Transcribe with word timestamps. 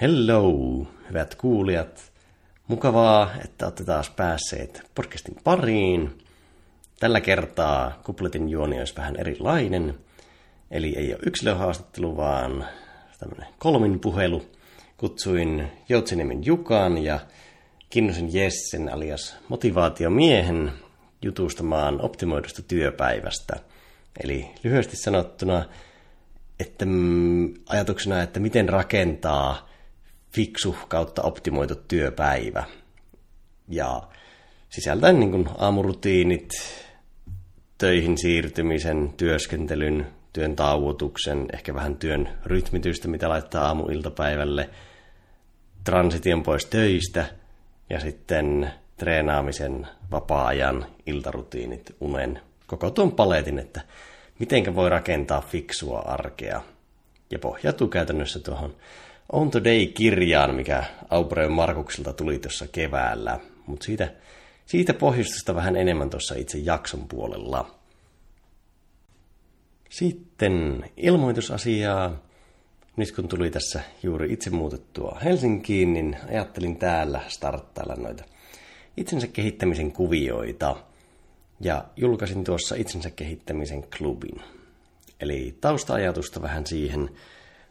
Hello, 0.00 0.86
hyvät 1.08 1.34
kuulijat. 1.34 2.12
Mukavaa, 2.68 3.30
että 3.44 3.66
olette 3.66 3.84
taas 3.84 4.10
päässeet 4.10 4.82
podcastin 4.94 5.36
pariin. 5.44 6.18
Tällä 7.00 7.20
kertaa 7.20 8.00
kupletin 8.04 8.48
juoni 8.48 8.78
olisi 8.78 8.96
vähän 8.96 9.16
erilainen. 9.16 9.94
Eli 10.70 10.96
ei 10.96 11.14
ole 11.14 11.22
yksilöhaastattelu, 11.26 12.16
vaan 12.16 12.66
tämmöinen 13.18 13.46
kolmin 13.58 14.00
puhelu. 14.00 14.46
Kutsuin 14.96 15.72
Joutsiniemen 15.88 16.46
Jukan 16.46 16.98
ja 16.98 17.20
Kinnusen 17.90 18.34
Jessen 18.34 18.92
alias 18.92 19.36
motivaatiomiehen 19.48 20.72
jutustamaan 21.22 22.00
optimoidusta 22.00 22.62
työpäivästä. 22.62 23.56
Eli 24.24 24.50
lyhyesti 24.64 24.96
sanottuna, 24.96 25.64
että 26.60 26.86
ajatuksena, 27.68 28.22
että 28.22 28.40
miten 28.40 28.68
rakentaa 28.68 29.69
fiksu 30.32 30.76
kautta 30.88 31.22
optimoitu 31.22 31.74
työpäivä. 31.88 32.64
Ja 33.68 34.02
sisältäen 34.68 35.20
niin 35.20 35.30
kuin 35.30 35.48
aamurutiinit, 35.58 36.50
töihin 37.78 38.18
siirtymisen, 38.18 39.14
työskentelyn, 39.16 40.06
työn 40.32 40.56
tauotuksen, 40.56 41.46
ehkä 41.52 41.74
vähän 41.74 41.96
työn 41.96 42.28
rytmitystä, 42.44 43.08
mitä 43.08 43.28
laittaa 43.28 43.66
aamu-iltapäivälle, 43.66 44.70
transition 45.84 46.42
pois 46.42 46.66
töistä 46.66 47.26
ja 47.90 48.00
sitten 48.00 48.70
treenaamisen, 48.96 49.86
vapaa-ajan, 50.10 50.86
iltarutiinit, 51.06 51.96
unen, 52.00 52.40
koko 52.66 52.90
tuon 52.90 53.12
paletin, 53.12 53.58
että 53.58 53.80
mitenkä 54.38 54.74
voi 54.74 54.90
rakentaa 54.90 55.40
fiksua 55.40 55.98
arkea. 55.98 56.60
Ja 57.30 57.38
pohjautuu 57.38 57.88
käytännössä 57.88 58.38
tuohon 58.38 58.76
On 59.32 59.50
Today-kirjaan, 59.50 60.54
mikä 60.54 60.84
Aubrey 61.10 61.48
Markukselta 61.48 62.12
tuli 62.12 62.38
tuossa 62.38 62.66
keväällä. 62.66 63.40
Mutta 63.66 63.84
siitä, 63.84 64.12
siitä 64.66 64.94
pohjustusta 64.94 65.54
vähän 65.54 65.76
enemmän 65.76 66.10
tuossa 66.10 66.34
itse 66.34 66.58
jakson 66.58 67.08
puolella. 67.08 67.74
Sitten 69.90 70.84
ilmoitusasiaa. 70.96 72.22
Nyt 72.96 73.12
kun 73.12 73.28
tuli 73.28 73.50
tässä 73.50 73.80
juuri 74.02 74.32
itse 74.32 74.50
muutettua 74.50 75.18
Helsinkiin, 75.24 75.92
niin 75.92 76.16
ajattelin 76.28 76.76
täällä 76.76 77.20
starttailla 77.28 77.94
noita 77.94 78.24
itsensä 78.96 79.26
kehittämisen 79.26 79.92
kuvioita. 79.92 80.76
Ja 81.60 81.84
julkaisin 81.96 82.44
tuossa 82.44 82.74
itsensä 82.74 83.10
kehittämisen 83.10 83.84
klubin. 83.98 84.42
Eli 85.20 85.58
taustaajatusta 85.60 86.42
vähän 86.42 86.66
siihen 86.66 87.10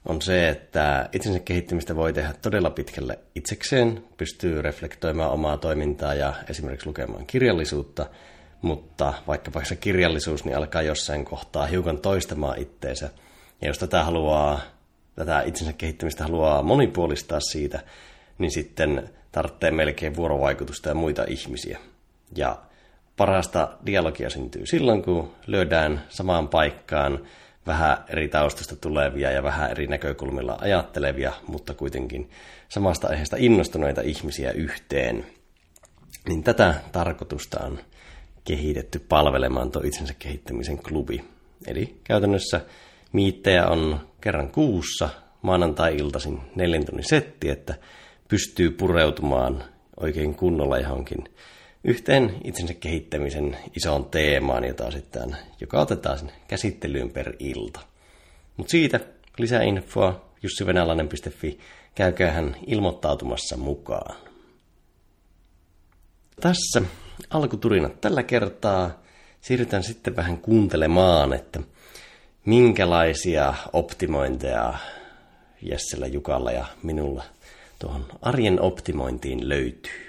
on 0.06 0.22
se, 0.22 0.50
että 0.50 1.10
itsensä 1.14 1.40
kehittämistä 1.40 1.96
voi 1.96 2.14
tehdä 2.14 2.34
todella 2.42 2.70
pitkälle 2.70 3.20
itsekseen, 3.36 4.04
pystyy 4.18 4.62
reflektoimaan 4.62 5.32
omaa 5.32 5.58
toimintaa 5.58 6.14
ja 6.14 6.34
esimerkiksi 6.50 6.88
lukemaan 6.88 7.26
kirjallisuutta, 7.26 8.06
mutta 8.62 9.14
vaikkapa 9.28 9.64
se 9.64 9.76
kirjallisuus 9.76 10.46
niin 10.46 10.58
alkaa 10.58 10.82
jossain 10.82 11.26
kohtaa 11.26 11.66
hiukan 11.66 11.98
toistamaan 11.98 12.60
itteensä. 12.60 13.10
Ja 13.62 13.68
jos 13.68 13.78
tätä 13.78 14.04
haluaa, 14.04 14.60
tätä 15.16 15.42
itsensä 15.42 15.74
kehittämistä 15.74 16.24
haluaa 16.24 16.64
monipuolistaa 16.64 17.40
siitä, 17.40 17.80
niin 18.38 18.52
sitten 18.52 19.10
tarvitsee 19.32 19.72
melkein 19.72 20.16
vuorovaikutusta 20.16 20.90
ja 20.90 20.96
muita 20.96 21.26
ihmisiä. 21.28 21.80
Ja 22.36 22.58
parasta 23.18 23.78
dialogia 23.86 24.30
syntyy 24.30 24.66
silloin, 24.66 25.02
kun 25.02 25.32
lyödään 25.48 26.04
samaan 26.10 26.48
paikkaan 26.48 27.20
vähän 27.68 27.98
eri 28.10 28.28
taustasta 28.28 28.76
tulevia 28.76 29.32
ja 29.32 29.44
vähän 29.44 29.72
eri 29.72 29.88
näkökulmilla 29.88 30.58
ajattelevia, 30.62 31.34
mutta 31.48 31.74
kuitenkin 31.74 32.30
samasta 32.70 33.08
aiheesta 33.08 33.36
innostuneita 33.40 34.02
ihmisiä 34.02 34.52
yhteen. 34.52 35.26
Niin 36.28 36.44
tätä 36.44 36.76
tarkoitusta 36.92 37.60
on 37.64 37.80
kehitetty 38.44 39.00
palvelemaan 39.00 39.72
tuo 39.72 39.82
itsensä 39.86 40.14
kehittämisen 40.20 40.78
klubi. 40.78 41.24
Eli 41.68 42.00
käytännössä 42.04 42.62
miittejä 43.14 43.68
on 43.68 44.00
kerran 44.22 44.52
kuussa 44.52 45.10
maanantai-iltaisin 45.42 46.40
neljän 46.56 46.86
tunnin 46.86 47.10
setti, 47.10 47.50
että 47.50 47.76
pystyy 48.28 48.72
pureutumaan 48.72 49.64
oikein 50.00 50.36
kunnolla 50.36 50.80
johonkin 50.80 51.24
yhteen 51.84 52.36
itsensä 52.44 52.74
kehittämisen 52.74 53.58
isoon 53.76 54.06
teemaan, 54.06 54.64
jota 54.64 54.92
sitten, 54.92 55.38
joka 55.62 55.82
otetaan 55.82 56.18
sinne 56.18 56.34
käsittelyyn 56.48 57.10
per 57.10 57.36
ilta. 57.40 57.80
Mutta 58.58 58.72
siitä 58.72 59.00
lisäinfoa 59.38 60.30
jussivenäläinen.fi, 60.44 61.60
käyköhän 61.96 62.56
ilmoittautumassa 62.68 63.58
mukaan. 63.58 64.16
Tässä 66.42 66.82
alkuturinat 67.30 68.02
tällä 68.02 68.24
kertaa. 68.24 69.02
Siirrytään 69.42 69.84
sitten 69.84 70.16
vähän 70.16 70.38
kuuntelemaan, 70.38 71.34
että 71.34 71.60
minkälaisia 72.46 73.54
optimointeja 73.74 74.74
Jessellä, 75.62 76.08
Jukalla 76.08 76.52
ja 76.52 76.66
minulla 76.84 77.24
tuohon 77.80 78.06
arjen 78.22 78.62
optimointiin 78.62 79.50
löytyy. 79.50 80.09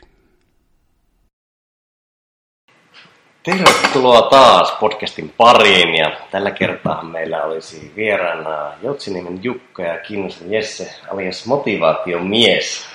Tervetuloa 3.42 4.22
taas 4.22 4.72
podcastin 4.80 5.34
pariin 5.36 5.94
ja 5.94 6.16
tällä 6.30 6.50
kertaa 6.50 7.04
meillä 7.04 7.42
olisi 7.42 7.92
vieraana 7.96 8.72
Joutsinimen 8.82 9.44
Jukka 9.44 9.82
ja 9.82 9.98
Kinnusen 9.98 10.52
Jesse 10.52 10.94
alias 11.12 11.46
motivaatiomies. 11.46 12.86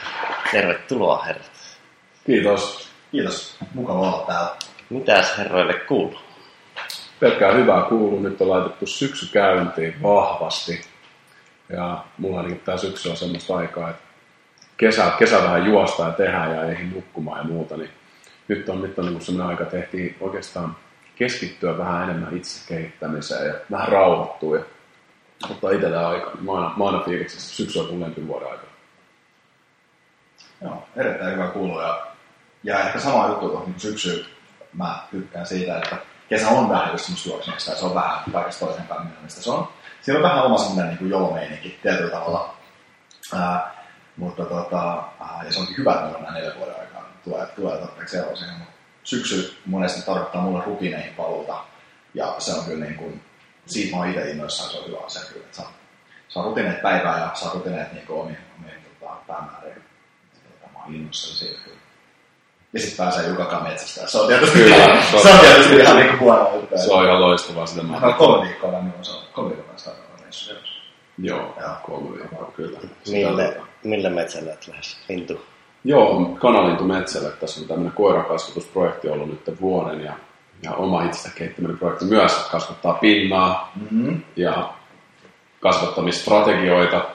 Tervetuloa 0.52 1.24
herrat. 1.24 1.52
Kiitos. 2.26 2.90
Kiitos. 3.12 3.58
Mukava 3.74 4.00
olla 4.00 4.24
täällä. 4.28 4.56
Mitäs 4.90 5.38
herroille 5.38 5.74
kuuluu? 5.74 6.20
Pelkkää 7.20 7.52
hyvää 7.52 7.82
kuuluu. 7.82 8.20
Nyt 8.20 8.42
on 8.42 8.50
laitettu 8.50 8.88
syksy 8.88 9.34
käyntiin 9.34 10.02
vahvasti. 10.04 10.82
Ja 11.70 12.04
mulla 12.18 12.38
ainakin 12.38 12.60
tämä 12.60 12.78
syksy 12.78 13.10
on 13.10 13.18
semmoista 13.18 13.58
aikaa, 13.58 13.90
että 13.90 14.04
kesä, 14.78 15.12
kesä 15.20 15.44
vähän 15.44 15.66
juosta 15.66 16.04
ja 16.04 16.12
tehdään 16.12 16.56
ja 16.56 16.64
ei 16.64 16.86
nukkumaan 16.94 17.38
ja 17.38 17.44
muuta, 17.44 17.78
niin 17.78 17.90
nyt 18.48 18.70
on, 18.70 18.82
nyt 18.82 19.00
on 19.00 19.06
niin 19.06 19.22
sellainen 19.22 19.58
aika, 19.58 19.72
tehtiin 19.72 20.18
oikeastaan 20.22 20.76
keskittyä 21.16 21.78
vähän 21.78 22.04
enemmän 22.04 22.38
itse 22.38 22.68
kehittämiseen 22.68 23.48
ja 23.48 23.54
vähän 23.72 23.88
rauhoittua 23.88 24.58
ja 24.58 24.64
ottaa 25.50 25.72
itsellä 25.72 26.10
aika. 26.10 26.32
Mä 26.42 26.52
aina, 26.52 26.74
mä 26.78 26.86
aina 26.86 27.00
fiiliksissä 27.00 27.56
syksy 27.56 27.80
on 27.80 27.94
mun 27.94 28.28
vuoden 28.28 28.52
aika. 28.52 28.66
Joo, 30.62 30.84
erittäin 30.96 31.34
hyvä 31.34 31.48
kuulua 31.48 31.84
ja, 31.84 32.08
ja 32.64 32.80
ehkä 32.80 33.00
sama 33.00 33.28
juttu 33.28 33.50
tuohon 33.50 33.70
niin 33.70 33.80
syksyyn. 33.80 34.26
Mä 34.74 35.00
tykkään 35.12 35.46
siitä, 35.46 35.78
että 35.78 35.98
kesä 36.30 36.50
on 36.50 36.70
vähän 36.70 36.92
just 36.92 37.04
semmoista 37.04 37.30
juoksemista 37.30 37.72
ja 37.72 37.78
se 37.78 37.86
on 37.86 37.96
vähän 37.96 38.20
kaikesta 38.32 38.66
toisen 38.66 38.86
mistä 39.24 39.42
se 39.42 39.52
on. 39.52 39.68
Siinä 40.02 40.20
on 40.20 40.24
vähän 40.24 40.44
oma 40.44 40.58
semmoinen 40.58 40.98
niin 41.00 41.10
jolomeininki 41.10 41.80
tietyllä 41.82 42.12
tavalla. 42.12 42.56
Ää, 43.34 43.76
mutta 44.18 44.46
tota, 44.46 45.04
ää, 45.20 45.44
ja 45.46 45.54
se 45.54 45.60
onkin 45.60 45.78
hyvä, 45.78 45.92
että 45.92 46.04
meillä 46.04 46.28
on 46.28 46.34
neljä 46.34 46.52
vuoden 46.58 46.80
aikaa 46.80 46.95
tulee, 47.26 47.46
tulee 47.46 47.78
tarpeeksi. 47.78 48.18
Mutta 48.18 48.46
syksy 49.04 49.58
monesti 49.66 50.06
tarkoittaa 50.06 50.42
mulle 50.42 50.64
rutiineihin 50.66 51.14
paluuta. 51.14 51.64
Ja 52.14 52.36
se 52.38 52.54
on 52.54 52.66
kyllä 52.66 52.86
niin 52.86 52.96
kuin, 52.98 53.22
siitä 53.66 53.96
mä 53.96 53.98
oon 53.98 54.10
itse 54.10 54.32
innoissaan, 54.32 54.72
se 54.72 54.78
on 54.78 54.88
hyvä 54.88 54.98
asia 55.06 55.22
kyllä, 55.34 55.46
että 55.46 55.58
saa, 55.58 55.74
saa 56.28 56.44
rutiineet 56.44 56.82
päivää 56.82 57.20
ja 57.20 57.32
saa 57.34 57.54
rutiineet 57.54 57.94
niin 57.94 58.08
kuin 58.08 58.22
omiin, 58.22 58.38
omiin 58.60 58.76
tota, 59.00 59.16
päämääriin. 59.28 59.84
Tota, 60.34 60.74
mä 60.74 60.84
oon 60.84 60.96
innoissaan 60.96 61.36
siitä 61.36 61.60
kyllä. 61.64 61.78
Ja 62.74 62.80
sitten 62.80 63.06
pääsee 63.06 63.28
Jukakaan 63.28 63.64
metsästä. 63.64 64.08
Se 64.08 64.18
on 64.18 64.28
tietysti, 64.28 64.60
kyllä, 64.60 64.76
ihan, 64.76 65.04
se 65.04 65.16
on, 65.16 65.22
se 65.22 65.30
on 65.30 65.40
tietysti 65.40 65.76
ihan 65.76 65.98
niin 65.98 66.20
huono 66.20 66.56
juttu. 66.56 66.78
Se 66.78 66.92
on 66.92 67.06
ihan 67.06 67.22
loistavaa 67.22 67.66
sitä. 67.66 67.84
Mä 67.84 68.14
kolme 68.18 68.48
viikkoa 68.48 68.72
lämmin, 68.72 68.94
se 69.02 69.12
on 69.12 69.24
kolme 69.34 69.50
viikkoa 69.50 69.70
päästä 69.70 69.92
reissu. 70.24 70.54
Joo, 71.18 71.58
kolme 71.84 72.18
viikkoa, 72.18 72.52
kyllä. 72.56 72.80
Mille, 73.08 73.58
mille 73.84 74.10
metsälle 74.10 74.52
et 74.52 74.68
lähes? 74.68 74.98
Lintu? 75.10 75.46
Joo, 75.86 76.26
kanalintu 76.40 76.84
metsälle. 76.84 77.32
Tässä 77.32 77.62
on 77.62 77.68
tämmöinen 77.68 77.94
koirakasvatusprojekti 77.94 79.10
ollut 79.10 79.28
nyt 79.30 79.62
vuoden 79.62 80.02
ja, 80.02 80.14
ja 80.64 80.72
oma 80.74 81.04
itsestä 81.04 81.30
kehittäminen 81.36 81.78
projekti 81.78 82.06
myös 82.06 82.48
kasvattaa 82.52 82.94
pinnaa 82.94 83.72
mm-hmm. 83.76 84.22
ja 84.36 84.74
kasvattamistrategioita. 85.60 87.06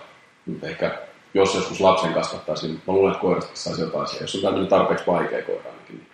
Ehkä 0.63 0.99
jos 1.35 1.55
joskus 1.55 1.81
lapsen 1.81 2.15
kasvattaisiin, 2.15 2.83
mä 2.87 2.93
luulen, 2.93 3.13
että 3.13 3.21
koirasta 3.21 3.51
saisi 3.55 3.81
jotain 3.81 4.07
siihen. 4.07 4.25
Jos 4.25 4.35
on 4.35 4.43
tämmöinen 4.43 4.69
tarpeeksi 4.69 5.07
vaikea 5.07 5.43
koira 5.43 5.71
ainakin, 5.71 5.97
niin 5.97 6.07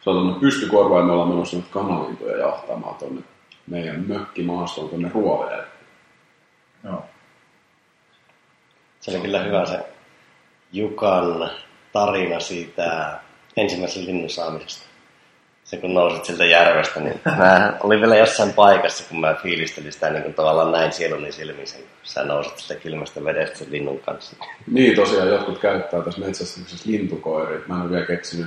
se 0.00 0.10
on 0.10 0.16
tämmöinen 0.16 0.40
pystykorva 0.40 0.98
ja 0.98 1.04
me 1.04 1.12
ollaan 1.12 1.28
menossa 1.28 1.56
nyt 1.56 1.68
kanalintuja 1.70 2.36
jahtamaan 2.36 2.94
tuonne 2.94 3.22
meidän 3.66 4.04
mökkimaastoon 4.08 4.88
tuonne 4.88 5.10
Ruovedelle. 5.14 5.66
Joo. 6.84 7.04
Se 9.00 9.10
oli 9.10 9.20
kyllä 9.20 9.42
hyvä 9.42 9.66
se 9.66 9.86
Jukan 10.72 11.50
tarina 11.92 12.40
siitä 12.40 13.18
ensimmäisen 13.56 14.06
linnun 14.06 14.30
saamisesta. 14.30 14.86
se 15.64 15.76
kun 15.76 15.94
nousit 15.94 16.24
sieltä 16.24 16.44
järvestä, 16.44 17.00
niin 17.00 17.20
mä 17.36 17.72
olin 17.80 18.00
vielä 18.00 18.16
jossain 18.16 18.52
paikassa, 18.52 19.04
kun 19.08 19.20
mä 19.20 19.34
fiilistelin 19.42 19.92
sitä 19.92 20.10
niin 20.10 20.22
kuin 20.22 20.34
tavallaan 20.34 20.72
näin 20.72 20.92
sieluni 20.92 21.32
silmiin, 21.32 21.68
kun 21.74 21.84
sä 22.02 22.24
nousit 22.24 22.58
sieltä 22.58 22.82
kylmästä 22.82 23.24
vedestä 23.24 23.58
sen 23.58 23.72
linnun 23.72 24.00
kanssa. 24.00 24.36
Niin 24.70 24.96
tosiaan, 24.96 25.28
jotkut 25.28 25.58
käyttää 25.58 26.02
tässä 26.02 26.20
metsästyksessä 26.20 26.90
lintukoiria. 26.90 27.60
Mä 27.66 27.74
en 27.74 27.82
ole 27.82 27.90
vielä 27.90 28.06
keksinyt, 28.06 28.46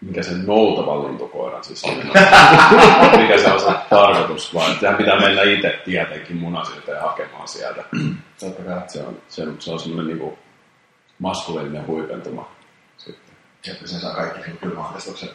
mikä 0.00 0.22
se 0.22 0.30
noutava 0.46 1.08
lintukoiran 1.08 1.64
siis 1.64 1.84
on. 1.84 1.96
mikä 3.22 3.38
se 3.38 3.52
on 3.52 3.60
se 3.60 3.70
tarkoitus, 3.90 4.54
vaan 4.54 4.78
tähän 4.78 4.96
pitää 4.96 5.20
mennä 5.20 5.42
itse 5.42 5.80
tietenkin 5.84 6.36
munasilta 6.36 6.90
ja 6.90 7.02
hakemaan 7.02 7.48
sieltä. 7.48 7.84
Kai. 8.66 8.82
Se 8.88 9.00
on, 9.00 9.16
se 9.28 9.42
on, 9.42 9.56
se 9.58 9.70
on 9.70 9.80
semmoinen 9.80 10.18
niin 10.18 10.38
maskuliininen 11.18 11.86
huipentuma. 11.86 12.55
Että 13.72 13.88
sen 13.88 14.00
saa 14.00 14.14
kaikki 14.14 14.50
kylmäahdistuksen 14.62 15.28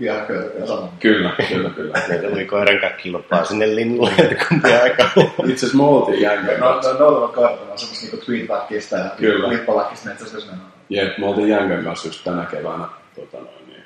viehäköitä 0.00 0.58
ja 0.58 0.66
sanon. 0.66 0.88
Kyllä, 1.00 1.30
kyllä, 1.48 1.70
kyllä. 1.70 2.02
Meitä 2.08 2.28
tuli 2.28 2.44
koiran 2.44 2.80
kanssa 2.80 2.96
kilpaa 3.02 3.44
sinne 3.44 3.74
linnulle, 3.74 4.12
että 4.18 4.44
kumpi 4.48 4.72
aika. 4.72 5.04
Itse 5.48 5.66
asiassa 5.66 5.76
me 5.76 5.82
oltiin 5.84 6.20
jänkän 6.20 6.60
No, 6.60 6.66
kanssa. 6.66 6.92
no, 6.92 6.98
noutavat 6.98 7.32
koirat 7.34 7.60
on 7.70 7.78
semmoista 7.78 8.06
niinku 8.06 8.24
tweetbackista 8.26 8.96
ja 8.96 9.10
Kyllä. 9.18 9.48
lippalakkista 9.48 10.08
metsästysmenoa. 10.08 10.66
Jep, 10.88 11.18
me 11.18 11.26
oltiin 11.26 11.48
jänkän 11.48 11.84
kanssa 11.84 12.08
just 12.08 12.24
tänä 12.24 12.44
keväänä 12.46 12.84
tota 13.14 13.36
noin, 13.36 13.66
niin, 13.68 13.84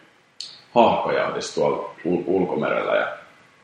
haahkajahdissa 0.74 1.54
tuolla 1.54 1.94
ul- 2.04 2.22
ulkomerellä 2.26 2.94
ja 2.96 3.08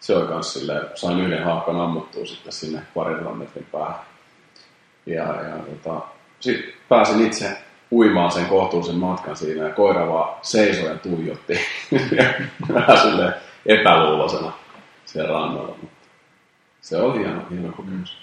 se 0.01 0.17
oli 0.17 0.27
kans 0.27 0.53
silleen, 0.53 0.83
sain 0.95 1.21
yhden 1.21 1.45
haahkan 1.45 1.81
ammuttua 1.81 2.27
sitten 2.27 2.53
sinne 2.53 2.83
parin 2.95 3.37
metrin 3.39 3.67
päähän. 3.73 4.01
Ja, 5.07 5.23
ja 5.25 5.57
tota, 5.83 6.01
sitten 6.41 6.73
pääsin 6.89 7.27
itse 7.27 7.57
uimaan 7.93 8.33
sen 8.33 8.47
kohtuullisen 8.47 8.97
matkan 8.97 9.37
siinä 9.37 9.65
ja 9.65 9.75
koira 9.75 10.09
vaan 10.09 10.37
seisoi 10.43 10.89
ja 10.89 10.95
tuijotti. 10.95 11.61
Vähän 12.75 12.99
silleen 12.99 13.35
epäluuloisena 13.67 14.53
siellä 15.05 15.33
rannalla, 15.33 15.77
mutta 15.81 16.09
se 16.81 16.97
oli 16.97 17.19
hieno, 17.19 17.43
hieno 17.51 17.73
kokemus. 17.73 18.17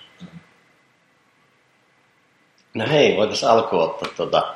No 2.74 2.86
hei, 2.90 3.18
voitaisiin 3.18 3.52
alkuun 3.52 3.84
ottaa 3.84 4.10
tuota, 4.18 4.56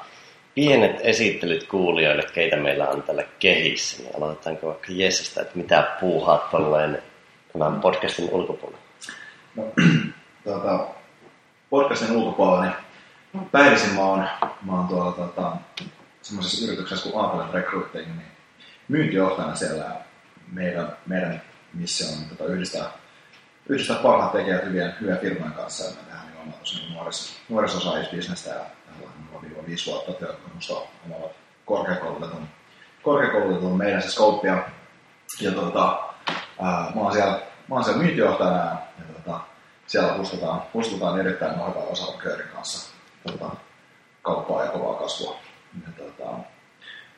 pienet 0.56 1.00
esittelyt 1.02 1.68
kuulijoille, 1.68 2.24
keitä 2.34 2.56
meillä 2.56 2.88
on 2.88 3.04
tällä 3.04 3.24
kehissä. 3.40 4.04
Niin 4.04 4.16
aloitetaanko 4.18 4.68
vaikka 4.68 4.88
Jessestä, 4.90 5.42
että 5.42 5.58
mitä 5.58 5.98
puuhaat 6.00 6.50
tolleen 6.50 7.04
tämän 7.54 7.82
podcastin 7.82 8.30
ulkopuolella? 8.32 8.82
No, 9.56 9.64
tuota, 10.44 10.88
podcastin 11.70 12.18
ulkopuolella, 12.18 12.62
niin 12.62 12.74
päivisin 13.52 13.94
mä 13.94 14.02
oon, 14.02 14.28
mä 14.62 14.72
oon 14.72 14.88
tuolla 14.88 15.12
tuota, 15.12 15.58
semmoisessa 16.22 16.66
yrityksessä 16.66 17.10
kuin 17.10 17.26
Aapelet 17.26 17.54
Recruiting, 17.54 18.08
niin 18.08 18.32
myyntijohtajana 18.88 19.56
siellä 19.56 19.84
ja 19.84 19.96
meidän, 20.52 20.98
meidän 21.06 21.42
missio 21.74 22.08
on 22.08 22.26
tota, 22.30 22.46
yhdistää, 22.46 22.92
yhdistää 23.70 23.96
parhaat 23.96 24.32
tekijät 24.32 24.66
hyvien, 24.66 24.96
hyvien 25.02 25.18
firmojen 25.18 25.54
kanssa 25.54 25.84
ja 25.84 25.90
me 25.90 25.98
tehdään 25.98 26.26
nimenomaan 26.26 26.60
tosiaan 26.60 26.94
nuoris, 26.94 27.38
nuorisosaajisbisnestä 27.50 28.50
ja 28.50 28.66
tällä 28.86 29.10
on 29.34 29.66
5 29.68 29.92
vuotta 29.92 30.14
työkokemusta 30.14 30.74
omaavat 31.06 31.32
korkeakoulutetun, 31.66 32.48
korkeakoulutetun 33.04 33.78
meidän 33.78 34.02
se 34.02 34.10
Scopea. 34.10 34.70
Ja 35.42 35.52
tota, 35.52 36.00
ää, 36.62 36.92
mä 36.96 37.02
oon 37.02 37.12
siellä, 37.12 37.40
mä 37.68 37.76
oon 37.76 37.84
siellä 37.84 38.04
myyntijohtajana 38.04 38.58
ja, 38.58 38.76
ja 38.98 39.14
tota, 39.14 39.40
siellä 39.88 40.14
pustutaan, 40.14 40.62
pustutaan 40.62 41.20
erittäin 41.20 41.58
mahdollinen 41.58 41.92
osaavan 41.92 42.22
kanssa 42.54 42.91
tota, 43.28 43.56
kauppaa 44.22 44.66
ja 44.66 44.72
kovaa 44.72 44.94
kasvua. 44.94 45.36
Ja, 45.86 46.06
tota, 46.06 46.32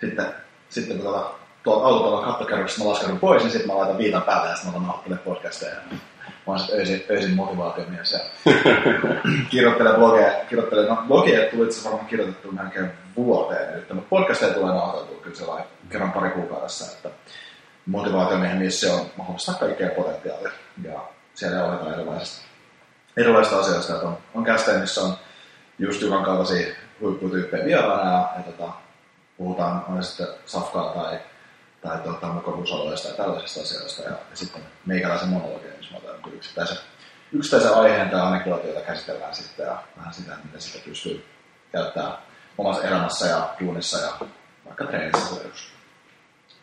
sitten, 0.01 0.25
sitten 0.69 0.97
kun 0.97 1.05
tota, 1.05 1.31
tuolta 1.63 1.85
autolla 1.85 2.25
kattokerroksesta 2.25 2.83
mä 2.83 2.89
laskeudun 2.89 3.19
pois, 3.19 3.43
niin 3.43 3.51
sitten 3.51 3.67
mä 3.67 3.77
laitan 3.77 3.97
viitan 3.97 4.21
päälle 4.21 4.49
ja 4.49 4.55
sitten 4.55 4.73
mä 4.73 4.79
nauhoittelemaan 4.79 5.25
podcasteja. 5.25 5.75
Mä 6.25 6.53
oon 6.53 6.59
sitten 6.59 6.79
öisin, 6.79 7.03
öisin 7.09 7.35
motivaatiomies 7.35 8.11
ja 8.11 8.19
kirjoittelen 9.51 9.95
blogeja. 9.95 10.31
Kirjoittelen, 10.49 10.87
no 10.87 11.03
blogeja 11.07 11.51
tuli 11.51 11.65
itse 11.65 11.83
varmaan 11.83 12.07
kirjoitettu 12.07 12.51
melkein 12.51 12.91
vuoteen 13.15 13.73
nyt, 13.73 13.93
mutta 13.93 14.09
podcasteja 14.09 14.53
tulee 14.53 14.73
nauhoitettua 14.73 15.23
kyllä 15.23 15.35
sellainen 15.35 15.67
kerran 15.89 16.11
pari 16.11 16.29
kuukaudessa, 16.29 16.91
että 16.91 17.09
motivaatiomiehen 17.85 18.57
missio 18.57 18.93
on 18.93 19.05
mahdollistaa 19.17 19.55
kaikkea 19.55 19.89
potentiaalia 19.89 20.51
ja 20.83 20.99
siellä 21.35 21.57
johdetaan 21.57 21.93
erilaisista, 21.93 22.45
erilaisista 23.17 23.59
asioista. 23.59 23.93
Että 23.93 24.07
on, 24.07 24.17
on 24.33 24.43
kästein, 24.43 24.81
missä 24.81 25.01
on 25.01 25.13
just 25.79 26.01
Jukan 26.01 26.23
kaltaisia 26.23 26.75
huipputyyppejä 27.01 27.65
vieraana 27.65 28.11
ja, 28.11 28.29
ja 28.37 28.43
tota, 28.43 28.73
puhutaan 29.37 29.85
on 29.85 30.03
sitten 30.03 30.27
safkaa 30.45 30.93
tai, 30.93 31.19
tai 31.81 31.97
tota, 31.97 32.27
mukavuusaloista 32.27 33.07
ja 33.07 33.13
tällaisista 33.13 33.61
asioista. 33.61 34.01
Ja, 34.01 34.09
ja 34.09 34.35
sitten 34.35 34.61
meikäläisen 34.85 35.29
monologia, 35.29 35.71
missä 35.77 35.93
mä 35.93 35.97
otan 35.97 36.33
yksittäisen, 36.33 36.77
yksittäisen 37.31 37.73
aiheen 37.73 38.09
tai 38.09 38.21
anekdootia, 38.21 38.69
jota 38.69 38.85
käsitellään 38.85 39.35
sitten 39.35 39.65
ja 39.65 39.83
vähän 39.97 40.13
sitä, 40.13 40.37
miten 40.43 40.61
sitä 40.61 40.85
pystyy 40.85 41.25
käyttämään 41.71 42.17
omassa 42.57 42.83
elämässä 42.83 43.27
ja 43.27 43.55
duunissa 43.59 43.97
ja 43.97 44.27
vaikka 44.65 44.85
treenissä 44.85 45.35
se 45.35 45.47
just 45.47 45.69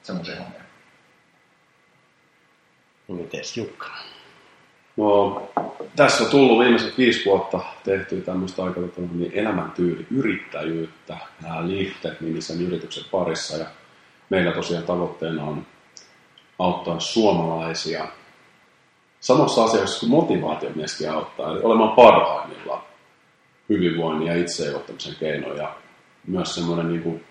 semmoisia 0.03 0.37
hommia. 0.37 0.61
No 3.09 3.15
mites 3.15 3.57
Jukka? 3.57 3.87
No, 5.01 5.43
tässä 5.97 6.25
on 6.25 6.31
tullut 6.31 6.59
viimeiset 6.59 6.99
viisi 6.99 7.25
vuotta 7.25 7.61
tehty 7.85 8.21
tämmöistä 8.21 8.65
aika 8.65 8.81
tota, 8.81 9.01
niin 9.13 9.33
elämäntyyli, 9.35 10.07
yrittäjyyttä, 10.11 11.17
nämä 11.43 11.67
liitteet 11.67 12.21
nimisen 12.21 12.63
yrityksen 12.63 13.05
parissa. 13.11 13.57
Ja 13.57 13.67
meillä 14.31 14.53
tosiaan 14.53 14.85
tavoitteena 14.85 15.45
on 15.45 15.67
auttaa 16.59 17.01
suomalaisia 17.01 18.09
samassa 19.21 19.65
asiassa 19.65 20.01
kuin 20.01 20.11
motivaatio 20.11 20.71
myöskin 20.75 21.11
auttaa, 21.11 21.51
eli 21.53 21.61
olemaan 21.63 21.97
parhaimmillaan 21.97 22.83
hyvinvoinnin 23.69 24.29
ja 24.29 24.37
itsejohtamisen 24.37 25.17
keinoja. 25.21 25.75
Myös 26.27 26.55
semmoinen 26.55 26.89
niin 26.89 27.03
kuin, 27.03 27.25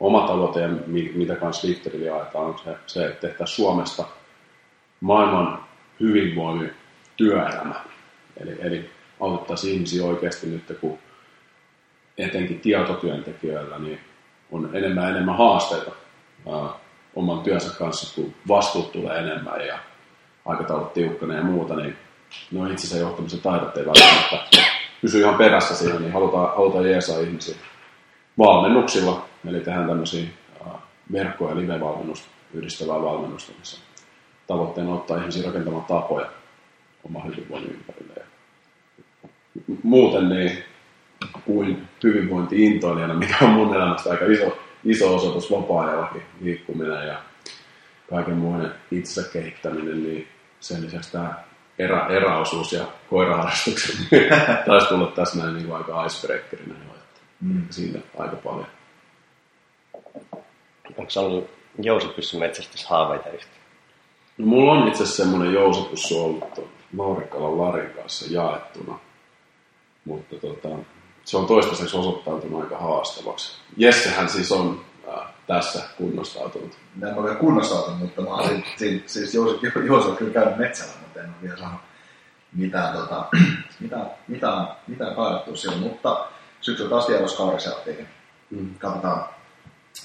oma 0.00 0.26
tavoite, 0.26 0.60
ja 0.60 0.68
mi- 0.68 1.12
mitä 1.14 1.34
kanssa 1.34 1.66
liitterille 1.66 2.06
jaetaan, 2.06 2.46
on 2.46 2.58
se, 2.64 2.76
se, 2.86 3.06
että 3.06 3.46
Suomesta 3.46 4.04
maailman 5.00 5.64
hyvinvoinnin 6.00 6.81
työelämä. 7.16 7.74
Eli, 8.40 8.56
eli 8.60 8.90
autettaisiin 9.20 9.74
ihmisiä 9.74 10.04
oikeasti 10.04 10.46
nyt, 10.46 10.78
kun 10.80 10.98
etenkin 12.18 12.60
tietotyöntekijöillä 12.60 13.78
niin 13.78 14.00
on 14.50 14.70
enemmän 14.72 15.04
ja 15.04 15.10
enemmän 15.10 15.36
haasteita 15.36 15.90
ää, 16.52 16.68
oman 17.16 17.40
työnsä 17.40 17.78
kanssa, 17.78 18.14
kun 18.14 18.34
vastuut 18.48 18.92
tulee 18.92 19.18
enemmän 19.18 19.66
ja 19.66 19.78
aikataulut 20.44 20.92
tiukkenee 20.92 21.36
ja 21.36 21.42
muuta, 21.42 21.76
niin 21.76 21.96
no 22.50 22.66
itsensä 22.66 22.96
johtamisen 22.96 23.40
taidot 23.40 23.76
ei 23.76 23.86
välttämättä 23.86 24.62
pysy 25.02 25.20
ihan 25.20 25.34
perässä 25.34 25.74
siinä, 25.74 25.98
niin 25.98 26.12
halutaan, 26.12 26.56
halutaan 26.56 26.90
jeesaa 26.90 27.20
ihmisiä 27.20 27.56
valmennuksilla, 28.38 29.24
eli 29.48 29.60
tehdään 29.60 29.88
tämmöisiä 29.88 30.24
verkko- 31.12 31.48
ja 31.48 31.56
live-valmennusta, 31.56 32.28
yhdistävää 32.54 33.02
valmennusta, 33.02 33.52
missä 33.58 33.80
tavoitteena 34.46 34.94
ottaa 34.94 35.18
ihmisiä 35.18 35.46
rakentamaan 35.46 35.84
tapoja 35.84 36.26
oman 37.04 37.26
hyvinvoinnin 37.26 37.72
ympärille. 37.72 38.22
Muuten 39.82 40.28
niin 40.28 40.64
kuin 41.44 41.88
hyvinvointi-intoilijana, 42.04 43.14
mikä 43.14 43.36
on 43.42 43.50
mun 43.50 43.74
elämästä 43.74 44.10
aika 44.10 44.24
iso, 44.24 44.58
iso 44.84 45.14
osoitus 45.14 45.50
vapaa-ajallakin, 45.50 46.22
liikkuminen 46.40 47.06
ja 47.06 47.22
kaikenmoinen 48.10 48.70
itsensä 48.90 49.32
kehittäminen, 49.32 50.02
niin 50.02 50.28
sen 50.60 50.82
lisäksi 50.86 51.12
tämä 51.12 51.34
erä, 51.78 52.06
eräosuus 52.06 52.72
ja 52.72 52.84
koiraharrastukset 53.10 53.96
taisi 54.66 54.86
tulla 54.88 55.06
tässä 55.06 55.38
näin 55.38 55.54
niin 55.56 55.72
aika 55.72 56.06
icebreakerinä 56.06 56.74
jo, 56.88 56.94
että 56.94 57.12
Mm. 57.40 57.62
siitä 57.70 57.98
aika 58.18 58.36
paljon. 58.36 58.66
Onko 60.96 61.10
ollut 61.16 61.50
jousipyssy 61.78 62.38
metsästyshaaveita 62.38 63.28
yhtä? 63.30 63.50
No, 64.38 64.46
mulla 64.46 64.72
on 64.72 64.88
itse 64.88 65.02
asiassa 65.02 65.22
semmoinen 65.22 65.54
jousipyssy 65.54 66.14
ollut 66.14 66.54
tuon 66.54 66.68
Maurikkalan 66.92 67.58
Larin 67.58 67.90
kanssa 67.90 68.24
jaettuna, 68.30 68.98
mutta 70.04 70.36
tota, 70.36 70.68
se 71.24 71.36
on 71.36 71.46
toistaiseksi 71.46 71.96
osoittautunut 71.96 72.62
aika 72.62 72.78
haastavaksi. 72.78 73.58
Jessehän 73.76 74.28
siis 74.28 74.52
on 74.52 74.84
äh, 75.08 75.28
tässä 75.46 75.82
kunnostautunut. 75.98 76.78
Mä 76.94 77.08
en 77.08 77.14
ole 77.14 77.24
vielä 77.24 77.38
kunnostautunut, 77.38 78.00
mutta 78.00 78.22
mä 78.22 78.28
oon 78.28 78.62
siis, 78.76 79.02
siis, 79.06 79.34
Joosep, 79.34 79.60
Joosep 79.86 80.16
kyllä 80.16 80.32
käynyt 80.32 80.56
metsällä, 80.56 80.92
mutta 81.00 81.20
en 81.20 81.26
ole 81.26 81.42
vielä 81.42 81.56
saanut 81.56 81.80
mitään, 82.52 82.94
tota, 82.94 83.26
mitään, 83.80 84.06
mitään, 84.28 84.68
mitään 84.86 85.14
kaadettua 85.14 85.56
silloin. 85.56 85.82
Mutta 85.82 86.26
syksyllä 86.60 86.90
taas 86.90 87.06
tiedoskauriseltiin. 87.06 88.08
Mm. 88.50 88.74
Katsotaan, 88.78 89.24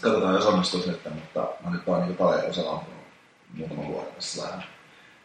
katsotaan 0.01 0.35
jos 0.35 0.45
onnistuu 0.45 0.81
sitten, 0.81 1.13
mutta 1.13 1.47
mä 1.63 1.71
nyt 1.71 1.81
oon 1.87 2.01
niin 2.01 2.17
paljon 2.17 2.49
osalla 2.49 2.71
ampunut 2.71 3.03
muutaman 3.53 3.87
vuoden 3.87 4.13
tässä 4.13 4.43
lähden 4.43 4.63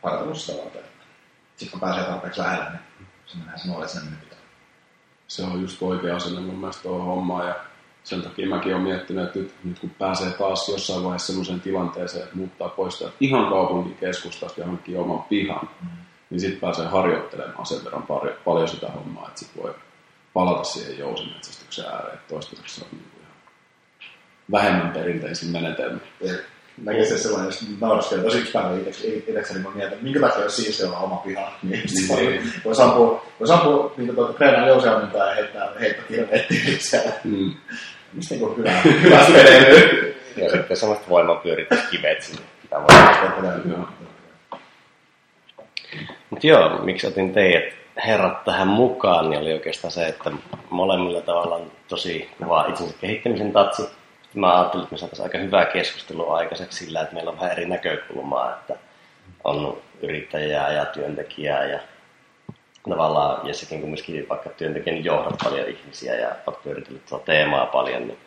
harjoituksesta 0.03 0.63
varten. 0.63 0.92
Sitten 1.63 1.81
kun 1.81 1.89
pääsee 1.89 2.05
tarpeeksi 2.05 2.41
lähelle, 2.41 2.71
niin 2.71 3.09
se 3.27 3.39
menee 3.39 3.59
sen 3.59 3.77
olet 3.77 3.91
sen 3.91 4.03
pitää. 4.21 4.39
Se 5.29 5.43
on 5.43 5.63
just 5.63 5.83
oikea 5.83 6.17
asenne 6.17 6.41
mun 6.41 6.59
mielestä 6.59 6.83
tuohon 6.83 7.07
hommaan 7.07 7.49
ja 7.49 7.55
sen 8.05 8.23
takia 8.23 8.49
mäkin 8.49 8.73
olen 8.73 8.85
miettinyt, 8.85 9.25
että 9.25 9.39
nyt, 9.39 9.55
nyt 9.65 9.79
kun 9.79 9.91
pääsee 9.91 10.31
taas 10.31 10.69
jossain 10.69 11.05
vaiheessa 11.05 11.27
sellaiseen 11.27 11.61
tilanteeseen, 11.61 12.25
että 12.25 12.37
muuttaa 12.37 12.69
pois 12.69 13.05
ihan 13.21 13.49
kaupungin 13.49 13.95
keskustasta 13.95 14.61
johonkin 14.61 14.99
oman 14.99 15.23
pihan, 15.23 15.69
mm. 15.83 15.89
niin 16.31 16.41
sitten 16.41 16.61
pääsee 16.61 16.87
harjoittelemaan 16.87 17.67
sen 17.67 17.85
verran 17.85 18.03
paljon, 18.03 18.37
paljon 18.45 18.69
sitä 18.69 18.89
hommaa, 18.89 19.29
että 19.29 19.41
sitten 19.41 19.63
voi 19.63 19.75
palata 20.33 20.65
siihen 20.65 20.99
jousimetsästyksen 20.99 21.85
ääreen. 21.85 22.19
Toistaiseksi 22.29 22.81
se 22.81 22.85
on 22.85 22.91
niin 22.93 23.11
kuin 23.11 23.23
ihan 23.23 23.35
vähemmän 24.53 24.93
perinteisin 24.93 25.53
menetelmä. 25.53 26.01
Näkee 26.79 27.05
se 27.05 27.19
sellainen, 27.19 27.47
jos 27.47 27.65
nauraskeli 27.81 28.23
tosi 28.23 28.39
yksi 28.39 28.53
päivä 28.53 28.71
itsekseni 29.29 29.61
mun 29.61 29.77
mieltä, 29.77 29.97
minkä 30.03 30.21
takia 30.21 30.43
olisi 30.43 30.63
siistiä 30.63 30.87
olla 30.87 30.99
oma 30.99 31.17
piha. 31.17 31.53
Niin, 31.63 31.83
niin. 32.17 32.53
voi 32.65 32.75
sampua, 32.75 33.27
voi 33.41 33.49
sampua 33.49 33.95
niin 33.97 34.15
tuota, 34.15 34.33
treenaa 34.33 34.69
jousiammuntaa 34.69 35.27
ja 35.27 35.35
heittää, 35.35 35.73
heittää 35.81 36.05
kirvettiin 36.09 36.79
siellä. 36.79 37.13
Mm. 37.25 37.55
Mistä 38.13 38.35
niin 38.35 38.57
hyvä, 38.57 38.71
hyvä 39.03 39.29
menee 39.29 40.15
Ja 40.37 40.51
sitten 40.51 40.77
semmoista 40.77 41.09
voimapyöritystä 41.09 41.91
kivet 41.91 42.23
sinne. 42.23 42.43
Mutta 46.31 46.47
joo, 46.47 46.79
miksi 46.85 47.07
otin 47.07 47.33
teidät 47.33 47.75
herrat 48.07 48.45
tähän 48.45 48.69
mukaan, 48.69 49.31
niin 49.31 49.41
oli 49.41 49.53
oikeastaan 49.53 49.93
se, 49.93 50.07
että 50.07 50.31
molemmilla 50.71 51.21
tavalla 51.21 51.55
on 51.55 51.73
tosi 51.89 52.31
kova 52.39 52.67
itsensä 52.69 52.95
kehittämisen 53.01 53.53
tatsi 53.53 53.83
mä 54.35 54.59
ajattelin, 54.59 54.85
että 54.85 54.95
me 54.95 54.99
saataisiin 54.99 55.27
aika 55.27 55.39
hyvää 55.39 55.65
keskustelua 55.65 56.37
aikaiseksi 56.37 56.85
sillä, 56.85 57.01
että 57.01 57.15
meillä 57.15 57.31
on 57.31 57.37
vähän 57.37 57.53
eri 57.53 57.67
näkökulmaa, 57.67 58.51
että 58.51 58.75
on 59.45 59.83
yrittäjää 60.03 60.73
ja 60.73 60.85
työntekijää 60.85 61.65
ja 61.65 61.81
tavallaan 62.89 63.47
Jessekin 63.47 63.81
kumminkin 63.81 64.29
vaikka 64.29 64.51
työntekijän 64.51 65.05
johdat 65.05 65.39
paljon 65.45 65.69
ihmisiä 65.69 66.15
ja 66.15 66.37
olet 66.47 66.63
pyöritellyt 66.63 67.07
tuota 67.07 67.25
teemaa 67.25 67.67
paljon, 67.67 68.07
niin 68.07 68.19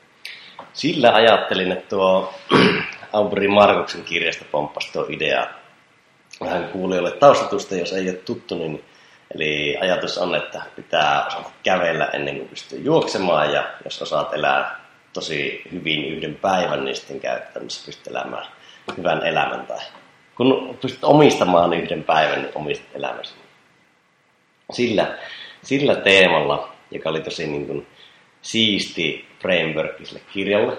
sillä 0.73 1.13
ajattelin, 1.13 1.71
että 1.71 1.89
tuo 1.89 2.33
Aubrey 3.13 3.47
Markuksen 3.47 4.03
kirjasta 4.03 4.45
pomppasi 4.51 4.93
tuo 4.93 5.05
idea 5.09 5.47
vähän 6.41 6.69
kuulijoille 6.69 7.11
taustatusta, 7.11 7.75
jos 7.75 7.93
ei 7.93 8.09
ole 8.09 8.17
tuttu, 8.17 8.57
niin 8.57 8.83
Eli 9.35 9.77
ajatus 9.81 10.17
on, 10.17 10.35
että 10.35 10.61
pitää 10.75 11.25
osata 11.25 11.49
kävellä 11.63 12.05
ennen 12.05 12.37
kuin 12.37 12.49
pystyy 12.49 12.79
juoksemaan 12.79 13.53
ja 13.53 13.63
jos 13.85 14.01
osaat 14.01 14.33
elää 14.33 14.84
tosi 15.15 15.61
hyvin 15.71 16.05
yhden 16.05 16.35
päivän, 16.35 16.85
niin 16.85 16.95
sitten 16.95 17.19
käyttämässä 17.19 17.85
pystyt 17.85 18.07
elämään 18.07 18.47
hyvän 18.97 19.25
elämän. 19.25 19.67
Tai 19.67 19.79
kun 20.37 20.77
pystyt 20.81 21.03
omistamaan 21.03 21.73
yhden 21.73 22.03
päivän, 22.03 22.41
niin 22.41 22.51
omistat 22.55 22.95
elämäsi. 22.95 23.33
Sillä, 24.71 25.17
sillä 25.63 25.95
teemalla, 25.95 26.71
joka 26.91 27.09
oli 27.09 27.21
tosi 27.21 27.47
niin 27.47 27.67
kuin 27.67 27.87
siisti 28.41 29.27
framework 29.41 29.97
sille 30.03 30.21
kirjalle, 30.33 30.77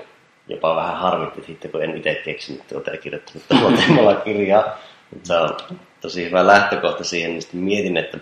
jopa 0.49 0.77
vähän 0.77 0.97
harmitti 0.97 1.43
sitten, 1.47 1.71
kun 1.71 1.83
en 1.83 1.97
itse 1.97 2.15
keksinyt 2.15 2.67
tuota 2.69 2.91
ja 2.91 2.97
kirjoittanut 2.97 3.49
tuolla 3.49 3.77
teemalla 3.77 4.15
kirjaa. 4.15 4.79
Mutta 5.11 5.27
se 5.27 5.37
on 5.37 5.79
tosi 6.01 6.25
hyvä 6.25 6.47
lähtökohta 6.47 7.05
siihen, 7.05 7.31
niin 7.31 7.43
sitten 7.43 7.61
mietin, 7.61 7.97
että 7.97 8.19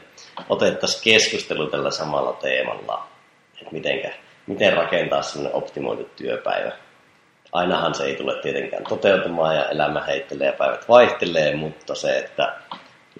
otettaisiin 0.48 1.04
keskustelu 1.04 1.66
tällä 1.66 1.90
samalla 1.90 2.32
teemalla, 2.32 3.06
että 3.60 3.72
mitenkä 3.72 4.12
miten 4.46 4.72
rakentaa 4.72 5.22
sellainen 5.22 5.56
optimoitu 5.56 6.10
työpäivä. 6.16 6.72
Ainahan 7.52 7.94
se 7.94 8.04
ei 8.04 8.16
tule 8.16 8.34
tietenkään 8.34 8.84
toteutumaan 8.84 9.56
ja 9.56 9.68
elämä 9.68 10.00
heittelee 10.00 10.46
ja 10.46 10.52
päivät 10.52 10.88
vaihtelee, 10.88 11.56
mutta 11.56 11.94
se, 11.94 12.18
että 12.18 12.54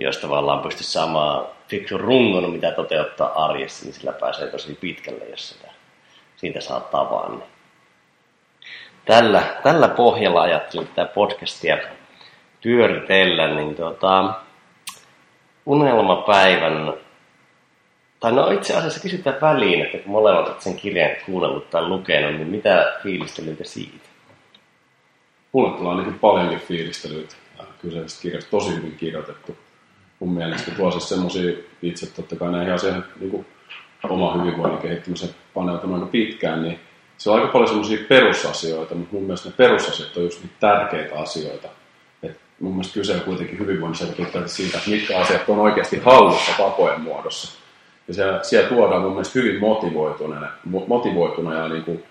jos 0.01 0.19
tavallaan 0.19 0.61
pystyisi 0.61 0.93
saamaan 0.93 1.47
fiksun 1.69 2.01
rungon, 2.01 2.51
mitä 2.51 2.71
toteuttaa 2.71 3.45
arjessa, 3.45 3.85
niin 3.85 3.95
sillä 3.95 4.13
pääsee 4.13 4.47
tosi 4.47 4.79
pitkälle, 4.81 5.25
jos 5.25 5.49
sitä, 5.49 5.69
siitä 6.37 6.61
saa 6.61 6.81
tavan. 6.81 7.43
Tällä, 9.05 9.43
tällä 9.63 9.89
pohjalla 9.89 10.43
ajattelin 10.43 10.87
tätä 10.87 11.05
podcastia 11.15 11.79
pyöritellä, 12.63 13.55
niin 13.55 13.75
tuota, 13.75 14.35
unelmapäivän 15.67 16.95
tai 18.25 18.33
no 18.33 18.51
itse 18.51 18.77
asiassa 18.77 19.01
kysytään 19.01 19.41
väliin, 19.41 19.83
että 19.83 19.99
kun 19.99 20.13
molemmat 20.13 20.49
olet 20.49 20.61
sen 20.61 20.77
kirjan 20.77 21.11
kuunnellut 21.27 21.71
tai 21.71 21.89
lukenut, 21.89 22.35
niin 22.35 22.49
mitä 22.49 22.99
fiilistelyitä 23.03 23.65
siitä? 23.65 24.09
Mulle 25.53 25.79
tulee 25.79 25.97
niin 25.97 26.19
paljonkin 26.19 26.59
fiilistelyitä 26.59 27.35
kyseisestä 27.83 28.23
kirjasta, 28.23 28.51
tosi 28.51 28.77
hyvin 28.77 28.97
kirjoitettu. 28.97 29.57
Mun 30.21 30.35
mielestä 30.35 30.71
tuo 30.71 30.91
siis 30.91 31.09
semmoisia 31.09 31.53
itse 31.83 32.07
totta 32.07 32.37
kai 32.37 32.53
näihin 32.53 32.75
asioihin 32.75 33.03
niin 33.21 33.47
oma 34.09 34.35
hyvinvoinnin 34.35 34.83
kehittämisen 34.83 35.31
paneutunut 35.55 35.95
aika 35.95 36.07
pitkään, 36.07 36.63
niin 36.63 36.81
se 37.19 37.31
on 37.31 37.37
aika 37.37 37.53
paljon 37.53 37.69
semmoisia 37.69 38.05
perusasioita, 38.09 38.95
mutta 38.95 39.15
mun 39.15 39.23
mielestä 39.23 39.49
ne 39.49 39.55
perusasiat 39.57 40.17
on 40.17 40.23
just 40.23 40.43
niitä 40.43 40.57
tärkeitä 40.61 41.19
asioita. 41.19 41.69
Et 42.23 42.41
mun 42.61 42.73
mielestä 42.73 42.95
kyse 42.95 43.15
on 43.15 43.21
kuitenkin 43.21 43.59
hyvinvoinnissa 43.59 44.07
siitä, 44.47 44.79
että 44.79 44.91
mitkä 44.91 45.19
asiat 45.19 45.49
on 45.49 45.59
oikeasti 45.59 45.99
hallussa 45.99 46.53
tapojen 46.59 47.01
muodossa 47.01 47.64
ja 48.09 48.15
siellä, 48.15 48.43
siellä 48.43 48.69
tuodaan 48.69 49.03
mun 49.03 49.13
mielestä 49.13 49.39
hyvin 49.39 49.61
motivoituneena, 49.61 50.49
motivoituna 50.65 51.55
ja 51.55 51.69
niin 51.69 51.85
kuin 51.85 52.05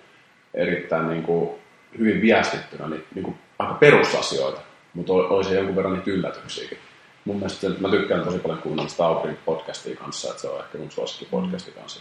erittäin 0.54 1.08
niin 1.08 1.22
kuin 1.22 1.50
hyvin 1.98 2.20
viestittynä 2.22 2.88
niin, 2.88 3.04
niin 3.14 3.24
kuin 3.24 3.38
aika 3.58 3.74
perusasioita, 3.74 4.60
mutta 4.94 5.12
olisi 5.12 5.54
jonkun 5.54 5.76
verran 5.76 5.92
niitä 5.92 6.10
yllätyksiäkin. 6.10 6.78
Mun 7.24 7.36
mielestä 7.36 7.66
mä 7.80 7.88
tykkään 7.88 8.24
tosi 8.24 8.38
paljon 8.38 8.62
kuunnella 8.62 8.88
sitä 8.88 9.06
Aubrin 9.06 9.38
podcastia 9.44 9.96
kanssa, 9.96 10.28
että 10.30 10.40
se 10.40 10.48
on 10.48 10.60
ehkä 10.60 10.78
mun 10.78 10.90
suosikki 10.90 11.24
podcasti 11.24 11.70
kanssa. 11.70 12.00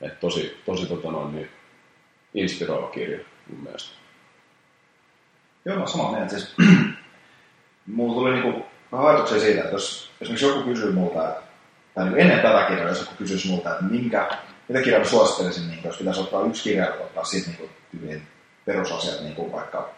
Et 0.00 0.20
tosi, 0.20 0.60
tosi 0.66 0.86
tota 0.86 1.10
noin, 1.10 1.34
niin 1.34 1.48
inspiroiva 2.34 2.88
kirja 2.88 3.18
mun 3.50 3.62
mielestä. 3.62 3.96
Joo, 5.64 5.78
mä 5.78 5.86
samaa 5.86 6.12
mieltä. 6.12 6.38
Siis, 6.38 6.54
mulla 7.86 8.14
tuli 8.14 8.32
niinku 8.32 8.66
ajatuksia 8.92 9.40
siitä, 9.40 9.60
että 9.60 9.74
jos 9.74 10.10
esimerkiksi 10.20 10.46
joku 10.46 10.62
kysyy 10.62 10.92
multa, 10.92 11.28
että 11.28 11.49
tai 11.94 12.04
niin 12.04 12.18
ennen 12.18 12.40
tätä 12.40 12.66
kirjaa, 12.68 12.88
jos 12.88 13.00
joku 13.00 13.12
kysyisi 13.18 13.48
multa, 13.48 13.70
että 13.70 13.84
minkä, 13.84 14.28
mitä 14.68 14.82
kirjaa 14.82 15.04
suosittelisin, 15.04 15.68
niin 15.68 15.80
jos 15.84 15.96
pitäisi 15.96 16.20
ottaa 16.20 16.42
yksi 16.42 16.62
kirja, 16.62 16.94
ottaa 17.00 17.24
siitä 17.24 17.50
niin 17.50 17.56
kuin, 17.58 18.22
perusasiat, 18.64 19.20
niin 19.20 19.34
kuin 19.34 19.52
vaikka 19.52 19.88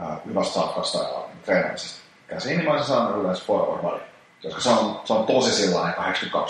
äh, 0.00 0.18
hyvästä 0.26 0.54
safkasta 0.54 0.98
ja 0.98 1.24
treenaamisesta 1.44 2.00
käsiin, 2.28 2.56
niin 2.56 2.64
mä 2.64 2.70
olisin 2.70 2.88
sanonut 2.88 3.22
yleensä 3.22 3.44
Forward. 3.46 4.00
Koska 4.42 4.60
se 4.60 4.70
on, 4.70 5.00
se 5.04 5.12
on 5.12 5.26
tosi 5.26 5.52
sillä 5.52 5.94
80-20, 5.96 5.98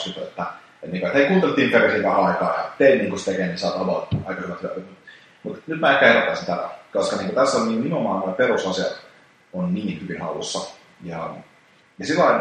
että, 0.08 0.22
että, 0.22 0.46
niin 0.82 1.00
kuin, 1.00 1.06
että 1.06 1.18
hei, 1.18 1.28
kuuntele 1.28 1.54
Tim 1.54 1.70
Ferrisin 1.70 2.02
vähän 2.02 2.24
aikaa 2.24 2.54
ja 2.54 2.70
tein 2.78 2.98
niin 2.98 3.10
kuin 3.10 3.20
se 3.20 3.30
tekee, 3.30 3.46
niin 3.46 3.58
saat 3.58 3.80
about 3.80 4.08
aika 4.24 4.40
hyvät 4.40 4.62
hyödyt. 4.62 4.84
Mutta 5.42 5.62
nyt 5.66 5.80
mä 5.80 5.92
ehkä 5.92 6.06
ehdottaisin 6.06 6.46
tätä, 6.46 6.68
koska 6.92 7.16
niin 7.16 7.26
kuin, 7.26 7.34
tässä 7.34 7.58
on 7.58 7.68
niin, 7.68 7.82
nimenomaan 7.82 8.20
nämä 8.20 8.32
perusasiat 8.32 9.00
on 9.52 9.74
niin 9.74 10.00
hyvin 10.00 10.22
hallussa. 10.22 10.76
Ja, 11.02 11.34
ja 11.98 12.06
silloin 12.06 12.40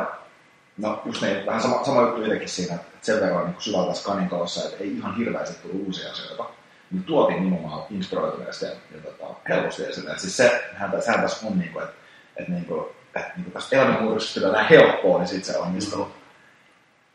No 0.80 1.02
just 1.06 1.22
niin, 1.22 1.46
vähän 1.46 1.62
sama, 1.62 1.84
sama 1.84 2.02
juttu 2.02 2.24
itsekin 2.24 2.50
siinä, 2.50 2.76
että 2.76 2.88
sen 3.02 3.22
verran 3.22 3.46
niin 3.46 3.56
syvältä 3.60 3.94
skanin 3.94 4.30
kanssa, 4.30 4.64
että 4.64 4.84
ei 4.84 4.98
ihan 4.98 5.18
hirveästi 5.18 5.62
tullut 5.62 5.88
uusia 5.88 6.12
asioita. 6.12 6.46
Niin 6.92 7.04
tuotiin 7.04 7.44
nimenomaan 7.44 7.84
inspiroituneesti 7.90 8.66
ja, 8.66 8.72
ja 8.72 9.02
tota, 9.04 9.36
helposti 9.50 9.86
esille. 9.86 10.12
Et 10.12 10.20
siis 10.20 10.38
se, 10.38 10.64
sehän, 10.72 11.02
sehän 11.02 11.22
tässä 11.22 11.48
on, 11.48 11.60
niin 11.60 11.74
kuin, 11.74 11.84
että, 11.84 11.96
että, 12.36 12.52
niin 12.52 12.66
kuin, 12.66 12.86
että 13.16 13.32
niin 13.36 13.44
kuin 13.44 13.54
tästä 13.54 13.76
elämänmuutoksesta 13.76 14.42
vielä 14.42 14.64
helppoa, 14.64 15.18
niin 15.18 15.28
sitten 15.28 15.54
se 15.54 15.60
onnistuu. 15.60 16.06
Mm. 16.06 16.12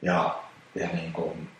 Ja, 0.02 0.38
ja 0.74 0.88
niin 0.88 1.12
kuin, 1.12 1.50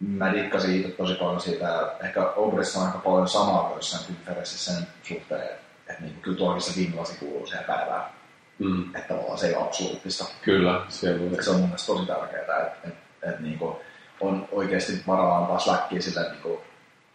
mä 0.00 0.32
dikkasin 0.32 0.76
itse 0.76 0.88
tosi 0.88 1.14
paljon 1.14 1.40
siitä, 1.40 1.92
ehkä 2.04 2.22
Obrissa 2.22 2.80
on 2.80 2.86
aika 2.86 2.98
paljon 2.98 3.28
samaa 3.28 3.62
kuin 3.62 3.76
jossain 3.76 4.04
Tyferissä 4.04 4.72
sen 4.72 4.86
suhteen, 5.02 5.42
että, 5.42 5.56
että 5.88 6.02
niin 6.02 6.12
kuin, 6.12 6.22
kyllä 6.22 6.38
tuokin 6.38 6.62
se 6.62 6.80
viinilasi 6.80 7.18
kuuluu 7.18 7.46
siihen 7.46 7.64
päivään 7.64 8.15
Mm. 8.58 8.94
Että 8.94 9.08
tavallaan 9.08 9.38
se 9.38 9.46
ei 9.46 9.54
ole 9.54 9.64
absoluuttista. 9.64 10.24
Kyllä, 10.42 10.80
se 10.88 11.14
on. 11.14 11.44
Se 11.44 11.50
on 11.50 11.56
mun 11.56 11.68
mielestä 11.68 11.86
tosi 11.86 12.06
tärkeää, 12.06 12.40
että, 12.40 12.66
että, 12.84 12.88
että 13.22 13.42
niin 13.42 13.58
kuin 13.58 13.76
on 14.20 14.48
oikeasti 14.52 14.92
varaa 15.06 15.38
antaa 15.38 15.58
släkkiä 15.58 16.00
sille 16.00 16.30
niin 16.30 16.42
kuin 16.42 16.58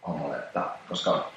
hommalle, 0.06 0.36
että 0.36 0.60
koska 0.88 1.32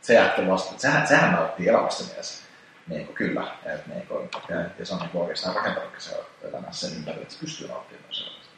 se 0.00 0.14
jätti 0.14 0.48
vasta, 0.48 0.78
sehän, 0.78 1.06
sehän 1.06 1.32
nauttii 1.32 1.68
elämästä 1.68 2.04
mielessä. 2.04 2.44
Niin 2.88 3.06
kuin, 3.06 3.16
kyllä, 3.16 3.46
että 3.64 3.90
niin 3.90 4.06
kuin, 4.06 4.30
ja, 4.48 4.56
ja 4.78 4.86
se 4.86 4.94
on 4.94 5.00
niin 5.00 5.10
kuin 5.10 5.22
oikeastaan 5.22 5.56
rakentanut 5.56 5.90
se 5.98 6.24
elämässä 6.42 6.88
sen 6.88 6.98
ympärillä, 6.98 7.22
että 7.22 7.34
se 7.34 7.40
pystyy 7.40 7.68
nauttimaan 7.68 8.14
sellaista. 8.14 8.54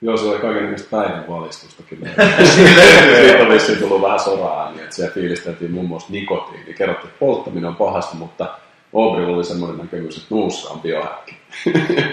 Joo, 0.00 0.16
se 0.16 0.24
oli 0.24 0.38
kaiken 0.38 0.70
niistä 0.70 0.90
päivän 0.90 1.28
valistusta 1.28 1.82
kyllä. 1.82 2.08
Siitä 2.54 3.38
on 3.42 3.48
vissiin 3.48 3.78
tullut 3.78 4.02
vähän 4.02 4.20
soraa, 4.20 4.70
niin 4.70 4.82
että 4.82 4.94
siellä 4.94 5.14
fiilisteltiin 5.14 5.70
muun 5.70 5.88
muassa 5.88 6.12
nikotiini. 6.12 6.74
Kerrottiin, 6.74 7.08
että 7.08 7.18
polttaminen 7.18 7.68
on 7.68 7.76
pahasta, 7.76 8.16
mutta 8.16 8.58
Aubreylla 8.94 9.36
oli 9.36 9.44
semmoinen 9.44 9.78
näkemys, 9.78 10.16
että 10.16 10.34
nuuska 10.34 10.68
on 10.68 10.80
biohäkki. 10.80 11.36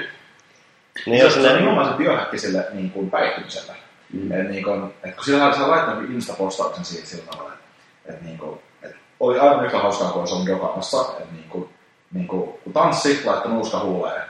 niin 1.05 1.19
jos 1.19 1.33
se 1.33 1.39
on 1.39 1.55
nimenomaan 1.55 1.91
se 1.91 1.97
biohäkki 1.97 2.39
sille 2.39 2.67
niin 2.73 2.91
kuin 2.91 3.11
päihtymiselle. 3.11 3.73
Mm. 4.13 4.31
Et, 4.31 4.49
niin 4.49 4.63
kuin, 4.63 4.93
et 5.03 5.15
kun 5.15 5.25
sillä 5.25 5.55
sä 5.55 5.69
laittaa 5.69 6.01
Insta-postauksen 6.01 6.85
siitä 6.85 7.07
sillä 7.07 7.31
tavalla, 7.31 7.53
että, 7.53 7.65
että, 8.05 8.25
niin 8.25 8.37
kuin, 8.37 8.59
että 8.83 8.97
oli 9.19 9.39
aivan 9.39 9.65
yhtä 9.65 9.77
hauskaa 9.77 10.11
kuin 10.11 10.27
se 10.27 10.35
on 10.35 10.47
jokaisessa. 10.47 11.01
Että 11.01 11.33
niin 11.33 11.49
kuin, 11.49 11.69
niin 12.13 12.27
kuin, 12.27 12.49
kun 12.63 12.73
tanssi, 12.73 13.21
laittoi 13.25 13.51
nuuska 13.51 13.79
huuleen 13.79 14.23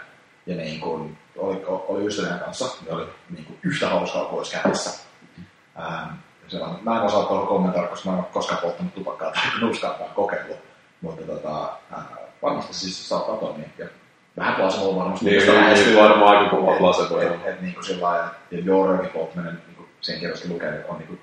ja 0.46 0.56
niin 0.56 0.80
kuin, 0.80 1.18
oli, 1.38 1.62
oli 1.66 2.06
ystävien 2.06 2.40
kanssa, 2.40 2.66
niin 2.82 2.94
oli 2.94 3.06
niin 3.30 3.46
kuin, 3.46 3.60
yhtä 3.64 3.90
hauskaa 3.90 4.26
kuin 4.26 4.38
olisi 4.38 4.52
käynnissä. 4.52 5.06
Ähm, 5.80 6.14
on, 6.62 6.80
mä 6.82 6.98
en 6.98 7.02
osaa 7.02 7.24
tuolla 7.24 7.46
kommentoida, 7.46 7.88
koska 7.88 8.10
mä 8.10 8.16
en 8.16 8.24
ole 8.24 8.32
koskaan 8.34 8.62
polttanut 8.62 8.96
tupakkaa 8.96 9.32
tai 9.32 9.44
nuuskaakaan 9.62 10.10
kokeillut. 10.16 10.58
Mutta 11.02 11.26
tota, 11.26 11.78
äh, 11.94 12.25
varmasti 12.42 12.74
siis 12.74 13.10
saattaa 13.10 13.38
toimia. 13.38 13.70
Ja 13.78 13.86
vähän 14.38 14.56
placebo 14.56 14.96
varmasti. 14.96 15.26
Niin, 15.26 15.48
niin, 15.48 15.74
niin, 15.74 15.98
varmaan 15.98 16.38
aika 16.38 16.50
kova 16.50 16.76
placebo, 16.78 17.20
Et, 17.20 17.28
joo. 17.28 17.36
et, 17.36 17.46
et, 17.48 17.62
niin 17.62 17.74
kuin 17.74 17.84
sillä 17.86 18.08
lailla, 18.08 18.30
ja 18.52 18.60
Jooroikin 18.60 19.10
polttaminen, 19.10 19.62
niin 19.68 19.76
kuin 19.76 19.88
sen 20.02 20.20
kirjasta 20.20 20.50
lukee, 20.50 20.70
että 20.70 20.92
on 20.92 20.98
niin 20.98 21.08
kuin 21.08 21.22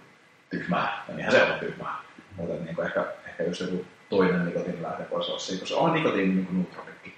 tyhmää. 0.50 1.04
Ja 1.09 1.14
niinhän 1.14 1.33
se 1.35 1.42
on 1.42 1.59
tyhmää. 1.59 1.97
Mutta 2.37 2.54
niin 2.64 2.75
kuin 2.76 2.87
ehkä, 2.87 3.04
ehkä 3.28 3.42
just 3.42 3.61
joku 3.61 3.85
toinen 4.11 4.47
nikotiinilääke 4.47 5.02
voisi 5.11 5.31
olla 5.31 5.40
siinä, 5.40 5.61
koska 5.61 5.75
se 5.75 5.81
on 5.81 5.92
nikotiini 5.92 6.35
niin 6.35 6.47
kuin 6.47 6.57
nootropiikki. 6.57 7.14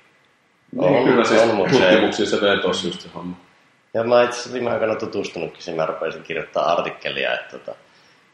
Niin, 0.73 0.85
On, 0.99 1.05
kyllä 1.05 1.25
siis 1.25 1.43
on, 1.43 1.49
tutkimuksia 1.49 2.27
se 2.27 2.41
vei 2.41 2.59
tossa 2.59 2.87
just 2.87 3.01
se 3.01 3.09
homma. 3.15 3.37
Ja 3.95 4.05
mä 4.05 4.23
itse 4.23 4.35
asiassa 4.35 4.53
viime 4.53 4.71
aikoina 4.71 4.95
tutustunutkin, 4.95 5.63
siihen 5.63 5.81
mä 5.81 5.87
rupesin 5.87 6.23
kirjoittaa 6.23 6.73
artikkelia, 6.73 7.35
että 7.35 7.59
tota, 7.59 7.75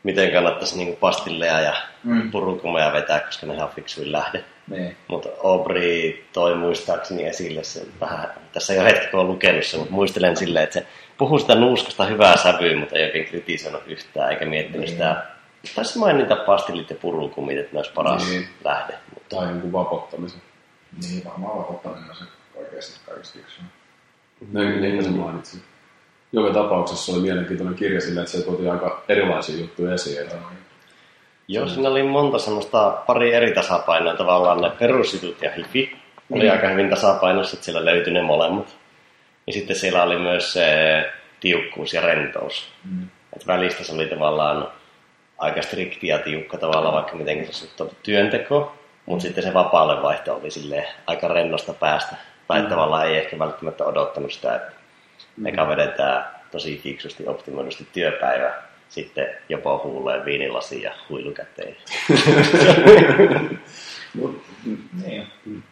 miten 0.02 0.32
kannattaisi 0.32 0.76
niinku 0.78 0.96
pastilleja 0.96 1.60
ja 1.60 1.74
Mm. 2.04 2.30
purukumeja 2.30 2.92
vetää, 2.92 3.20
koska 3.20 3.46
ne 3.46 3.62
on 3.62 3.70
fiksuin 3.70 4.12
lähde. 4.12 4.44
Niin. 4.70 4.96
Mutta 5.08 5.28
Aubrey 5.44 6.24
toi 6.32 6.54
muistaakseni 6.54 7.24
esille 7.26 7.64
sen 7.64 7.86
vähän, 8.00 8.30
tässä 8.52 8.74
jo 8.74 8.84
hetki 8.84 9.06
kun 9.06 9.20
olen 9.20 9.32
lukenut 9.32 9.64
sen, 9.66 9.80
mutta 9.80 9.94
muistelen 9.94 10.36
silleen, 10.36 10.62
että 10.64 10.80
se 10.80 10.86
puhuu 11.18 11.38
sitä 11.38 11.54
nuuskasta 11.54 12.04
hyvää 12.06 12.36
sävyä, 12.36 12.76
mutta 12.76 12.96
ei 12.96 13.04
oikein 13.04 13.24
kritisoinut 13.24 13.82
yhtään, 13.86 14.30
eikä 14.30 14.44
miettinyt 14.44 14.80
Niin. 14.80 14.90
sitä. 14.90 15.26
Taisi 15.74 15.98
mainita 15.98 16.36
pastillit 16.36 16.90
ja 16.90 16.96
purukumit, 16.96 17.58
että 17.58 17.72
ne 17.72 17.78
olisi 17.78 17.92
paras 17.92 18.28
Niin. 18.30 18.48
lähde. 18.64 18.94
Mutta 19.14 19.36
Tai 19.36 19.48
jonkun 19.48 19.72
vapottamisen. 19.72 20.40
Niin, 21.02 21.24
varmaan 21.24 21.58
vapottaminen 21.58 22.10
on 22.10 22.16
se 22.16 22.24
oikeasti 22.54 23.00
kaikista 23.06 23.38
fiksuin. 23.38 23.66
Niin, 24.52 24.82
niin 24.82 25.04
se 25.04 25.10
mainitsin. 25.10 25.60
Joka 26.32 26.54
tapauksessa 26.54 27.12
oli 27.12 27.20
mielenkiintoinen 27.22 27.74
kirja 27.74 28.00
sillä, 28.00 28.20
että 28.20 28.32
se 28.32 28.44
tuotiin 28.44 28.70
aika 28.72 29.02
erilaisia 29.08 29.56
juttuja 29.60 29.94
esiin. 29.94 30.20
Että 30.22 30.36
Joo, 31.52 31.68
siinä 31.68 31.88
oli 31.88 32.02
monta 32.02 32.38
semmoista 32.38 32.90
pari 33.06 33.34
eri 33.34 33.54
tasapainoa. 33.54 34.14
Tavallaan 34.14 34.60
ne 34.60 34.70
perusjutut 34.78 35.42
ja 35.42 35.50
hifi 35.56 35.96
oli 36.32 36.44
Mm. 36.44 36.50
aika 36.50 36.68
hyvin 36.68 36.90
tasapainossa, 36.90 37.54
että 37.56 37.64
siellä 37.64 37.84
löytyi 37.84 38.12
ne 38.12 38.22
molemmat. 38.22 38.76
Ja 39.46 39.52
sitten 39.52 39.76
siellä 39.76 40.02
oli 40.02 40.18
myös 40.18 40.52
se 40.52 40.66
tiukkuus 41.40 41.94
ja 41.94 42.00
rentous. 42.00 42.68
Mm. 42.90 43.08
Et 43.36 43.46
välistä 43.46 43.84
se 43.84 43.92
oli 43.94 44.06
tavallaan 44.06 44.68
aika 45.38 45.62
strikti 45.62 46.06
ja 46.06 46.18
tiukka 46.18 46.58
tavalla, 46.58 46.92
vaikka 46.92 47.16
miten 47.16 47.46
se 47.46 47.52
suhtautui 47.52 47.96
työnteko. 48.02 48.72
Mutta 49.06 49.22
sitten 49.22 49.44
se 49.44 49.54
vapaalle 49.54 50.02
vaihto 50.02 50.34
oli 50.34 50.50
silleen 50.50 50.86
aika 51.06 51.28
rennosta 51.28 51.74
päästä. 51.74 52.16
Tai 52.48 52.62
Mm. 52.62 52.68
tavallaan 52.68 53.06
ei 53.06 53.16
ehkä 53.16 53.38
välttämättä 53.38 53.84
odottanut 53.84 54.32
sitä, 54.32 54.54
että 54.54 54.72
eka 55.46 55.68
vedetään 55.68 56.24
tosi 56.50 56.80
fiksusti, 56.84 57.26
optimoidusti 57.26 57.86
työpäivä. 57.92 58.52
Sitten 58.90 59.26
jopa 59.48 59.80
huuleen 59.84 60.24
viinilasi 60.24 60.82
ja 60.82 60.94
huilu 61.08 61.32
käteen. 61.32 61.76
Mut 64.14 64.42
Niin. 65.04 65.26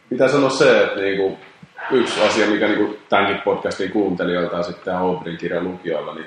pitää 0.09 0.29
sanoa 0.29 0.51
se, 0.51 0.83
että 0.85 1.01
niinku, 1.01 1.39
yksi 1.91 2.21
asia, 2.21 2.47
mikä 2.47 2.69
niinku 2.69 2.99
tämänkin 3.09 3.43
podcastin 3.43 3.91
kuuntelijoilta 3.91 4.57
ja 4.57 4.63
sitten 4.63 4.97
Aubrin 4.97 5.37
kirjan 5.37 5.65
lukijoilla, 5.65 6.15
niin 6.15 6.27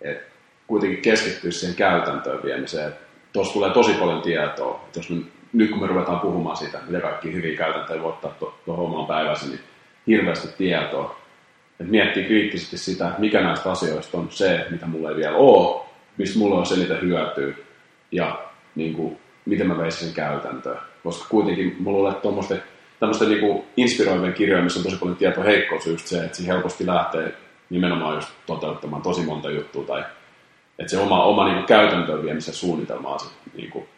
et 0.00 0.22
kuitenkin 0.66 1.02
keskittyy 1.02 1.52
siihen 1.52 1.76
käytäntöön 1.76 2.42
viemiseen. 2.44 2.92
Tuossa 3.32 3.52
tulee 3.52 3.70
tosi 3.70 3.92
paljon 3.92 4.22
tietoa. 4.22 4.84
Et 4.88 4.96
jos 4.96 5.10
me, 5.10 5.16
nyt 5.52 5.70
kun 5.70 5.80
me 5.80 5.86
ruvetaan 5.86 6.20
puhumaan 6.20 6.56
siitä, 6.56 6.78
mitä 6.86 7.00
kaikki 7.00 7.32
hyviä 7.32 7.56
käytäntöjä 7.56 8.02
voi 8.02 8.08
ottaa 8.08 8.54
tuohon 8.64 8.84
omaan 8.86 9.06
päivässä, 9.06 9.46
niin 9.46 9.60
hirveästi 10.06 10.48
tietoa. 10.58 11.17
Et 11.80 11.90
miettii 11.90 12.24
kriittisesti 12.24 12.78
sitä, 12.78 13.08
että 13.08 13.20
mikä 13.20 13.40
näistä 13.40 13.70
asioista 13.70 14.18
on 14.18 14.30
se, 14.30 14.66
mitä 14.70 14.86
mulla 14.86 15.10
ei 15.10 15.16
vielä 15.16 15.36
ole, 15.36 15.80
mistä 16.16 16.38
mulla 16.38 16.58
on 16.58 16.66
se 16.66 16.74
eniten 16.74 17.00
hyötyä 17.00 17.54
ja 18.12 18.44
niin 18.74 18.94
kuin, 18.94 19.18
miten 19.46 19.66
mä 19.66 19.78
veisin 19.78 20.06
sen 20.06 20.14
käytäntöön. 20.14 20.78
Koska 21.04 21.28
kuitenkin 21.28 21.76
mulla 21.78 21.98
luulen, 21.98 22.12
että 22.12 22.68
tämmöisten 23.00 23.28
niin 23.28 23.64
inspiroivien 23.76 24.32
kirjojen, 24.32 24.64
missä 24.64 24.80
on 24.80 24.84
tosi 24.84 24.96
paljon 24.96 25.16
tietoa 25.16 25.44
heikkous, 25.44 25.86
just 25.86 26.06
se, 26.06 26.24
että 26.24 26.36
siinä 26.36 26.54
helposti 26.54 26.86
lähtee 26.86 27.34
nimenomaan 27.70 28.14
just 28.14 28.28
toteuttamaan 28.46 29.02
tosi 29.02 29.22
monta 29.22 29.50
juttua 29.50 29.84
tai 29.84 30.04
että 30.78 30.90
se 30.90 30.98
oma, 30.98 31.24
oma 31.24 31.54
niin 31.54 31.64
käytäntöön 31.64 32.22
viemisen 32.22 32.54
suunnitelma 32.54 33.08
on 33.08 33.20
sit, 33.20 33.32
niin 33.56 33.70
kuin, 33.70 33.88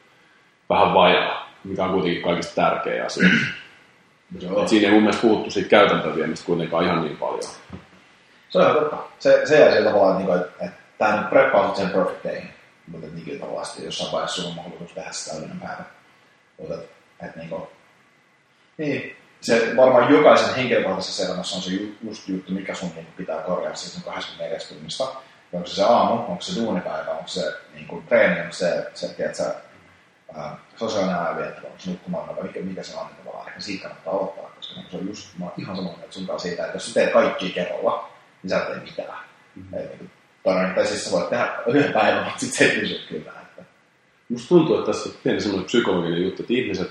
vähän 0.70 0.94
vajaa, 0.94 1.50
mikä 1.64 1.84
on 1.84 1.92
kuitenkin 1.92 2.22
kaikista 2.22 2.54
tärkeä 2.54 3.04
asia. 3.04 3.28
Joo. 4.40 4.62
Et 4.62 4.68
siinä 4.68 4.86
ei 4.86 4.92
mun 4.92 5.02
mielestä 5.02 5.22
puhuttu 5.22 5.50
siitä 5.50 5.68
käytäntöön 5.68 6.16
viemistä 6.16 6.46
kuitenkaan 6.46 6.84
ihan 6.84 7.04
niin 7.04 7.16
paljon. 7.16 7.42
Se 8.50 8.58
on 8.58 8.74
totta. 8.74 8.96
Se, 9.18 9.40
se 9.44 9.60
jäi 9.60 9.72
sillä 9.72 9.90
tavalla, 9.90 10.20
että, 10.20 10.32
niinku, 10.32 10.44
että, 10.44 10.64
että 10.64 10.80
tämä 10.98 11.16
nyt 11.20 11.30
preppaa 11.30 11.74
sen 11.74 11.90
perfect 11.90 12.24
day. 12.24 12.40
Mutta 12.86 13.06
että 13.06 13.18
niin 13.18 13.40
tavallaan 13.40 13.66
sitten 13.66 13.84
jossain 13.84 14.12
vaiheessa 14.12 14.36
sulla 14.36 14.48
on 14.48 14.56
mahdollisuus 14.56 14.92
tehdä 14.92 15.12
sitä 15.12 15.30
täydellinen 15.30 15.60
päivä. 15.60 15.84
Mutta 16.58 16.74
että, 16.74 16.86
että 17.26 17.38
niin 17.38 17.48
kuin, 17.48 17.62
niin, 18.78 19.16
se 19.40 19.72
varmaan 19.76 20.12
jokaisen 20.12 20.54
henkilökohtaisessa 20.54 21.24
elämässä 21.24 21.56
on 21.56 21.62
se 21.62 21.70
ju, 21.70 21.88
just 22.04 22.28
juttu, 22.28 22.52
mikä 22.52 22.74
sun 22.74 22.90
niin 22.94 23.06
pitää 23.16 23.42
korjaa 23.42 23.74
siis 23.74 23.94
sen 23.94 24.02
24 24.02 24.58
tunnista. 24.68 25.04
Onko 25.52 25.66
se 25.66 25.74
se 25.74 25.82
aamu, 25.82 26.14
onko 26.14 26.40
se 26.40 26.60
duunipäivä, 26.60 27.10
onko 27.10 27.28
se 27.28 27.54
niin 27.74 27.86
kuin, 27.86 28.06
treeni, 28.06 28.40
onko 28.40 28.52
se, 28.52 28.86
se 28.94 29.08
tiedätkö, 29.08 29.42
ää, 30.36 30.58
sosiaalinen 30.76 31.18
ajanviettely, 31.20 31.66
onko 31.66 31.78
se 31.78 31.90
nukkumaan, 31.90 32.36
vai 32.36 32.42
mikä, 32.42 32.60
mikä 32.60 32.82
se 32.82 32.96
on, 32.98 33.06
niin 33.06 33.16
tavallaan 33.16 33.48
ehkä 33.48 33.60
siitä 33.60 33.82
kannattaa 33.82 34.12
aloittaa, 34.14 34.50
koska 34.56 34.80
niin 34.80 34.90
se 34.90 34.96
on 34.96 35.06
just, 35.06 35.38
mä 35.38 35.44
oon 35.44 35.54
ihan 35.58 35.76
samaa 35.76 35.96
mieltä 35.96 36.12
sun 36.12 36.26
kanssa 36.26 36.48
siitä, 36.48 36.64
että 36.64 36.76
jos 36.76 36.86
sä 36.86 36.94
teet 36.94 37.12
kaikki 37.12 37.50
kerralla, 37.50 38.08
niin 38.42 38.50
sä 38.50 38.56
et 38.58 38.66
tee 38.66 38.80
mitään. 38.80 39.18
Mm-hmm. 39.56 39.78
Eli, 39.78 39.88
niin, 39.88 40.10
tai, 40.44 40.74
tai 40.74 40.86
siis 40.86 41.04
sä 41.04 41.10
voit 41.10 41.30
tehdä 41.30 41.52
yhden 41.66 41.92
päivän, 41.92 42.24
mutta 42.24 42.40
sitten 42.40 42.58
se 42.58 42.64
ei 42.74 42.80
pysy 42.80 43.00
kyllä. 43.08 43.32
Että, 43.42 43.62
Musta 44.28 44.48
tuntuu, 44.48 44.78
että 44.78 44.92
tässä 44.92 45.08
on 45.08 45.14
pieni 45.22 45.40
semmoinen 45.40 45.66
psykologinen 45.66 46.22
juttu, 46.22 46.42
että 46.42 46.52
ihmiset 46.54 46.90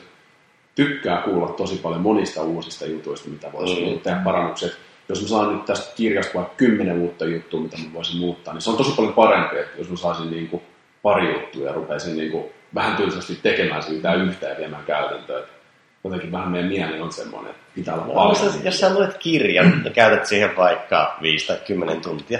tykkää 0.75 1.21
kuulla 1.21 1.47
tosi 1.47 1.75
paljon 1.75 2.01
monista 2.01 2.43
uusista 2.43 2.85
jutuista, 2.85 3.29
mitä 3.29 3.51
voisi 3.51 3.85
Mm. 3.85 3.91
mm. 3.91 3.99
tehdä 3.99 4.21
parannukset. 4.23 4.77
Jos 5.09 5.21
mä 5.21 5.27
saan 5.27 5.53
nyt 5.53 5.65
tästä 5.65 5.95
kirjasta 5.95 6.33
vaikka 6.33 6.53
kymmenen 6.57 6.99
uutta 6.99 7.25
juttua, 7.25 7.59
mitä 7.59 7.77
mä 7.77 7.93
voisin 7.93 8.19
muuttaa, 8.19 8.53
niin 8.53 8.61
se 8.61 8.69
on 8.69 8.77
tosi 8.77 8.91
paljon 8.95 9.13
parempi, 9.13 9.57
että 9.57 9.77
jos 9.77 9.89
mä 9.89 9.97
saisin 9.97 10.31
niin 10.31 10.47
kuin 10.47 10.61
pari 11.01 11.33
juttua 11.33 11.65
ja 11.65 11.73
rupeisin 11.73 12.17
niin 12.17 12.31
kuin 12.31 12.45
vähän 12.75 12.95
tylsästi 12.97 13.39
tekemään 13.43 13.83
siitä 13.83 14.13
yhtään 14.13 14.51
ja 14.51 14.57
viemään 14.57 14.83
käytäntöön. 14.83 15.43
Jotenkin 16.03 16.31
vähän 16.31 16.49
meidän 16.51 16.69
mieli 16.69 17.01
on 17.01 17.11
semmoinen, 17.13 17.51
että 17.51 17.63
pitää 17.75 17.93
olla 17.93 18.05
No, 18.05 18.13
paljon. 18.13 18.45
jos, 18.45 18.59
jos 18.63 18.79
sä 18.79 18.93
luet 18.93 19.17
kirjan 19.17 19.81
ja 19.85 19.91
käytät 19.91 20.25
siihen 20.25 20.55
vaikka 20.57 21.17
5 21.21 21.47
tai 21.47 21.57
10 21.67 22.01
tuntia, 22.01 22.39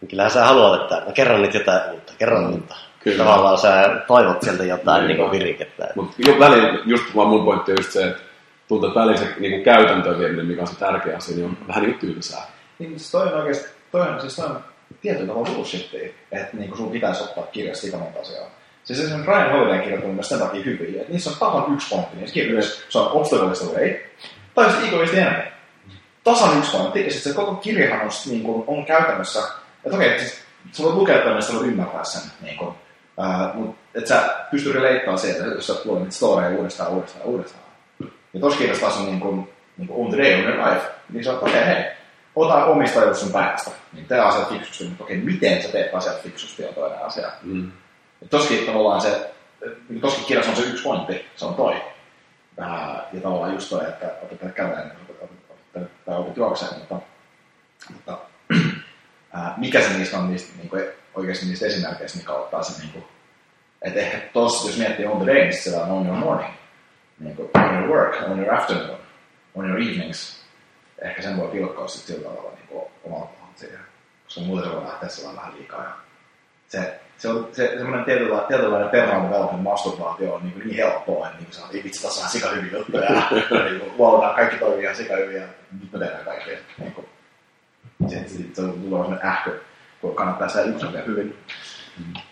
niin 0.00 0.08
kyllähän 0.08 0.30
sä 0.30 0.44
haluat, 0.44 0.82
että 0.82 1.02
no, 1.06 1.12
kerron 1.12 1.42
nyt 1.42 1.54
jotain 1.54 1.90
uutta, 1.92 2.12
kerron 2.18 2.50
uutta. 2.52 2.74
Kyllä. 3.00 3.24
Tavallaan 3.24 3.58
sä 3.58 4.02
toivot 4.06 4.42
sieltä 4.42 4.64
jotain 4.64 5.06
niin 5.06 5.30
virikettä. 5.30 5.88
Mutta 5.96 6.16
välillä, 6.38 6.78
just 6.86 7.04
vaan 7.16 7.28
mun 7.28 7.44
pointti 7.44 7.72
on 7.72 7.78
just 7.78 7.90
se, 7.92 8.06
että 8.06 8.22
tuntuu, 8.68 8.88
että 8.88 9.00
välillä 9.00 9.18
se 9.18 9.26
niin 9.38 9.62
käytäntöön 9.62 10.18
vieminen, 10.18 10.46
mikä 10.46 10.60
on 10.60 10.66
se 10.66 10.78
tärkeä 10.78 11.16
asia, 11.16 11.36
niin 11.36 11.46
on 11.46 11.56
vähän 11.68 11.82
niin 11.82 11.98
tylsää. 11.98 12.42
niin 12.78 12.90
siis 12.98 13.10
toi 13.10 13.26
on 13.26 13.34
oikeasti, 13.34 13.68
toi 13.92 14.00
on, 14.08 14.20
siis 14.20 14.36
toi 14.36 14.46
on 14.46 14.64
tietyllä 15.00 15.26
tavalla 15.26 15.50
bullshittia, 15.54 16.08
että 16.32 16.56
niin 16.56 16.76
sun 16.76 16.90
pitäisi 16.90 17.22
ottaa 17.22 17.44
kirjasta 17.52 17.82
sitä 17.82 17.96
monta 17.96 18.20
asiaa. 18.20 18.46
Siis 18.84 19.08
se 19.08 19.14
on 19.14 19.24
Ryan 19.26 19.52
Holiday 19.52 19.78
kirjoittanut 19.82 20.16
myös 20.16 20.28
sen 20.28 20.38
takia 20.38 20.62
hyviä, 20.64 21.00
että 21.00 21.12
niissä 21.12 21.30
on 21.30 21.36
tasan 21.36 21.74
yksi 21.74 21.88
pointti 21.90 22.16
niissä 22.16 22.34
kirjoissa. 22.34 22.82
Se 22.88 22.98
on 22.98 23.12
Obstacle 23.12 23.50
the 23.50 23.80
way, 23.80 23.94
tai 24.54 24.70
sitten 24.70 25.08
the 25.08 25.20
enemy. 25.20 25.42
Tasan 26.24 26.58
yksi 26.58 26.76
pointti, 26.76 27.04
ja 27.04 27.10
sitten 27.10 27.32
se 27.32 27.36
koko 27.36 27.54
kirjahan 27.54 28.00
on, 28.00 28.10
niin 28.26 28.42
kuin, 28.42 28.64
on 28.66 28.86
käytännössä, 28.86 29.40
että 29.84 29.96
okei, 29.96 30.18
siis, 30.18 30.42
sä 30.72 30.82
voit 30.82 30.94
lukea 30.94 31.18
tämän, 31.18 31.42
sä 31.42 31.52
voit 31.52 31.66
ymmärtää 31.66 32.04
sen, 32.04 32.22
niin 32.40 32.56
kuin, 32.56 32.74
ää, 33.18 33.50
mutta 33.54 33.82
että 33.94 34.08
sä 34.08 34.36
pystyt 34.50 34.74
releittämään 34.74 35.18
sieltä, 35.18 35.44
jos 35.44 35.66
sä 35.66 35.74
luet 35.84 36.00
niitä 36.00 36.14
storeja 36.14 36.56
uudestaan, 36.58 36.90
uudestaan, 36.90 37.24
uudestaan. 37.24 37.64
Ja 38.34 38.40
tuossa 38.40 38.58
kirjassa 38.58 38.86
taas 38.86 38.98
on 38.98 39.06
niin 39.06 39.20
kuin, 39.20 39.48
niin 39.76 39.88
kuin 39.88 40.06
on 40.06 40.12
the 40.12 40.22
day, 40.22 40.34
on 40.34 40.44
your 40.44 40.68
life. 40.68 40.86
Niin 41.12 41.24
se 41.24 41.30
on, 41.30 41.36
okei, 41.36 41.62
okay, 41.62 41.74
hei, 41.74 41.84
ota 42.36 42.64
omistajuus 42.64 43.20
sun 43.20 43.32
päästä. 43.32 43.70
Niin 43.92 44.06
tee 44.06 44.20
asiat 44.20 44.48
fiksusti, 44.48 44.84
mutta 44.84 45.04
okei, 45.04 45.16
miten 45.16 45.62
sä 45.62 45.68
teet 45.68 45.94
asiat 45.94 46.22
fiksusti 46.22 46.64
on 46.64 46.74
toinen 46.74 47.02
asia. 47.02 47.30
Mm. 47.42 47.72
Toskin 48.30 48.66
tavallaan 48.66 49.00
se, 49.00 49.30
niin 49.88 50.00
toskin 50.00 50.24
kirjassa 50.24 50.50
on 50.50 50.56
se 50.56 50.62
yksi 50.62 50.82
pointti, 50.82 51.26
se 51.36 51.44
on 51.44 51.54
toi. 51.54 51.82
Ja 53.12 53.20
tavallaan 53.22 53.54
just 53.54 53.68
toi, 53.68 53.88
että 53.88 54.06
otetaan 54.22 54.52
otetaan, 55.02 55.88
tai 56.06 56.18
opet 56.18 56.36
juoksemaan, 56.36 56.78
mutta, 56.78 57.00
mutta 57.92 58.18
mikä 59.56 59.80
se 59.80 59.98
niistä 59.98 60.18
on 60.18 60.30
niistä, 60.30 60.56
niin 60.56 60.68
kuin, 60.68 60.84
oikeasti 61.14 61.46
niistä 61.46 61.66
esimerkkeistä, 61.66 62.18
mikä 62.18 62.32
ottaa 62.32 62.62
sen, 62.62 62.80
niin 62.80 62.92
kuin, 62.92 63.04
että 63.82 64.00
ehkä 64.00 64.18
tossa, 64.32 64.68
jos 64.68 64.78
miettii 64.78 65.06
on 65.06 65.16
the 65.16 65.26
day, 65.26 65.42
niin 65.42 65.62
siellä 65.62 65.84
on 65.84 65.90
on 65.90 66.06
your 66.06 66.18
morning, 66.18 66.54
niin 67.18 67.36
kuin, 67.36 67.50
on 67.54 67.74
your 67.74 67.88
work, 67.88 68.30
on 68.30 68.38
your 68.38 68.54
afternoon, 68.54 68.98
on 69.54 69.68
your 69.68 69.80
evenings. 69.80 70.42
Ehkä 70.98 71.22
sen 71.22 71.36
voi 71.36 71.48
pilkkoa 71.48 71.88
sitten 71.88 72.16
sillä 72.16 72.28
tavalla 72.28 72.52
niin 72.54 72.68
kuin, 72.68 72.84
omalla 73.04 73.30
siihen, 73.56 73.80
koska 74.24 74.40
muuten 74.40 74.70
se 74.70 74.76
voi 74.76 74.84
lähteä 74.84 75.08
sellainen 75.08 75.42
vähän 75.42 75.58
liikaa. 75.58 75.82
Ja 75.84 75.92
se, 76.72 77.00
se 77.18 77.28
on 77.28 77.48
se, 77.52 77.74
semmoinen 77.76 78.04
tietynlainen, 78.04 78.48
tietynlainen 78.48 78.90
perhaamme 78.90 79.30
velhoinen 79.30 79.60
masturbaatio 79.60 80.34
on 80.34 80.42
niin, 80.42 80.58
niin 80.58 80.76
helppoa, 80.76 81.26
että 81.26 81.38
niin 81.38 81.52
saa, 81.52 81.68
ei 81.72 81.84
vitsi, 81.84 82.02
tässä 82.02 82.24
on 82.24 82.30
sika 82.30 82.48
hyviä 82.48 82.78
juttuja, 82.78 83.04
ja 83.04 83.64
niin 83.64 83.98
wow, 83.98 84.34
kaikki 84.34 84.56
toimii 84.56 84.82
ihan 84.82 84.96
sika 84.96 85.16
hyviä, 85.16 85.42
nyt 85.80 85.92
me 85.92 85.98
tehdään 85.98 86.24
kaikkea. 86.24 86.58
Niin 86.78 86.92
kuin, 86.92 87.06
sitten 88.08 88.28
sit, 88.28 88.54
se 88.54 88.62
tulee 88.62 88.76
semmoinen 88.78 89.26
ähkö, 89.26 89.60
kun 90.00 90.14
kannattaa 90.14 90.48
sitä 90.48 90.62
yksi 90.62 90.86
oikein 90.86 91.06
hyvin. 91.06 91.36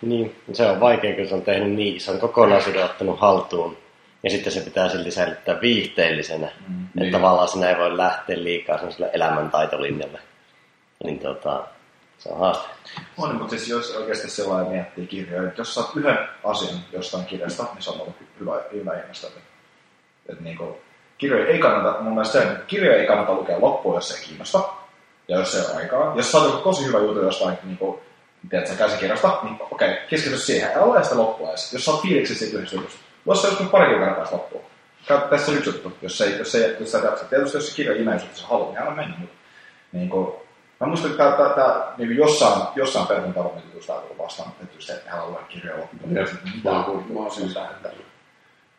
Niin, 0.02 0.36
se 0.52 0.66
on 0.66 0.80
vaikea, 0.80 1.16
kun 1.16 1.28
se 1.28 1.34
on 1.34 1.42
tehnyt 1.42 1.72
niin, 1.72 2.00
se 2.00 2.10
on 2.10 2.20
kokonaisuuden 2.20 2.84
ottanut 2.84 3.20
haltuun. 3.20 3.76
Ja 4.22 4.30
sitten 4.30 4.52
se 4.52 4.60
pitää 4.60 4.88
silti 4.88 5.10
säilyttää 5.10 5.60
viihteellisenä. 5.60 6.46
Mm, 6.68 6.84
että 6.84 7.00
niin. 7.00 7.12
tavallaan 7.12 7.48
sinä 7.48 7.68
ei 7.68 7.78
voi 7.78 7.96
lähteä 7.96 8.44
liikaa 8.44 8.76
sellaiselle 8.76 9.10
elämäntaitolinjalle. 9.12 10.18
Niin 11.04 11.18
tota, 11.18 11.66
se 12.20 12.28
on 12.28 12.38
haaste. 12.38 12.68
On, 13.18 13.34
mutta 13.34 13.50
siis 13.50 13.68
jos 13.68 13.96
oikeasti 13.96 14.30
sellainen 14.30 14.72
miettii 14.72 15.06
kirjoja, 15.06 15.48
että 15.48 15.60
jos 15.60 15.74
saat 15.74 15.96
yhden 15.96 16.18
asian 16.44 16.80
jostain 16.92 17.24
kirjasta, 17.24 17.66
niin 17.74 17.82
se 17.82 17.90
on 17.90 18.00
ollut 18.00 18.16
hyvä, 18.40 18.60
hyvä 18.72 18.94
investointi. 18.94 19.40
Että 20.28 20.42
niin 20.42 20.58
kirjoja 21.18 21.46
ei 21.46 21.58
kannata, 21.58 22.00
mun 22.00 22.12
mielestä 22.12 22.40
se, 22.40 22.48
kirjoja 22.66 22.96
ei 22.96 23.06
kannata 23.06 23.34
lukea 23.34 23.60
loppuun, 23.60 23.94
jos 23.94 24.08
se 24.08 24.14
ei 24.14 24.24
kiinnosta. 24.24 24.68
Ja 25.28 25.38
jos 25.38 25.52
se 25.52 25.58
ole 25.58 25.76
aikaa. 25.76 26.12
Jos 26.16 26.32
saat 26.32 26.62
tosi 26.62 26.84
hyvä 26.86 26.98
juttu 26.98 27.20
jostain 27.20 27.58
niin 27.64 27.78
kuin, 27.78 28.00
tiedätkö, 28.50 28.74
käsikirjasta, 28.74 29.38
niin 29.42 29.56
okei, 29.70 29.92
okay, 29.92 30.06
keskity 30.08 30.38
siihen. 30.38 30.70
Älä 30.76 30.86
lue 30.86 31.04
sitä 31.04 31.18
loppuun 31.18 31.50
edes. 31.50 31.72
Jos 31.72 31.84
sä 31.84 31.90
oot 31.90 32.02
fiiliksi 32.02 32.34
siitä 32.34 32.56
yhdessä 32.56 32.76
jutusta. 32.76 33.00
Lue 33.26 33.36
se 33.36 33.46
joskus 33.46 33.66
pari 33.66 33.98
päästä 33.98 34.36
loppuun. 34.36 34.64
Tässä 35.30 35.52
on 35.52 35.58
yksi 35.58 35.70
juttu, 35.70 35.92
jos, 36.02 36.20
ei, 36.20 36.38
jos, 36.38 36.54
ei, 36.54 36.76
jos 36.80 36.92
sä 36.92 36.98
jaksa. 36.98 37.24
Tietysti 37.24 37.56
jos 37.56 37.68
se 37.68 37.74
kirja 37.76 37.96
imee, 37.96 38.14
jos 38.14 38.40
sä 38.40 38.46
haluat, 38.46 38.70
niin 38.70 38.82
älä 38.82 38.90
mennä. 38.90 39.16
Niin 39.92 40.10
kuin, 40.10 40.34
Mä 40.80 40.86
muistan, 40.86 41.10
että 41.10 41.24
tämä, 41.24 41.48
tämä, 41.48 41.92
niin 41.98 42.16
jossain, 42.16 42.62
jossain 42.76 43.06
perheen 43.06 43.34
tavoittetusta 43.34 43.94
on 43.94 44.00
tullut 44.00 44.18
vastaan, 44.18 44.52
että 44.62 44.76
just 44.76 44.86
se, 44.86 44.92
että 44.92 45.10
hän 45.10 45.30
lue 45.30 45.38
kirjoja 45.48 45.78
loppuun. 45.78 47.04
Mä 47.12 47.20
oon 47.20 47.30
syystä, 47.30 47.64
että... 47.70 47.90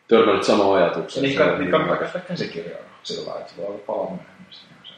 Törmännyt 0.08 0.44
samaa 0.44 0.74
ajatuksia. 0.74 1.22
Niin, 1.22 1.38
niin 1.58 1.70
kannattaa 1.70 1.96
käyttää 1.96 2.20
käsikirjoja 2.20 2.78
sillä 3.02 3.26
lailla, 3.26 3.40
että 3.40 3.52
se 3.52 3.60
voi 3.60 3.66
olla 3.66 3.78
paljon 3.86 4.06
myöhemmin. 4.06 4.46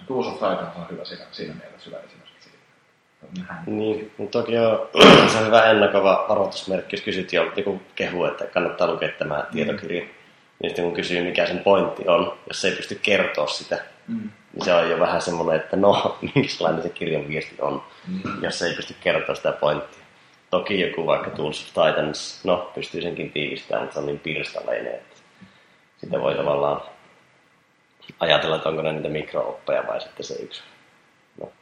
Tools 0.06 0.26
of 0.26 0.32
Titan 0.34 0.72
on 0.76 0.86
hyvä 0.90 1.04
siinä, 1.04 1.24
siinä 1.32 1.54
mielessä 1.54 1.90
hyvä 1.90 2.00
esimerkki 2.00 2.42
siitä. 2.42 3.54
Niin, 3.66 4.12
mutta 4.18 4.38
toki 4.38 4.58
on, 4.58 4.88
se 5.32 5.38
on 5.38 5.46
hyvä 5.46 5.70
ennakova 5.70 6.26
varoitusmerkki, 6.28 6.96
jos 6.96 7.04
kysyt 7.04 7.32
jo 7.32 7.52
joku 7.56 7.80
kehu, 7.94 8.24
että 8.24 8.44
kannattaa 8.46 8.92
lukea 8.92 9.08
tämä 9.18 9.46
tietokirja. 9.52 10.02
Mm. 10.02 10.08
Niin 10.62 10.70
sitten 10.70 10.84
kun 10.84 10.94
kysyy, 10.94 11.24
mikä 11.24 11.46
sen 11.46 11.58
pointti 11.58 12.08
on, 12.08 12.38
jos 12.48 12.64
ei 12.64 12.72
pysty 12.72 12.98
kertoa 13.02 13.46
sitä, 13.46 13.78
mm 14.08 14.18
niin 14.18 14.43
se 14.62 14.74
on 14.74 14.90
jo 14.90 15.00
vähän 15.00 15.22
semmoinen, 15.22 15.56
että 15.56 15.76
no, 15.76 16.18
minkälainen 16.34 16.82
se 16.82 16.88
kirjan 16.88 17.28
viesti 17.28 17.56
on, 17.60 17.82
mm. 18.08 18.42
jos 18.42 18.62
ei 18.62 18.74
pysty 18.74 18.94
kertoa 19.00 19.34
sitä 19.34 19.52
pointtia. 19.52 20.04
Toki 20.50 20.80
joku 20.80 21.06
vaikka 21.06 21.30
Tools 21.30 21.62
of 21.62 21.86
Titans, 21.86 22.40
no, 22.44 22.70
pystyy 22.74 23.02
senkin 23.02 23.32
tiivistämään, 23.32 23.82
mutta 23.82 23.94
se 23.94 24.00
on 24.00 24.06
niin 24.06 24.18
pirstaleinen, 24.18 24.94
että 24.94 25.16
sitä 25.96 26.20
voi 26.20 26.34
tavallaan 26.34 26.82
ajatella, 28.20 28.56
että 28.56 28.68
onko 28.68 28.82
ne 28.82 28.92
niitä 28.92 29.08
mikrooppeja 29.08 29.86
vai 29.86 30.00
sitten 30.00 30.26
se 30.26 30.34
yksi. 30.34 30.62
No, 31.40 31.52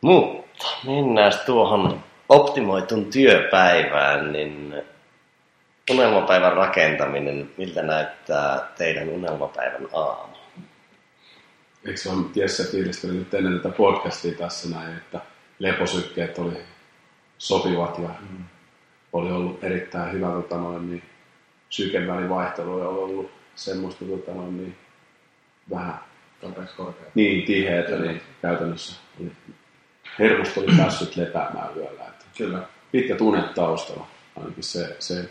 Mutta 0.00 0.66
mennään 0.86 1.32
tuohon 1.46 2.02
optimoitun 2.28 3.10
työpäivään, 3.10 4.32
niin 4.32 4.82
unelmapäivän 5.90 6.52
rakentaminen, 6.52 7.50
miltä 7.56 7.82
näyttää 7.82 8.72
teidän 8.78 9.08
unelmapäivän 9.08 9.88
aamu? 9.92 10.36
Eikö 11.86 12.00
se 12.00 12.10
on 12.10 12.30
Jesse 12.34 12.70
fiilisteli 12.70 13.12
nyt 13.12 13.34
ennen 13.34 13.60
tätä 13.60 13.74
podcastia 13.76 14.38
tässä 14.38 14.68
näin, 14.68 14.96
että 14.96 15.20
leposykkeet 15.58 16.38
oli 16.38 16.62
sopivat 17.38 17.98
ja 17.98 18.08
mm. 18.08 18.44
oli 19.12 19.32
ollut 19.32 19.64
erittäin 19.64 20.12
hyvä 20.12 20.28
tota 20.28 20.56
noin, 20.56 20.90
niin 20.90 21.02
sykevälivaihtelu 21.70 22.78
ja 22.78 22.88
oli 22.88 23.02
ollut 23.02 23.30
semmoista 23.54 24.04
tota 24.04 24.34
noin, 24.34 24.56
niin 24.56 24.76
vähän 25.70 25.98
Niin, 27.14 27.46
tiheätä, 27.46 27.96
niin 27.96 28.22
käytännössä 28.42 29.00
oli, 29.20 29.32
hermosto 30.18 30.60
oli 30.60 30.76
päässyt 30.76 31.16
lepäämään 31.16 31.76
yöllä. 31.76 32.04
Että 32.08 32.24
Kyllä. 32.38 32.62
Pitkä 32.92 33.14
tunne 33.14 33.42
taustalla, 33.54 34.06
ainakin 34.36 34.64
se, 34.64 34.96
se 34.98 35.28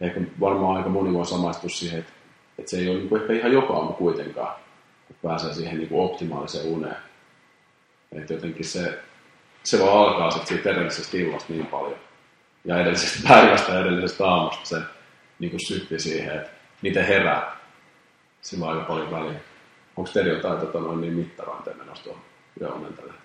ehkä 0.00 0.20
varmaan 0.40 0.76
aika 0.76 0.88
moni 0.88 1.12
voi 1.12 1.26
samaistua 1.26 1.70
siihen, 1.70 1.98
että, 1.98 2.12
että 2.58 2.70
se 2.70 2.78
ei 2.78 2.88
ole 2.88 2.98
niin 2.98 3.16
ehkä 3.20 3.32
ihan 3.32 3.52
joka 3.52 3.74
aamu 3.74 3.92
kuitenkaan, 3.92 4.56
kun 5.06 5.16
pääsee 5.22 5.54
siihen 5.54 5.78
niin 5.78 5.88
optimaaliseen 5.92 6.66
uneen. 6.66 6.96
Että 8.12 8.32
jotenkin 8.32 8.64
se, 8.64 8.98
se 9.64 9.80
vaan 9.80 9.98
alkaa 9.98 10.30
sitten 10.30 10.48
siitä 10.48 10.70
edellisestä 10.70 11.16
illasta 11.16 11.52
niin 11.52 11.66
paljon. 11.66 11.98
Ja 12.64 12.80
edellisestä 12.80 13.28
päivästä 13.28 13.72
ja 13.72 13.80
edellisestä 13.80 14.26
aamusta 14.26 14.66
se 14.66 14.80
niin 15.38 15.50
kuin 15.50 15.66
sytti 15.66 15.98
siihen, 15.98 16.36
että 16.36 16.50
miten 16.82 17.06
herää. 17.06 17.56
Sillä 18.40 18.66
on 18.66 18.72
aika 18.72 18.84
paljon 18.84 19.10
väliä. 19.10 19.40
Onko 19.96 20.10
teillä 20.12 20.32
jotain 20.32 20.60
tota, 20.60 20.78
noin 20.78 21.00
niin 21.00 21.12
mittarointeja 21.12 21.76
menossa 21.76 22.04
tuohon 22.04 22.22
yöunen 22.60 22.92
tällä 22.92 23.23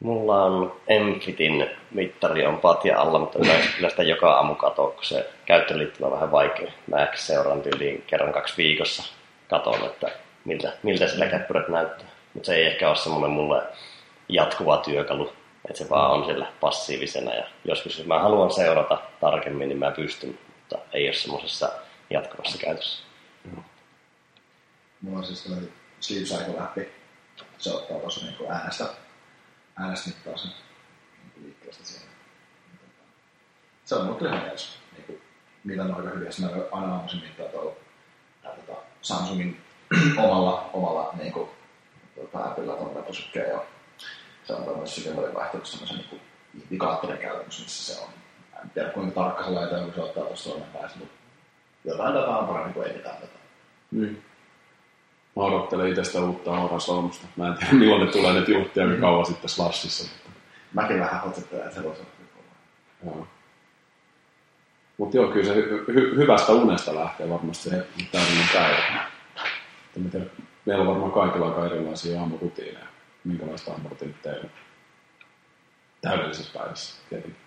Mulla 0.00 0.44
on 0.44 0.80
Enfitin 0.86 1.70
mittari 1.90 2.46
on 2.46 2.58
patja 2.58 3.00
alla, 3.00 3.18
mutta 3.18 3.38
kyllä 3.76 3.90
sitä 3.90 4.02
joka 4.02 4.32
aamu 4.32 4.54
katoo, 4.54 4.90
kun 4.90 5.04
se 5.04 5.30
käyttöliittymä 5.46 6.06
on 6.06 6.12
vähän 6.12 6.32
vaikea. 6.32 6.72
Mä 6.86 7.08
seuraan 7.14 7.62
tyyliin 7.62 8.04
kerran 8.06 8.32
kaksi 8.32 8.54
viikossa 8.56 9.14
katon, 9.48 9.84
että 9.84 10.10
miltä, 10.44 10.72
miltä 10.82 11.08
sillä 11.08 11.26
käppyrät 11.26 11.68
näyttää. 11.68 12.08
Mutta 12.34 12.46
se 12.46 12.54
ei 12.54 12.66
ehkä 12.66 12.88
ole 12.88 12.96
semmoinen 12.96 13.30
mulle 13.30 13.62
jatkuva 14.28 14.76
työkalu, 14.76 15.32
että 15.68 15.78
se 15.84 15.90
vaan 15.90 16.10
on 16.10 16.24
siellä 16.24 16.46
passiivisena. 16.60 17.34
Ja 17.34 17.44
joskus 17.64 17.98
jos 17.98 18.06
mä 18.06 18.18
haluan 18.18 18.50
seurata 18.50 18.98
tarkemmin, 19.20 19.68
niin 19.68 19.78
mä 19.78 19.90
pystyn, 19.90 20.38
mutta 20.56 20.78
ei 20.92 21.06
ole 21.06 21.14
semmoisessa 21.14 21.72
jatkuvassa 22.10 22.58
käytössä. 22.58 23.02
Mulla 25.00 25.18
on 25.18 25.24
siis 25.24 25.42
tällainen 25.42 25.72
Sleep 26.00 26.22
Cycle 26.22 26.60
appi. 26.60 26.88
Se 27.58 27.74
ottaa 27.74 27.98
tuossa 27.98 28.26
niin 28.26 28.52
äänestä 28.52 28.84
äänesmittaa 29.76 30.36
sen 30.36 30.50
niin 31.34 31.44
liikkeestä 31.44 31.84
siihen. 31.84 32.08
Se 33.84 33.94
on 33.94 34.06
ollut 34.06 34.22
ihan 34.22 34.46
jees. 34.46 34.78
Niin 34.96 35.22
niitä 35.64 35.82
on 35.82 35.94
aika 35.94 36.10
hyviä. 36.10 36.30
Mä 36.40 36.48
aina 36.72 36.92
aamuisin 36.92 37.22
mittaa 37.22 37.46
tuolla 37.46 37.76
tota, 38.42 38.80
Samsungin 39.02 39.60
omalla, 40.24 40.70
omalla 40.72 41.14
niin 41.18 41.32
kuin, 41.32 41.50
tuota, 42.14 42.44
appilla 42.44 42.76
tuon 42.76 42.96
leposykkeen 42.96 43.50
ja 43.50 43.64
se 44.44 44.52
on 44.52 44.64
tämmöinen 44.64 44.88
sykevälin 44.88 45.34
vaihtoehto 45.34 45.68
semmoisen 45.68 45.96
niin 45.96 46.20
indikaattorin 46.62 47.18
käytännössä, 47.18 47.62
missä 47.62 47.94
se 47.94 48.00
on. 48.00 48.08
En 48.62 48.70
tiedä 48.70 48.88
kuinka 48.88 49.14
tarkka 49.14 49.44
se 49.44 49.50
laite 49.50 49.74
on, 49.74 49.84
kun 49.84 49.94
se 49.94 50.00
ottaa 50.00 50.24
tuosta 50.24 50.50
toinen 50.50 50.68
päässä, 50.68 50.98
mutta 50.98 51.14
jotain 51.84 52.14
dataa 52.14 52.38
on 52.38 52.46
paremmin 52.48 52.74
kuin 52.74 52.86
ei 52.86 52.96
mitään 52.96 53.16
dataa. 53.20 53.40
Niin. 53.90 54.24
Mä 55.36 55.42
odottelen 55.42 55.88
itse 55.88 56.04
sitä 56.04 56.20
uutta 56.20 56.56
Aura-solmusta. 56.56 57.26
Mä 57.36 57.48
en 57.48 57.54
tiedä 57.54 57.72
milloin 57.72 58.06
ne 58.06 58.12
tulee 58.12 58.32
ne 58.32 58.44
juttuja, 58.48 58.86
mikä 58.86 59.00
kauan 59.00 59.26
sitten 59.26 59.48
Slashissa. 59.48 60.04
Mutta... 60.04 60.40
Mäkin 60.72 61.00
vähän 61.00 61.22
hotsettelen, 61.22 61.64
että 61.64 61.76
se 61.76 61.84
voisi 61.84 62.02
olla 62.02 62.10
Joo. 63.04 63.26
Mutta 64.98 65.16
joo, 65.16 65.28
kyllä 65.28 65.46
se 65.46 65.54
hy- 65.54 65.90
hy- 65.90 66.16
hyvästä 66.16 66.52
unesta 66.52 66.94
lähtee 66.94 67.30
varmasti 67.30 67.70
se 67.70 67.86
täydellinen 68.12 68.48
päivä. 68.52 69.06
Tiedä, 70.10 70.26
meillä 70.64 70.82
on 70.82 70.88
varmaan 70.88 71.12
kaikilla 71.12 71.48
aika 71.48 71.66
erilaisia 71.66 72.20
aamurutiineja. 72.20 72.86
Minkälaista 73.24 73.72
aamurutiinit 73.72 74.22
teillä 74.22 74.48
täydellisessä 76.02 76.58
päivässä 76.58 77.02
tietenkin. 77.08 77.45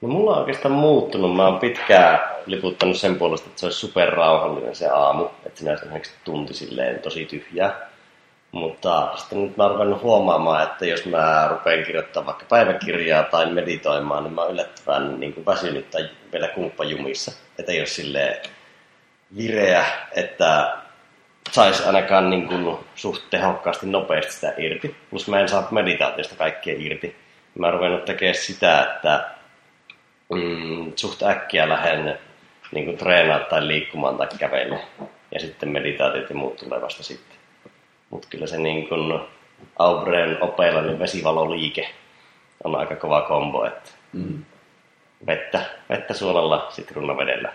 No 0.00 0.08
mulla 0.08 0.32
on 0.32 0.38
oikeastaan 0.38 0.74
muuttunut. 0.74 1.36
Mä 1.36 1.46
oon 1.46 1.58
pitkään 1.58 2.20
liputtanut 2.46 2.96
sen 2.96 3.16
puolesta, 3.16 3.46
että 3.46 3.60
se 3.60 3.66
olisi 3.66 3.78
superrauhallinen 3.78 4.74
se 4.74 4.88
aamu. 4.88 5.28
Että 5.46 5.58
sinä 5.58 5.72
on 5.72 6.00
tunti 6.24 6.54
silleen 6.54 6.98
tosi 6.98 7.24
tyhjää. 7.24 7.88
Mutta 8.52 9.12
sitten 9.16 9.42
nyt 9.42 9.56
mä 9.56 9.64
oon 9.64 9.72
ruvennut 9.72 10.02
huomaamaan, 10.02 10.62
että 10.62 10.86
jos 10.86 11.06
mä 11.06 11.46
rupean 11.50 11.84
kirjoittamaan 11.84 12.26
vaikka 12.26 12.44
päiväkirjaa 12.48 13.22
tai 13.22 13.52
meditoimaan, 13.52 14.24
niin 14.24 14.34
mä 14.34 14.42
oon 14.42 14.52
yllättävän 14.52 15.20
niin 15.20 15.32
kuin 15.32 15.46
väsynyt 15.46 15.90
tai 15.90 16.08
vielä 16.32 16.48
kumppajumissa. 16.48 17.32
Että 17.58 17.72
ei 17.72 17.78
ole 17.78 17.86
silleen 17.86 18.36
vireä, 19.36 19.84
että 20.16 20.76
saisi 21.52 21.84
ainakaan 21.84 22.30
niin 22.30 22.48
kuin 22.48 22.76
suht 22.94 23.22
tehokkaasti 23.30 23.86
nopeasti 23.86 24.32
sitä 24.32 24.54
irti. 24.58 24.96
Plus 25.10 25.28
mä 25.28 25.40
en 25.40 25.48
saa 25.48 25.68
meditaatiosta 25.70 26.36
kaikkea 26.36 26.74
irti. 26.78 27.16
Mä 27.58 27.66
oon 27.66 27.74
ruvennut 27.74 28.04
tekemään 28.04 28.34
sitä, 28.34 28.82
että 28.82 29.35
mm, 30.34 30.92
suht 30.96 31.22
äkkiä 31.22 31.68
lähden 31.68 32.18
niin 32.72 32.84
kuin 32.84 32.96
treenaa 32.96 33.40
tai 33.40 33.66
liikkumaan 33.66 34.16
tai 34.16 34.28
kävellä. 34.38 34.78
Ja 35.34 35.40
sitten 35.40 35.68
meditaatiot 35.68 36.30
ja 36.30 36.36
muut 36.36 36.56
tulee 36.56 36.80
vasta 36.80 37.02
sitten. 37.02 37.36
Mutta 38.10 38.28
kyllä 38.30 38.46
se 38.46 38.58
niin 38.58 38.88
kuin 38.88 39.20
Aubreen 39.78 40.42
opeilla 40.42 40.82
niin 40.82 40.98
vesivaloliike 40.98 41.90
on 42.64 42.76
aika 42.76 42.96
kova 42.96 43.22
kombo, 43.22 43.64
että 43.64 43.90
mm. 44.12 44.44
vettä, 45.26 45.60
vettä 45.88 46.14
suolalla, 46.14 46.66
sitruunavedellä, 46.70 47.52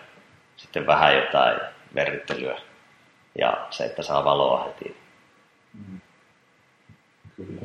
sitten 0.58 0.88
vähän 0.88 1.16
jotain 1.16 1.60
verryttelyä 1.96 2.60
ja 3.40 3.68
se, 3.70 3.86
että 3.86 4.04
saa 4.04 4.24
valoa 4.24 4.64
heti. 4.64 4.98
Mm. 5.74 6.00
Kyllä. 7.36 7.62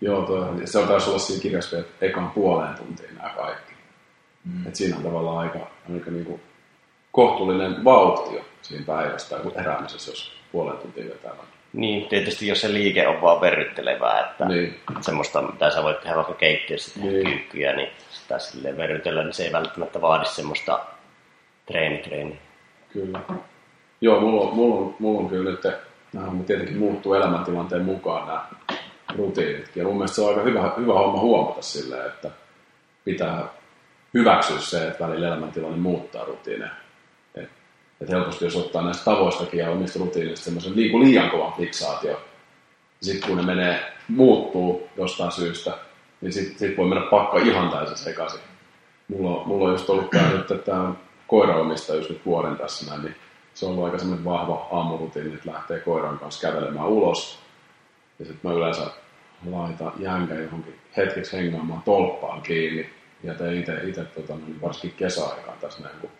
Joo, 0.00 0.22
toi, 0.22 0.66
se 0.66 0.78
on 0.78 0.88
taas 0.88 1.08
olla 1.08 1.18
siinä 1.18 1.42
kirjassa, 1.42 1.78
että 1.78 2.06
ekan 2.06 2.30
puoleen 2.30 2.74
tuntiin 2.74 3.14
nämä 3.14 3.28
kaikki. 3.28 3.69
Mm. 4.44 4.66
Et 4.66 4.76
siinä 4.76 4.96
on 4.96 5.02
tavallaan 5.02 5.38
aika, 5.38 5.58
aika 5.94 6.10
niin 6.10 6.24
kuin 6.24 6.40
kohtuullinen 7.12 7.84
vauhti 7.84 8.34
jo 8.34 8.44
siinä 8.62 8.84
päivästä 8.86 9.36
tai 9.38 9.52
heräämisessä, 9.56 10.10
jos 10.10 10.32
puolen 10.52 10.78
tuntia 10.78 11.04
vetää 11.04 11.32
Niin, 11.72 12.08
tietysti 12.08 12.46
jos 12.46 12.60
se 12.60 12.72
liike 12.72 13.08
on 13.08 13.22
vaan 13.22 13.40
verryttelevää, 13.40 14.20
että 14.20 14.44
Niin. 14.44 14.80
semmoista, 15.00 15.42
mitä 15.42 15.70
sä 15.70 15.82
voit 15.82 16.00
tehdä 16.00 16.16
vaikka 16.16 16.34
keittiössä 16.34 16.94
tehdä 16.94 17.10
Niin. 17.10 17.26
kyykkyjä, 17.26 17.76
niin 17.76 17.88
sitä 18.10 18.38
silleen 18.38 18.76
verrytellä, 18.76 19.22
niin 19.24 19.32
se 19.32 19.44
ei 19.44 19.52
välttämättä 19.52 20.00
vaadi 20.00 20.24
semmoista 20.24 20.80
treenitreeniä. 21.66 22.36
Kyllä. 22.92 23.20
Joo, 24.00 24.20
mulla 24.20 24.40
on, 24.50 24.56
mulla 24.56 24.74
on, 24.74 24.96
mulla 24.98 25.20
on 25.20 25.28
kyllä 25.28 25.50
nyt, 25.50 25.62
nämä 26.12 26.32
tietenkin 26.46 26.78
muuttuu 26.78 27.14
elämäntilanteen 27.14 27.84
mukaan 27.84 28.26
nämä 28.26 28.44
rutiinitkin. 29.16 29.80
Ja 29.80 29.84
mun 29.86 29.96
mielestä 29.96 30.14
se 30.14 30.22
on 30.22 30.28
aika 30.28 30.42
hyvä, 30.42 30.72
hyvä 30.76 30.92
homma 30.92 31.20
huomata 31.20 31.62
silleen, 31.62 32.06
että 32.06 32.30
pitää 33.04 33.48
hyväksyä 34.14 34.58
se, 34.58 34.88
että 34.88 35.06
välillä 35.06 35.26
elämäntilanne 35.26 35.76
muuttaa 35.76 36.24
rutiineja. 36.24 36.70
Et, 37.34 37.50
et 38.00 38.08
helposti 38.08 38.44
jos 38.44 38.56
ottaa 38.56 38.82
näistä 38.82 39.04
tavoistakin 39.04 39.60
ja 39.60 39.70
omista 39.70 39.98
rutiineista 39.98 40.44
semmoisen 40.44 40.76
liiku 40.76 41.00
liian 41.00 41.30
kovan 41.30 41.52
fiksaatio, 41.52 42.10
ja 42.10 42.18
sitten 43.00 43.28
kun 43.28 43.36
ne 43.38 43.42
menee, 43.54 43.92
muuttuu 44.08 44.88
jostain 44.96 45.32
syystä, 45.32 45.78
niin 46.20 46.32
sitten 46.32 46.58
sit 46.58 46.78
voi 46.78 46.88
mennä 46.88 47.06
pakka 47.10 47.38
ihan 47.38 47.70
täysin 47.70 47.96
sekaisin. 47.96 48.40
Mulla 49.08 49.44
mulla 49.44 49.64
on 49.64 49.72
just 49.72 49.90
ollut 49.90 50.10
tämä 50.10 50.28
nyt, 50.28 50.50
että 50.50 50.72
tämä 50.72 50.92
koiraomista 51.26 51.94
just 51.94 52.10
nyt 52.10 52.26
vuoden 52.26 52.56
tässä 52.56 52.90
näin, 52.90 53.02
niin 53.02 53.16
se 53.54 53.66
on 53.66 53.72
ollut 53.72 53.84
aika 53.84 53.98
semmoinen 53.98 54.24
vahva 54.24 54.68
aamurutiini, 54.72 55.34
että 55.34 55.52
lähtee 55.52 55.78
koiran 55.78 56.18
kanssa 56.18 56.48
kävelemään 56.48 56.88
ulos. 56.88 57.38
Ja 58.18 58.24
sitten 58.24 58.50
mä 58.50 58.56
yleensä 58.56 58.86
laitan 59.50 59.92
jänkän 59.98 60.42
johonkin 60.42 60.78
hetkeksi 60.96 61.36
hengaamaan 61.36 61.82
tolppaan 61.82 62.42
kiinni. 62.42 62.99
Ja 63.22 63.34
teen 63.34 63.58
itse, 63.88 64.04
tota, 64.04 64.36
niin 64.36 64.60
varsinkin 64.60 64.98
kesäaikaan 64.98 65.58
tässä 65.58 65.82
näin, 65.82 65.96
kun 66.00 66.10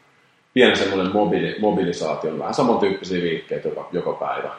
pieni 0.55 0.77
semmoinen 0.77 1.13
mobili, 1.13 1.57
mobilisaatio, 1.61 2.39
vähän 2.39 2.55
samantyyppisiä 2.55 3.21
liikkeitä 3.21 3.69
joka, 3.69 3.89
joka 3.93 4.13
päivä. 4.13 4.51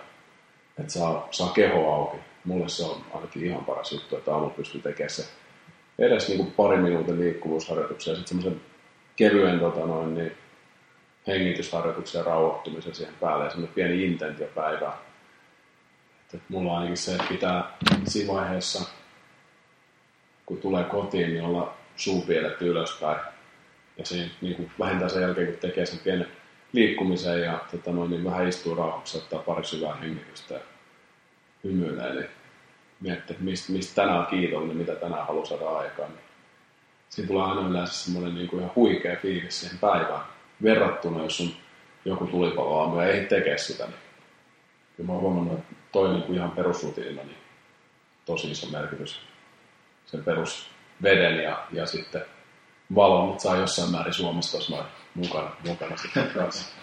Että 0.80 0.94
saa, 0.94 1.28
saa 1.32 1.50
keho 1.50 1.94
auki. 1.94 2.18
Mulle 2.46 2.70
se 2.70 2.84
on 2.84 3.02
ainakin 3.14 3.46
ihan 3.46 3.66
paras 3.66 3.92
juttu, 3.92 4.18
että 4.18 4.32
aamulla 4.32 4.54
pystyy 4.54 4.82
tekemään 4.82 5.10
se 5.10 5.26
edes 6.00 6.28
niin 6.28 6.38
kuin 6.38 6.52
pari 6.52 6.78
minuutin 6.78 7.20
liikkuvuusharjoituksia 7.20 8.14
ja 8.14 8.18
sitten 8.18 8.42
semmoisen 8.42 8.62
kevyen 9.16 9.60
tota 9.60 9.86
noin, 9.86 10.14
niin 10.14 10.32
hengitysharjoituksen 11.28 12.20
ja 12.20 12.26
rauhoittumisen 12.26 12.96
siihen 12.96 13.14
päälle 13.20 13.44
ja 13.44 13.50
semmoinen 13.50 13.76
pieni 13.76 14.06
intentiopäivä. 14.06 14.94
Että 16.22 16.38
et 16.38 16.44
mulla 16.50 16.78
ainakin 16.78 16.98
se, 16.98 17.12
että 17.12 17.26
pitää 17.30 17.78
siinä 18.08 18.34
vaiheessa, 18.34 18.86
kun 20.46 20.58
tulee 20.58 20.84
kotiin, 20.84 21.30
niin 21.30 21.44
olla 21.44 21.74
suu 21.96 22.22
pielletty 22.22 22.68
ylöspäin. 22.68 23.20
Ja 23.98 24.06
siinä 24.06 24.30
niin 24.42 24.56
kuin 24.56 24.72
vähintään 24.80 25.10
sen 25.10 25.22
jälkeen, 25.22 25.48
kun 25.48 25.58
tekee 25.58 25.86
sen 25.86 26.00
pienen 26.00 26.28
liikkumisen 26.74 27.42
ja 27.42 27.60
tota 27.72 27.92
noin, 27.92 28.10
niin 28.10 28.24
vähän 28.24 28.48
istuu 28.48 28.76
rauhassa, 28.76 29.18
ottaa 29.18 29.40
pari 29.40 29.66
syvää 29.66 29.96
hengitystä 29.96 30.54
ja 30.54 30.60
hymyilee, 31.64 32.14
niin 32.14 32.30
miettii, 33.02 33.34
että 33.34 33.44
mistä, 33.44 33.74
mistä 33.74 33.96
tänään 33.96 34.20
on 34.20 34.26
kiitollinen, 34.26 34.78
mitä 34.78 34.96
tänään 34.96 35.28
haluaa 35.28 35.46
saada 35.46 35.70
aikaan. 35.70 36.10
Niin 36.10 36.24
siinä 37.10 37.28
tulee 37.28 37.44
aina 37.44 37.70
yleensä 37.70 37.94
semmoinen 37.94 38.36
niin 38.36 38.48
kuin 38.48 38.60
ihan 38.60 38.76
huikea 38.76 39.16
fiilis 39.22 39.60
siihen 39.60 39.80
päivään 39.80 40.24
verrattuna, 40.64 41.24
jos 41.24 41.42
on 41.42 41.50
joku 42.06 42.28
tulipaloaamu 42.28 43.00
ja 43.00 43.08
ei 43.08 43.26
tekee 43.26 43.58
sitä. 43.58 43.86
Niin 43.86 43.96
ja 44.98 45.04
mä 45.04 45.14
oon 45.14 45.22
huomannut, 45.22 45.60
että 45.60 45.76
toi 45.92 46.10
niin 46.10 46.24
kuin 46.24 46.36
ihan 46.36 46.52
perusrutiinina 46.52 47.24
niin 47.24 47.38
tosi 48.26 48.52
iso 48.52 48.68
merkitys. 48.68 49.22
Sen 50.06 50.24
perusveden 51.02 51.44
ja, 51.44 51.64
ja 51.72 51.86
sitten 51.86 52.22
valon, 52.96 53.28
mutta 53.28 53.44
saa 53.44 53.56
jossain 53.56 53.92
määrin 53.92 54.14
Suomessa 54.14 54.52
tuossa 54.52 54.76
noin 54.76 54.88
mukana, 55.16 55.52
mukana 55.68 55.98
sitten 55.98 56.28
kanssa. 56.28 56.76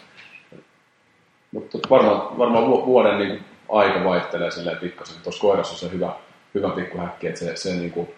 Mutta 1.52 1.78
varmaan, 1.90 2.38
varmaan 2.38 2.66
vu- 2.66 2.87
vuoden 2.87 3.18
niin 3.18 3.28
kuin 3.28 3.44
aika 3.68 4.04
vaihtelee 4.04 4.50
silleen 4.50 4.76
pikkasen. 4.76 5.22
Tuossa 5.22 5.40
koirassa 5.40 5.72
on 5.72 5.78
se 5.78 5.96
hyvä, 5.96 6.14
hyvä 6.54 6.70
pikkuhäkki, 6.70 7.26
että 7.26 7.40
se, 7.40 7.57
se 7.57 7.74
niin 7.74 7.90
kuin 7.90 8.09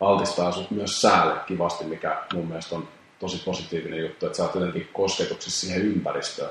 altistaa 0.00 0.52
sut 0.52 0.70
myös 0.70 1.00
säälle 1.00 1.34
kivasti, 1.46 1.84
mikä 1.84 2.22
mun 2.34 2.46
mielestä 2.46 2.74
on 2.74 2.88
tosi 3.18 3.42
positiivinen 3.44 4.00
juttu, 4.00 4.26
että 4.26 4.36
sä 4.36 4.42
oot 4.42 4.54
jotenkin 4.54 4.88
kosketuksissa 4.92 5.66
siihen 5.66 5.82
ympäristöön. 5.82 6.50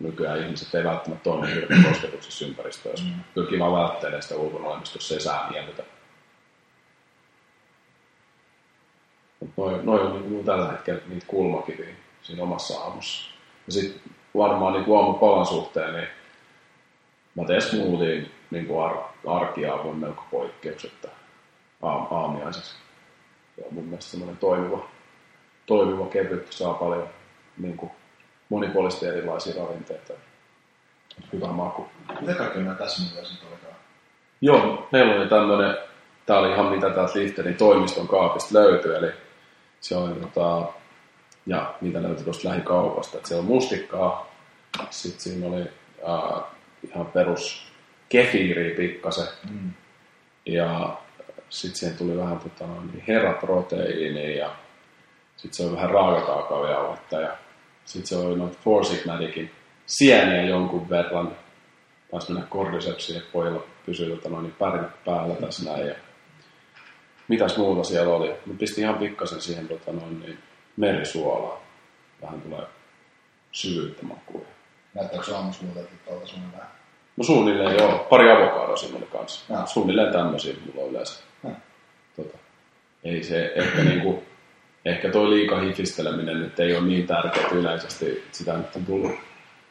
Nykyään 0.00 0.42
ihmiset 0.42 0.74
ei 0.74 0.84
välttämättä 0.84 1.30
ole 1.30 1.46
niin 1.46 1.84
kosketuksissa 1.88 2.44
ympäristöön, 2.44 2.92
jos 2.92 3.04
pyrkii 3.34 3.58
vaan 3.58 3.72
välttelemään 3.72 4.22
sitä 4.22 4.36
ulkona 4.36 4.68
olemista, 4.68 4.96
jos 4.96 5.12
ei 5.12 5.20
sää 5.20 5.50
miellytä. 5.50 5.82
Mut 5.82 5.92
Noi, 9.56 9.80
noi 9.82 10.00
on 10.00 10.30
niin 10.30 10.44
tällä 10.44 10.70
hetkellä 10.72 11.00
niitä 11.08 11.26
kulmakiviä 11.26 11.94
siinä 12.22 12.42
omassa 12.42 12.80
aamussa. 12.80 13.34
Ja 13.66 13.72
sitten 13.72 14.12
varmaan 14.36 14.72
niin 14.72 14.96
aamupalan 14.96 15.46
suhteen, 15.46 15.94
niin 15.94 16.08
mä 17.34 17.44
teen 17.44 17.62
smoothien 17.62 18.30
niin 18.50 18.66
kuin 18.66 18.84
ar- 18.84 19.04
arkiaamun 19.26 19.96
melko 19.96 20.24
poikkeuksetta 20.30 21.08
aam- 21.82 22.14
aamiaiseksi. 22.14 22.74
Se 23.56 23.64
on 23.66 23.74
mun 23.74 23.84
mielestä 23.84 24.10
semmoinen 24.10 24.36
toimiva, 24.36 24.88
toimiva 25.66 26.06
kevyt, 26.06 26.52
saa 26.52 26.74
paljon 26.74 27.08
niin 27.58 27.76
kuin, 27.76 27.92
monipuolisesti 28.48 29.06
erilaisia 29.06 29.64
ravinteita. 29.64 30.12
Hyvä 31.32 31.46
maku. 31.46 31.86
Mitä 32.20 32.34
kaikkea 32.34 32.62
nämä 32.62 32.76
nyt 32.80 33.44
olikaan? 33.50 33.74
Joo, 34.40 34.88
meillä 34.92 35.14
oli 35.14 35.28
tämmöinen, 35.28 35.76
tää 36.26 36.38
oli 36.38 36.52
ihan 36.52 36.66
mitä 36.66 36.90
täältä 36.90 37.18
Lihterin 37.18 37.56
toimiston 37.56 38.08
kaapista 38.08 38.58
löytyi, 38.58 38.94
eli 38.94 39.12
se 39.82 39.96
oli 39.96 40.14
tota, 40.20 40.72
ja 41.46 41.74
niitä 41.80 42.02
löytyi 42.02 42.24
tuosta 42.24 42.48
lähikaupasta, 42.48 43.16
että 43.16 43.28
siellä 43.28 43.40
on 43.40 43.46
mustikkaa, 43.48 44.34
sitten 44.90 45.20
siinä 45.20 45.46
oli 45.46 45.60
äh, 45.60 46.42
ihan 46.90 47.06
perus 47.06 47.72
kefiiriä 48.08 48.76
pikkasen, 48.76 49.26
Mm. 49.50 49.70
ja 50.46 50.96
sitten 51.50 51.76
siihen 51.78 51.98
tuli 51.98 52.16
vähän 52.16 52.38
tota, 52.40 52.66
niin 52.66 53.04
heraproteiinia 53.08 54.36
ja 54.36 54.50
sitten 55.36 55.56
se 55.56 55.62
oli 55.64 55.76
vähän 55.76 55.90
raakakaakaojauhetta 55.90 57.20
ja 57.20 57.36
sitten 57.84 58.06
se 58.06 58.16
oli 58.16 58.38
noita 58.38 58.58
Four 58.64 58.84
Sigmaticin 58.84 59.50
sieniä 59.86 60.42
jonkun 60.42 60.90
verran. 60.90 61.36
Taisi 62.10 62.32
mennä 62.32 62.46
kordisepsiin, 62.48 63.18
että 63.18 63.32
pojilla 63.32 63.62
pysyi 63.86 64.10
tota, 64.16 64.28
noin, 64.28 64.42
niin 64.42 64.54
pärinät 64.58 65.04
päällä 65.04 65.34
tässä 65.34 65.70
näin. 65.70 65.86
Ja 65.86 65.94
mitäs 67.32 67.56
muuta 67.56 67.84
siellä 67.84 68.14
oli? 68.14 68.28
Mä 68.28 68.54
pistin 68.58 68.84
ihan 68.84 68.98
pikkasen 68.98 69.40
siihen 69.40 69.68
tota, 69.68 69.92
noin, 69.92 70.20
niin 70.20 70.38
merisuolaa. 70.76 71.62
Vähän 72.22 72.40
tulee 72.40 72.66
syvyyttä 73.52 74.06
makuun. 74.06 74.46
Näyttääkö 74.94 75.24
se 75.24 75.32
että 75.80 75.96
tuolta 76.06 76.26
sun 76.26 76.52
vähän? 76.52 76.68
No 77.16 77.24
suunnilleen 77.24 77.78
joo. 77.78 78.06
Pari 78.10 78.30
avokadoa 78.30 78.76
siinä 78.76 78.96
oli 78.96 79.06
kanssa. 79.06 79.54
Joo. 79.54 79.66
Suunnilleen 79.66 80.12
tämmöisiä 80.12 80.54
mulla 80.66 80.84
on 80.84 80.90
yleensä. 80.90 81.22
Tota, 82.16 82.38
ei 83.04 83.22
se 83.22 83.52
ehkä 83.56 83.84
niinku, 83.84 84.22
ehkä 84.84 85.10
toi 85.10 85.30
liika 85.30 85.60
hifisteleminen 85.60 86.40
nyt 86.40 86.60
ei 86.60 86.76
ole 86.76 86.86
niin 86.86 87.06
tärkeää 87.06 87.48
yleisesti. 87.52 88.24
Sitä 88.32 88.56
nyt 88.56 88.76
on 88.76 88.86
tullut 88.86 89.12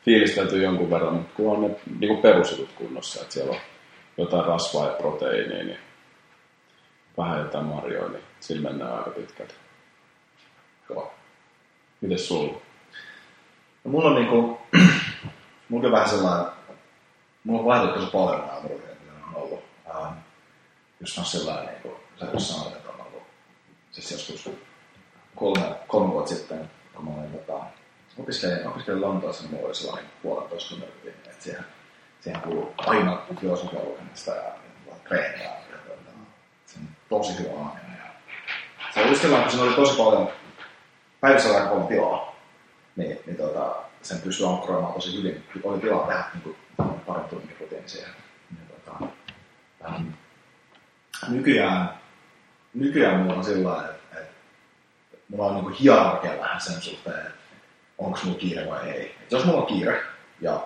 fiilistelty 0.05 0.61
jonkun 0.61 0.89
verran, 0.89 1.13
mutta 1.13 1.31
kun 1.35 1.51
on 1.51 1.61
ne 1.61 1.75
niinku 1.99 2.21
perusjutut 2.21 2.69
kunnossa, 2.75 3.21
että 3.21 3.33
siellä 3.33 3.51
on 3.51 3.59
jotain 4.17 4.45
rasvaa 4.45 4.87
ja 4.87 4.93
proteiinia, 4.93 5.63
niin 5.63 5.77
vähän 7.17 7.39
jotain 7.39 7.65
marjoja, 7.65 8.09
niin 8.09 8.23
sillä 8.39 8.69
mennään 8.69 8.97
aika 8.97 9.09
pitkälti. 9.09 9.53
Joo. 10.89 11.13
Mites 12.01 12.27
sulla? 12.27 12.61
No 13.83 13.91
mulla 13.91 14.09
on 14.09 14.15
niinku, 14.15 14.61
mulla 15.69 15.85
on 15.85 15.91
vähän 15.91 16.09
sellainen, 16.09 16.51
mulla 17.43 17.59
on 17.59 17.65
vaihdellut 17.65 17.99
tosi 17.99 18.11
paljon 18.11 18.39
nämä 18.39 18.59
murheet, 18.61 18.99
mitä 18.99 19.13
on 19.27 19.35
ollut. 19.35 19.63
Ähm, 19.95 20.13
just 20.99 21.17
on 21.17 21.25
sellainen, 21.25 21.65
niinku, 21.65 21.99
sä 22.19 22.25
jos 22.33 22.49
sanoit, 22.49 22.75
että 22.75 22.89
on 22.89 23.07
ollut, 23.07 23.23
siis 23.91 24.11
joskus 24.11 24.49
kolme, 25.35 25.75
kolme 25.87 26.13
vuotta 26.13 26.35
sitten, 26.35 26.71
kun 26.95 27.05
mä 27.05 27.11
olin 27.11 27.31
tota, 27.31 27.63
opiskelin, 28.17 28.67
opiskelin 28.67 29.01
Lontoossa, 29.01 29.43
niin 29.43 29.53
mulla 29.53 29.67
oli 29.67 29.75
sellainen 29.75 30.11
puolentoista 30.23 30.69
tunnin 30.69 30.89
että 31.07 31.43
siihen, 31.43 31.65
siihen 32.19 32.41
kuuluu 32.41 32.73
aina 32.77 33.21
filosofia 33.39 33.83
lukemista 33.83 34.31
ja, 34.31 34.43
ja 34.87 34.95
treeniä. 35.07 35.60
Tosi 37.11 37.39
hyvä 37.39 37.49
aaminen. 37.57 37.97
Se 38.93 38.99
oli 38.99 39.09
just 39.09 39.21
sellainen, 39.21 39.43
kun 39.43 39.51
siinä 39.51 39.67
oli 39.67 39.75
tosi 39.75 39.97
paljon, 39.97 40.29
päivässä 41.21 41.55
aika 41.55 41.69
paljon 41.69 41.87
tilaa, 41.87 42.35
niin, 42.95 43.19
niin 43.25 43.37
tota, 43.37 43.75
sen 44.01 44.21
pystyy 44.21 44.47
ankkuroimaan 44.47 44.93
tosi 44.93 45.17
hyvin. 45.17 45.43
Oli 45.63 45.79
tilaa 45.79 46.07
tehdä 46.07 46.23
niin 46.33 46.43
kuin, 46.43 46.55
parin 47.05 47.23
tunnin 47.23 47.57
rutiini 47.59 47.89
siihen. 47.89 48.09
Niin, 48.51 48.67
tota, 48.67 49.07
ähm, 49.85 50.07
nykyään, 51.29 51.89
nykyään 52.73 53.19
mulla 53.19 53.33
on 53.33 53.43
sillä 53.43 53.69
lailla, 53.69 53.89
että, 53.89 54.19
että 54.19 54.33
mulla 55.29 55.45
on 55.45 55.53
niin 55.53 55.63
kuin 55.63 55.75
hierarkia 55.75 56.39
vähän 56.39 56.61
sen 56.61 56.81
suhteen, 56.81 57.19
että 57.19 57.33
onko 57.97 58.19
mulla 58.23 58.37
kiire 58.37 58.69
vai 58.69 58.89
ei. 58.89 59.15
Et 59.21 59.31
jos 59.31 59.45
mulla 59.45 59.61
on 59.61 59.67
kiire 59.67 60.03
ja 60.41 60.63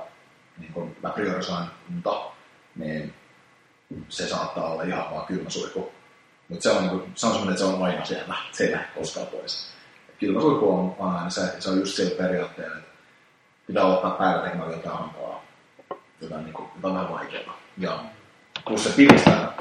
niin 0.57 0.73
kun 0.73 0.95
mä 1.03 1.09
priorisoin 1.09 1.65
unta, 1.95 2.31
niin 2.75 3.13
se 4.09 4.27
saattaa 4.27 4.71
olla 4.71 4.83
ihan 4.83 5.11
vaan 5.11 5.25
kylmä 5.25 5.49
suihku. 5.49 5.94
Mutta 6.49 6.63
se 6.63 6.69
on, 6.69 6.87
niin 6.87 7.11
se 7.15 7.25
on 7.25 7.31
semmoinen, 7.31 7.49
että 7.49 7.65
se 7.65 7.73
on 7.73 7.83
aina 7.83 8.05
siellä, 8.05 8.35
se 8.51 8.63
ei 8.63 8.71
lähde 8.71 8.87
koskaan 8.95 9.27
pois. 9.27 9.67
Kylmä 10.19 10.41
suihku 10.41 10.69
on 10.73 10.95
aina 10.99 11.29
se, 11.29 11.41
se 11.59 11.69
on 11.69 11.79
just 11.79 11.95
sillä 11.95 12.17
periaatteella, 12.17 12.77
että 12.77 12.89
pitää 13.67 13.85
ottaa 13.85 14.11
päivä 14.11 14.41
tekemään 14.41 14.71
jotain 14.71 14.97
hankalaa, 14.97 15.43
jotain, 16.21 16.43
niin 16.43 16.53
kuin, 16.53 16.69
jotain 16.75 16.95
vähän 16.95 17.13
vaikeaa. 17.13 17.59
Joo. 17.77 17.99
Plus 18.67 18.83
se 18.83 18.89
piristävä, 18.95 19.53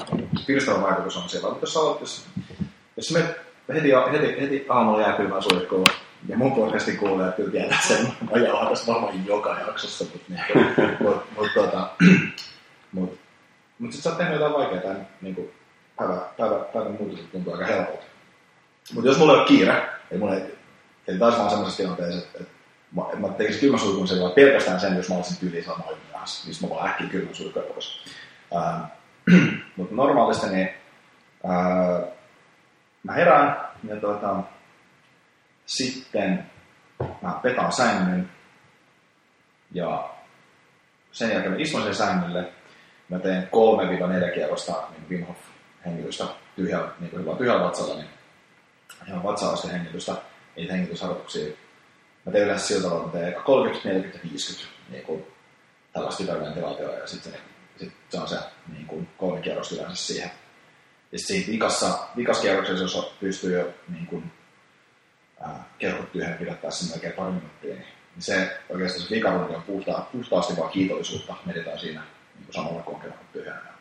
piristävä 0.47 0.81
vaikutus 0.81 1.17
on 1.17 1.29
siellä. 1.29 1.49
Mutta 1.49 1.63
jos, 1.63 1.77
olet, 1.77 2.01
jos, 2.01 2.25
jos 2.97 3.11
me 3.11 3.35
heti, 3.73 3.89
heti, 4.11 4.41
heti 4.41 4.65
aamulla 4.69 5.01
jääkylmää 5.01 5.41
suihkuun, 5.41 5.87
ja 6.27 6.37
mun 6.37 6.55
podcastin 6.55 6.97
kuulijat 6.97 7.35
kyllä 7.35 7.51
tietää 7.51 7.81
sen, 7.87 8.07
jauhan 8.45 8.67
tässä 8.67 8.93
varmaan 8.93 9.25
joka 9.25 9.59
jaksossa, 9.67 10.03
mutta 10.03 10.25
niin, 10.29 10.97
mut, 10.99 11.23
mut, 11.37 11.47
tota, 11.53 11.89
mut, 12.91 13.17
mut 13.79 13.93
sit 13.93 14.03
sä 14.03 14.09
oot 14.09 14.17
tehnyt 14.17 14.33
jotain 14.33 14.53
vaikeaa, 14.53 14.95
niin 15.21 15.35
kuin 15.35 15.51
päivä, 15.97 16.21
päivä, 16.37 16.55
päivän 16.73 16.97
muutos 16.99 17.19
tuntuu 17.31 17.53
aika 17.53 17.65
helpolta. 17.65 18.03
Mutta 18.93 19.09
jos 19.09 19.17
mulla 19.17 19.33
ei 19.33 19.39
ole 19.39 19.47
kiire, 19.47 19.89
ei 20.11 20.17
mulla 20.17 20.35
ei, 20.35 20.57
eli 21.07 21.19
taas 21.19 21.37
vaan 21.37 21.49
semmoisessa 21.49 21.83
tilanteessa, 21.83 22.25
että, 22.25 22.37
että 22.39 22.53
mä, 22.95 23.27
mä 23.27 23.33
tekisin 23.33 23.59
kylmän 23.59 23.79
suihkun 23.79 24.07
sen 24.07 24.17
pelkästään 24.35 24.79
sen, 24.79 24.97
jos 24.97 25.09
mä 25.09 25.15
olisin 25.15 25.37
tyyliin 25.37 25.65
samoin 25.65 25.97
myöhässä, 26.11 26.47
niin 26.47 26.57
mä 26.61 26.75
vaan 26.75 26.89
äkkiä 26.89 27.07
kylmän 27.09 27.35
suihkun 27.35 27.63
pois. 27.63 28.05
Ää, 28.55 28.87
mutta 29.75 29.95
normaalisti 29.95 30.47
niin 30.47 30.69
ää, 31.47 32.01
mä 33.03 33.13
herään 33.13 33.67
ja 33.89 33.95
tuota, 33.95 34.35
sitten 35.65 36.51
mä 37.21 37.39
petaan 37.43 37.71
sängyn 37.71 38.29
ja 39.71 40.09
sen 41.11 41.31
jälkeen 41.31 41.51
mä 41.53 41.59
istun 41.59 41.83
sen 41.83 41.95
sängylle. 41.95 42.51
Mä 43.09 43.19
teen 43.19 43.49
3-4 44.29 44.33
kierrosta 44.33 44.73
niin 44.91 45.09
Wim 45.09 45.25
Hof 45.25 45.37
hengitystä 45.85 46.25
tyhjällä, 46.55 46.91
niin 46.99 47.11
kuin 47.11 47.37
tyhjällä 47.37 47.63
vatsalla, 47.63 47.95
niin 47.95 48.09
ihan 49.07 49.23
vatsa 49.23 49.67
hengitystä, 49.67 50.15
niitä 50.55 50.73
hengitysharjoituksia. 50.73 51.55
Mä 52.25 52.31
teen 52.31 52.43
yleensä 52.43 52.67
sillä 52.67 52.83
tavalla, 52.83 53.05
että 53.05 53.17
mä 53.17 53.23
teen 53.23 53.43
30, 53.43 53.89
40 53.89 54.27
ja 54.27 54.31
50 54.31 54.75
niin 54.89 55.03
kuin 55.03 55.25
tällaista 55.93 56.23
hyperventilaatioa 56.23 56.93
ja 56.93 57.07
sitten 57.07 57.33
sit 57.77 57.93
se 58.09 58.17
on 58.17 58.27
se 58.27 58.37
niin 58.73 58.85
kuin 58.85 59.09
kolme 59.17 59.41
kierrosta 59.41 59.75
yleensä 59.75 59.95
siihen. 59.95 60.31
Ja 61.11 61.19
sitten 61.19 61.35
siinä 61.35 61.51
vikassa, 61.51 61.99
vikassa 62.17 62.41
kierroksessa, 62.41 62.83
jos 62.83 63.15
pystyy 63.19 63.59
jo 63.59 63.73
niin 63.89 64.07
kuin, 64.07 64.31
ää, 65.41 65.63
kerhot 65.79 66.11
tyhjän 66.11 66.37
pidättää 66.37 66.71
sen 66.71 66.89
melkein 66.89 67.13
pari 67.13 67.31
minuuttia, 67.31 67.75
niin, 67.75 67.85
niin 68.15 68.23
se 68.23 68.59
oikeastaan 68.69 69.07
se 69.07 69.15
vikarunti 69.15 69.55
on 69.55 69.63
puhtaa, 69.63 70.09
puhtaasti 70.11 70.57
vaan 70.57 70.71
kiitollisuutta. 70.71 71.35
Mietitään 71.45 71.79
siinä 71.79 72.03
niin 72.35 72.53
samalla 72.53 72.81
kun 72.81 72.95
on 72.95 73.01
kerhot 73.01 73.31
tyhjänä. 73.33 73.74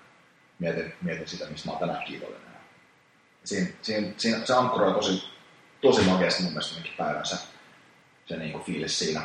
Mietin, 0.58 0.92
mietin 1.02 1.28
sitä, 1.28 1.46
mistä 1.46 1.68
mä 1.68 1.72
oon 1.72 1.80
tänään 1.80 2.04
kiitollinen. 2.04 2.44
Siinä, 3.44 3.68
siinä, 3.82 4.08
siinä, 4.16 4.46
se 4.46 4.54
ankkuroi 4.54 4.94
tosi, 4.94 5.28
tosi 5.80 6.02
makeasti 6.02 6.42
mun 6.42 6.52
mielestä 6.52 6.88
päivän 6.98 7.26
se, 7.26 8.36
niin 8.36 8.52
kuin 8.52 8.64
fiilis 8.64 8.98
siinä, 8.98 9.22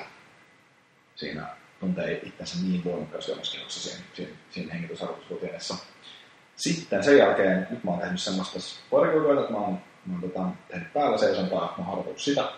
siinä 1.16 1.48
tuntee 1.80 2.22
itsensä 2.24 2.56
niin 2.64 2.84
voimakkaasti 2.84 3.32
omaskelossa 3.32 3.90
siinä, 3.90 4.06
siinä, 4.14 4.32
siinä 4.52 4.74
hengitysharjoitusrutiinissa. 4.74 5.76
Sitten 6.56 7.04
sen 7.04 7.18
jälkeen, 7.18 7.68
nyt 7.70 7.84
mä 7.84 7.92
oon 7.92 8.00
tehnyt 8.00 8.22
semmoista 8.22 8.60
pari 8.90 9.12
kuukautta, 9.12 9.42
että 9.42 9.54
mä 9.54 9.60
oon, 9.60 9.82
mä 10.06 10.14
oon 10.14 10.22
tota, 10.22 10.46
tehnyt 10.68 10.94
päällä 10.94 11.18
seisontaa, 11.18 11.76
mä 11.78 11.92
oon 11.92 12.20
sitä. 12.20 12.52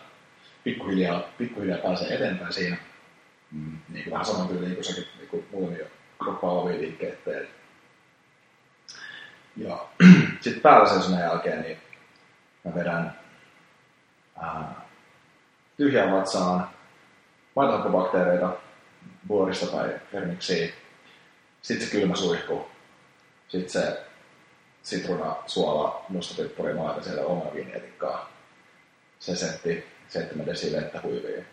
Pikkuhiljaa, 0.64 1.20
pikkuhiljaa 1.38 1.78
pääsee 1.78 2.16
eteenpäin 2.16 2.54
siinä. 2.54 2.78
Mm, 3.52 3.78
niin 3.90 4.04
kuin 4.04 4.12
vähän 4.12 4.26
saman 4.26 4.48
tyyliin 4.48 4.74
kuin 4.74 4.86
sekin 4.86 5.08
niin 5.18 5.30
kuin 5.30 5.46
muutamia 5.52 5.86
kroppaavia 6.24 6.78
liikkeitä 6.78 7.18
teet. 7.26 7.50
Ja 9.58 9.86
sitten 10.42 10.62
päällä 10.62 10.90
seisonnan 10.90 11.22
jälkeen 11.22 11.62
niin 11.62 11.78
mä 12.64 12.76
vedän 12.76 13.20
ää, 14.42 14.82
tyhjään 15.78 16.12
vatsaan 16.12 16.70
maitohakkobakteereita, 17.56 18.54
vuorista 19.28 19.66
tai 19.66 19.96
fermiksiä. 20.12 20.70
Sitten 21.62 21.88
se 21.88 21.92
kylmä 21.92 22.16
suihku. 22.16 22.68
Sitten 23.48 23.70
se 23.70 24.04
sitruna, 24.84 25.36
suola, 25.48 26.06
mustapippuri, 26.10 26.74
maita 26.74 27.04
siellä 27.04 27.26
oma 27.26 27.54
viinietikkaa. 27.54 28.30
Se 29.20 29.36
setti 29.36 29.86
7 30.08 30.46
desivettä 30.46 31.00
huiviin. 31.04 31.46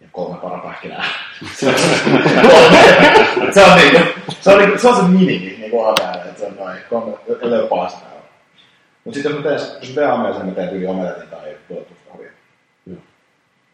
Ja 0.00 0.08
kolme 0.12 0.38
parapähkinää. 0.38 1.04
se 3.54 3.64
on 3.64 3.78
niinku, 3.78 3.98
se 4.40 4.50
on, 4.50 4.58
niinku, 4.58 4.78
se 4.78 4.88
on 4.88 4.96
se 4.96 5.02
minimi 5.02 5.56
niinku 5.58 5.80
aamujäällä, 5.82 6.24
että 6.24 6.40
se 6.40 6.46
on 6.46 6.56
noin 6.56 6.78
kolme, 6.90 7.18
ellei 7.42 7.68
pahasta 7.68 8.06
Mutta 9.04 9.14
sitten 9.14 9.32
jos 9.32 9.44
mä 9.44 9.50
teen, 9.50 9.60
jos 9.80 9.88
mä 9.88 9.94
teen 9.94 10.10
aamiaisen, 10.10 10.46
mä 10.46 10.52
teen 10.52 10.68
tyyli 10.68 10.86
omeletin 10.86 11.28
tai 11.28 11.56
pudotuskahvia. 11.68 12.30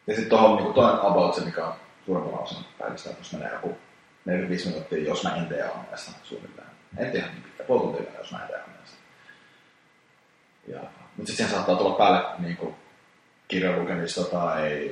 Ja 0.07 0.14
sitten 0.14 0.31
tuohon 0.31 0.57
niinku 0.57 0.72
toinen 0.72 1.00
about 1.00 1.35
se, 1.35 1.40
mikä 1.40 1.66
on 1.66 1.74
suurempana 2.07 2.38
osana 2.38 2.64
päivistä, 2.79 3.11
jos 3.18 3.33
menee 3.33 3.53
joku 3.53 3.77
45 4.24 4.68
minuuttia, 4.68 5.05
jos 5.05 5.24
mä 5.24 5.37
en 5.37 5.46
tee 5.46 5.62
aamiaista 5.62 6.12
suunnilleen. 6.22 6.68
En 6.96 7.12
tee 7.12 7.20
niin 7.20 7.42
pitkä, 7.42 7.64
puoli 7.64 7.83
tuntia 7.83 8.18
jos 8.18 8.33
mä 8.33 8.42
en 8.42 8.48
tee 8.48 8.61
aamiaista. 8.61 8.96
Ja, 10.68 10.81
mutta 10.81 11.31
sitten 11.31 11.37
siihen 11.37 11.50
saattaa 11.50 11.77
tulla 11.77 11.98
päälle 11.98 12.24
niin 12.38 12.57
kuin, 12.57 12.74
kirjan 13.48 13.81
lukemista 13.81 14.24
tai 14.24 14.90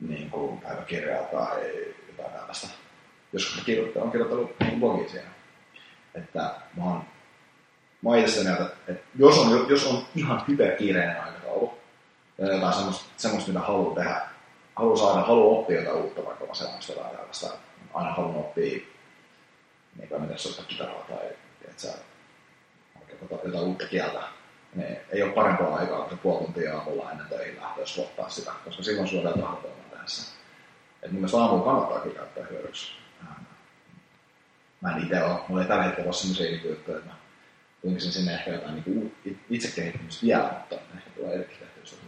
niin 0.00 0.30
kuin, 0.30 0.60
päiväkirjaa 0.60 1.22
tai 1.22 1.60
jotain 2.08 2.32
tällaista. 2.32 2.81
Joskus 3.32 3.64
kirjoittanut, 3.64 4.06
on 4.06 4.12
kirjoittanut 4.12 4.60
niin 4.60 4.80
blogia 4.80 5.08
siinä. 5.08 5.30
Että 6.14 6.54
mä 6.76 6.84
oon, 6.84 7.04
mä 8.02 8.10
oon 8.10 8.18
itse 8.18 8.42
mieltä, 8.44 8.64
että 8.88 9.04
jos 9.14 9.38
on, 9.38 9.66
jos 9.68 9.86
on 9.86 10.06
ihan 10.16 10.44
hyperkiireinen 10.48 11.20
aikataulu, 11.20 11.78
ja 12.38 12.54
jotain 12.54 12.74
semmoista, 12.74 13.04
semmoista 13.16 13.52
mitä 13.52 13.64
haluaa 13.64 13.94
tehdä, 13.94 14.20
haluaa 14.76 14.96
saada, 14.96 15.20
haluaa 15.20 15.58
oppia 15.58 15.80
jotain 15.80 16.02
uutta, 16.02 16.24
vaikka 16.24 16.46
mä 16.46 16.54
sellaista 16.54 16.92
jotain 16.92 17.16
tällaista. 17.16 17.50
Aina 17.94 18.12
haluan 18.12 18.36
oppia, 18.36 18.78
niin 19.96 20.08
kuin 20.08 20.20
miten 20.20 20.38
soittaa 20.38 20.64
kitaraa 20.64 21.04
tai 21.08 21.26
että 21.68 21.82
sä, 21.82 21.92
jotain 23.44 23.64
uutta 23.64 23.86
kieltä. 23.86 24.22
Niin 24.74 24.96
ei 25.10 25.22
ole 25.22 25.32
parempaa 25.32 25.76
aikaa 25.76 25.98
kuin 25.98 26.10
se 26.10 26.16
puoli 26.16 26.44
tuntia 26.44 26.76
aamulla 26.78 27.10
ennen 27.10 27.26
töihin 27.26 27.60
lähtöä 27.60 27.86
slottaa 27.86 28.28
sitä, 28.28 28.52
koska 28.64 28.82
silloin 28.82 29.08
sulla 29.08 29.30
on 29.30 29.62
vielä 29.62 30.00
tässä. 30.02 30.32
Et 31.02 31.10
mun 31.10 31.20
mielestä 31.20 31.38
aamulla 31.38 31.64
kannattaa 31.64 32.12
käyttää 32.14 32.46
hyödyksi. 32.50 33.01
Mä 34.82 34.96
en 34.96 35.02
itse 35.02 35.24
ole, 35.24 35.40
mulla 35.48 35.62
ei 35.62 35.68
tällä 35.68 35.82
hetkellä 35.82 36.06
ole 36.06 36.12
sellaisia 36.12 36.50
juttuja, 36.50 36.98
että 36.98 37.10
mä 37.10 37.16
tunkisin 37.82 38.12
sinne 38.12 38.34
ehkä 38.34 38.50
jotain 38.50 38.82
niin 38.86 39.16
itse 39.50 39.80
kehittymistä 39.80 40.26
vielä, 40.26 40.50
mutta 40.58 40.74
ehkä 40.96 41.10
tulee 41.16 41.34
erikin 41.34 41.58
tehtyä 41.58 41.98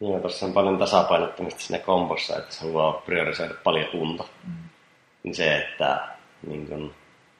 Joo, 0.00 0.20
tuossa 0.20 0.46
on 0.46 0.52
paljon 0.52 0.78
tasapainottamista 0.78 1.60
siinä 1.60 1.84
kombossa, 1.84 2.38
että 2.38 2.54
se 2.54 2.60
haluaa 2.60 2.92
priorisoida 2.92 3.54
paljon 3.64 3.88
unta. 3.94 4.24
Mm. 4.44 4.54
Niin 5.22 5.34
se, 5.34 5.56
että 5.56 6.08
niin 6.46 6.66
kun, 6.66 6.94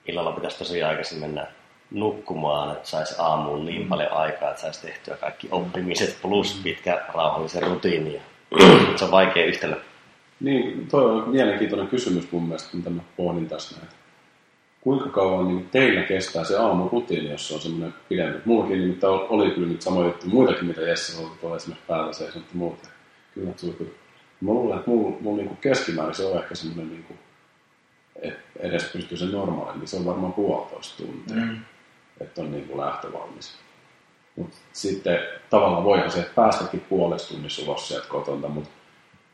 illalla 0.07 0.33
pitäisi 0.33 0.59
tosi 0.59 0.83
aikaisin 0.83 1.19
mennä 1.19 1.47
nukkumaan, 1.91 2.73
että 2.73 2.89
saisi 2.89 3.15
aamuun 3.19 3.67
niin 3.67 3.83
mm. 3.83 3.89
paljon 3.89 4.13
aikaa, 4.13 4.51
että 4.51 4.63
saisi 4.63 4.87
tehtyä 4.87 5.17
kaikki 5.17 5.49
oppimiset 5.51 6.19
plus 6.23 6.61
pitkä 6.65 7.05
rauhallisen 7.15 7.63
rutiini. 7.63 8.23
se 8.97 9.05
on 9.05 9.11
vaikea 9.11 9.45
yhtälö. 9.45 9.77
Niin, 10.41 10.87
toi 10.87 11.05
on 11.05 11.29
mielenkiintoinen 11.29 11.89
kysymys 11.89 12.33
mun 12.33 12.43
mielestä, 12.43 12.77
mitä 12.77 12.91
mä 12.91 13.03
pohdin 13.17 13.49
tässä 13.49 13.77
näitä 13.79 14.01
kuinka 14.81 15.09
kauan 15.09 15.49
niin 15.49 15.69
teillä 15.69 16.03
kestää 16.03 16.45
se 16.45 16.59
aamurutiini, 16.59 17.31
jos 17.31 17.49
se 17.49 17.55
on 17.55 17.61
semmoinen 17.61 17.95
pidempi. 18.09 18.41
Mullakin 18.45 18.81
nimittäin 18.81 19.13
oli 19.13 19.51
kyllä 19.51 19.69
nyt 19.69 19.83
samoja 19.83 20.07
juttuja, 20.07 20.33
muitakin 20.33 20.65
mitä 20.65 20.81
Jesse 20.81 21.23
oli 21.23 21.31
tuolla 21.41 21.57
esimerkiksi 21.57 21.87
päällä 21.87 22.13
se 22.13 22.25
ja 22.25 22.31
muuta. 22.55 22.89
Kyllä 23.35 23.53
tuli 23.61 23.95
Mä 24.41 24.51
luulen, 24.51 24.79
että 24.79 24.91
mulla, 24.91 25.17
mulla 25.21 25.43
niin 25.43 25.57
keskimäärin 25.57 26.15
se 26.15 26.25
on 26.25 26.39
ehkä 26.43 26.55
semmoinen, 26.55 26.89
niin 26.89 27.05
kuin, 27.05 27.19
että 28.23 28.41
edes 28.61 28.85
pystyy 28.93 29.19
sen 29.19 29.33
normaali, 29.33 29.79
niin 29.79 29.89
se 29.89 29.97
on 29.97 30.05
varmaan 30.05 30.33
puolitoista 30.33 31.03
tuntia, 31.03 31.37
mm. 31.37 31.61
että 32.21 32.41
on 32.41 32.53
niin 32.53 32.69
kuin 32.69 32.81
lähtövalmis. 32.81 33.59
Mutta 34.37 34.57
sitten 34.73 35.19
tavallaan 35.51 35.85
voihan 35.85 36.11
se 36.11 36.31
päästäkin 36.35 36.81
puolesta 36.81 37.35
tunnissa 37.35 37.63
ulos 37.63 37.89
sieltä 37.89 38.09
kotonta, 38.09 38.49
mutta 38.49 38.71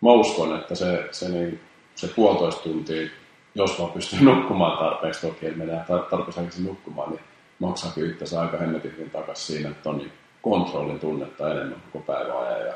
mä 0.01 0.13
uskon, 0.13 0.57
että 0.57 0.75
se, 0.75 1.09
se, 1.11 1.29
niin, 1.29 1.61
se 1.95 2.09
puolitoista 2.09 2.63
tuntia 2.63 3.09
jos 3.57 3.79
vaan 3.79 3.93
pystyy 3.93 4.21
nukkumaan 4.21 4.79
tarpeeksi, 4.79 5.27
toki 5.27 5.47
että 5.47 5.59
menee 5.59 5.85
tarpeeksi 6.11 6.41
aikaisin 6.41 6.65
nukkumaan, 6.65 7.11
niin 7.11 7.21
maksaakin 7.59 8.05
yhteensä 8.05 8.41
aika 8.41 8.57
hemmetin 8.57 8.93
hyvin 8.93 9.11
takaisin 9.11 9.57
siinä, 9.57 9.71
että 9.71 9.89
on 9.89 9.99
niin 9.99 10.13
kontrollin 10.43 11.01
tunnetta 11.01 11.53
enemmän 11.53 11.83
koko 11.93 12.05
päivän 12.05 12.39
ajan 12.39 12.67
ja 12.67 12.75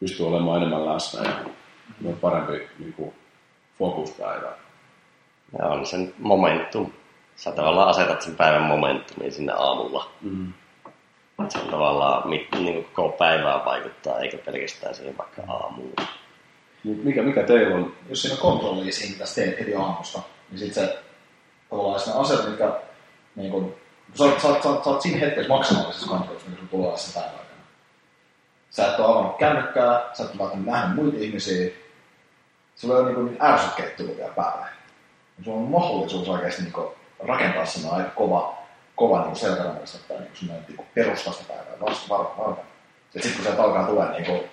pystyy 0.00 0.26
olemaan 0.26 0.56
enemmän 0.56 0.86
läsnä 0.86 1.28
ja 1.28 1.36
on 2.04 2.16
parempi 2.16 2.68
niin 2.78 2.92
kuin, 2.92 3.12
fokuspäivä. 3.78 4.52
Ja 5.58 5.66
on 5.66 5.86
sen 5.86 6.14
momentum. 6.18 6.90
Sä 7.36 7.52
tavallaan 7.52 7.88
asetat 7.88 8.22
sen 8.22 8.36
päivän 8.36 8.62
momentumin 8.62 9.32
sinne 9.32 9.52
aamulla. 9.52 10.10
Mm. 10.20 10.52
Se 11.48 11.58
on 11.58 11.70
tavallaan 11.70 12.30
niin 12.30 12.48
kuin 12.52 12.84
koko 12.92 13.16
päivää 13.16 13.64
vaikuttaa, 13.64 14.18
eikä 14.18 14.38
pelkästään 14.38 14.94
siihen 14.94 15.18
vaikka 15.18 15.42
aamuun. 15.48 15.92
Mikä, 16.84 17.22
mikä 17.22 17.42
teillä 17.42 17.76
on? 17.76 17.92
Jos 18.08 18.22
siinä 18.22 18.34
on 18.34 18.40
kontrolli 18.40 18.92
siinä, 18.92 19.12
mitä 19.12 19.24
teet 19.34 19.60
heti 19.60 19.74
aamusta, 19.74 20.22
niin 20.50 20.58
sitten 20.58 20.84
se 20.84 20.98
tavallaan 21.70 22.00
ne 22.06 22.12
asiat, 22.14 22.48
mitkä 22.48 22.80
niin 23.36 23.52
kun, 23.52 23.74
sä, 24.14 24.24
sä, 24.24 24.40
sä, 24.42 24.54
sä, 24.54 24.62
sä 24.62 24.90
oot 24.90 25.02
siinä 25.02 25.18
hetkessä 25.18 25.48
maksimaalisessa 25.48 26.08
kontrollissa, 26.08 26.50
mikä 26.50 26.62
tulee 26.70 26.96
sen 26.96 27.14
päivän 27.14 27.38
aikana. 27.38 27.60
Sä 28.70 28.92
et 28.92 29.00
ole 29.00 29.08
avannut 29.08 29.36
kännykkää, 29.36 30.10
sä 30.12 30.24
et 30.24 30.40
ole 30.40 30.50
nähnyt 30.64 30.96
muita 30.96 31.18
ihmisiä, 31.20 31.70
sulla 32.76 32.94
ei 32.94 33.00
ole 33.00 33.08
niinku 33.08 33.22
niitä 33.22 33.44
ärsykkeitä 33.44 33.96
tullut 33.96 34.16
vielä 34.16 34.32
päälle. 34.32 34.66
Sulla 35.44 35.56
on 35.56 35.70
mahdollisuus 35.70 36.28
oikeasti 36.28 36.62
niinku 36.62 36.94
rakentaa 37.18 37.66
sinne 37.66 37.90
aika 37.90 38.10
kova, 38.10 38.57
kova 38.98 39.20
niinku 39.20 39.38
selkärangasta 39.38 39.98
tai 40.08 40.18
niinku 40.18 40.36
semmoinen 40.36 40.64
niinku 40.68 40.86
perustasta 40.94 41.44
päivää 41.48 41.80
vasta 41.80 42.08
var, 42.08 42.26
varten. 42.38 42.64
Ja 43.14 43.22
sitten 43.22 43.36
kun 43.36 43.44
sieltä 43.44 43.62
alkaa 43.62 43.86
tulla 43.86 44.10
niinku, 44.10 44.44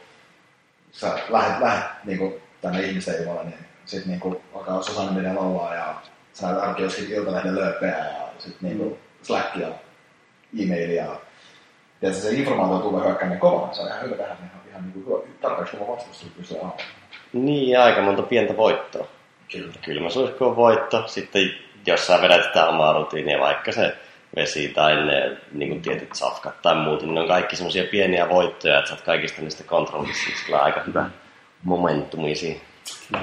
sä 0.92 1.20
lähet, 1.30 1.60
lähet 1.60 1.84
niinku 2.04 2.42
tänne 2.62 2.82
ihmisten 2.82 3.22
ilmalle, 3.22 3.44
niin 3.44 3.66
sitten 3.86 4.12
niinku 4.12 4.42
alkaa 4.54 4.82
sosiaalinen 4.82 5.24
media 5.24 5.40
laulaa 5.40 5.76
ja 5.76 5.96
sä 6.34 6.48
arki 6.48 6.84
joskin 6.84 7.12
iltalehden 7.12 7.56
lööpeä 7.56 7.98
ja 7.98 8.28
sitten 8.40 8.70
niinku 8.70 8.98
Slack 9.22 9.56
ja 9.56 9.68
e-mail 10.60 10.90
ja 10.90 11.16
Tiedätkö, 12.00 12.24
se 12.24 12.36
informaatio 12.36 12.90
tulee 12.90 13.06
hyökkäämään 13.06 13.40
kovaa, 13.40 13.74
se 13.74 13.82
on 13.82 13.88
ihan 13.88 14.02
hyvä 14.02 14.16
tehdä 14.16 14.34
ihan, 14.34 14.62
ihan 14.70 14.84
niin 14.84 15.04
kuin 15.04 15.24
tarpeeksi 15.42 15.78
kova 15.78 15.94
vastustus 15.94 16.32
pystyy 16.38 16.58
aamulla. 16.58 16.84
Niin, 17.34 17.70
ja 17.70 17.84
aika 17.84 18.02
monta 18.02 18.22
pientä 18.22 18.58
voittoa. 18.58 19.08
Kyllä. 19.52 19.74
Kylmäsuihku 19.86 20.46
on 20.46 20.56
voitto. 20.56 21.04
Sitten 21.08 21.42
jos 21.86 22.08
sä 22.08 22.22
vedät 22.22 22.44
sitä 22.44 22.68
omaa 22.68 22.94
rutiinia, 22.94 23.40
vaikka 23.40 23.72
se 23.72 23.96
vesi 24.36 24.68
tai 24.68 25.06
ne 25.06 25.38
niin 25.52 25.70
kuin 25.70 25.82
tietyt 25.82 26.10
safkat 26.14 26.62
tai 26.62 26.76
muut, 26.76 27.02
niin 27.02 27.14
ne 27.14 27.22
on 27.22 27.28
kaikki 27.28 27.56
semmoisia 27.56 27.84
pieniä 27.92 28.30
voittoja, 28.30 28.80
että 28.80 28.90
sä 28.90 28.96
oot 28.96 29.06
kaikista 29.06 29.42
niistä 29.42 29.64
kontrollissa, 29.64 30.28
niin 30.28 30.38
sillä 30.38 30.58
on 30.58 30.64
aika 30.64 30.84
hyvä 30.88 31.10
momentumi 31.64 32.36
siinä. 32.36 32.60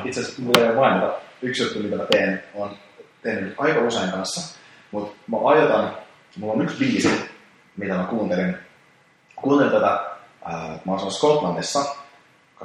Itse 0.05 0.21
asiassa 0.21 0.43
mulla 0.43 0.67
ei 0.67 0.75
mainita 0.75 1.15
yksi 1.43 1.63
juttu, 1.63 1.79
mitä 1.79 1.97
mä 1.97 2.07
teen, 2.11 2.43
on 2.55 2.77
tehnyt 3.23 3.55
aika 3.59 3.81
usein 3.81 4.11
kanssa, 4.11 4.59
mutta 4.91 5.17
mä 5.27 5.37
ajatan, 5.45 5.97
mulla 6.37 6.53
on 6.53 6.63
yksi 6.63 6.77
biisi, 6.77 7.31
mitä 7.77 7.95
mä 7.95 8.05
kuuntelin. 8.05 8.57
Kuuntelin 9.37 9.73
tätä, 9.73 10.01
ää, 10.45 10.79
mä 10.85 10.95
asuin 10.95 11.13
Skotlannissa 11.13 11.97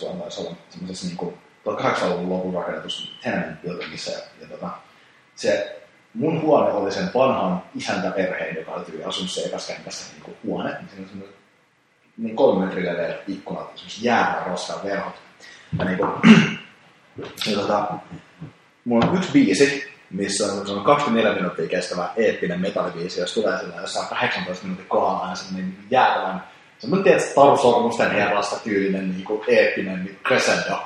vuonna 0.00 0.22
taisi 0.22 0.40
olla 0.40 0.56
semmoisessa 0.70 1.06
niin 1.06 1.16
kuin 1.16 1.38
1800-luvun 1.68 2.28
lopun 2.28 2.54
rakennetus 2.54 3.18
tenement 3.22 3.62
buildingissa. 3.62 4.10
Ja, 4.10 4.18
ja 4.40 4.46
tota, 4.46 4.68
se 5.34 5.80
mun 6.14 6.42
huone 6.42 6.72
oli 6.72 6.92
sen 6.92 7.10
vanhan 7.14 7.62
isäntäperheen, 7.74 8.56
joka 8.56 8.72
oli 8.72 8.84
tyyli 8.84 9.04
asunut 9.04 9.30
se 9.30 9.40
ekaskentässä 9.40 10.12
niin 10.12 10.36
huone. 10.44 10.70
Niin 10.70 10.88
siinä 10.88 11.08
semmoinen 11.08 11.38
niin 12.16 12.36
kolme 12.36 12.66
metrin 12.66 12.86
leveät 12.86 13.28
ikkunat, 13.28 13.72
semmoiset 13.74 14.02
jäävän 14.02 14.46
roskan 14.46 14.84
verhot. 14.84 15.14
Ja 15.78 15.84
niin 15.84 15.98
kuin, 15.98 16.10
ja 17.50 17.56
tota, 17.56 17.88
mulla 18.84 19.06
on 19.06 19.16
yksi 19.16 19.32
biisi, 19.32 19.92
missä 20.10 20.52
on, 20.52 20.66
se 20.66 20.72
on 20.72 20.84
24 20.84 21.34
minuuttia 21.34 21.68
kestävä 21.68 22.08
eeppinen 22.16 22.60
metallibiisi, 22.60 23.20
jos 23.20 23.34
tulee 23.34 23.58
sillä 23.58 23.80
jossain 23.80 24.08
18 24.08 24.64
minuutin 24.64 24.86
kohdalla 24.88 25.18
aina 25.18 25.34
semmoinen 25.34 25.76
jäätävän, 25.90 26.44
semmoinen 26.78 27.04
tietysti 27.04 27.34
Taru 27.34 27.56
Sormusten 27.56 28.10
herrasta 28.10 28.56
tyylinen 28.64 29.10
niin 29.10 29.24
kuin 29.24 29.42
eeppinen 29.48 30.04
niin 30.04 30.18
crescendo. 30.24 30.78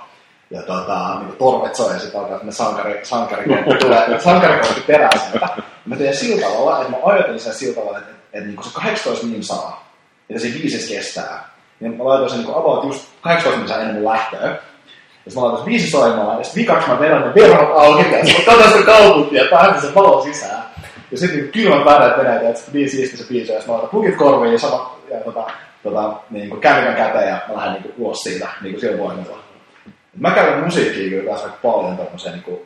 Ja 0.53 0.63
tota, 0.63 1.15
niin 1.19 1.27
kuin 1.27 1.37
torvet 1.39 1.75
soi 1.75 1.93
ja 1.93 1.99
sitten 1.99 2.21
alkaa 2.21 2.39
semmoinen 2.39 2.53
sankari, 2.55 3.01
sankarikortti 3.03 3.75
tulee, 3.75 4.21
sankarikortti 4.21 4.81
perään 4.81 5.21
sieltä. 5.21 5.49
Mä 5.87 5.97
teen 5.97 6.17
sillä 6.17 6.47
tavalla, 6.47 6.81
että 6.81 6.91
mä 6.91 6.97
ajattelin 7.05 7.41
sen 7.41 7.55
sillä 7.55 7.75
tavalla, 7.75 7.99
että, 7.99 8.11
että, 8.11 8.23
että 8.33 8.47
niin 8.47 8.57
kuin 8.57 8.67
se 8.67 8.75
18 8.75 9.27
min 9.27 9.45
saa, 9.45 9.93
että 10.31 10.43
se 10.43 10.49
biisissä 10.49 10.95
kestää. 10.95 11.49
Niin 11.81 11.97
mä 11.97 12.05
laitoin 12.05 12.31
sen 12.31 12.39
niin 12.39 12.57
about 12.57 12.85
just 12.85 13.09
18 13.21 13.61
min 13.61 13.81
ennen 13.81 13.95
mun 13.95 14.05
lähtöä. 14.05 14.41
Ja 14.41 15.31
sitten 15.31 15.43
mä 15.43 15.49
laitan 15.49 15.67
viisi 15.67 15.91
soimaan, 15.91 16.39
ja 16.39 16.45
sitten 16.45 16.63
vikaksi 16.63 16.89
mä 16.89 17.01
vedän 17.01 17.23
ne 17.23 17.35
verhot 17.35 17.79
auki, 17.79 18.13
ja 18.13 18.27
sitten 18.27 18.45
mä 18.45 18.53
katson 18.53 18.73
sitä 18.73 18.93
kaupunkia, 18.93 19.43
ja 19.43 19.51
päähän 19.51 19.81
se 19.81 19.95
valo 19.95 20.25
sisään. 20.25 20.65
Ja 21.11 21.19
sitten 21.19 21.39
niin 21.39 21.53
kylmät 21.53 21.85
väreet 21.85 22.17
menee, 22.17 22.51
että 22.51 22.63
niin 22.73 22.91
siisti 22.91 23.17
se 23.17 23.25
biisi, 23.29 23.53
ja 23.53 23.59
sitten 23.59 23.67
mä 23.67 23.73
laitan 23.73 23.91
plugit 23.91 24.17
korviin, 24.17 24.53
ja, 24.53 24.59
sama, 24.59 24.99
ja 25.11 25.21
tota, 25.21 25.51
tota, 25.83 26.13
niin 26.31 26.49
kuin 26.49 26.61
käteen, 26.61 27.29
ja 27.29 27.39
mä 27.49 27.57
lähden 27.57 27.73
niin 27.73 27.83
kuin 27.83 27.95
ulos 27.99 28.23
siitä, 28.23 28.49
niin 28.61 28.73
kuin 28.73 28.81
sillä 28.81 28.99
voimalla. 28.99 29.42
Mä 30.17 30.31
käyn 30.31 30.65
musiikkiin 30.65 31.11
kyllä 31.11 31.31
taas 31.31 31.45
aika 31.45 31.59
paljon 31.63 31.97
tämmöiseen 31.97 32.35
niin 32.35 32.45
kuin, 32.45 32.61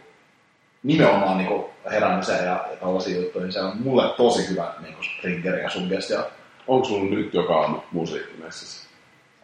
nimenomaan 0.83 1.39
niin 1.39 1.49
kuin 1.49 1.65
heräämiseen 1.91 2.45
ja, 2.45 2.67
ja 2.71 2.77
tällaisiin 2.81 3.17
juttuihin. 3.17 3.53
Se 3.53 3.61
on 3.61 3.77
mulle 3.83 4.09
tosi 4.17 4.51
hyvä 4.51 4.73
niin 4.83 4.95
kuin 4.95 5.07
triggeri 5.21 5.63
ja 5.63 5.71
suggestio. 5.71 6.31
Onko 6.67 6.85
sulla 6.85 7.11
nyt 7.11 7.35
joka 7.35 7.61
aamu 7.61 7.79
musiikkimessissä? 7.93 8.89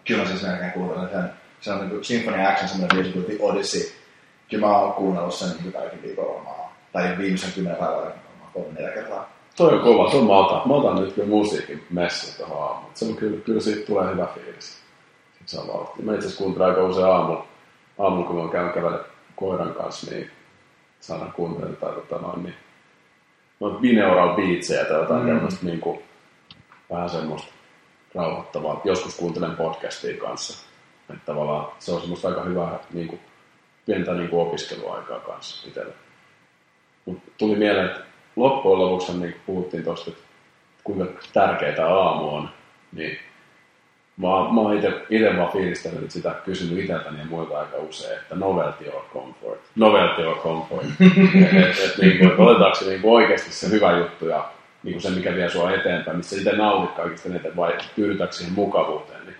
Kyllä 0.05 0.25
siis 0.25 0.43
melkein 0.43 0.73
kuuntelen 0.73 1.09
sen. 1.11 1.31
Se 1.61 1.73
on 1.73 1.79
niin 1.79 1.91
kuin 1.91 2.05
Symphony 2.05 2.47
Action, 2.47 2.69
semmoinen 2.69 2.97
biisi 2.97 3.13
kuin 3.13 3.25
The 3.25 3.37
Odyssey. 3.41 3.83
Kyllä 4.51 4.67
mä 4.67 4.79
oon 4.79 4.93
kuunnellut 4.93 5.35
sen 5.35 5.49
niin 5.63 5.73
tälläkin 5.73 6.03
viikolla 6.03 6.35
varmaan. 6.35 6.71
Tai 6.93 7.19
viimeisen 7.19 7.53
kymmenen 7.53 7.79
päivän 7.79 7.97
varmaan 7.97 8.53
kolme 8.55 8.73
neljä 8.73 8.91
kertaa. 8.91 9.33
Toi 9.57 9.75
on 9.75 9.81
kova, 9.81 10.11
tuon 10.11 10.27
mä 10.27 10.39
otan, 10.39 10.69
mä 10.69 10.75
otan 10.75 11.03
nyt 11.03 11.15
kyllä 11.15 11.29
musiikin 11.29 11.87
messi 11.91 12.37
tuohon 12.39 12.63
aamuun. 12.63 12.91
Se 12.95 13.05
on 13.05 13.17
kyllä, 13.17 13.41
kyllä 13.41 13.61
siitä 13.61 13.87
tulee 13.87 14.11
hyvä 14.13 14.27
fiilis. 14.35 14.67
Sitten 14.67 15.49
se 15.49 15.61
on 15.61 15.69
vauhti. 15.69 16.03
Mä 16.03 16.15
itse 16.15 16.27
asiassa 16.27 16.43
kuuntelen 16.45 16.69
aika 16.69 16.85
usein 16.85 17.07
aamulla, 17.07 17.47
aamulla 17.99 18.27
kun 18.27 18.45
mä 18.45 18.53
käyn 18.53 18.73
kävellä 18.73 19.05
koiran 19.37 19.75
kanssa, 19.75 20.11
niin 20.11 20.31
saadaan 21.01 21.33
kuuntelemaan 21.33 21.77
tai 21.77 21.93
tota 21.93 22.19
noin, 22.19 22.43
niin 22.43 22.55
noita 23.61 23.79
bineural 23.79 24.37
beatsejä 24.37 24.85
tai 24.85 24.99
jotain 24.99 25.23
mm. 25.23 25.29
tämmöistä 25.29 25.67
niin 25.67 25.81
kuin, 25.81 26.03
vähän 26.91 27.11
semmoista 27.11 27.53
rauhoittavaa. 28.15 28.81
Joskus 28.85 29.17
kuuntelen 29.17 29.57
podcastia 29.57 30.21
kanssa. 30.21 30.69
Että 31.11 31.25
tavallaan 31.27 31.73
se 31.79 31.93
on 31.93 32.01
semmoista 32.01 32.29
aika 32.29 32.43
hyvää 32.43 32.79
niin 32.93 33.09
kuin, 33.09 33.21
pientä 33.87 34.15
niin 34.15 34.29
kuin 34.29 34.47
opiskeluaikaa 34.49 35.21
kanssa 35.21 35.69
itselle. 35.69 35.95
Mutta 37.05 37.31
tuli 37.39 37.57
mieleen, 37.57 37.87
että 37.87 38.01
loppujen 38.37 38.79
lopuksi 38.79 39.19
niin 39.19 39.37
puhuttiin 39.47 39.85
tuosta, 39.85 40.11
että 40.11 40.23
kuinka 40.85 41.07
tärkeää 41.33 41.89
aamu 41.89 42.35
on, 42.35 42.49
niin 42.93 43.19
mä, 44.17 44.29
mä 44.29 44.61
oon 44.61 44.77
itse 45.11 45.37
vaan 45.37 45.53
fiilistellyt 45.53 46.11
sitä, 46.11 46.35
kysynyt 46.45 46.79
itseltäni 46.79 47.19
ja 47.19 47.25
muilta 47.25 47.59
aika 47.59 47.77
usein, 47.77 48.19
että 48.19 48.35
novelty 48.35 48.89
or 48.89 49.03
comfort. 49.13 49.61
Novelty 49.77 50.23
or 50.23 50.37
comfort. 50.37 50.87
et, 51.61 51.79
et, 51.85 51.99
niin 52.01 52.19
kuin, 52.19 52.31
että 52.31 52.43
otetaanko 52.43 52.75
se 52.75 52.85
niin 52.85 53.01
oikeasti 53.05 53.53
se 53.53 53.71
hyvä 53.71 53.99
juttu 53.99 54.27
ja 54.29 54.49
niin 54.83 54.93
kuin 54.93 55.03
se, 55.03 55.11
mikä 55.11 55.35
vie 55.35 55.51
sua 55.51 55.73
eteenpäin, 55.73 56.17
missä 56.17 56.37
itse 56.37 56.53
nautit 56.53 56.97
kaikista 56.97 57.29
eniten 57.29 57.57
vai 57.57 57.79
tyydytäänkö 57.95 58.37
siihen 58.37 58.55
mukavuuteen. 58.55 59.27
Niin 59.27 59.37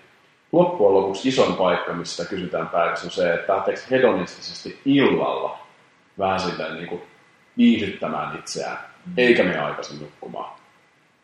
loppujen 0.51 0.93
lopuksi 0.93 1.29
ison 1.29 1.53
paikka, 1.53 1.93
missä 1.93 2.15
sitä 2.15 2.29
kysytään 2.29 2.69
päätössä, 2.69 3.07
on 3.07 3.11
se, 3.11 3.33
että 3.33 3.53
lähteekö 3.53 3.81
hedonistisesti 3.91 4.79
illalla 4.85 5.59
vähän 6.19 6.39
sitä 6.39 6.73
niin 6.73 6.87
kuin 6.87 7.01
viihdyttämään 7.57 8.39
itseään, 8.39 8.77
eikä 9.17 9.43
me 9.43 9.59
aikaisin 9.59 9.99
nukkumaan. 9.99 10.53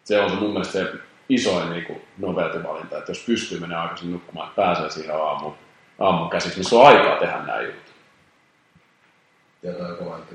Se 0.04 0.20
on 0.20 0.30
se 0.30 0.36
mun 0.36 0.50
mielestä 0.50 0.74
se 0.74 0.92
isoin 1.30 1.70
niin 1.70 1.86
kuin 1.86 2.02
novelty-valinta, 2.18 2.98
että 2.98 3.12
jos 3.12 3.24
pystyy 3.26 3.60
menemään 3.60 3.84
aikaisin 3.84 4.12
nukkumaan, 4.12 4.50
että 4.50 4.62
pääsee 4.62 4.90
siihen 4.90 5.16
aamuun, 5.16 5.56
aamun 6.00 6.30
käsiksi, 6.30 6.60
niin 6.60 6.70
se 6.70 6.76
on 6.76 6.88
aikaa 6.88 7.20
tehdä 7.20 7.38
näin 7.46 7.66
jutut. 7.66 7.94
Ja 9.64 9.74
toi 9.74 10.08
on. 10.08 10.26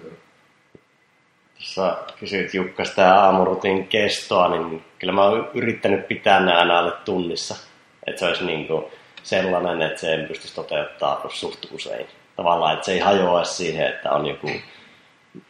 Tuossa 1.54 1.96
kysyit 2.20 2.54
Jukka 2.54 2.84
sitä 2.84 3.14
aamurutin 3.14 3.88
kestoa, 3.88 4.48
niin 4.48 4.84
kyllä 4.98 5.12
mä 5.12 5.24
oon 5.24 5.50
yrittänyt 5.54 6.08
pitää 6.08 6.40
nämä 6.40 6.58
aina 6.58 6.78
alle 6.78 6.92
tunnissa. 7.04 7.56
Että 8.06 8.20
se 8.20 8.26
olisi 8.26 8.44
niin 8.44 8.66
kuin 8.66 8.84
sellainen, 9.22 9.82
että 9.82 10.00
se 10.00 10.14
en 10.14 10.26
pystyisi 10.28 10.54
toteuttaa 10.54 11.28
suht 11.28 11.64
usein. 11.72 12.06
Tavallaan, 12.36 12.74
että 12.74 12.86
se 12.86 12.92
ei 12.92 12.98
hajoa 12.98 13.44
siihen, 13.44 13.86
että 13.86 14.10
on 14.10 14.26
joku 14.26 14.50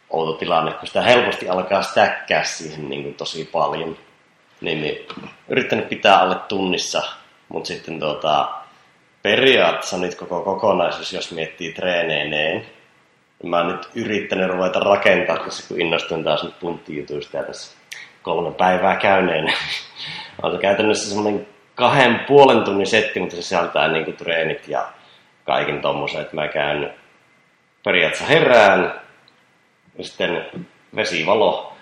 outo 0.09 0.33
tilanne, 0.33 0.71
kun 0.71 0.87
sitä 0.87 1.01
helposti 1.01 1.49
alkaa 1.49 1.81
stäkkää 1.81 2.43
siihen 2.43 2.89
niin 2.89 3.03
kuin 3.03 3.15
tosi 3.15 3.49
paljon. 3.51 3.97
Niin, 4.61 4.81
niin 4.81 5.07
yrittänyt 5.47 5.89
pitää 5.89 6.19
alle 6.19 6.35
tunnissa, 6.35 7.03
mutta 7.49 7.67
sitten 7.67 7.99
tuota, 7.99 8.51
periaatteessa 9.21 9.97
nyt 9.97 10.15
koko 10.15 10.41
kokonaisuus, 10.41 11.13
jos 11.13 11.31
miettii 11.31 11.73
treeneineen, 11.73 12.65
niin 13.41 13.49
mä 13.49 13.57
oon 13.57 13.67
nyt 13.67 13.89
yrittänyt 13.95 14.49
ruveta 14.49 14.79
rakentaa, 14.79 15.37
koska 15.37 15.67
kun 15.67 15.81
innostuin 15.81 16.23
taas 16.23 16.43
nyt 16.43 16.59
punttijutuista 16.59 17.37
ja 17.37 17.43
tässä 17.43 17.77
kolme 18.21 18.51
päivää 18.51 18.95
käyneen, 18.95 19.53
on 20.43 20.51
se 20.51 20.57
käytännössä 20.57 21.09
semmoinen 21.09 21.47
kahden 21.75 22.19
puolen 22.27 22.63
tunnin 22.63 22.87
setti, 22.87 23.19
mutta 23.19 23.35
se 23.35 23.41
sisältää 23.41 23.87
niin 23.87 24.05
kuin 24.05 24.17
treenit 24.17 24.67
ja 24.67 24.87
kaiken 25.43 25.81
tommosen, 25.81 26.21
että 26.21 26.35
mä 26.35 26.47
käyn 26.47 26.93
periaatteessa 27.83 28.33
herään, 28.33 29.01
ja 29.97 30.03
sitten 30.03 30.45
vesivalo, 30.95 31.74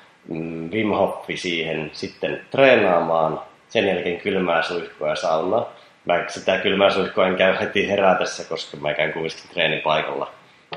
Wim 0.72 0.90
Hofi 0.90 1.38
siihen 1.38 1.90
sitten 1.94 2.42
treenaamaan, 2.52 3.42
sen 3.70 3.88
jälkeen 3.88 4.22
kylmää 4.22 4.62
suihkua 4.62 5.10
ja 5.10 5.16
saunaa. 5.16 5.74
Mä 6.06 6.24
sitä 6.28 6.58
kylmää 6.58 6.90
suihkua 6.90 7.28
en 7.28 7.36
käy 7.36 7.56
heti 7.60 7.90
herätessä, 7.90 8.50
koska 8.50 8.78
mä 8.78 8.94
käyn 8.94 9.14
kuitenkin 9.14 9.50
treenipaikalla. 9.54 10.32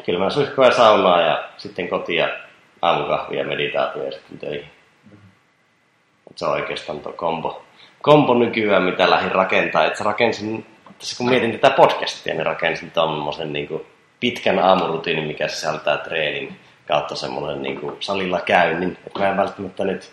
Kylmää 0.07 0.30
suihkua 0.30 0.64
ja 0.64 0.70
saunaa 0.70 1.20
ja 1.20 1.44
sitten 1.57 1.88
kotia 1.88 2.28
aamukahvia, 2.82 3.44
meditaatio 3.44 4.05
ja 4.05 4.12
sitten 4.12 4.38
töihin. 4.38 4.70
Se 6.36 6.47
on 6.47 6.53
oikeastaan 6.53 7.01
tuo 7.01 7.12
kombo, 7.12 7.64
kombo 8.03 8.34
nykyään, 8.34 8.82
mitä 8.82 9.11
lähdin 9.11 9.32
rakentaa. 9.32 9.84
Et 9.84 10.01
rakensin, 10.01 10.66
tässä 10.99 11.16
kun 11.16 11.30
mietin 11.30 11.59
tätä 11.59 11.76
podcastia, 11.76 12.34
niin 12.34 12.47
rakensin 12.47 12.90
tuommoisen 12.90 13.53
niin 13.53 13.86
pitkän 14.20 14.59
aamurutiinin, 14.59 15.26
mikä 15.26 15.49
sisältää 15.49 15.97
treenin 15.97 16.57
kautta 16.89 17.16
semmoinen 17.16 17.62
niin 17.62 17.80
kuin 17.80 17.97
salilla 18.01 18.41
käynnin. 18.41 18.99
Että 19.07 19.18
mä 19.18 19.28
en 19.28 19.37
välttämättä 19.37 19.84
nyt 19.84 20.12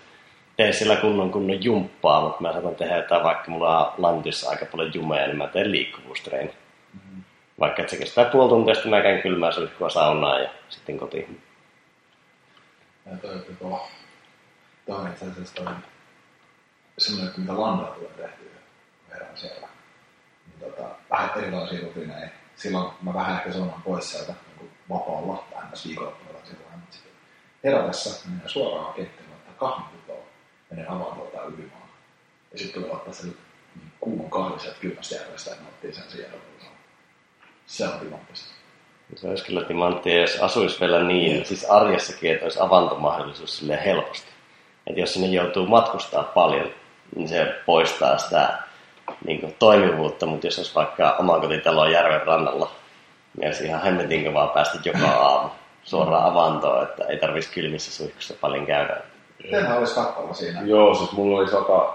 tee 0.57 0.74
sillä 0.74 0.95
kunnon 0.95 1.32
kunnon 1.32 1.63
jumppaa, 1.63 2.21
mutta 2.21 2.41
mä 2.41 2.53
saatan 2.53 2.76
tehdä 2.76 2.95
jotain, 2.97 3.24
vaikka 3.24 3.51
mulla 3.51 3.88
on 3.88 3.93
lantissa 3.97 4.49
aika 4.49 4.65
paljon 4.65 4.91
jumeja, 4.93 5.28
niin 5.28 5.38
mä 5.38 5.47
teen 5.47 5.71
liikkuvuustreeni. 5.71 6.53
Mm-hmm. 6.93 7.24
Vaikka 7.59 7.82
että 7.82 7.91
se 7.91 7.97
kestää 7.97 8.26
puoli 8.26 8.49
tuntia, 8.49 8.74
sitten 8.74 8.89
mä 8.89 9.01
käyn 9.01 9.21
kylmää 9.21 9.51
suihkua 9.51 9.89
saunaa 9.89 10.39
ja 10.39 10.49
sitten 10.69 10.97
kotiin. 10.97 11.41
Ja 13.05 13.17
toi, 13.17 13.39
toi, 13.39 13.55
toi, 13.59 13.80
toi 14.86 14.95
on 14.95 15.09
itse 15.09 15.26
asiassa 15.26 15.55
toi 15.55 15.74
semmoinen, 16.97 17.30
että 17.30 17.41
mitä 17.41 17.61
landalla 17.61 17.95
tulee 17.95 18.09
tehtyä 18.09 18.59
herran 19.11 19.38
siellä. 19.38 19.67
Niin 20.47 20.71
tota, 20.71 20.89
vähän 21.09 21.30
erilaisia 21.38 21.82
rutiineja. 21.82 22.30
Silloin 22.55 22.93
mä 23.01 23.13
vähän 23.13 23.38
ehkä 23.38 23.51
sanon 23.51 23.82
pois 23.86 24.11
sieltä 24.11 24.34
niin 24.59 24.71
vapaalla, 24.89 25.43
vähän 25.55 25.71
viikonloppuna 25.86 26.34
tai 26.34 26.47
silloin, 26.47 26.80
mutta 26.80 26.95
sitten 26.95 27.11
herätessä 27.64 28.30
menee 28.30 28.49
suoraan 28.49 28.93
keittiöön, 28.93 29.32
ottaa 29.32 29.70
kahviputoa, 29.70 30.24
menee 30.70 30.86
avantoon 30.88 31.28
tai 31.28 31.45
ylimaan. 31.45 31.89
Ja 32.51 32.57
sitten 32.57 32.82
tulee 32.82 32.95
ottaa 32.95 33.14
sen 33.14 33.26
niin 33.76 33.91
kuuman 33.99 34.30
kahvi 34.30 34.59
sieltä 34.59 34.80
kylmästä 34.80 35.16
järvestä 35.16 35.49
ja 35.49 35.55
nauttii 35.61 35.93
sen 35.93 36.03
siellä. 36.07 36.38
Se 37.66 37.88
on 37.88 37.99
timanttista. 37.99 38.53
Se 39.16 39.28
olisi 39.28 39.45
kyllä 39.45 39.64
timanttia, 39.64 40.22
jos 40.22 40.39
asuisi 40.41 40.80
vielä 40.80 41.03
niin, 41.03 41.45
siis 41.45 41.66
arjessakin, 41.66 42.32
että 42.32 42.45
olisi 42.45 42.59
avantomahdollisuus 42.61 43.57
sille 43.57 43.86
helposti. 43.86 44.28
Että 44.88 44.99
jos 44.99 45.14
sinne 45.14 45.28
joutuu 45.28 45.68
matkustaa 45.68 46.24
paljon, 46.24 46.70
niin 47.16 47.28
se 47.28 47.55
poistaa 47.66 48.18
sitä 48.18 48.59
niin 49.26 49.41
kuin, 49.41 49.55
toimivuutta, 49.59 50.26
mutta 50.26 50.47
jos 50.47 50.57
olisi 50.57 50.76
vaikka 50.76 51.16
omakotitalo 51.20 51.86
järven 51.86 52.28
rannalla, 52.28 52.72
niin 53.38 53.47
olisi 53.47 53.66
ihan 53.66 53.82
hemmetin 53.82 54.34
vaan 54.34 54.49
päästä 54.49 54.80
joka 54.86 55.07
aamu 55.07 55.49
suoraan 55.84 56.31
avantoon, 56.31 56.84
että 56.84 57.05
ei 57.05 57.17
tarvitsisi 57.17 57.53
kylmissä 57.55 57.91
suihkussa 57.91 58.34
paljon 58.41 58.65
käydä. 58.65 59.01
Tehän 59.51 59.77
olisi 59.77 59.95
kattava 59.95 60.34
siinä. 60.34 60.61
Joo, 60.61 60.95
siis 60.95 61.11
mulla 61.11 61.39
oli 61.39 61.49
100, 61.49 61.93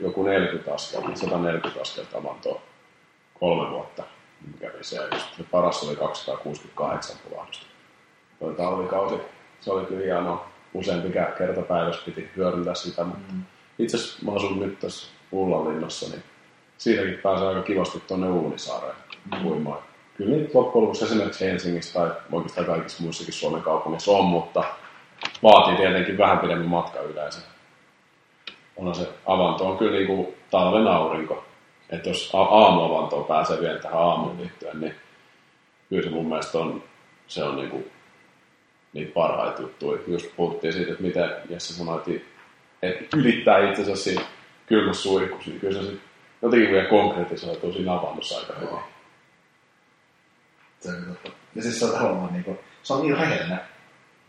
joku 0.00 0.22
40 0.22 0.74
askelta, 0.74 1.08
140 1.14 1.80
askelta 1.80 2.18
avantoa 2.18 2.60
kolme 3.40 3.70
vuotta. 3.70 4.02
Mikä 4.52 4.70
oli 4.74 4.84
se, 4.84 4.96
just 5.12 5.36
se 5.36 5.42
paras 5.50 5.82
oli 5.82 5.96
268 5.96 7.16
pulahdusta. 7.28 7.66
Toi 8.40 8.54
talvikausi, 8.54 9.14
se 9.60 9.70
oli 9.70 9.86
kyllä 9.86 10.04
hienoa. 10.04 10.48
Useampi 10.74 11.08
kerta 11.38 11.62
päivässä 11.62 12.02
piti 12.04 12.30
hyödyntää 12.36 12.74
sitä, 12.74 13.04
mutta 13.04 13.32
mm. 13.32 13.42
itse 13.78 13.96
asiassa 13.96 14.24
mä 14.24 14.32
asun 14.32 14.60
nyt 14.60 14.78
tässä 14.78 15.06
Ullanlinnassa, 15.32 16.08
niin 16.10 16.22
siitäkin 16.78 17.18
pääsee 17.22 17.48
aika 17.48 17.62
kivasti 17.62 18.00
tuonne 18.00 18.28
Uunisaareen 18.28 18.96
mm. 19.24 19.46
uimaan. 19.46 19.78
Kyllä 20.16 20.36
niitä 20.36 20.58
loppujen 20.58 20.82
lopuksi 20.82 21.04
esimerkiksi 21.04 21.44
Helsingissä 21.44 22.00
tai 22.00 22.10
oikeastaan 22.32 22.66
kaikissa 22.66 23.02
muissakin 23.02 23.34
Suomen 23.34 23.62
kaupungissa 23.62 24.12
on, 24.12 24.24
mutta 24.24 24.64
vaatii 25.42 25.76
tietenkin 25.76 26.18
vähän 26.18 26.38
pidemmän 26.38 26.68
matka 26.68 27.00
yleensä. 27.00 27.40
Onhan 28.76 28.94
se 28.94 29.08
avanto 29.26 29.66
on 29.66 29.78
kyllä 29.78 29.92
niin 29.92 30.06
kuin 30.06 30.34
talven 30.50 30.86
aurinko. 30.86 31.44
Että 31.90 32.08
jos 32.08 32.30
aamuavantoon 32.34 33.24
pääsee 33.24 33.60
vielä 33.60 33.78
tähän 33.78 33.98
aamuun 33.98 34.38
liittyen, 34.40 34.80
niin 34.80 34.94
kyllä 35.88 36.02
se 36.02 36.10
mun 36.10 36.28
mielestä 36.28 36.58
on, 36.58 36.82
se 37.26 37.44
on 37.44 37.56
niin 37.56 37.70
kuin 37.70 37.90
niitä 38.92 39.12
parhaita 39.14 39.62
juttuja. 39.62 40.02
Just 40.06 40.36
puhuttiin 40.36 40.72
siitä, 40.72 40.90
että 40.90 41.02
miten 41.02 41.30
Jesse 41.50 41.74
sanoit, 41.74 42.08
että 42.82 43.16
ylittää 43.16 43.68
itse 43.68 43.82
asiassa 43.82 44.04
siinä 44.04 44.22
kylmässä 44.66 45.02
suihkussa, 45.02 45.50
niin 45.50 45.60
kyllä 45.60 45.82
se 45.82 45.92
jotenkin 46.42 46.70
vielä 46.70 46.88
konkretisoituu 46.88 47.72
siinä 47.72 47.94
avannossa 47.94 48.38
aika 48.38 48.52
hyvin. 48.60 48.93
Se 50.84 50.88
on 50.90 51.04
totta. 51.04 51.30
Ja 51.54 51.62
siis 51.62 51.78
se 51.78 51.84
on 51.84 51.90
tavallaan 51.92 52.32
niinku, 52.32 52.58
se 52.82 52.92
on 52.92 53.02
niin 53.02 53.18
rehellinen. 53.18 53.60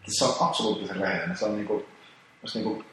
Se 0.08 0.26
on 0.26 0.36
absoluuttisen 0.40 0.96
rehellinen. 0.96 1.38
Se 1.38 1.46
on 1.46 1.56
niinku, 1.56 1.86
jos 2.44 2.56
niinku 2.56 2.84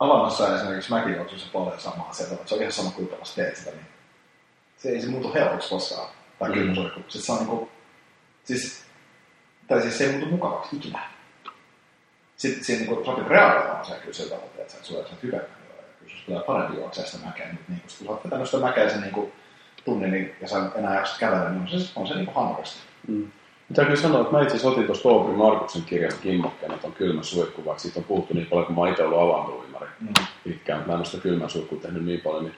avannossa 0.00 0.56
esimerkiksi 0.56 0.90
mäkijuoksussa 0.90 1.48
paljon 1.52 1.80
samaa 1.80 2.12
se, 2.12 2.28
se 2.46 2.54
on 2.54 2.60
ihan 2.60 2.72
sama 2.72 2.90
kuinka 2.90 3.16
paljon 3.16 3.34
teet 3.36 3.56
sitä, 3.56 3.70
niin 3.70 3.86
se 4.78 4.88
ei 4.88 5.00
se 5.02 5.08
muutu 5.08 5.34
helpoksi 5.34 5.68
koskaan. 5.68 6.08
Tai 6.38 6.48
Mm. 6.48 6.54
kyllä 6.54 6.88
mm. 6.88 6.94
Sitten 6.96 7.22
se 7.22 7.32
on 7.32 7.38
niinku, 7.38 7.70
siis, 8.44 8.84
tai 9.68 9.82
siis 9.82 9.98
se 9.98 10.04
ei 10.04 10.12
muutu 10.12 10.26
mukavaksi 10.26 10.76
ikinä. 10.76 11.08
Sitten 12.36 12.64
siinä 12.64 12.80
niinku 12.84 13.04
sopii 13.04 13.24
reagoimaan 13.28 13.84
se 13.84 13.94
kyllä 13.94 14.12
sillä 14.12 14.30
tavalla, 14.36 14.52
että 14.58 14.72
sä 14.72 14.78
sulla 14.82 15.00
on 15.00 15.06
hyvä 15.22 15.38
kyllä 15.38 15.50
susta 16.08 16.26
tulee 16.26 16.42
parempi 16.42 16.76
juoksea 16.76 17.06
sitä 17.06 17.26
mäkeä, 17.26 17.46
mutta 17.52 17.64
niinku, 17.68 17.86
kun 17.98 18.06
sä 18.06 18.12
oot 18.12 18.24
vetänyt 18.24 18.46
sitä 18.50 18.66
mäkeä 18.66 18.88
sen 18.88 19.00
niinku 19.00 19.20
tunnin 19.20 19.39
niin, 19.86 20.32
ja 20.40 20.48
sä 20.48 20.56
enää 20.74 20.94
jaksat 20.94 21.18
kävellä, 21.18 21.50
niin 21.50 21.60
on 21.60 21.68
se, 21.68 21.90
on 21.96 22.06
se 22.06 22.14
niinku 22.14 22.32
hankalasta. 22.34 22.80
Mm. 23.08 23.28
Kyllä 23.74 23.96
sanoa, 23.96 24.20
että 24.20 24.32
mä 24.32 24.42
itse 24.42 24.54
asiassa 24.54 24.68
otin 24.68 24.86
tuosta 24.86 25.08
Oopri 25.08 25.36
Markuksen 25.36 25.82
kirjasta 25.82 26.22
kimmokkeena 26.22 26.78
tuon 26.78 26.92
kylmän 26.92 27.24
suihku, 27.24 27.64
vaikka 27.64 27.82
siitä 27.82 28.00
on 28.00 28.04
puhuttu 28.04 28.34
niin 28.34 28.46
paljon, 28.46 28.66
kun 28.66 28.74
mä 28.74 28.80
oon 28.80 28.90
itse 28.90 29.02
ollut 29.02 29.20
avantouimari 29.20 29.86
Mm. 30.00 30.08
pitkään, 30.44 30.78
mutta 30.78 30.88
mä 30.88 30.94
en 30.94 30.98
ole 30.98 31.04
sitä 31.04 31.22
kylmän 31.22 31.50
suihkua 31.50 31.78
tehnyt 31.82 32.04
niin 32.04 32.20
paljon, 32.20 32.44
niin 32.44 32.54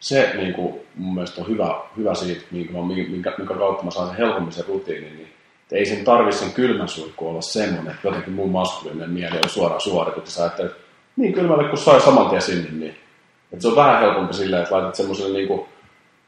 se 0.00 0.32
niin 0.36 0.54
kuin, 0.54 0.74
mun 0.94 1.14
mielestä 1.14 1.40
on 1.42 1.48
hyvä, 1.48 1.80
hyvä 1.96 2.14
siitä, 2.14 2.42
niin 2.50 2.68
kuin, 2.68 2.86
minkä, 2.86 3.32
minkä 3.38 3.54
kautta 3.54 3.84
mä 3.84 3.90
saan 3.90 4.08
sen 4.08 4.16
helpommin 4.16 4.52
sen 4.52 4.64
rutiinin, 4.68 5.16
niin 5.16 5.28
että 5.62 5.76
ei 5.76 5.86
sen 5.86 6.04
tarvi 6.04 6.32
sen 6.32 6.52
kylmän 6.52 6.88
suihku 6.88 7.28
olla 7.28 7.40
semmoinen, 7.40 7.94
että 7.94 8.08
jotenkin 8.08 8.32
mun 8.32 8.50
maskuliininen 8.50 9.10
mieli 9.10 9.36
on 9.44 9.48
suoraan 9.50 9.80
suoritus, 9.80 10.24
ja 10.24 10.30
sä 10.30 10.42
ajattelet, 10.42 10.70
että 10.72 10.82
niin 11.16 11.32
kylmälle 11.32 11.68
kun 11.68 11.78
sai 11.78 12.00
saman 12.00 12.30
tien 12.30 12.42
sinne, 12.42 12.70
niin 12.70 12.94
että 13.52 13.62
se 13.62 13.68
on 13.68 13.76
vähän 13.76 14.00
helpompi 14.00 14.34
silleen, 14.34 14.62
että 14.62 14.74
laitat 14.74 14.94
semmoiselle 14.94 15.36
niin 15.38 15.48
kuin 15.48 15.60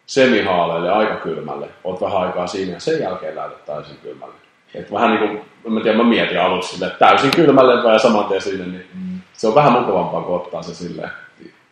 semihaaleelle 0.07 0.90
aika 0.92 1.16
kylmälle, 1.16 1.68
oot 1.84 2.00
vähän 2.00 2.18
aikaa 2.22 2.46
siinä 2.46 2.72
ja 2.72 2.80
sen 2.80 3.00
jälkeen 3.00 3.36
lähdet 3.36 3.64
täysin 3.64 3.96
kylmälle. 4.02 4.34
Et 4.74 4.92
vähän 4.92 5.11
niin 5.11 5.28
kuin, 5.62 5.72
mä 5.74 5.80
tiedä, 5.80 5.96
mä 5.98 6.05
mietin 6.05 6.40
aluksi 6.40 6.68
silleen, 6.68 6.92
että 6.92 7.07
täysin 7.07 7.30
kylmälle 7.30 7.92
ja 7.92 7.98
saman 7.98 8.24
tien 8.24 8.40
sinne, 8.42 8.66
niin 8.66 8.86
Mm. 8.94 9.20
se 9.32 9.48
on 9.48 9.55
vähän 9.55 9.72
mukavampaa 9.72 10.22
kuin 10.22 10.36
ottaa 10.40 10.62
se 10.62 10.74
silleen. 10.74 11.11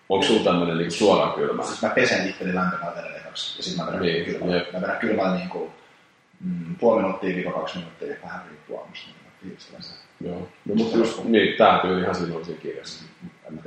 Onko 0.08 0.26
sulla 0.26 0.44
tämmöinen 0.44 0.78
niin 0.78 0.90
suoraan 0.90 1.32
kylmä? 1.32 1.62
Siis 1.62 1.82
mä 1.82 1.88
pesen 1.88 2.34
lämpimään 2.42 2.92
veden 2.96 3.16
ekaksi, 3.16 3.58
ja 3.58 3.62
sitten 3.64 3.84
mä 3.84 3.90
vedän 3.92 4.02
Niin, 4.06 4.24
kylmällä. 4.24 4.56
jep. 4.56 4.72
Mä 4.72 4.80
vedän 4.80 4.96
kylmällä 4.98 5.34
niin 5.36 5.48
kuin, 5.48 5.70
mm, 6.40 6.74
puoli 6.80 7.02
minuuttia 7.02 7.36
viiva 7.36 7.52
kaksi 7.52 7.78
minuuttia, 7.78 8.14
vähän 8.24 8.40
riippuu 8.48 8.78
aamusta, 8.80 9.10
niin. 9.42 9.56
Joo. 10.20 10.48
No, 10.64 10.74
mutta 10.74 10.96
just, 10.98 11.24
niin, 11.24 11.56
tää 11.58 11.78
tyyli 11.78 12.00
ihan 12.02 12.14
silloin 12.14 12.44
siinä 12.44 12.60
kirjassa. 12.60 13.04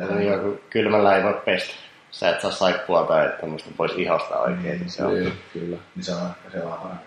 On 0.09 0.25
joku 0.25 0.59
kylmällä 0.69 1.17
ei 1.17 1.23
voi 1.23 1.41
pestä. 1.45 1.73
Sä 2.15 2.29
et 2.29 2.41
saa 2.41 2.51
saippua 2.51 3.03
tai 3.03 3.33
tämmöistä 3.41 3.69
pois 3.77 3.91
ihosta 3.95 4.39
oikein. 4.39 4.79
niin 4.79 4.89
Se 4.89 5.03
on. 5.03 5.13
Niin, 5.13 5.33
kyllä. 5.53 5.77
niin 5.95 6.03
se 6.03 6.15
on 6.15 6.21
ehkä 6.27 6.49
se 6.59 6.65
vähän 6.65 6.79
parempi. 6.79 7.05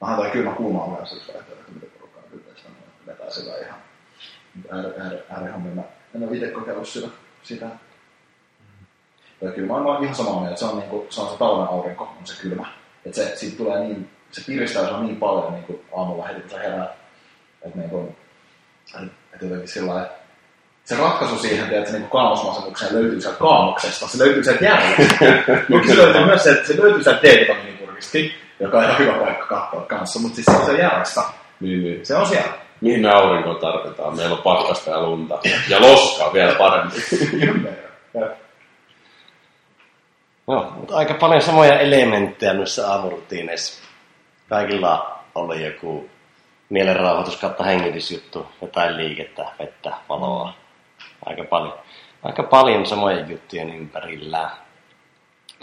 Vähän 0.00 0.16
toi 0.16 0.30
kylmä 0.30 0.52
kuuma 0.52 0.84
on 0.84 0.92
myös 0.92 1.12
yksi 1.12 1.32
vaihtoehto, 1.32 1.60
että 1.60 1.72
miten 1.72 1.90
porukkaa 1.90 2.22
pyytäisi 2.30 2.62
sanoa, 2.62 2.78
että 2.78 3.06
vetää 3.06 3.30
sillä 3.30 3.52
ihan 3.66 3.80
ääri, 4.70 5.00
ääri, 5.00 5.18
äärihommia. 5.30 5.74
Mä 5.74 5.82
en 6.14 6.28
ole 6.28 6.36
itse 6.36 6.50
kokeillut 6.50 6.88
sitä. 6.88 7.08
sitä. 7.42 7.66
Ja 9.40 9.52
kyllä 9.52 9.66
mä 9.66 9.74
oon 9.74 10.02
ihan 10.02 10.16
samaa 10.16 10.34
mieltä, 10.34 10.50
että 10.50 10.60
se 10.60 10.66
on, 10.66 10.78
niinku, 10.78 11.06
se, 11.10 11.20
on 11.20 11.30
se 11.30 11.38
talven 11.38 11.68
aurinko, 11.68 12.04
on 12.04 12.26
se 12.26 12.42
kylmä. 12.42 12.66
Että 13.06 13.16
se, 13.16 13.36
siitä 13.36 13.56
tulee 13.56 13.80
niin, 13.80 14.10
se 14.32 14.42
piristää 14.46 14.88
sua 14.88 15.00
niin 15.00 15.16
paljon 15.16 15.52
niin 15.52 15.64
kuin 15.64 15.80
aamulla 15.96 16.26
heti, 16.26 16.40
kun 16.40 16.50
sä 16.50 16.58
heräät. 16.58 16.90
Että 17.62 17.78
niinku, 17.78 18.16
että 18.94 19.44
jotenkin 19.44 19.68
sillä 19.68 19.94
lailla, 19.94 20.10
se 20.90 20.96
ratkaisu 20.96 21.38
siihen, 21.38 21.68
tiedätkö, 21.68 21.92
niin 21.92 22.10
kaamosmasennukseen 22.10 22.94
löytyy 22.94 23.20
sieltä 23.20 23.38
kaamoksesta, 23.38 24.08
se 24.08 24.18
löytyy 24.18 24.44
sieltä 24.44 24.64
järjestä. 24.64 25.24
Mutta 25.68 25.88
se 25.88 25.96
löytyy 25.96 26.24
myös 26.24 26.42
se, 26.42 26.50
että 26.50 26.66
se 26.66 26.82
löytyy 26.82 27.02
sieltä 27.02 27.22
D-vitamiinipurkistakin, 27.22 28.32
joka 28.60 28.78
on 28.78 28.84
ihan 28.84 28.98
hyvä 28.98 29.12
paikka 29.12 29.46
katsoa 29.46 29.80
kanssa, 29.80 30.20
mutta 30.20 30.34
siis 30.34 30.44
se 30.44 30.56
on 30.56 30.66
se 30.66 30.72
järjestä. 30.72 31.20
Niin, 31.60 31.82
niin. 31.82 32.06
Se 32.06 32.16
on 32.16 32.26
siellä. 32.26 32.52
Mihin 32.80 33.00
me 33.00 33.10
aurinkoa 33.10 33.54
tarvitaan? 33.54 34.16
Meillä 34.16 34.36
on 34.36 34.42
pakkasta 34.42 34.90
ja 34.90 35.02
lunta. 35.02 35.38
Ja 35.68 35.80
loskaa 35.80 36.32
vielä 36.32 36.54
paremmin. 36.54 37.02
No, 40.46 40.72
mutta 40.76 40.96
aika 40.96 41.14
paljon 41.14 41.42
samoja 41.42 41.78
elementtejä 41.78 42.52
noissa 42.52 42.92
aamurutiineissa. 42.92 43.82
Kaikilla 44.48 45.18
oli 45.34 45.66
joku 45.66 46.10
mielenrauhoitus 46.68 47.36
kautta 47.36 47.64
hengitysjuttu, 47.64 48.46
jotain 48.62 48.96
liikettä, 48.96 49.46
vettä, 49.58 49.92
valoa. 50.08 50.54
Aika 51.26 51.44
paljon. 51.44 51.74
Aika 52.22 52.42
paljon 52.42 52.86
samoja 52.86 53.20
juttuja 53.26 53.64
ympärillä. 53.64 54.50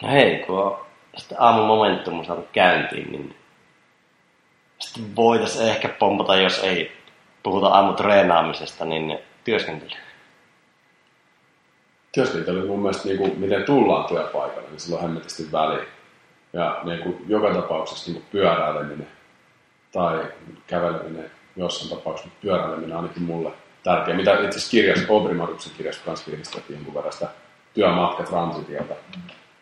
No 0.02 0.10
hei, 0.10 0.44
kun 0.48 0.60
on 0.60 0.80
sitten 1.18 1.42
aamun 1.42 1.66
momentum 1.66 2.26
saatu 2.26 2.48
käyntiin, 2.54 3.12
niin 3.12 3.36
sitten 4.80 5.16
voitaisiin 5.16 5.70
ehkä 5.70 5.90
pompata, 5.90 6.36
jos 6.36 6.60
ei 6.60 6.98
puhuta 7.44 7.68
aamutreenaamisesta, 7.68 8.86
niin 8.86 9.20
työskentely. 9.44 9.92
Työskentely 12.12 12.68
mun 12.68 12.80
mielestä, 12.80 13.08
niin 13.08 13.18
kuin, 13.18 13.40
miten 13.40 13.64
tullaan 13.64 14.06
työpaikalle, 14.06 14.70
niin 14.70 14.80
sillä 14.80 14.96
on 14.96 15.02
hemmetisti 15.02 15.52
väliä. 15.52 15.86
Ja 16.54 16.82
niin 16.84 17.00
kuin, 17.00 17.26
joka 17.28 17.54
tapauksessa 17.54 18.12
niin 18.12 18.22
kuin 18.22 18.32
pyöräileminen 18.32 19.08
tai 19.92 20.26
käveleminen, 20.68 21.32
jossain 21.56 21.90
tapauksessa 21.90 22.32
pyöräileminen 22.42 22.98
ainakin 22.98 23.24
mulle 23.24 23.52
tärkeä. 23.84 24.16
Mitä 24.16 24.34
itse 24.34 24.48
asiassa 24.48 24.72
kirjassa, 24.72 25.06
Obri 25.10 25.34
Markuksen 25.34 25.74
kirjassa 25.78 26.02
kanssa 26.06 26.26
fiilisteltiin 26.26 26.78
jonkun 26.78 26.94
verran 26.94 27.14
sitä 27.14 27.28
työmatka 27.74 28.24
transitiota. 28.24 28.94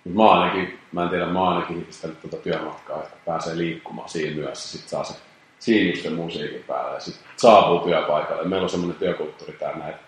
Mutta 0.03 0.23
mä 0.23 0.31
ainakin, 0.31 0.79
mä 0.91 1.03
en 1.03 1.09
tiedä, 1.09 1.25
mä 1.25 1.49
ainakin 1.49 1.75
hiipistellyt 1.75 2.21
tuota 2.21 2.37
työmatkaa, 2.37 3.03
että 3.03 3.17
pääsee 3.25 3.57
liikkumaan 3.57 4.09
siinä 4.09 4.35
myös 4.35 4.49
ja 4.49 4.55
sitten 4.55 4.89
saa 4.89 5.03
se 5.03 5.13
sen 6.03 6.13
musiikin 6.13 6.63
päälle 6.67 6.93
ja 6.93 6.99
sitten 6.99 7.27
saapuu 7.37 7.79
työpaikalle. 7.79 8.47
Meillä 8.47 8.63
on 8.63 8.69
semmoinen 8.69 8.99
työkulttuuri 8.99 9.53
täällä, 9.53 9.87
että 9.87 10.01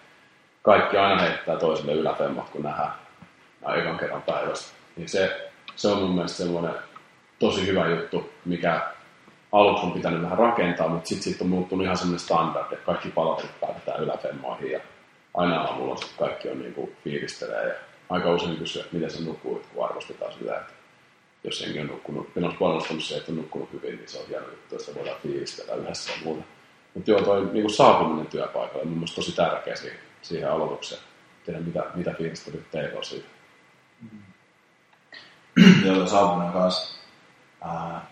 kaikki 0.61 0.97
aina 0.97 1.21
heittää 1.21 1.55
toiselle 1.55 1.93
ylätemmat, 1.93 2.49
kun 2.49 2.63
nähdään 2.63 2.91
näin 3.61 3.81
ekan 3.81 3.97
kerran 3.97 4.21
päivästä. 4.21 4.73
Niin 4.95 5.09
se, 5.09 5.51
se 5.75 5.87
on 5.87 5.97
mun 5.97 6.15
mielestä 6.15 6.37
semmoinen 6.37 6.73
tosi 7.39 7.67
hyvä 7.67 7.87
juttu, 7.87 8.29
mikä 8.45 8.81
aluksi 9.57 9.85
on 9.85 9.91
pitänyt 9.91 10.21
vähän 10.21 10.37
rakentaa, 10.37 10.89
mutta 10.89 11.07
sitten 11.07 11.23
siitä 11.23 11.43
on 11.43 11.49
muuttunut 11.49 11.85
ihan 11.85 11.97
semmoinen 11.97 12.19
standard, 12.19 12.71
että 12.71 12.85
kaikki 12.85 13.09
palaverit 13.09 13.59
päätetään 13.59 14.03
yläfemmoihin 14.03 14.71
ja 14.71 14.79
aina 15.33 15.61
aamulla 15.61 15.95
sitten 15.95 16.17
kaikki 16.27 16.49
on 16.49 16.59
niin 16.59 16.73
kuin 16.73 16.95
fiilistelee 17.03 17.67
ja 17.67 17.73
aika 18.09 18.31
usein 18.31 18.57
kysyä, 18.57 18.83
että 18.83 18.95
miten 18.95 19.11
sä 19.11 19.23
nukuit, 19.23 19.65
kun 19.65 19.85
arvostetaan 19.85 20.33
sitä, 20.33 20.57
että 20.57 20.73
jos 21.43 21.61
henki 21.65 21.79
on 21.79 21.87
nukkunut, 21.87 22.29
en 22.37 22.43
olisi 22.43 22.57
panostanut 22.57 23.03
se, 23.03 23.17
että 23.17 23.31
on 23.31 23.37
nukkunut 23.37 23.73
hyvin, 23.73 23.95
niin 23.95 24.09
se 24.09 24.19
on 24.19 24.27
hieno 24.27 24.45
juttu, 24.49 24.75
että 24.75 24.95
voidaan 24.95 25.17
fiilistellä 25.23 25.73
yhdessä 25.73 26.11
ja 26.11 26.17
muuta. 26.23 26.43
Mutta 26.93 27.11
joo, 27.11 27.21
toi 27.21 27.41
niin 27.41 27.63
kuin 27.63 27.73
saapuminen 27.73 28.27
työpaikalle 28.27 28.81
on 28.81 28.87
mun 28.87 29.07
tosi 29.15 29.35
tärkeä 29.35 29.75
siihen, 29.75 29.99
siihen 30.21 30.51
aloitukseen. 30.51 31.01
Tehdä 31.45 31.59
mitä, 31.59 31.83
mitä 31.95 32.13
fiilistelyt 32.17 32.71
teillä 32.71 32.97
on 32.97 33.03
siitä. 33.03 33.27
Joo, 35.85 36.07
saapuminen 36.07 36.53
kanssa. 36.53 36.97
Ää, 37.61 38.05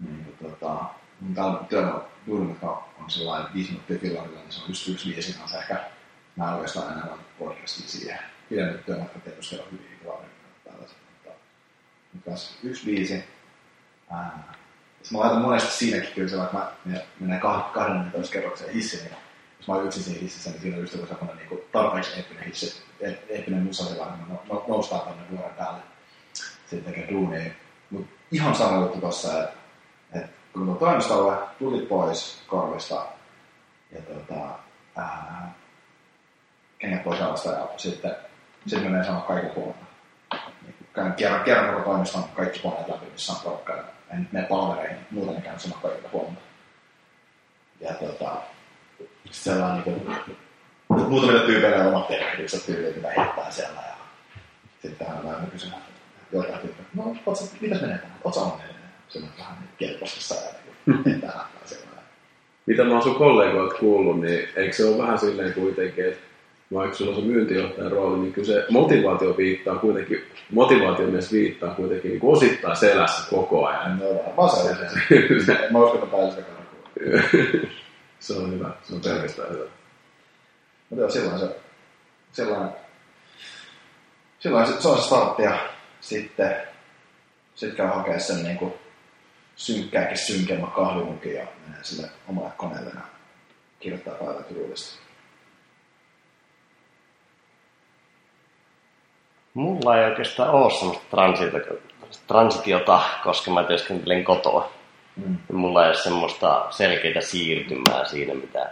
niin 0.00 0.36
tota, 0.42 0.84
mun 1.20 1.34
täällä 1.34 1.64
työmaa 1.68 2.08
duunimatka 2.26 2.88
on 3.00 3.10
sellainen 3.10 3.54
viisi 3.54 3.70
minuuttia 3.70 3.98
fillarilla, 3.98 4.40
niin 4.40 4.52
se 4.52 4.62
on 4.62 4.68
just 4.68 4.88
yksi 4.88 5.14
viisi 5.14 5.38
kanssa 5.38 5.58
ehkä. 5.58 5.90
Mä 6.36 6.54
oikeastaan 6.54 6.92
enää 6.92 7.06
vaan 7.06 7.20
podcastin 7.38 7.88
siihen. 7.88 8.18
Pidemnyt 8.48 8.86
työmatka 8.86 9.18
tietysti 9.18 9.58
on 9.58 9.64
hyvin 9.72 9.98
fillarilla 10.00 10.30
tällaiset, 10.64 10.96
mutta, 11.10 11.40
mutta 12.12 12.30
kanssa 12.30 12.52
yksi 12.62 12.86
viisi. 12.86 13.24
Ää, 14.10 14.54
Siis 15.02 15.12
mä 15.12 15.18
laitan 15.18 15.42
monesti 15.42 15.72
siinäkin 15.72 16.12
kyllä 16.14 16.28
se, 16.28 16.38
vaikka 16.38 16.72
mä 16.84 17.00
menen 17.20 17.40
12 17.40 18.32
kerrokseen 18.32 18.74
hissiin, 18.74 19.04
niin 19.04 19.16
jos 19.58 19.68
mä 19.68 19.74
oon 19.74 19.86
yksin 19.86 20.02
siinä 20.02 20.20
hississä, 20.20 20.50
niin 20.50 20.60
siinä 20.60 20.76
on 20.76 20.80
just 20.80 20.94
joku 20.94 21.06
semmoinen 21.06 21.36
niin 21.36 21.60
tarpeeksi 21.72 22.16
eeppinen 22.16 22.44
hissi, 22.44 22.82
eeppinen 23.28 23.62
musa 23.62 23.84
sillä 23.84 24.06
no, 24.28 24.42
no, 24.48 24.64
noustaan 24.68 25.00
tonne 25.00 25.22
vuoren 25.30 25.54
päälle. 25.54 25.82
Sitten 26.66 26.92
tekee 26.94 27.10
duunia. 27.10 27.50
Mut 27.90 28.06
ihan 28.32 28.54
sama 28.54 28.82
juttu 28.82 29.00
tossa, 29.00 29.28
että, 29.28 29.44
että 29.44 29.59
kun 30.52 30.66
tuon 30.66 30.78
toimistolle 30.78 31.36
tulit 31.58 31.88
pois 31.88 32.42
korvista 32.46 33.06
ja 33.92 34.02
tota, 34.02 34.48
ää, 34.96 35.54
kengät 36.78 37.04
pois 37.04 37.20
jalasta 37.20 37.50
ja 37.50 37.68
sitten, 37.76 38.16
sitten 38.66 38.90
menee 38.90 39.04
sanoa 39.04 39.26
huomioon. 39.28 39.74
Niin, 40.62 40.74
käyn 40.92 41.12
kerran, 41.12 41.44
kerran 41.44 41.74
koko 41.74 41.90
toimiston 41.90 42.24
kaikki 42.24 42.58
koneet 42.58 42.88
läpi, 42.88 43.06
missä 43.12 43.32
on 43.32 43.38
porukka 43.44 43.74
en 44.10 44.28
mene 44.32 44.46
palvereihin, 44.46 45.06
muuten 45.10 45.34
ne 45.34 45.40
käynyt 45.40 45.60
samaa 45.60 45.80
kaikilta 45.80 46.08
huomata. 46.12 46.40
Ja 47.80 47.94
tota, 47.94 48.36
sellainen 49.30 49.82
niin 49.84 50.00
kuin, 50.04 50.36
muutamille 51.08 51.46
tyypeille 51.46 51.80
on 51.80 51.86
omat 51.86 52.08
tervehdykset 52.08 52.66
tyylit, 52.66 52.96
mitä 52.96 53.08
heittää 53.16 53.50
siellä. 53.50 53.80
Ja 53.80 53.94
sitten 54.82 55.06
hän 55.06 55.18
on 55.18 55.34
aina 55.34 55.46
kysymään, 55.46 55.82
jotain 56.32 56.58
tyyppiä, 56.58 56.84
no, 56.94 57.04
ootko, 57.26 57.44
mitäs 57.60 57.80
menee 57.80 57.98
tänään? 57.98 58.18
Ootko 58.24 58.40
onnellinen? 58.40 58.79
Se 59.10 59.18
on 59.18 59.24
vähän 59.38 59.68
tähän 61.20 61.46
sellainen. 61.64 62.04
Mitä 62.66 62.84
mä 62.84 62.92
oon 62.92 63.02
sun 63.02 63.14
kollegoilta 63.14 63.74
kuullut, 63.74 64.20
niin 64.20 64.48
eikö 64.56 64.72
se 64.72 64.84
ole 64.84 64.98
vähän 64.98 65.18
silleen 65.18 65.52
kuitenkin, 65.52 66.04
että 66.04 66.20
vaikka 66.74 66.96
sulla 66.96 67.10
on 67.10 67.22
se 67.22 67.26
myyntijohtajan 67.26 67.92
rooli, 67.92 68.18
niin 68.18 68.32
kyllä 68.32 68.46
se 68.46 68.66
motivaatio 68.70 69.36
viittaa 69.36 69.76
kuitenkin, 69.76 70.24
motivaatio 70.50 71.06
myös 71.06 71.32
viittaa 71.32 71.74
kuitenkin 71.74 72.10
niin 72.10 72.20
osittain 72.22 72.76
selässä 72.76 73.30
koko 73.30 73.66
ajan. 73.66 73.98
No, 73.98 74.06
mä 74.42 74.48
se. 75.46 75.68
Mä 75.70 75.78
uskon, 75.78 76.02
että 76.02 76.16
päällä 76.16 76.30
sitä 76.30 76.42
Se 78.18 78.32
on 78.32 78.52
hyvä, 78.52 78.70
se 78.82 78.94
on 78.94 79.00
pelkästään 79.00 79.50
hyvä. 79.52 79.64
Mutta 80.90 81.02
joo, 81.02 81.10
silloin 81.10 81.38
se, 81.38 81.56
silloin, 82.32 82.68
silloin 84.40 84.66
se, 84.66 84.80
se 84.80 84.88
on 84.88 84.98
se 84.98 85.02
startti 85.02 85.42
ja 85.42 85.58
sitten 86.00 86.56
sit 87.54 87.74
käy 87.74 87.86
hakea 87.86 88.18
sen 88.18 88.42
niin 88.42 88.56
kuin 88.56 88.74
synkkääkin 89.60 90.18
synkemmä 90.18 90.66
kahvimukin 90.66 91.34
ja 91.34 91.46
menee 91.66 91.84
sille 91.84 92.08
omalle 92.28 92.50
koneelle 92.56 92.90
ja 92.94 93.00
kirjoittaa 93.80 94.14
päivän 94.14 94.44
tyylistä. 94.44 95.00
Mulla 99.54 99.98
ei 99.98 100.04
oikeastaan 100.04 100.50
ole 100.50 100.70
semmoista 100.70 101.04
transitiota, 102.26 103.00
koska 103.24 103.50
mä 103.50 103.62
työskentelen 103.62 104.24
kotoa. 104.24 104.72
Mm. 105.16 105.38
Mulla 105.52 105.82
ei 105.82 105.88
ole 105.88 105.96
semmoista 105.96 106.66
selkeää 106.70 107.20
siirtymää 107.20 108.04
siinä, 108.04 108.34
mitä, 108.34 108.70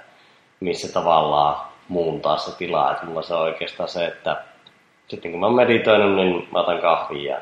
missä 0.60 0.92
tavallaan 0.92 1.66
muuntaa 1.88 2.36
se 2.36 2.56
tila. 2.56 2.92
Et 2.92 3.02
mulla 3.02 3.22
se 3.22 3.34
on 3.34 3.40
oikeastaan 3.40 3.88
se, 3.88 4.06
että 4.06 4.44
sitten 5.08 5.30
kun 5.30 5.40
mä 5.40 5.46
oon 5.46 5.56
meditoinut, 5.56 6.16
niin 6.16 6.48
mä 6.52 6.60
otan 6.60 6.80
kahvia 6.80 7.32
ja 7.34 7.40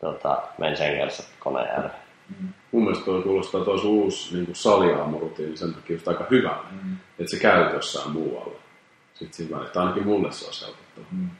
tota, 0.00 0.42
menen 0.58 0.76
sen 0.76 0.98
kanssa 0.98 1.22
koneen 1.40 1.68
ääreen. 1.68 2.05
Mm. 2.28 2.48
Mun 2.72 2.82
mielestä 2.82 3.04
toi 3.04 3.22
kuulostaa 3.22 3.64
tosi 3.64 3.86
uusi 3.86 4.34
niin 4.34 4.48
saliaamurutiini 4.52 5.56
sen 5.56 5.74
takia 5.74 5.96
just 5.96 6.08
aika 6.08 6.26
hyvä, 6.30 6.58
mm. 6.70 6.96
että 7.18 7.30
se 7.30 7.38
käy 7.38 7.74
jossain 7.74 8.10
muualla. 8.10 8.56
Sitten 9.14 9.34
siinä 9.34 9.62
että 9.62 9.80
ainakin 9.80 10.06
mulle 10.06 10.32
se 10.32 10.46
on 10.46 10.52
helpottavaa. 10.66 11.08
Mm. 11.10 11.30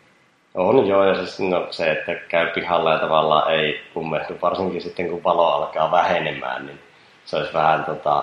On 0.54 0.86
joo, 0.86 1.04
ja 1.04 1.14
siis 1.14 1.40
no, 1.40 1.66
se, 1.70 1.92
että 1.92 2.14
käy 2.14 2.46
pihalla 2.54 2.92
ja 2.92 2.98
tavallaan 2.98 3.52
ei 3.52 3.80
kummehdu, 3.94 4.34
varsinkin 4.42 4.82
sitten 4.82 5.10
kun 5.10 5.24
valo 5.24 5.48
alkaa 5.48 5.90
vähenemään, 5.90 6.66
niin 6.66 6.78
se 7.24 7.36
olisi 7.36 7.52
vähän 7.52 7.84
tota, 7.84 8.22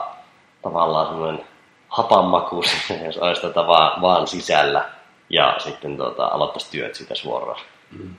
tavallaan 0.61 1.07
semmoinen 1.07 1.45
hapanmaku, 1.87 2.63
jos 3.05 3.17
olisi 3.17 3.41
tota 3.41 3.67
vaan, 3.67 4.01
vaan 4.01 4.27
sisällä 4.27 4.85
ja 5.29 5.55
sitten 5.57 5.97
tota, 5.97 6.25
aloittaisi 6.25 6.71
työt 6.71 6.95
siitä 6.95 7.15
suoraan. 7.15 7.61
Mm. 7.91 8.15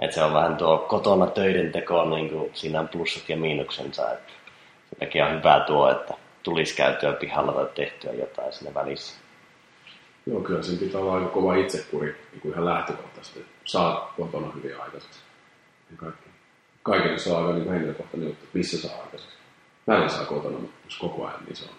Et 0.00 0.12
se 0.12 0.22
on 0.22 0.34
vähän 0.34 0.56
tuo 0.56 0.78
kotona 0.78 1.26
töiden 1.26 1.72
teko, 1.72 2.04
niin 2.04 2.30
kuin 2.30 2.50
siinä 2.54 2.80
on 2.80 2.88
plussat 2.88 3.28
ja 3.28 3.36
miinuksensa. 3.36 4.02
Sen 4.02 4.98
takia 4.98 5.26
on 5.26 5.38
hyvä 5.38 5.64
tuo, 5.66 5.90
että 5.90 6.14
tulisi 6.42 6.76
käytyä 6.76 7.12
pihalla 7.12 7.52
tai 7.52 7.66
tehtyä 7.74 8.12
jotain 8.12 8.52
siinä 8.52 8.74
välissä. 8.74 9.14
Joo, 10.26 10.40
kyllä 10.40 10.62
siinä 10.62 10.80
pitää 10.80 11.00
olla 11.00 11.14
aika 11.14 11.28
kova 11.28 11.54
itsekuri 11.54 12.16
niin 12.32 12.40
kuin 12.40 12.52
ihan 12.52 12.64
lähtökohtaisesti, 12.64 13.46
saa 13.64 14.14
kotona 14.16 14.52
hyvin 14.54 14.80
aikaiseksi. 14.80 15.20
Ja 15.90 15.96
kaikki. 16.82 17.18
Se 17.18 17.32
on 17.32 17.46
aika 17.46 17.58
niin 17.58 17.70
henkilökohtainen 17.70 18.28
juttu, 18.28 18.46
missä 18.52 18.88
saa 18.88 19.02
aikaiseksi. 19.02 19.36
Välillä 19.86 20.08
saa 20.08 20.24
kotona, 20.24 20.58
mutta 20.58 20.76
jos 20.84 20.98
koko 20.98 21.26
ajan, 21.26 21.44
niin 21.44 21.56
se 21.56 21.64
on 21.64 21.74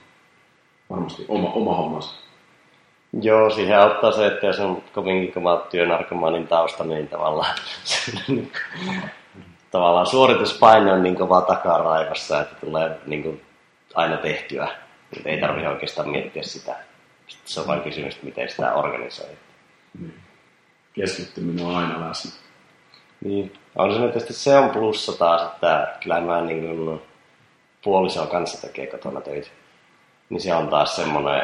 varmasti 0.89 1.25
oma, 1.27 1.49
oma 1.49 1.75
hommansa. 1.75 2.24
Joo, 3.21 3.49
siihen 3.49 3.79
auttaa 3.79 4.11
se, 4.11 4.27
että 4.27 4.47
jos 4.47 4.59
on 4.59 4.83
kovinkin 4.93 5.33
kova 5.33 5.67
työnarkomaanin 5.69 6.47
tausta, 6.47 6.83
niin 6.83 7.07
tavallaan, 7.07 7.55
tavallaan 9.71 10.07
suorituspaine 10.07 10.91
on 10.91 11.03
niin 11.03 11.15
kova 11.15 11.41
takaraivassa, 11.41 12.41
että 12.41 12.55
tulee 12.65 12.99
niin 13.05 13.23
kuin 13.23 13.41
aina 13.95 14.17
tehtyä. 14.17 14.67
Ei 15.25 15.41
tarvitse 15.41 15.69
oikeastaan 15.69 16.09
miettiä 16.09 16.43
sitä 16.43 16.75
sitten 17.27 17.53
se 17.53 17.59
on 17.59 17.67
vain 17.67 17.81
kysymys, 17.81 18.13
että 18.13 18.25
miten 18.25 18.49
sitä 18.49 18.73
organisoi. 18.73 19.29
Niin. 19.99 20.13
Keskittyminen 20.93 21.65
on 21.65 21.75
aina 21.75 22.09
läsnä. 22.09 22.31
Niin. 23.23 23.53
On 23.75 23.93
se 23.93 23.99
tietysti 23.99 24.33
se 24.33 24.57
on 24.57 24.69
plussa 24.69 25.17
taas, 25.17 25.41
että 25.41 25.97
kyllä 26.03 26.21
mä 26.21 26.41
niin 26.41 26.77
kuin 26.77 27.01
puoliso 27.83 28.27
kanssa 28.27 28.61
tekee 28.61 28.87
kotona 28.87 29.21
töitä. 29.21 29.47
Niin 30.29 30.41
se 30.41 30.53
on 30.53 30.67
taas 30.67 30.95
semmoinen, 30.95 31.41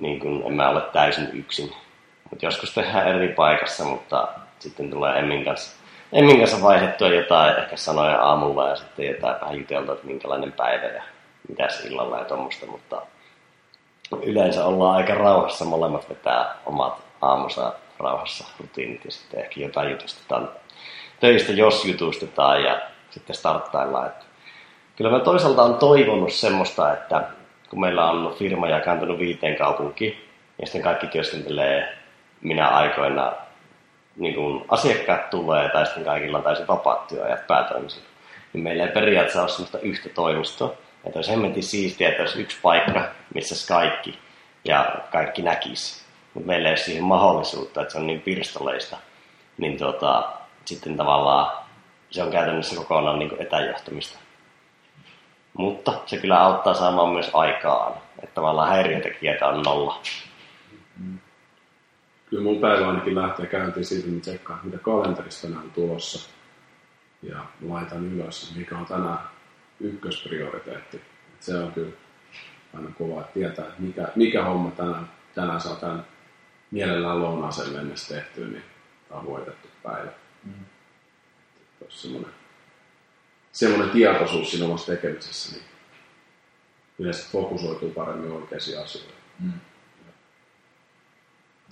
niin 0.00 0.20
kuin 0.20 0.42
en 0.46 0.52
mä 0.52 0.68
ole 0.68 0.80
täysin 0.80 1.28
yksin. 1.32 1.72
Mutta 2.30 2.46
joskus 2.46 2.74
tehdään 2.74 3.08
eri 3.08 3.28
paikassa, 3.28 3.84
mutta 3.84 4.28
sitten 4.58 4.90
tulee 4.90 5.18
Emmin 5.18 5.44
kanssa, 5.44 5.76
Emmin 6.12 6.38
kanssa 6.38 6.62
vaihdettua 6.62 7.08
jotain 7.08 7.58
ehkä 7.58 7.76
sanoja 7.76 8.22
aamulla 8.22 8.68
ja 8.68 8.76
sitten 8.76 9.06
jotain 9.06 9.40
vähän 9.40 9.58
juteltua, 9.58 9.94
että 9.94 10.06
minkälainen 10.06 10.52
päivä 10.52 10.86
ja 10.86 11.02
mitäs 11.48 11.84
illalla 11.84 12.18
ja 12.18 12.24
tuommoista, 12.24 12.66
mutta 12.66 13.02
yleensä 14.22 14.64
ollaan 14.64 14.96
aika 14.96 15.14
rauhassa, 15.14 15.64
molemmat 15.64 16.08
vetää 16.08 16.54
omat 16.66 17.02
aamussa 17.22 17.72
rauhassa 17.98 18.44
rutiinit 18.60 19.04
ja 19.04 19.10
sitten 19.10 19.40
ehkä 19.40 19.60
jotain 19.60 19.90
jutustetaan 19.90 20.48
töistä, 21.20 21.52
jos 21.52 21.84
jutustetaan 21.84 22.62
ja 22.62 22.80
sitten 23.10 23.36
starttaillaan. 23.36 24.06
Että 24.06 24.24
kyllä 24.96 25.10
mä 25.10 25.20
toisaalta 25.20 25.62
on 25.62 25.74
toivonut 25.74 26.32
semmoista, 26.32 26.92
että 26.92 27.28
kun 27.70 27.80
meillä 27.80 28.10
on 28.10 28.34
firma 28.38 28.68
jakantunut 28.68 29.18
viiteen 29.18 29.56
kaupunkiin 29.56 30.24
ja 30.60 30.66
sitten 30.66 30.82
kaikki 30.82 31.06
työskentelee 31.06 31.96
minä 32.40 32.68
aikoina 32.68 33.32
niin 34.16 34.34
kun 34.34 34.64
asiakkaat 34.68 35.30
tulee 35.30 35.68
tai 35.68 35.86
sitten 35.86 36.04
kaikilla 36.04 36.38
on 36.38 36.44
täysin 36.44 36.66
vapaat 36.66 37.06
työajat 37.06 37.46
päätoimisilla, 37.46 38.08
niin 38.52 38.64
meillä 38.64 38.84
ei 38.84 38.92
periaatteessa 38.92 39.40
ole 39.40 39.48
semmoista 39.48 39.78
yhtä 39.78 40.08
toimistoa, 40.08 40.74
että 41.04 41.18
olisi 41.18 41.30
hemmetin 41.30 41.62
siistiä, 41.62 42.08
että 42.08 42.22
olisi 42.22 42.40
yksi 42.40 42.58
paikka, 42.62 43.08
missä 43.34 43.74
kaikki 43.74 44.18
ja 44.64 44.94
kaikki 45.12 45.42
näkisi. 45.42 46.04
Mutta 46.34 46.46
meillä 46.46 46.68
ei 46.68 46.72
ole 46.72 46.76
siihen 46.76 47.04
mahdollisuutta, 47.04 47.80
että 47.80 47.92
se 47.92 47.98
on 47.98 48.06
niin 48.06 48.20
pirstoleista. 48.20 48.96
Niin 49.58 49.78
tota, 49.78 50.32
sitten 50.64 50.96
tavallaan 50.96 51.64
se 52.10 52.22
on 52.22 52.30
käytännössä 52.30 52.76
kokonaan 52.76 53.18
niin 53.18 53.36
etäjohtamista. 53.38 54.18
Mutta 55.58 55.92
se 56.06 56.16
kyllä 56.16 56.40
auttaa 56.40 56.74
saamaan 56.74 57.12
myös 57.12 57.30
aikaan. 57.32 57.94
Että 58.22 58.34
tavallaan 58.34 58.68
häiriötekijät 58.68 59.42
on 59.42 59.62
nolla. 59.62 60.00
Kyllä 62.30 62.42
mun 62.42 62.60
päivä 62.60 62.88
ainakin 62.88 63.14
lähtee 63.14 63.46
käyntiin 63.46 63.84
siitä, 63.84 64.08
että 64.08 64.20
tsekkaan, 64.20 64.60
mitä 64.62 64.78
kalenterista 64.78 65.46
tänään 65.46 65.64
on 65.64 65.70
tulossa. 65.70 66.30
Ja 67.22 67.36
laitan 67.68 68.12
ylös, 68.12 68.54
mikä 68.56 68.78
on 68.78 68.86
tänään 68.86 69.18
ykkösprioriteetti. 69.80 70.96
Et 70.96 71.42
se 71.42 71.58
on 71.58 71.72
kyllä 71.72 71.92
aina 72.74 72.90
kova, 72.98 73.20
että 73.20 73.32
tietää, 73.32 73.64
että 73.64 73.82
mikä, 73.82 74.08
mikä 74.16 74.44
homma 74.44 74.70
tänään, 74.70 75.08
tänään 75.34 75.60
saa 75.60 75.76
tämän 75.76 76.06
mielellään 76.70 77.22
lounaaseen 77.22 77.72
mennessä 77.72 78.14
tehtyä, 78.14 78.46
niin 78.46 78.64
tämä 79.08 79.20
on 79.20 79.26
voitettu 79.26 79.68
päivä. 79.82 80.10
Mm. 80.44 80.64
semmoinen, 81.88 82.30
semmoinen 83.58 83.90
tietoisuus 83.90 84.50
siinä 84.50 84.66
omassa 84.66 84.92
tekemisessä, 84.92 85.52
niin 85.52 85.64
yleensä 86.98 87.28
fokusoituu 87.32 87.90
paremmin 87.90 88.32
oikeisiin 88.32 88.82
asioihin. 88.82 89.14
Mm. 89.40 89.52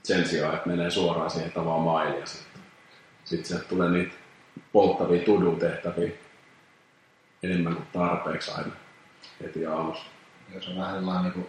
Sen 0.03 0.29
sijaan, 0.29 0.55
että 0.55 0.69
menee 0.69 0.91
suoraan 0.91 1.31
siihen 1.31 1.53
tavaan 1.53 1.81
mailiin 1.81 2.21
ja 2.21 2.27
sitten 2.27 2.63
sit 3.25 3.47
sieltä 3.47 3.65
tulee 3.65 3.91
niitä 3.91 4.15
polttavia 4.73 5.25
tudun-tehtäviä 5.25 6.11
enemmän 7.43 7.75
kuin 7.75 7.87
tarpeeksi 7.93 8.51
aina 8.51 8.73
heti 9.43 9.67
aamussa. 9.67 10.07
Jos 10.55 10.69
on 10.69 10.77
vähän 10.77 10.95
sellainen 10.95 11.25
niin 11.25 11.33
kuin... 11.33 11.47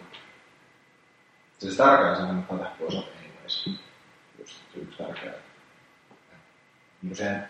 Siis 1.58 1.76
tärkeää 1.76 2.14
se 2.14 2.20
kannattaa 2.20 2.58
tehdä 2.58 2.86
osat 2.86 3.08
anyways. 3.18 3.70
Just 4.38 4.56
se 4.74 4.80
yksi 4.80 4.98
tärkeä. 4.98 5.32
Niin 7.02 7.16
se 7.16 7.42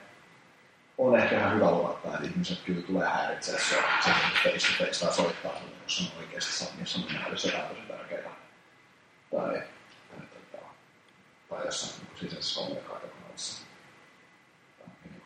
on 0.99 1.19
ehkä 1.19 1.39
ihan 1.39 1.55
hyvä 1.55 1.71
luottaa, 1.71 2.15
että 2.15 2.27
ihmiset 2.27 2.59
kyllä 2.61 2.83
tulee 2.83 3.09
häiritseä 3.09 3.59
se, 3.59 3.77
se 4.05 4.11
face 4.45 4.67
to 4.67 4.85
face 4.85 5.05
tai 5.05 5.15
soittaa 5.15 5.53
sinulle, 5.59 5.77
jos 5.83 6.13
on 6.13 6.23
oikeasti 6.23 6.65
jos 6.81 6.97
on 6.97 7.15
nähdessä 7.15 7.49
jotain 7.49 7.69
tosi 7.69 7.81
tärkeää. 7.89 8.23
Tai, 9.31 9.63
tai, 10.11 10.27
tai, 10.53 10.61
tai 11.49 11.65
jossain 11.65 12.07
niin 12.07 12.19
sisäisessä 12.19 12.61
kommunikaatiokanavassa. 12.61 13.63
Niin 15.05 15.23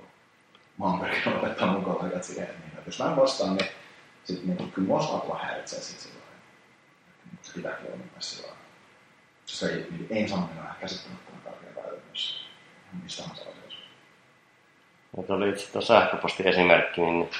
mä 0.78 0.84
oon 0.84 1.00
pyrkinyt 1.00 1.38
opettaa 1.38 1.72
mun 1.72 1.84
kollegat 1.84 2.24
siihen, 2.24 2.44
että, 2.44 2.58
niin, 2.58 2.78
että 2.78 2.88
jos 2.88 2.98
mä 2.98 3.10
en 3.10 3.16
vastaa, 3.16 3.54
niin 3.54 3.68
sitten 4.24 4.56
niin 4.56 4.72
kyllä 4.72 4.88
mua 4.88 5.02
saa 5.02 5.20
tulla 5.20 5.38
häiritsee 5.38 5.80
sit 5.80 6.00
silloin. 6.00 6.22
Mutta 7.30 7.48
se 7.48 7.54
pitääkin 7.54 7.86
olla 7.86 7.96
mun 7.96 8.06
mielestä 8.06 8.36
silloin. 8.36 8.58
Se 9.46 9.66
ei, 9.66 9.86
niin 9.90 10.06
ei 10.10 10.28
sanominen 10.28 10.62
on 10.62 10.68
käsittämättömän 10.80 11.40
tärkeä 11.42 11.74
väylä 11.74 12.00
myös 12.06 12.46
mistä 13.02 13.22
tahansa 13.22 13.42
asioissa. 13.42 13.61
Ja 15.16 15.22
tuli 15.22 15.48
itse 15.48 15.72
tuo 15.72 15.80
sähköpostiesimerkki, 15.80 17.00
niin 17.00 17.30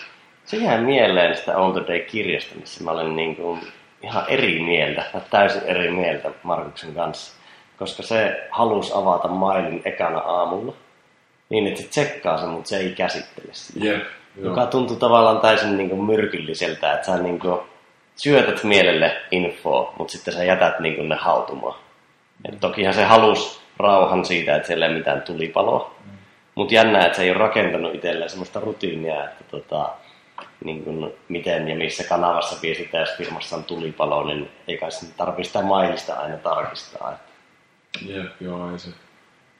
se 0.44 0.56
jää 0.56 0.80
mieleen 0.80 1.36
sitä 1.36 1.56
On 1.56 1.72
the 1.72 1.80
Day-kirjasta, 1.80 2.54
missä 2.54 2.84
mä 2.84 2.90
olen 2.90 3.16
niin 3.16 3.36
kuin 3.36 3.60
ihan 4.02 4.24
eri 4.28 4.62
mieltä, 4.62 5.04
täysin 5.30 5.62
eri 5.62 5.90
mieltä 5.90 6.30
Markuksen 6.42 6.94
kanssa. 6.94 7.42
Koska 7.78 8.02
se 8.02 8.48
halusi 8.50 8.92
avata 8.94 9.28
mailin 9.28 9.82
ekana 9.84 10.18
aamulla, 10.18 10.72
niin 11.48 11.66
että 11.66 11.82
se 11.82 11.88
tsekkaa 11.88 12.38
sen, 12.38 12.48
mutta 12.48 12.68
se 12.68 12.76
ei 12.76 12.92
käsittele 12.92 13.48
sitä. 13.52 13.86
Jep, 13.86 14.02
joka 14.36 14.66
tuntuu 14.66 14.96
tavallaan 14.96 15.40
täysin 15.40 15.76
niin 15.76 15.90
kuin 15.90 16.04
myrkylliseltä, 16.04 16.92
että 16.92 17.06
sä 17.06 17.16
niin 17.16 17.38
kuin 17.38 17.60
syötät 18.16 18.64
mielelle 18.64 19.16
infoa, 19.30 19.92
mutta 19.98 20.12
sitten 20.12 20.34
sä 20.34 20.44
jätät 20.44 20.80
niin 20.80 20.96
kuin 20.96 21.08
ne 21.08 21.16
hautumaan. 21.16 21.78
Et 22.48 22.60
tokihan 22.60 22.94
se 22.94 23.04
halusi 23.04 23.60
rauhan 23.76 24.24
siitä, 24.24 24.56
että 24.56 24.66
siellä 24.66 24.86
ei 24.86 24.94
mitään 24.94 25.22
tulipaloa, 25.22 25.94
mm. 26.04 26.12
Mutta 26.54 26.74
jännää, 26.74 27.06
että 27.06 27.16
se 27.16 27.22
ei 27.22 27.30
ole 27.30 27.38
rakentanut 27.38 27.94
itselleen 27.94 28.30
sellaista 28.30 28.60
rutiinia, 28.60 29.24
että 29.24 29.44
tota, 29.50 29.90
niin 30.64 30.84
kuin 30.84 31.12
miten 31.28 31.68
ja 31.68 31.76
missä 31.76 32.04
kanavassa 32.04 32.62
viestitään, 32.62 33.02
jos 33.02 33.16
firmassa 33.16 33.56
on 33.56 33.64
tulipalo, 33.64 34.24
niin 34.24 34.50
ei 34.68 34.78
kai 34.78 34.92
sen 34.92 35.08
tarvitse 35.16 35.48
sitä 35.48 35.62
mailista 35.62 36.14
aina 36.14 36.36
tarkistaa. 36.36 37.18
Jep, 38.06 38.40
joo, 38.40 38.72
ei 38.72 38.78
se. 38.78 38.90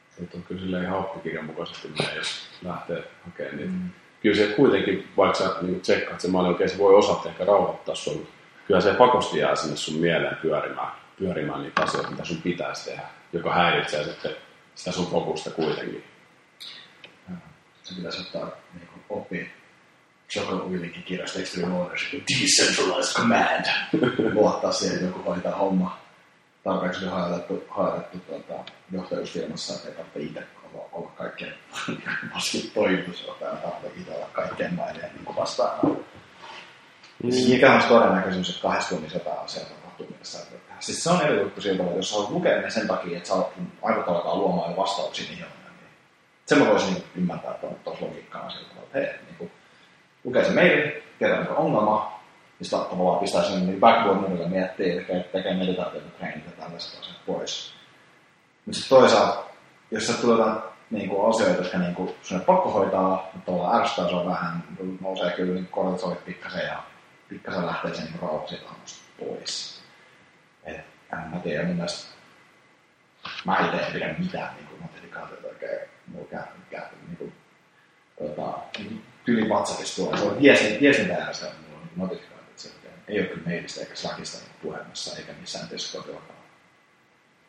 Se 0.09 0.27
on 0.35 0.43
kyllä 0.43 0.61
silleen 0.61 0.89
haukkikirjan 0.89 1.45
mukaisesti 1.45 1.87
jos 2.15 2.49
lähtee 2.63 3.03
hakemaan 3.25 3.57
niitä. 3.57 3.71
Mm 3.71 3.89
kyllä 4.23 4.35
se 4.35 4.53
kuitenkin, 4.55 5.07
vaikka 5.17 5.37
sä 5.37 5.55
niin 5.61 5.81
tsekkaat 5.81 6.21
sen 6.21 6.31
mallin 6.31 6.51
oikein, 6.51 6.69
se 6.69 6.77
voi 6.77 6.95
osata 6.95 7.29
ehkä 7.29 7.45
rauhoittaa 7.45 7.95
sun. 7.95 8.27
Kyllä 8.67 8.81
se 8.81 8.93
pakosti 8.93 9.39
jää 9.39 9.55
sinne 9.55 9.75
sun 9.75 9.99
mieleen 9.99 10.37
pyörimään, 10.41 10.91
pyörimään 11.19 11.63
niitä 11.63 11.81
asioita, 11.81 12.11
mitä 12.11 12.25
sun 12.25 12.41
pitäisi 12.41 12.89
tehdä, 12.89 13.03
joka 13.33 13.53
häiritsee 13.53 14.03
sitten 14.03 14.31
sitä 14.75 14.91
sun 14.91 15.11
fokusta 15.11 15.51
kuitenkin. 15.51 16.03
Se 17.83 17.95
pitäisi 17.95 18.21
ottaa 18.21 18.51
niin 18.73 18.87
kuin, 18.87 19.03
oppia 19.09 19.45
Jocko 20.35 20.55
Willinkin 20.55 21.03
kirjasta 21.03 21.39
Extreme 21.39 21.75
Ownership, 21.75 22.23
Decentralized 22.23 23.13
Command. 23.15 23.65
Luottaa 24.39 24.71
siihen, 24.71 24.95
että 24.95 25.07
joku 25.07 25.31
hoitaa 25.31 25.55
homma 25.55 26.03
tarpeeksi 26.63 27.05
hajautettu, 27.05 27.63
hajautettu 27.69 28.19
tuota, 28.19 28.71
johtajuusfirmassa, 28.91 29.73
että 29.73 29.87
ei 29.89 29.95
tarvitse 29.95 30.19
itse 30.19 30.43
olla, 30.73 30.89
olla 30.91 31.11
kaikkein 31.17 31.53
paskin 32.33 32.71
toimitusjohtajana, 32.75 33.57
tarvitse 33.57 34.01
itse 34.01 34.15
olla 34.15 34.27
kaikkein 34.33 34.73
maiden 34.73 35.11
niin 35.13 35.35
vastaana. 35.35 35.95
Siis 37.31 37.49
mikä 37.49 37.73
on 37.73 37.83
todennäköisyys, 37.83 38.49
että 38.49 38.61
kahdessa 38.61 38.89
tunnissa 38.89 39.17
jotain 39.17 39.39
asiaa 39.39 39.65
tapahtuu 39.65 40.07
mielessä. 40.09 40.39
Siis 40.79 41.03
se 41.03 41.09
on 41.09 41.21
eri 41.21 41.41
juttu 41.41 41.61
siltä, 41.61 41.83
että 41.83 41.95
jos 41.95 42.11
haluat 42.11 42.29
lukea 42.29 42.61
ne 42.61 42.69
sen 42.69 42.87
takia, 42.87 43.17
että 43.17 43.29
sä 43.29 43.35
aivot 43.81 44.07
alkaa 44.07 44.35
luomaan 44.35 44.71
jo 44.71 44.77
vastauksia 44.77 45.29
niihin. 45.29 45.62
Sen 46.45 46.59
mä 46.59 46.67
voisin 46.67 47.03
ymmärtää, 47.15 47.51
että 47.51 47.67
on 47.67 47.75
tuossa 47.83 48.05
logiikkaa 48.05 48.49
siltä, 48.49 48.73
että 48.83 48.99
hei, 48.99 49.05
niin 49.05 49.35
kuin, 49.37 49.51
lukee 50.23 50.45
se 50.45 50.53
maili, 50.53 51.03
tietää 51.19 51.39
mikä 51.39 51.53
ongelma, 51.53 52.19
niin 52.59 52.65
sitä 52.65 52.77
tavallaan 52.77 53.19
pistää 53.19 53.43
sen 53.43 53.65
niin 53.65 53.79
backboardille 53.79 54.49
miettiä, 54.49 54.95
tekee, 54.95 55.23
tekee 55.23 55.53
meditaatioita, 55.53 56.09
treenit 56.09 56.45
ja 56.45 56.51
tällaiset 56.51 56.99
asiat 56.99 57.25
pois. 57.25 57.73
Mutta 58.65 58.79
sitten 58.79 58.97
toisaalta, 58.97 59.43
jos 59.91 60.07
sä 60.07 60.13
tulee 60.13 60.37
jotain 60.37 60.61
niin 60.91 61.09
kuin 61.09 61.29
asioita, 61.29 61.61
jotka 61.61 61.77
niin 61.77 61.95
kuin, 61.95 62.15
sun 62.21 62.39
on 62.39 62.45
pakko 62.45 62.71
hoitaa, 62.71 63.29
mutta 63.33 63.51
tavallaan 63.51 63.81
ärsyttää 63.81 64.09
sua 64.09 64.25
vähän, 64.25 64.63
nousee 65.01 65.31
kyllä 65.31 65.53
niin 65.53 65.67
kortisolit 65.67 66.25
pikkasen 66.25 66.65
ja 66.65 66.83
pikkasen 67.29 67.65
lähtee 67.65 67.93
sen 67.93 68.05
niin 68.05 68.21
rauha 68.21 68.47
siitä 68.47 68.65
pois. 69.19 69.83
Et, 70.65 70.85
en 71.13 71.29
mä 71.31 71.39
tiedä, 71.39 71.65
mun 71.65 71.75
mielestä 71.75 72.13
mä 73.45 73.57
en 73.57 73.93
pidä 73.93 74.15
mitään 74.19 74.55
niin 74.55 74.67
kuin 74.67 74.81
notifikaatioita 74.81 75.47
oikein 75.47 75.92
mulla 76.13 76.43
niin 77.07 77.17
kuin, 77.17 77.33
tota, 78.17 78.59
tyylin 79.25 79.49
WhatsAppissa 79.49 80.03
tulee. 80.03 80.17
Se 80.17 80.25
on 80.25 80.41
viestintäjärjestelmä, 80.81 81.55
mulla 81.67 81.81
on 81.81 81.89
notifikaatio 81.95 82.33
ei 83.07 83.19
ole 83.19 83.27
kyllä 83.27 83.41
mailista 83.45 83.81
eikä 83.81 83.95
Slackista 83.95 84.37
puhelimessa 84.61 85.17
eikä 85.17 85.31
missään 85.41 85.69
Discordillakaan. 85.71 86.39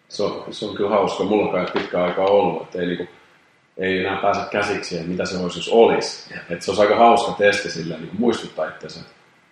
Se 0.09 0.23
on, 0.23 0.55
se 0.55 0.67
on 0.67 0.77
kyllä 0.77 0.91
hauska. 0.91 1.25
Mulla 1.25 1.61
on 1.61 1.67
pitkä 1.73 2.05
aika 2.05 2.25
ollut, 2.25 2.63
että 2.63 2.81
ei, 2.81 2.87
niinku, 2.87 3.07
ei 3.77 3.99
enää 3.99 4.23
pääse 4.23 4.41
käsiksi 4.51 4.89
siihen, 4.89 5.09
mitä 5.09 5.25
se 5.25 5.37
olisi, 5.37 5.59
jos 5.59 5.69
olisi. 5.69 6.35
Et 6.51 6.63
se 6.63 6.71
olisi 6.71 6.83
aika 6.83 6.97
hauska 6.97 7.33
testi 7.33 7.71
silleen, 7.71 8.01
niin 8.01 8.11
muistuttaa 8.19 8.69
itseänsä, 8.69 9.01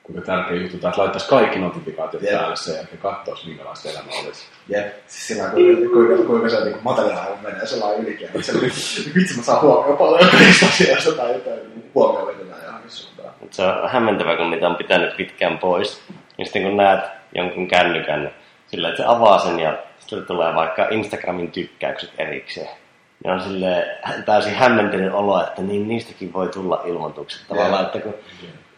kuinka 0.02 0.26
tärkeä 0.26 0.56
juttu 0.56 0.76
että 0.76 0.92
laittaisi 0.96 1.28
kaikki 1.28 1.58
notifikaatiot 1.58 2.22
Jep. 2.22 2.32
päälle 2.32 2.56
sen 2.56 2.74
jälkeen 2.74 2.98
katsoisi, 2.98 3.48
minkälaista 3.48 3.90
elämä 3.90 4.10
olisi. 4.24 4.44
Jep, 4.68 4.86
siis 5.06 5.26
sillä 5.26 5.50
kuinka, 5.50 5.88
kuinka, 5.92 6.24
kuinka 6.24 6.48
se 6.48 6.64
niin 6.64 6.76
materiaali 6.82 7.36
menee 7.42 7.66
sellainen 7.66 8.06
ylikin. 8.06 8.28
Se, 8.40 8.52
vitsi, 9.16 9.36
mä 9.36 9.42
saan 9.42 9.62
huomioon 9.62 9.98
paljon 9.98 10.30
kaikista 10.30 10.66
asioista 10.66 11.12
tai 11.12 11.32
jotain 11.32 11.60
huomioon 11.94 12.26
vedetään 12.26 12.64
johonkin 12.64 12.90
suuntaan. 12.90 13.34
Mutta 13.40 13.56
se 13.56 13.62
on 13.62 13.90
hämmentävä, 13.90 14.36
kun 14.36 14.50
niitä 14.50 14.68
on 14.68 14.76
pitänyt 14.76 15.16
pitkään 15.16 15.58
pois. 15.58 16.02
Ja 16.38 16.44
sitten 16.44 16.62
kun 16.62 16.76
näet 16.76 17.04
jonkun 17.34 17.68
kännykän, 17.68 18.34
sillä 18.66 18.88
että 18.88 19.02
se 19.02 19.08
avaa 19.08 19.38
sen 19.38 19.60
ja 19.60 19.78
sitten 19.98 20.26
tulee 20.26 20.54
vaikka 20.54 20.88
Instagramin 20.90 21.52
tykkäykset 21.52 22.10
erikseen. 22.18 22.68
Ne 23.24 23.32
on 23.32 23.40
sille 23.40 23.86
täysin 24.26 24.54
hämmentynyt 24.54 25.12
olo, 25.12 25.42
että 25.42 25.62
niin 25.62 25.88
niistäkin 25.88 26.32
voi 26.32 26.48
tulla 26.48 26.82
ilmoitukset. 26.84 27.48
Tavallaan, 27.48 27.84
että 27.84 27.98
kun 28.00 28.14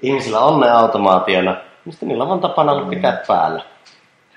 ihmisillä 0.04 0.40
on 0.40 0.60
ne 0.60 0.70
automaationa, 0.70 1.56
niin 1.84 1.92
sitten 1.92 2.08
niillä 2.08 2.24
on 2.24 2.40
tapana 2.40 2.72
olla 2.72 2.88
pitää 2.88 3.22
päällä. 3.26 3.62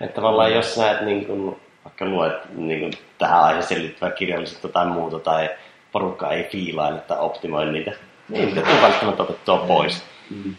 Että 0.02 0.16
tavallaan 0.16 0.54
jos 0.54 0.78
näet 0.78 1.02
niin 1.02 1.26
kun, 1.26 1.58
vaikka 1.86 2.06
luet 2.06 2.34
niin 2.56 2.80
kun, 2.80 2.92
tähän 3.18 3.44
aiheeseen 3.44 3.82
liittyvää 3.82 4.12
kirjallisuutta 4.12 4.68
tai 4.68 4.86
muuta, 4.86 5.20
tai 5.20 5.50
porukka 5.92 6.32
ei 6.32 6.44
fiilaile 6.44 7.00
tai 7.00 7.18
optimoi 7.20 7.72
niitä, 7.72 7.92
niin 8.30 8.56
niitä 8.56 8.70
on 8.70 8.82
välttämättä 8.82 9.24
otettua 9.24 9.58
pois. 9.58 10.04
Mm. 10.30 10.56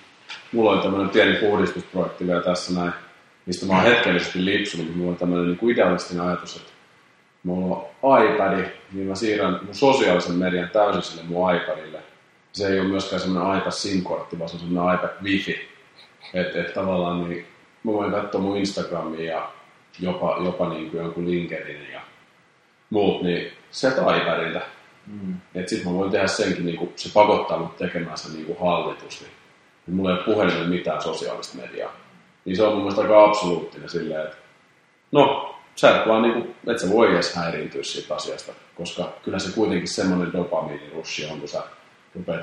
Mulla 0.53 0.71
on 0.71 0.83
tämmöinen 0.83 1.09
pieni 1.09 1.35
puhdistusprojekti 1.35 2.27
vielä 2.27 2.41
tässä 2.41 2.81
näin, 2.81 2.93
mistä 3.47 3.67
mä 3.67 3.75
oon 3.75 3.83
hetkellisesti 3.83 4.45
lipsunut, 4.45 4.87
mutta 4.87 4.99
mulla 4.99 5.13
on 5.13 5.19
tämmöinen 5.19 5.47
niin 5.47 5.71
idealistinen 5.71 6.25
ajatus, 6.25 6.57
että 6.57 6.73
mulla 7.43 7.85
on 8.03 8.27
iPad, 8.27 8.65
niin 8.93 9.07
mä 9.07 9.15
siirrän 9.15 9.59
mun 9.65 9.75
sosiaalisen 9.75 10.35
median 10.35 10.69
täysin 10.69 11.03
sille 11.03 11.23
mun 11.29 11.55
iPadille. 11.55 11.99
Se 12.59 12.69
ei 12.69 12.81
ole 12.81 12.89
myöskään 12.89 13.21
semmoinen 13.21 13.59
iPad 13.59 13.73
SIM-kortti, 13.73 14.39
vaan 14.39 14.49
se 14.49 14.57
on 14.57 14.61
semmoinen 14.61 14.95
iPad 14.95 15.11
Wi-Fi. 15.23 15.69
Että 16.35 16.61
et 16.61 16.75
tavallaan 16.75 17.29
niin 17.29 17.47
mä 17.83 17.93
voin 17.93 18.13
katsoa 18.13 18.41
mun 18.41 18.57
Instagramia 18.57 19.33
ja 19.33 19.51
jopa, 20.01 20.37
jopa 20.45 20.69
niin 20.69 20.91
kuin 20.91 21.03
jonkun 21.03 21.31
LinkedIn 21.31 21.91
ja 21.93 22.01
muut, 22.91 23.23
niin 23.23 23.53
sieltä 23.71 24.01
iPadilta. 24.01 24.61
Mm. 25.07 25.35
Että 25.55 25.71
sit 25.71 25.85
mä 25.85 25.93
voin 25.93 26.11
tehdä 26.11 26.27
senkin, 26.27 26.67
niin 26.67 26.77
kuin, 26.77 26.93
se 26.97 27.11
pakottaa 27.15 27.59
mut 27.59 27.77
tekemään 27.77 28.19
sen 28.19 28.33
niin 28.33 28.47
kuin 28.47 28.59
hallitusti. 28.61 29.25
Niin 29.87 29.97
mulla 29.97 30.11
ei 30.11 30.17
ole 30.17 30.25
puhelimella 30.25 30.69
mitään 30.69 31.03
sosiaalista 31.03 31.57
mediaa. 31.57 31.93
Niin 32.45 32.57
se 32.57 32.63
on 32.63 32.73
mun 32.73 32.81
mielestä 32.81 33.01
aika 33.01 33.25
absoluuttinen 33.25 33.89
silleen, 33.89 34.25
että 34.25 34.37
no, 35.13 35.55
sä 35.77 36.01
et 36.01 36.09
vaan 36.09 36.23
niinku, 36.23 36.55
et 36.67 36.79
sä 36.79 36.91
voi 36.91 37.13
edes 37.13 37.35
häiriintyä 37.35 37.83
siitä 37.83 38.15
asiasta, 38.15 38.53
koska 38.75 39.13
kyllä 39.23 39.39
se 39.39 39.55
kuitenkin 39.55 39.89
semmoinen 39.89 40.33
dopamiinirussi 40.33 41.27
on, 41.27 41.39
kun 41.39 41.49
sä 41.49 41.63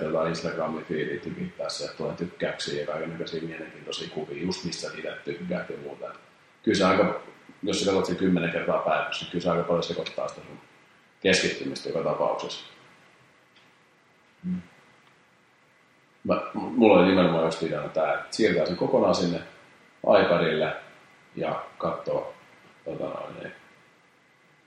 jotain 0.02 0.30
Instagramin 0.30 0.86
fiiliä 0.86 1.20
tykittää 1.20 1.70
se, 1.70 1.84
että 1.84 1.98
tulee 1.98 2.16
tykkäyksiä 2.16 2.82
ja 2.82 2.88
kaikenlaisia 2.88 3.42
mielenkiintoisia 3.42 4.10
kuvia, 4.10 4.44
just 4.44 4.66
mistä 4.66 4.88
itse 4.98 5.12
tykkäät 5.24 5.70
ja 5.70 5.78
muuta. 5.84 6.06
Kyllä 6.64 6.78
se 6.78 6.86
aika, 6.86 7.22
jos 7.64 7.80
sä 7.80 7.86
katsot 7.86 8.06
sen 8.06 8.16
kymmenen 8.16 8.52
kertaa 8.52 8.80
päivässä, 8.80 9.26
niin 9.26 9.32
kyllä 9.32 9.44
se 9.44 9.50
aika 9.50 9.64
paljon 9.64 9.84
sekoittaa 9.84 10.28
sitä 10.28 10.42
sun 10.42 10.60
keskittymistä 11.22 11.90
joka 11.90 12.10
tapauksessa. 12.12 12.66
Mm. 14.44 14.62
Mä, 16.24 16.42
mulla 16.54 17.00
oli 17.00 17.08
nimenomaan 17.08 17.46
just 17.46 17.64
ideana 17.64 17.90
tämä, 17.90 18.14
että 18.14 18.36
siirtää 18.36 18.66
sen 18.66 18.78
kokonaan 18.78 19.16
sinne 19.16 19.42
iPadille 20.22 20.76
ja 21.36 21.64
katsoo 21.78 22.34
tota 22.86 23.04
noin, 23.04 23.36
niin. 23.40 23.52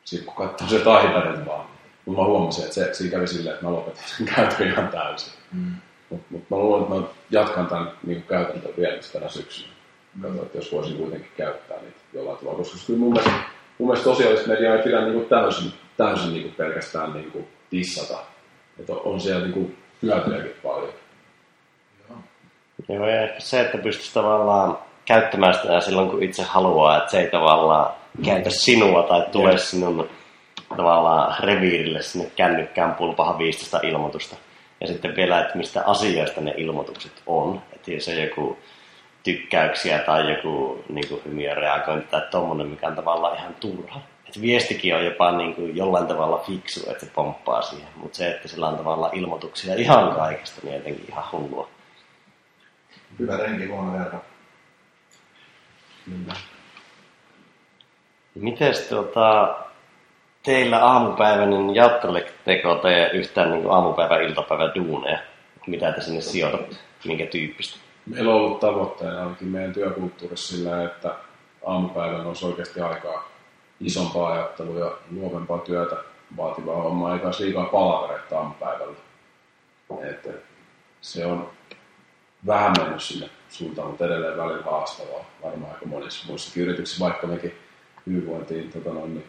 Sitten 0.04 0.26
kun 0.26 0.46
katsoo 0.46 0.68
se 0.68 0.76
iPadin 0.76 1.46
vaan, 1.46 1.66
mutta 2.08 2.22
mä 2.22 2.28
huomasin, 2.28 2.64
että 2.64 2.74
se, 2.74 2.94
siinä 2.94 3.16
kävi 3.16 3.26
silleen, 3.26 3.54
että 3.54 3.66
mä 3.66 3.72
lopetin 3.72 4.02
sen 4.06 4.26
käytön 4.34 4.66
ihan 4.66 4.88
täysin. 4.88 5.32
Mm. 5.52 5.72
Mutta 6.10 6.26
mut 6.30 6.50
mä 6.50 6.56
luulen, 6.56 6.82
että 6.82 6.94
mä 6.94 7.02
jatkan 7.30 7.66
tämän 7.66 7.92
niin 8.06 8.22
käytäntöön 8.22 8.74
vielä 8.78 8.98
tänä 9.12 9.28
syksynä. 9.28 9.72
Mm. 10.14 10.22
Katsoin, 10.22 10.46
että 10.46 10.58
jos 10.58 10.72
voisin 10.72 10.96
kuitenkin 10.96 11.30
käyttää 11.36 11.76
niitä 11.76 11.98
jollain 12.12 12.38
tavalla. 12.38 12.58
Koska 12.58 12.78
kyllä 12.86 13.00
mun 13.00 13.12
mielestä, 13.12 13.32
mun 13.78 13.88
mielestä 13.88 14.04
sosiaalista 14.04 14.48
mediaa 14.48 14.76
ei 14.76 14.82
pidä 14.82 15.00
niin 15.00 15.24
täysin, 15.24 15.72
täysin 15.96 16.34
niin 16.34 16.54
pelkästään 16.56 17.12
niin 17.12 17.48
tissata. 17.70 18.18
Että 18.80 18.92
on 18.92 19.20
siellä 19.20 19.46
niin 19.46 19.76
hyötyjäkin 20.02 20.54
paljon. 20.62 20.92
Joo, 22.88 23.08
ja 23.08 23.28
se, 23.38 23.60
että 23.60 23.78
pystyisi 23.78 24.14
tavallaan 24.14 24.78
käyttämään 25.04 25.54
sitä 25.54 25.80
silloin, 25.80 26.10
kun 26.10 26.22
itse 26.22 26.42
haluaa, 26.42 26.96
että 26.96 27.10
se 27.10 27.20
ei 27.20 27.30
tavallaan 27.30 27.94
käytä 28.24 28.50
sinua 28.50 29.02
tai 29.02 29.26
tule 29.32 29.58
sinun 29.58 30.08
tavallaan 30.78 31.34
reviirille 31.40 32.02
sinne 32.02 32.30
kännykkään 32.36 32.94
pulpahan 32.94 33.38
15 33.38 33.80
ilmoitusta. 33.82 34.36
Ja 34.80 34.86
sitten 34.86 35.16
vielä, 35.16 35.40
että 35.40 35.58
mistä 35.58 35.82
asioista 35.86 36.40
ne 36.40 36.54
ilmoitukset 36.56 37.22
on. 37.26 37.62
Että 37.72 37.90
jos 37.90 38.08
on 38.08 38.16
joku 38.16 38.58
tykkäyksiä 39.22 39.98
tai 39.98 40.30
joku 40.30 40.84
niin 40.88 41.08
kuin 41.08 41.22
hymiö 41.24 41.54
reagointi 41.54 42.08
tai 42.10 42.22
tommonen, 42.30 42.66
mikä 42.66 42.86
on 42.86 42.96
tavallaan 42.96 43.36
ihan 43.36 43.54
turha. 43.54 44.00
Että 44.26 44.40
viestikin 44.40 44.94
on 44.94 45.04
jopa 45.04 45.32
niin 45.32 45.54
kuin 45.54 45.76
jollain 45.76 46.06
tavalla 46.06 46.38
fiksu, 46.46 46.90
että 46.90 47.06
se 47.06 47.12
pomppaa 47.14 47.62
siihen. 47.62 47.88
Mutta 47.96 48.16
se, 48.16 48.30
että 48.30 48.48
sillä 48.48 48.68
on 48.68 48.76
tavallaan 48.76 49.16
ilmoituksia 49.16 49.74
ihan 49.74 50.14
kaikesta, 50.14 50.60
niin 50.62 50.74
jotenkin 50.74 51.04
ihan 51.08 51.24
hullua. 51.32 51.68
Hyvä 53.18 53.36
renki, 53.36 53.66
huono 53.66 53.92
verran. 53.98 54.22
Kyllä. 56.04 56.34
Mites 58.34 58.88
tuota, 58.88 59.56
teillä 60.48 60.84
aamupäiväinen 60.84 61.66
niin 61.66 61.74
jatkaletteko 61.74 62.74
te 62.74 63.10
yhtään 63.12 63.50
niin 63.50 63.70
aamupäivä 63.70 64.20
iltapäivä 64.20 64.74
duuneja? 64.74 65.18
Mitä 65.66 65.92
te 65.92 66.00
sinne 66.00 66.20
sijoitatte? 66.20 66.76
Minkä 67.04 67.26
tyyppistä? 67.26 67.78
Meillä 68.06 68.34
on 68.34 68.40
ollut 68.40 68.60
tavoitteena 68.60 69.20
ainakin 69.20 69.48
meidän 69.48 69.72
työkulttuurissa 69.72 70.56
sillä, 70.56 70.84
että 70.84 71.14
aamupäivän 71.66 72.26
olisi 72.26 72.46
oikeasti 72.46 72.80
aikaa 72.80 73.28
isompaa 73.80 74.32
ajattelua 74.32 74.78
ja 74.78 74.90
luovempaa 75.10 75.58
työtä 75.58 75.96
vaativaa 76.36 76.82
hommaa, 76.82 77.14
eikä 77.14 77.28
liikaa 77.38 77.64
palavereita 77.64 78.38
aamupäivällä. 78.38 78.96
Että 80.10 80.30
se 81.00 81.26
on 81.26 81.50
vähän 82.46 82.72
mennyt 82.78 83.02
sinne 83.02 83.30
suuntaan, 83.48 83.88
mutta 83.88 84.06
edelleen 84.06 84.36
välillä 84.36 84.62
haastavaa. 84.62 85.24
Varmaan 85.42 85.72
aika 85.72 85.86
monissa 85.86 86.28
muissakin 86.28 86.62
yrityksissä, 86.62 87.04
vaikka 87.04 87.26
mekin 87.26 87.58
hyvinvointiin 88.06 88.72
tota 88.72 88.90
noin, 88.90 89.14
niin 89.14 89.26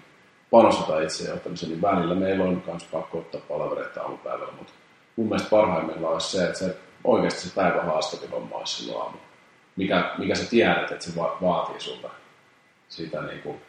panostetaan 0.51 1.03
itse 1.03 1.29
johtamiseen, 1.29 1.71
niin 1.71 1.81
välillä 1.81 2.15
meillä 2.15 2.43
on 2.43 2.63
myös 2.67 2.83
pakko 2.83 3.17
ottaa 3.17 3.41
palavereita 3.47 4.01
aamupäivällä, 4.01 4.53
mutta 4.57 4.73
mun 5.15 5.27
mielestä 5.27 5.49
parhaimmillaan 5.49 6.13
olisi 6.13 6.37
se, 6.37 6.45
että 6.45 6.59
se 6.59 6.77
oikeasti 7.03 7.41
se 7.41 7.55
päivä 7.55 7.81
haastavin 7.81 8.31
homma 8.31 8.55
olisi 8.55 8.75
silloin 8.75 9.01
aamu. 9.01 9.17
Mikä, 9.75 10.11
mikä 10.17 10.35
sä 10.35 10.49
tiedät, 10.49 10.91
että 10.91 11.05
se 11.05 11.15
va- 11.15 11.37
vaatii 11.41 11.79
sulta 11.79 12.09
sitä 12.89 13.21
niin 13.21 13.41
kuin 13.41 13.61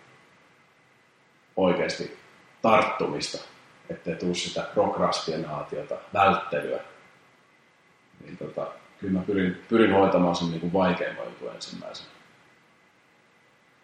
oikeasti 1.57 2.19
tarttumista, 2.63 3.39
ettei 3.91 4.15
tule 4.15 4.35
sitä 4.35 4.63
prokrastinaatiota, 4.63 5.95
välttelyä. 6.15 6.81
Niin 8.25 8.37
tota, 8.37 8.67
kyllä 9.01 9.19
mä 9.19 9.25
pyrin, 9.27 9.65
pyrin 9.69 9.93
hoitamaan 9.93 10.37
sen 10.37 10.51
niin 10.51 10.61
kuin 10.61 10.73
vaikeimman 10.73 11.25
jutun 11.25 11.55
ensimmäisen. 11.55 12.07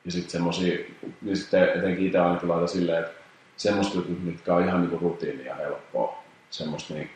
Ja 0.06 0.12
sitten 0.12 0.30
semmosia, 0.30 0.78
niin 1.22 1.36
sitten 1.36 1.68
etenkin 1.68 2.06
itse 2.06 2.18
ainakin 2.18 2.48
laitan 2.48 2.68
silleen, 2.68 3.04
että 3.04 3.20
semmoista 3.56 3.96
jutut, 3.96 4.24
mitkä 4.24 4.54
on 4.54 4.64
ihan 4.64 4.88
niin 4.88 5.00
rutiini 5.00 5.44
ja 5.44 5.54
helppoa, 5.54 6.22
semmoista, 6.50 6.94
niin 6.94 7.10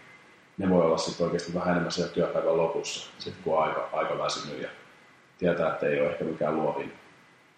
ne 0.58 0.70
voi 0.70 0.84
olla 0.84 0.98
sitten 0.98 1.26
oikeasti 1.26 1.54
vähän 1.54 1.70
enemmän 1.70 1.92
siellä 1.92 2.12
työpäivän 2.12 2.56
lopussa, 2.56 3.10
sitten 3.18 3.42
kun 3.44 3.58
on 3.58 3.62
aika, 3.62 3.88
aika 3.92 4.18
väsynyt 4.18 4.62
ja 4.62 4.68
tietää, 5.38 5.68
että 5.68 5.86
ei 5.86 6.00
ole 6.00 6.10
ehkä 6.10 6.24
mikään 6.24 6.56
luovin 6.56 6.92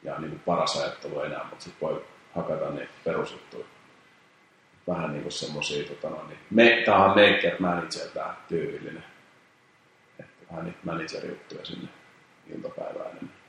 ja 0.03 0.18
niin 0.18 0.41
paras 0.47 0.76
ajattelu 0.76 1.20
enää, 1.20 1.45
mutta 1.51 1.64
sitten 1.64 1.89
voi 1.89 2.05
hakata 2.35 2.70
ne 2.70 2.89
perusjuttuja. 3.05 3.66
Vähän 4.89 5.12
niin 5.12 5.33
semmosia, 5.33 5.89
tota 5.89 6.11
no, 6.11 6.24
niin, 6.28 6.39
me, 6.51 6.83
tämä 6.85 7.05
on 7.05 7.09
maker 7.09 7.57
manager 7.59 8.09
tämä 8.14 8.35
tyypillinen 8.49 9.05
vähän 10.53 10.64
niitä 10.64 10.78
manager-juttuja 10.85 11.64
sinne 11.64 11.89
iltapäivään 12.57 13.11
enemmän. 13.11 13.41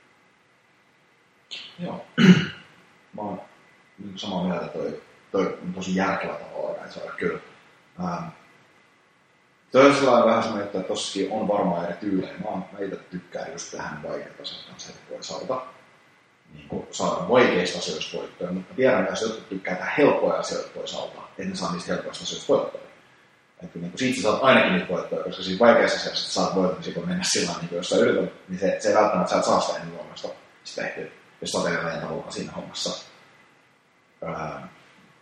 Joo. 1.78 2.06
Mä 3.16 3.22
oon 3.22 3.40
niin 3.98 4.18
samaa 4.18 4.44
mieltä, 4.44 4.66
toi, 4.66 5.02
toi 5.32 5.58
on 5.62 5.74
tosi 5.74 5.96
järkevä 5.96 6.32
tapa 6.32 6.56
organisoida 6.56 7.10
kyllä. 7.10 7.40
Ähm, 8.00 8.24
toi 9.72 9.86
on 9.86 9.94
sellainen 9.94 10.28
vähän 10.28 10.42
semmoinen, 10.42 10.66
että 10.66 10.80
tossakin 10.80 11.32
on 11.32 11.48
varmaan 11.48 11.84
eri 11.84 11.94
tyylejä. 11.94 12.32
Mä, 12.38 12.50
mä 12.50 12.78
itse 12.84 12.96
tykkään 12.96 13.52
just 13.52 13.70
tähän 13.70 14.02
vaikeita 14.02 14.42
asioita, 14.42 14.88
että 14.90 15.14
voi 15.14 15.22
saada, 15.22 15.66
niin 16.54 16.68
kuin, 16.68 16.86
saada 16.90 17.28
vaikeista 17.28 17.78
asioista 17.78 18.16
voittoja, 18.18 18.52
mutta 18.52 18.74
tiedän 18.74 19.02
myös, 19.02 19.22
että 19.22 19.24
jotkut 19.24 19.48
tykkää 19.48 19.74
tehdä 19.74 19.92
helppoja 19.98 20.38
asioita 20.38 20.68
toisaalta, 20.68 21.18
että 21.28 21.44
ne 21.44 21.54
saa 21.54 21.72
niistä 21.72 21.92
helpoista 21.92 22.22
asioista 22.24 22.52
voittoja. 22.52 22.84
Että 23.62 23.78
niin 23.78 23.92
siitä 23.96 24.22
saat 24.22 24.42
ainakin 24.42 24.72
niitä 24.72 24.88
voittoja, 24.88 25.24
koska 25.24 25.42
siinä 25.42 25.58
vaikeassa 25.58 25.96
asiassa 25.96 26.40
saat 26.40 26.54
voitot, 26.54 26.86
niin 26.86 26.94
voi 26.94 27.06
mennä 27.06 27.24
sillä 27.24 27.52
niin 27.60 27.76
jos 27.76 27.88
sä 27.88 27.96
yrität, 27.96 28.32
niin 28.48 28.60
se, 28.60 28.76
se 28.80 28.88
ei 28.88 28.94
välttämättä 28.94 29.30
sä 29.30 29.38
et 29.38 29.44
saa 29.44 29.60
sitä 29.60 29.78
ennen 29.78 29.94
luomasta 29.94 30.28
sitä 30.64 30.86
ehtiä, 30.86 31.06
oot 31.54 31.66
eri 31.66 32.00
tavalla 32.00 32.30
siinä 32.30 32.52
hommassa. 32.52 33.04
Ää, 34.24 34.68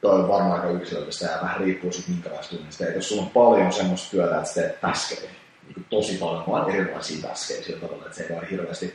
toi 0.01 0.21
on 0.21 0.29
varmaan 0.29 0.61
aika 0.61 0.73
yksilöllistä 0.73 1.27
ja 1.27 1.39
vähän 1.43 1.61
riippuu 1.61 1.93
siitä 1.93 2.11
minkälaista 2.11 2.57
tunnista. 2.57 2.85
Jos 2.85 3.09
sulla 3.09 3.23
on 3.23 3.31
paljon 3.31 3.73
semmoista 3.73 4.11
työtä, 4.11 4.37
että 4.37 4.49
sä 4.49 4.55
teet 4.55 4.81
täskejä, 4.81 5.31
niin 5.67 5.87
tosi 5.91 6.17
paljon 6.19 6.45
vaan 6.47 6.71
erilaisia 6.71 7.29
täskejä 7.29 7.63
sillä 7.63 7.81
tavalla, 7.81 8.07
että 8.07 8.17
se 8.17 8.23
ei 8.23 8.35
vaan 8.35 8.49
hirveästi 8.49 8.95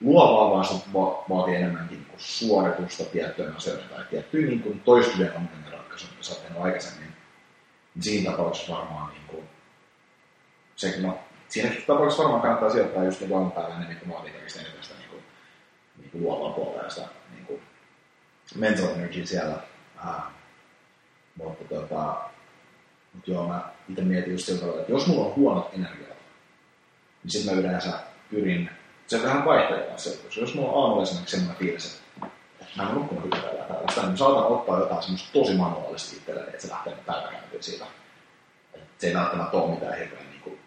luovaa, 0.00 0.50
vaan 0.50 0.64
se 0.64 0.74
va- 0.92 1.24
vaatii 1.28 1.54
enemmänkin 1.54 1.98
niin 1.98 2.18
suoritusta 2.18 3.04
tiettyjen 3.04 3.56
asioiden 3.56 3.88
tai 3.88 4.04
tiettyjen 4.10 4.48
niin 4.48 4.62
kuin 4.62 4.80
toistuvien 4.80 5.32
ongelmien 5.32 5.72
ratkaisuja, 5.72 6.10
mitä 6.10 6.22
sä 6.22 6.32
oot 6.32 6.42
tehnyt 6.42 6.62
aikaisemmin 6.62 7.14
niin 7.94 8.02
siinä 8.04 8.30
tapauksessa 8.30 8.72
varmaan 8.72 9.10
niin 9.10 9.26
kuin, 9.26 9.48
se, 10.76 10.94
no, 11.00 11.18
siinäkin 11.48 11.84
tapauksessa 11.86 12.22
varmaan 12.22 12.42
kannattaa 12.42 12.70
sijoittaa 12.70 13.04
just 13.04 13.20
niin 13.20 13.34
aamupäivään 13.34 13.82
ennen 13.82 13.96
kuin 13.96 14.12
vaatii 14.12 14.32
kaikista 14.32 14.60
eniten 14.60 15.03
ja 16.84 16.90
sitä 16.90 17.08
niin 17.34 17.46
kuin 17.46 17.62
mental 18.54 18.88
energy 18.88 19.26
siellä. 19.26 19.56
Ää, 19.96 20.30
mutta 21.36 21.64
tota, 21.64 22.16
mutta 23.14 23.30
joo, 23.30 23.48
mä 23.48 23.62
itse 23.88 24.02
mietin 24.02 24.32
just 24.32 24.46
sillä 24.46 24.60
tavalla, 24.60 24.80
että 24.80 24.92
jos 24.92 25.06
mulla 25.06 25.26
on 25.26 25.36
huonot 25.36 25.74
energiat, 25.74 26.18
niin 27.22 27.30
sitten 27.30 27.54
mä 27.54 27.60
yleensä 27.60 27.92
pyrin, 28.30 28.70
se 29.06 29.16
on 29.16 29.22
vähän 29.22 29.44
vaihtelevaa 29.44 29.98
se, 29.98 30.16
koska 30.16 30.40
jos 30.40 30.54
mulla 30.54 30.72
on 30.72 30.82
aamulla 30.82 31.02
esimerkiksi 31.02 31.36
sellainen 31.36 31.58
fiilis, 31.58 32.02
että 32.60 32.82
mä 32.82 32.88
en 32.88 32.94
nukkunut 32.94 33.24
yhtään 33.24 33.66
tällaista, 33.68 34.02
niin 34.06 34.16
saatan 34.16 34.46
ottaa 34.46 34.78
jotain 34.78 35.02
semmoista 35.02 35.32
tosi 35.32 35.54
manuaalisesti 35.54 36.16
itselleni, 36.16 36.48
että 36.48 36.62
se 36.62 36.68
lähtee 36.68 36.96
päiväkäyntiin 37.06 37.62
siitä. 37.62 37.84
Että 38.74 38.86
se 38.98 39.06
ei 39.06 39.14
välttämättä 39.14 39.56
ole 39.56 39.74
mitään 39.74 39.98
hirveän 39.98 40.30
niin 40.30 40.58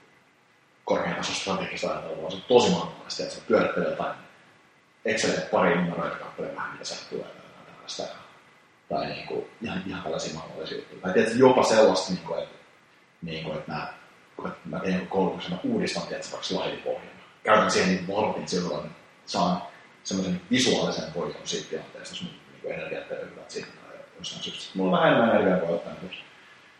korkean 0.86 1.16
tason 1.16 1.36
strategista 1.36 1.90
ajattelua, 1.90 2.22
vaan 2.22 2.32
se 2.32 2.38
on 2.38 2.44
tosi 2.48 2.70
manuaalisesti, 2.70 3.24
että 3.24 3.36
se 3.36 3.42
pyörittelee 3.48 3.90
jotain 3.90 4.16
Excelille 5.08 5.42
pari 5.42 5.76
numeroita 5.76 6.16
kappaleen 6.16 6.56
vähän, 6.56 6.72
mitä 6.72 6.86
sieltä 6.86 7.06
tulee 7.10 7.26
tai 7.26 7.74
tällaista. 7.74 8.04
Tai 8.90 9.06
niin 9.06 9.28
kuin, 9.28 9.46
ihan, 9.62 9.84
ihan 9.88 10.04
tällaisia 10.04 10.40
manuaalisia 10.40 10.78
juttuja. 10.78 11.02
Tai 11.02 11.14
tietysti 11.14 11.40
jopa 11.40 11.64
sellaista, 11.64 12.14
niin 12.14 12.24
kuin, 12.24 12.44
että, 12.44 12.56
niin 13.22 13.44
kuin, 13.44 13.58
että 13.58 13.72
mä, 13.72 13.94
kun 14.38 14.52
mä 14.66 14.80
teen 14.80 15.08
koulutuksen, 15.08 15.52
mä 15.52 15.60
uudistan 15.64 16.08
tietysti 16.08 16.32
vaikka 16.32 16.48
slaidipohjan. 16.48 17.18
Käytän 17.44 17.72
siihen 17.72 17.90
niin 17.90 18.08
vartin 18.08 18.48
silloin, 18.48 18.86
että 18.86 18.98
saan 19.26 19.62
semmoisen 20.04 20.42
visuaalisen 20.52 21.14
voiton 21.16 21.42
siitä 21.44 21.70
tilanteesta, 21.70 22.16
jos 22.16 22.22
mun 22.22 22.32
niin 22.64 22.74
energiat 22.74 23.12
ei 23.12 23.30
hyvät 23.32 23.52
siitä 23.52 23.68
jossain 24.18 24.44
syystä. 24.44 24.72
Mulla 24.76 24.92
on 24.92 24.98
vähän 24.98 25.14
enemmän 25.14 25.36
energiaa 25.36 25.60
kuin 25.60 25.76
ottaa 25.76 25.94
niin 26.02 26.24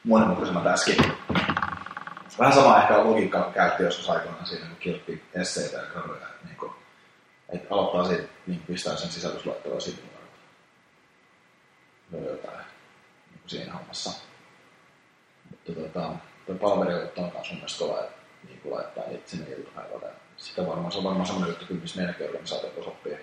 monimutkaisemmat 0.04 0.68
äsken. 0.68 0.96
Vähän 2.40 2.54
sama 2.54 2.82
ehkä 2.82 3.04
logiikkaa 3.04 3.44
kun 3.44 3.54
käytti 3.54 3.84
joskus 3.84 4.10
aikoinaan 4.10 4.46
siinä, 4.46 4.66
kun 4.66 4.76
kirjoitti 4.76 5.24
esseitä 5.34 5.78
ja 5.78 5.84
graduja. 5.84 6.28
Että 7.50 7.68
aloittaa 7.76 8.08
siitä, 8.08 8.28
niin 8.48 8.64
pistää 8.68 8.96
sen 8.96 9.10
sisällysluettelua 9.10 9.80
siitä 9.80 10.02
numeroita. 12.12 12.48
jotain 12.48 12.66
niin 13.32 13.40
kuin 13.40 13.50
siinä 13.50 13.74
hommassa. 13.74 14.12
Mutta 15.52 15.82
tota, 15.82 16.10
tuo 16.46 16.56
palveri 16.56 16.94
on 16.94 17.32
kanssa 17.32 17.54
mun 17.54 17.56
mielestä 17.56 17.80
kova, 17.80 18.00
että 18.00 18.18
niin 18.48 18.62
kuin 18.62 18.74
laittaa 18.74 19.08
niitä 19.08 19.30
sinne 19.30 19.52
iltapäivällä. 19.52 20.14
Sitten 20.38 20.68
varmaan 20.68 20.92
se 20.92 20.98
on 20.98 21.04
varmaan 21.04 21.26
semmoinen 21.26 21.50
juttu, 21.50 21.66
kyllä 21.66 21.82
missä 21.82 21.98
meidänkin 21.98 22.26
organisaatio 22.26 22.84
oppii, 22.88 23.18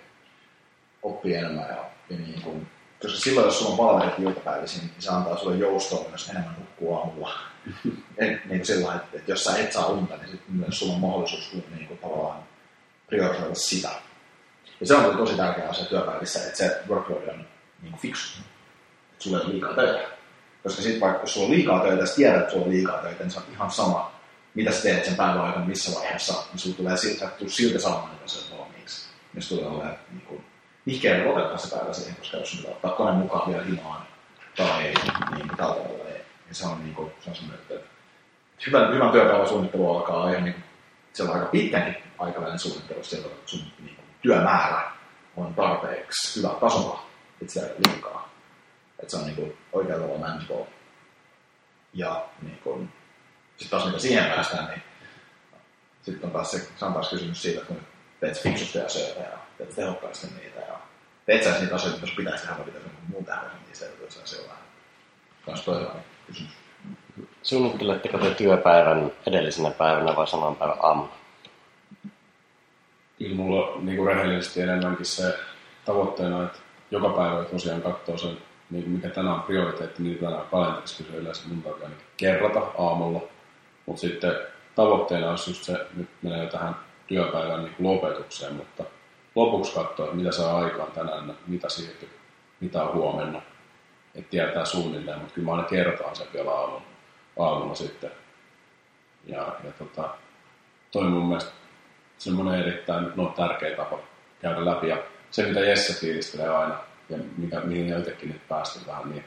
oppii 1.02 1.34
enemmän. 1.34 1.68
Ja, 1.68 1.90
ja 2.10 2.16
niin 2.16 2.42
kuin, 2.42 2.66
koska 3.02 3.18
silloin, 3.18 3.44
jos 3.46 3.58
sulla 3.58 3.70
on 3.70 3.76
palverit 3.76 4.18
iltapäivisin, 4.18 4.80
niin 4.80 5.02
se 5.02 5.10
antaa 5.10 5.36
sulle 5.36 5.56
joustoa 5.56 6.08
myös 6.08 6.28
enemmän 6.28 6.56
nukkua 6.58 6.98
aamulla. 6.98 7.38
Et, 8.18 8.28
niin 8.28 8.48
kuin 8.48 8.66
sillä 8.66 8.94
että, 8.94 9.18
että 9.18 9.30
jos 9.30 9.44
sä 9.44 9.58
et 9.58 9.72
saa 9.72 9.86
unta, 9.86 10.16
niin 10.16 10.28
sitten 10.28 10.54
myös 10.54 10.78
sulla 10.78 10.94
on 10.94 11.00
mahdollisuus 11.00 11.52
niin 11.52 11.88
kuin, 11.88 11.98
tavallaan 11.98 12.42
priorisoida 13.06 13.54
sitä. 13.54 13.90
Ja 14.84 14.88
se 14.88 14.94
on 14.94 15.16
tosi 15.16 15.36
tärkeä 15.36 15.68
asia 15.68 15.84
työpäivissä, 15.84 16.38
että 16.38 16.58
se 16.58 16.80
workload 16.88 17.28
on 17.28 17.46
niin 17.82 17.98
fiksu. 17.98 18.42
Että 19.12 19.24
sulla 19.24 19.40
ei 19.40 19.48
liikaa 19.48 19.74
töitä. 19.74 20.08
Koska 20.62 20.82
sitten 20.82 21.00
vaikka 21.00 21.20
jos 21.20 21.34
sulla 21.34 21.46
on 21.46 21.52
liikaa 21.52 21.80
töitä 21.80 22.02
ja 22.02 22.06
tiedät, 22.16 22.40
että 22.40 22.52
sulla 22.52 22.64
on 22.64 22.70
liikaa 22.70 22.98
töitä, 22.98 23.22
niin 23.22 23.30
se 23.30 23.38
on 23.38 23.44
ihan 23.52 23.70
sama, 23.70 24.12
mitä 24.54 24.72
sä 24.72 24.82
teet 24.82 25.04
sen 25.04 25.14
päivän 25.14 25.40
aikana 25.40 25.66
missä 25.66 25.98
vaiheessa, 25.98 26.32
niin 26.32 26.58
sulla 26.58 26.76
tulee 26.76 26.96
siltä, 26.96 27.24
että 27.24 27.44
silti 27.48 27.80
saamaan 27.80 28.10
niitä 28.10 28.28
sen 28.28 28.58
valmiiksi. 28.58 29.08
Jos 29.34 29.48
tulee 29.48 29.66
olemaan 29.66 29.96
niin 30.10 30.26
kuin, 30.26 30.44
nihkeä 30.84 31.24
lopettaa 31.24 31.58
se 31.58 31.76
päivä 31.76 31.92
siihen, 31.92 32.16
koska 32.16 32.36
jos 32.36 32.56
nyt 32.56 32.66
ottaa 32.66 32.90
kone 32.90 33.12
mukaan 33.12 33.52
vielä 33.52 33.64
himaan 33.64 34.06
tai 34.56 34.82
niin 34.82 35.48
kuin 35.48 35.56
tällä 35.56 35.74
tavalla, 35.74 36.04
niin 36.04 36.24
se 36.52 36.66
on, 36.66 36.84
niin 36.84 36.94
kuin, 36.94 37.12
se 37.20 37.30
on 37.30 37.36
semmoinen, 37.36 37.62
että 37.62 37.88
hyvän, 38.66 38.94
hyvän 38.94 39.10
työpäivän 39.10 39.48
suunnittelu 39.48 39.96
alkaa 39.96 40.30
ihan 40.30 40.44
niin 40.44 40.64
siellä 41.12 41.32
on 41.32 41.38
aika 41.38 41.50
pitkänkin 41.50 41.96
aikavälin 42.18 42.58
suunnittelu 42.58 43.04
sieltä, 43.04 43.28
että 43.28 43.50
sun 43.50 43.60
niin 43.78 44.03
työmäärä 44.24 44.90
on 45.36 45.54
tarpeeksi 45.54 46.38
hyvä 46.38 46.54
tasolla 46.60 47.06
itse 47.42 47.74
liikaa. 47.86 48.28
Että 48.98 49.10
se 49.10 49.16
on 49.16 49.26
niin 49.26 49.58
oikealla 49.72 50.04
tavalla 50.06 50.26
manageable. 50.26 50.66
Ja 51.94 52.24
niin 52.42 52.58
kuin, 52.64 52.92
sitten 53.56 53.70
taas 53.70 53.86
mitä 53.86 53.98
siihen 53.98 54.24
päästään, 54.24 54.66
niin 54.66 54.82
sitten 56.02 56.26
on 56.26 56.32
taas 56.32 56.50
se, 56.50 56.68
se 56.76 56.84
on 56.84 56.92
taas 56.92 57.10
kysymys 57.10 57.42
siitä, 57.42 57.60
että 57.60 57.74
teet 58.20 58.42
fiksusti 58.42 58.80
asioita 58.80 59.20
ja 59.20 59.38
teet 59.58 59.74
tehokkaasti 59.74 60.26
niitä 60.26 60.60
ja 60.60 60.78
teet 61.26 61.42
sä 61.42 61.60
niitä 61.60 61.74
asioita, 61.74 62.00
jos 62.00 62.10
pitäisi 62.10 62.42
tehdä, 62.42 62.56
vai 62.56 62.64
pitäisi 62.64 62.86
jonkun 62.88 63.04
muun 63.08 63.24
tehdä, 63.24 63.40
niin 63.40 63.76
se, 63.76 63.86
että 63.86 64.10
se 64.24 64.40
on 64.40 66.00
kysymys. 66.26 66.52
Suunnitteletteko 67.42 68.18
te 68.18 68.34
työpäivän 68.34 69.12
edellisenä 69.26 69.70
päivänä 69.70 70.16
vai 70.16 70.26
saman 70.26 70.56
päivän 70.56 70.76
aamulla? 70.82 71.23
Kyllä 73.18 73.36
mulla 73.36 73.66
on 73.66 73.86
niin 73.86 73.96
kuin 73.96 74.08
rehellisesti 74.08 74.60
enemmänkin 74.60 75.06
se 75.06 75.38
tavoitteena, 75.84 76.44
että 76.44 76.58
joka 76.90 77.08
päivä 77.08 77.44
tosiaan 77.44 77.82
katsoo 77.82 78.18
sen, 78.18 78.38
niin 78.70 78.90
mikä 78.90 79.08
tänään 79.08 79.34
on 79.34 79.42
prioriteetti, 79.42 80.02
niin 80.02 80.18
tänään 80.18 80.46
kalenterissa, 80.50 81.04
se 81.04 81.16
yleensä 81.16 81.48
mun 81.48 81.62
tarvitsee 81.62 81.86
ainakin 81.86 82.06
kerrata 82.16 82.60
aamulla. 82.78 83.20
Mutta 83.86 84.00
sitten 84.00 84.34
tavoitteena 84.74 85.30
olisi 85.30 85.50
just 85.50 85.64
se, 85.64 85.86
nyt 85.96 86.08
menee 86.22 86.46
tähän 86.46 86.76
työpäivän 87.06 87.64
niin 87.64 87.74
lopetukseen, 87.78 88.54
mutta 88.54 88.84
lopuksi 89.34 89.74
katsoa, 89.74 90.12
mitä 90.12 90.32
saa 90.32 90.58
aikaan 90.58 90.92
tänään, 90.92 91.36
mitä 91.46 91.68
siirtyy, 91.68 92.10
mitä 92.60 92.82
on 92.82 92.94
huomenna. 92.94 93.42
Että 94.14 94.30
tietää 94.30 94.64
suunnilleen, 94.64 95.18
mutta 95.18 95.34
kyllä 95.34 95.46
mä 95.46 95.52
aina 95.52 95.68
kertaan 95.68 96.16
sen 96.16 96.26
vielä 96.32 96.50
aamulla, 96.50 96.82
aamulla 97.38 97.74
sitten. 97.74 98.10
Ja, 99.26 99.56
ja 99.64 99.72
tota, 99.78 100.08
toi 100.92 101.04
mun 101.04 101.26
mielestä 101.26 101.52
semmoinen 102.18 102.60
erittäin 102.60 103.12
no, 103.16 103.26
tärkeä 103.36 103.76
tapa 103.76 103.98
käydä 104.40 104.64
läpi. 104.64 104.88
Ja 104.88 105.02
se, 105.30 105.46
mitä 105.46 105.60
Jesse 105.60 106.00
fiilistelee 106.00 106.48
aina, 106.48 106.78
ja 107.08 107.18
mikä, 107.36 107.60
mihin 107.60 107.88
jotenkin 107.88 108.28
nyt 108.28 108.48
päästy 108.48 108.86
vähän, 108.86 109.10
niin 109.10 109.24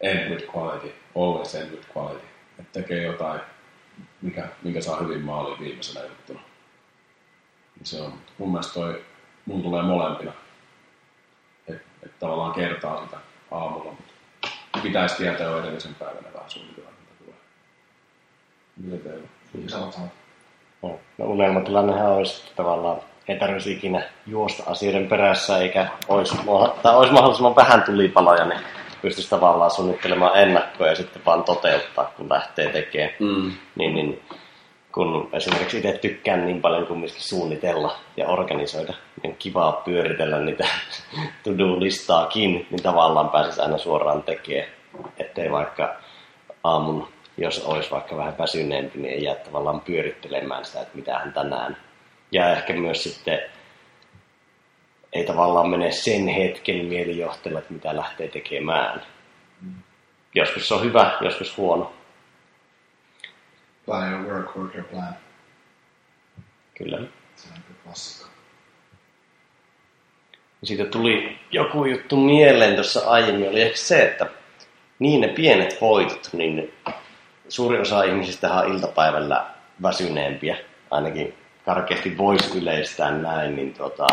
end 0.00 0.30
with 0.30 0.56
quality, 0.56 0.94
always 1.16 1.54
end 1.54 1.70
with 1.70 1.96
quality. 1.96 2.26
Että 2.58 2.80
tekee 2.80 3.02
jotain, 3.02 3.40
mikä, 4.22 4.48
mikä 4.62 4.80
saa 4.80 5.00
hyvin 5.00 5.20
maaliin 5.20 5.60
viimeisenä 5.60 6.06
juttuna. 6.06 6.40
Niin 7.76 7.86
se 7.86 8.00
on, 8.00 8.12
mun 8.38 8.50
mielestä 8.50 8.74
toi, 8.74 9.04
mun 9.46 9.62
tulee 9.62 9.82
molempina. 9.82 10.32
Että 11.68 11.82
et 12.02 12.18
tavallaan 12.18 12.54
kertaa 12.54 13.04
sitä 13.04 13.16
aamulla, 13.50 13.92
mutta 13.92 14.12
pitäisi 14.82 15.16
tietää 15.16 15.46
jo 15.46 15.60
edellisen 15.60 15.94
päivänä 15.94 16.32
vähän 16.34 16.50
suunnitella, 16.50 16.90
mitä 16.90 17.24
tulee. 17.24 17.38
Mitä 18.76 19.08
teillä? 19.08 19.28
Sanot, 19.68 19.92
sanot. 19.92 20.19
No, 20.82 20.98
no 21.18 21.26
olisi 22.16 22.42
että 22.42 22.56
tavallaan 22.56 23.00
ei 23.28 23.38
tarvitsisi 23.38 23.72
ikinä 23.76 24.02
juosta 24.26 24.62
asioiden 24.66 25.08
perässä, 25.08 25.58
eikä 25.58 25.88
olisi, 26.08 26.36
tai 26.82 26.96
olisi 26.96 27.12
mahdollisimman 27.12 27.56
vähän 27.56 27.82
tulipaloja, 27.82 28.44
niin 28.44 28.60
pystyisi 29.02 29.30
tavallaan 29.30 29.70
suunnittelemaan 29.70 30.38
ennakkoa 30.38 30.86
ja 30.86 30.94
sitten 30.94 31.22
vaan 31.26 31.44
toteuttaa, 31.44 32.12
kun 32.16 32.28
lähtee 32.28 32.68
tekemään. 32.68 33.10
Mm. 33.18 33.52
Niin, 33.76 33.94
niin, 33.94 34.22
kun 34.92 35.28
esimerkiksi 35.32 35.76
itse 35.76 35.92
tykkään 35.92 36.46
niin 36.46 36.60
paljon 36.60 36.86
kumminkin 36.86 37.22
suunnitella 37.22 37.96
ja 38.16 38.28
organisoida, 38.28 38.94
niin 39.22 39.30
on 39.30 39.36
kivaa 39.38 39.72
pyöritellä 39.72 40.38
niitä 40.38 40.66
to-do-listaakin, 41.44 42.66
niin 42.70 42.82
tavallaan 42.82 43.28
pääsisi 43.28 43.60
aina 43.60 43.78
suoraan 43.78 44.22
tekemään, 44.22 44.68
ettei 45.18 45.50
vaikka 45.50 45.96
aamun 46.64 47.08
jos 47.36 47.64
olisi 47.64 47.90
vaikka 47.90 48.16
vähän 48.16 48.38
väsyneempi, 48.38 48.98
niin 48.98 49.14
ei 49.14 49.22
jää 49.22 49.34
tavallaan 49.34 49.80
pyörittelemään 49.80 50.64
sitä, 50.64 50.80
että 50.80 50.96
mitä 50.96 51.18
hän 51.18 51.32
tänään. 51.32 51.76
Ja 52.32 52.52
ehkä 52.52 52.72
myös 52.72 53.02
sitten 53.02 53.40
ei 55.12 55.24
tavallaan 55.24 55.70
mene 55.70 55.92
sen 55.92 56.28
hetken 56.28 56.84
mielijohteella, 56.84 57.58
että 57.58 57.72
mitä 57.72 57.96
lähtee 57.96 58.28
tekemään. 58.28 59.02
Joskus 60.34 60.68
se 60.68 60.74
on 60.74 60.84
hyvä, 60.84 61.18
joskus 61.20 61.56
huono. 61.56 61.92
Plan 63.86 64.12
your 64.12 64.24
work, 64.24 64.56
work 64.56 64.74
your 64.74 64.88
plan. 64.88 65.16
Kyllä. 66.78 66.98
Se 67.36 67.48
on 67.54 67.76
klassikko. 67.84 68.30
Siitä 70.64 70.84
tuli 70.84 71.38
joku 71.50 71.84
juttu 71.84 72.16
mieleen 72.16 72.74
tuossa 72.74 73.10
aiemmin, 73.10 73.48
oli 73.48 73.62
ehkä 73.62 73.76
se, 73.76 74.02
että 74.02 74.26
niin 74.98 75.20
ne 75.20 75.28
pienet 75.28 75.80
voitot, 75.80 76.28
niin 76.32 76.74
suuri 77.50 77.80
osa 77.80 78.02
ihmisistä 78.02 78.52
on 78.52 78.72
iltapäivällä 78.72 79.46
väsyneempiä, 79.82 80.56
ainakin 80.90 81.34
karkeasti 81.64 82.18
voisi 82.18 82.58
yleistää 82.58 83.10
näin, 83.10 83.56
niin 83.56 83.74
tota, 83.74 84.06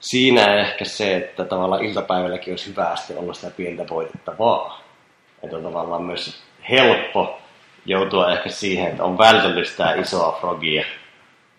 siinä 0.00 0.54
ehkä 0.54 0.84
se, 0.84 1.16
että 1.16 1.44
tavallaan 1.44 1.84
iltapäivälläkin 1.84 2.52
olisi 2.52 2.70
hyvä 2.70 2.94
olla 3.16 3.34
sitä 3.34 3.50
pientä 3.50 3.84
voitettavaa. 3.90 4.80
Että 5.42 5.56
on 5.56 5.62
tavallaan 5.62 6.02
myös 6.02 6.42
helppo 6.70 7.38
joutua 7.86 8.32
ehkä 8.32 8.48
siihen, 8.48 8.90
että 8.90 9.04
on 9.04 9.18
välttällistä 9.18 9.94
isoa 9.94 10.38
frogia 10.40 10.84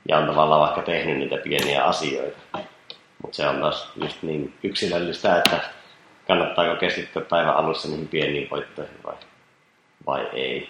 ja 0.09 0.17
on 0.17 0.27
tavallaan 0.27 0.61
vaikka 0.61 0.81
tehnyt 0.81 1.17
niitä 1.17 1.37
pieniä 1.37 1.83
asioita. 1.83 2.37
Mutta 3.21 3.35
se 3.35 3.47
on 3.47 3.59
taas 3.59 3.91
just 3.95 4.23
niin 4.23 4.53
yksilöllistä, 4.63 5.37
että 5.37 5.59
kannattaako 6.27 6.75
keskittyä 6.75 7.21
päivän 7.21 7.55
alussa 7.55 7.87
niihin 7.87 8.07
pieniin 8.07 8.49
voittoihin 8.51 9.03
vai 9.05 9.13
vai 10.07 10.29
ei. 10.33 10.69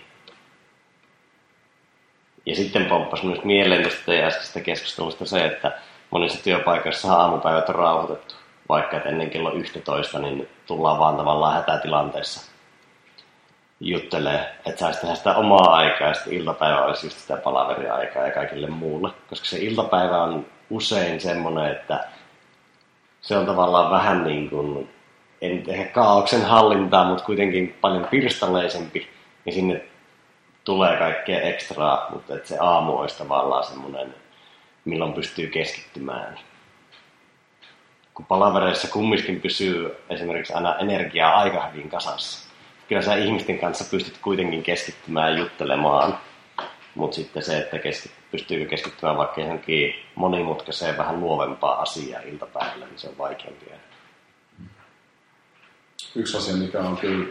Ja 2.46 2.56
sitten 2.56 2.86
pomppasi 2.86 3.26
myös 3.26 3.44
mieleen 3.44 3.84
tästä 3.84 4.28
äskeisestä 4.28 4.62
keskustelusta 4.62 5.26
se, 5.26 5.46
että 5.46 5.72
monissa 6.12 6.44
työpaikoissa 6.44 7.14
aamupäivät 7.14 7.70
on 7.70 7.76
rauhoitettu. 7.76 8.36
Vaikka 8.70 8.98
että 8.98 9.10
ennen 9.10 9.30
kello 9.30 9.54
11 9.54 10.20
niin 10.20 10.50
tullaan 10.68 11.00
vaan 11.00 11.18
tavallaan 11.18 11.54
hätätilanteessa 11.54 12.52
juttelee, 13.80 14.56
että 14.66 14.80
saisi 14.80 15.02
tehdä 15.02 15.16
sitä 15.16 15.36
omaa 15.36 15.76
aikaa 15.76 16.08
ja 16.08 16.14
sitten 16.14 16.34
iltapäivä 16.34 16.86
olisi 16.86 17.06
just 17.08 17.18
sitä 17.18 17.38
palaveria-aikaa 17.38 18.28
ja 18.28 18.34
kaikille 18.34 18.68
muulle. 18.68 19.10
Koska 19.30 19.46
se 19.46 19.58
iltapäivä 19.58 20.24
on 20.24 20.46
usein 20.70 21.22
semmoinen, 21.22 21.72
että 21.72 22.08
se 23.22 23.38
on 23.38 23.46
tavallaan 23.46 23.92
vähän 23.92 24.24
niin 24.24 24.50
kuin, 24.50 24.90
en 25.42 25.64
ehkä 25.68 25.94
kaauksen 25.94 26.46
hallintaa, 26.46 27.06
mutta 27.06 27.24
kuitenkin 27.24 27.78
paljon 27.82 28.08
pirstaleisempi 28.12 29.10
niin 29.46 29.54
sinne 29.54 29.86
tulee 30.64 30.98
kaikkea 30.98 31.42
ekstraa, 31.42 32.08
mutta 32.12 32.36
että 32.36 32.48
se 32.48 32.58
aamu 32.60 32.98
olisi 32.98 33.18
tavallaan 33.18 33.64
semmoinen, 33.64 34.16
milloin 34.86 35.14
pystyy 35.14 35.48
keskittymään. 35.48 36.40
Kun 38.14 38.26
palavereissa 38.26 38.88
kumminkin 38.88 39.42
pysyy 39.42 39.96
esimerkiksi 40.10 40.54
aina 40.54 40.76
energiaa 40.76 41.40
aika 41.40 41.68
hyvin 41.68 41.90
kasassa. 41.90 42.50
Kyllä 42.88 43.02
sä 43.02 43.16
ihmisten 43.16 43.60
kanssa 43.60 43.86
pystyt 43.92 44.18
kuitenkin 44.18 44.64
keskittymään 44.64 45.38
juttelemaan, 45.38 46.18
mutta 46.96 47.16
sitten 47.16 47.44
se, 47.44 47.58
että 47.58 47.80
keskit, 47.80 48.12
pystyykö 48.32 48.70
keskittymään 48.70 49.18
vaikka 49.18 49.42
johonkin 49.42 49.96
monimutkaiseen, 50.16 50.98
vähän 50.98 51.20
luovempaa 51.20 51.82
asiaa 51.82 52.22
iltapäivällä, 52.22 52.86
niin 52.86 53.00
se 53.00 53.10
on 53.10 53.18
vaikeampi. 53.18 53.66
Yksi 56.16 56.38
asia, 56.38 56.56
mikä 56.56 56.80
on 56.80 56.98
kyllä 56.98 57.28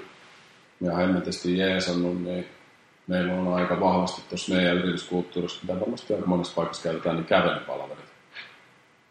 ja 0.84 0.96
hemmetisesti 0.96 1.58
jeesannut, 1.58 2.22
niin 2.22 2.48
meillä 3.06 3.34
on 3.34 3.54
aika 3.54 3.80
vahvasti 3.80 4.22
tuossa 4.28 4.54
meidän 4.54 4.76
yrityskulttuurissa, 4.76 5.60
mitä 5.62 5.80
varmasti 5.80 6.14
aika 6.14 6.26
monessa 6.26 6.54
paikassa 6.54 6.82
käytetään, 6.82 7.16
niin 7.16 7.26
kävelypalvelut. 7.26 7.98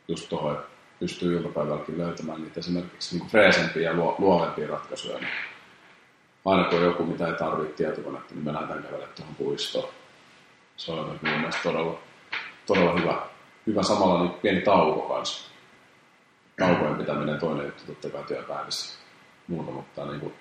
Just 0.08 0.30
tuohon, 0.30 0.54
että 0.54 0.68
pystyy 1.00 1.38
iltapäivälläkin 1.38 1.98
löytämään 1.98 2.42
niitä 2.42 2.60
esimerkiksi 2.60 3.18
niin 3.18 3.30
freesempiä 3.30 3.92
ja 3.92 3.98
luovempia 4.18 4.68
ratkaisuja. 4.68 5.18
Niin 5.18 5.30
aina 6.46 6.64
kun 6.64 6.80
on 6.80 6.86
joku, 6.86 7.04
mitä 7.04 7.28
ei 7.28 7.34
tarvitse 7.34 7.74
tietokonetta, 7.74 8.34
niin 8.34 8.46
me 8.46 8.54
lähdetään 8.54 8.84
kävelemään 8.84 9.16
tuohon 9.16 9.36
puistoon. 9.36 9.90
Se 10.78 10.92
on 10.92 10.98
jotenkin 10.98 11.30
mun 11.30 11.40
mielestä 11.40 11.64
todella, 11.64 12.00
todella 12.66 13.00
hyvä. 13.00 13.22
Hyvä 13.68 13.84
samalla 13.84 14.24
niin 14.24 14.34
pieni 14.34 14.62
tauko 14.62 15.14
kanssa. 15.14 15.52
Taukojen 16.60 16.96
pitäminen 16.96 17.40
toinen 17.40 17.66
juttu 17.66 17.84
totta 17.88 18.10
kai 18.10 18.24
työpäivissä. 18.24 19.00
Muuta, 19.48 19.72
mutta 19.72 20.06
niin 20.06 20.20
kuin, 20.20 20.34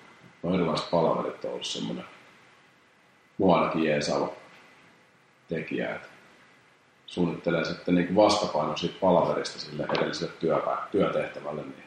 no 0.43 0.53
erilaiset 0.53 0.91
palaverit 0.91 1.45
on 1.45 1.51
ollut 1.51 1.65
semmoinen 1.65 2.05
mua 3.37 3.59
ainakin 3.59 3.83
jeesaava 3.83 4.29
tekijä, 5.49 5.95
että 5.95 6.07
suunnittelee 7.05 7.65
sitten 7.65 7.95
niin 7.95 8.15
vastapaino 8.15 8.77
siitä 8.77 8.95
palaverista 9.01 9.59
sille 9.59 9.87
edelliselle 9.97 10.33
työpä, 10.39 10.77
työtehtävälle, 10.91 11.61
niin 11.61 11.83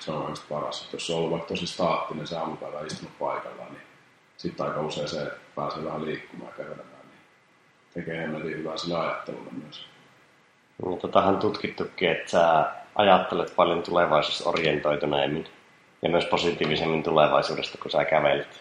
se 0.00 0.12
on 0.12 0.18
oikeasti 0.18 0.46
paras. 0.48 0.82
Että 0.82 0.96
jos 0.96 1.06
se 1.06 1.12
on 1.12 1.18
ollut 1.18 1.30
vaikka 1.30 1.48
tosi 1.48 1.66
staattinen 1.66 2.26
se 2.26 2.36
aamupäivä 2.36 2.80
istunut 2.80 3.18
paikallaan, 3.18 3.72
niin 3.72 3.82
sitten 4.36 4.66
aika 4.66 4.80
usein 4.80 5.08
se, 5.08 5.30
pääsee 5.54 5.84
vähän 5.84 6.04
liikkumaan 6.04 6.52
ja 6.58 6.64
kävelemään, 6.64 7.08
niin 7.08 7.20
tekee 7.94 8.18
hemmetin 8.18 8.58
hyvää 8.58 8.76
sille 8.76 8.98
ajattelulle 8.98 9.50
myös. 9.62 9.86
No, 10.84 10.96
totahan 10.96 11.36
tutkittukin, 11.36 12.10
että 12.10 12.30
sä 12.30 12.72
ajattelet 12.94 13.56
paljon 13.56 13.82
tulevaisuudessa 13.82 14.48
orientoituneemmin 14.48 15.46
ja 16.02 16.08
myös 16.08 16.24
positiivisemmin 16.24 17.02
tulevaisuudesta, 17.02 17.78
kun 17.78 17.90
sä 17.90 18.04
kävelet. 18.04 18.60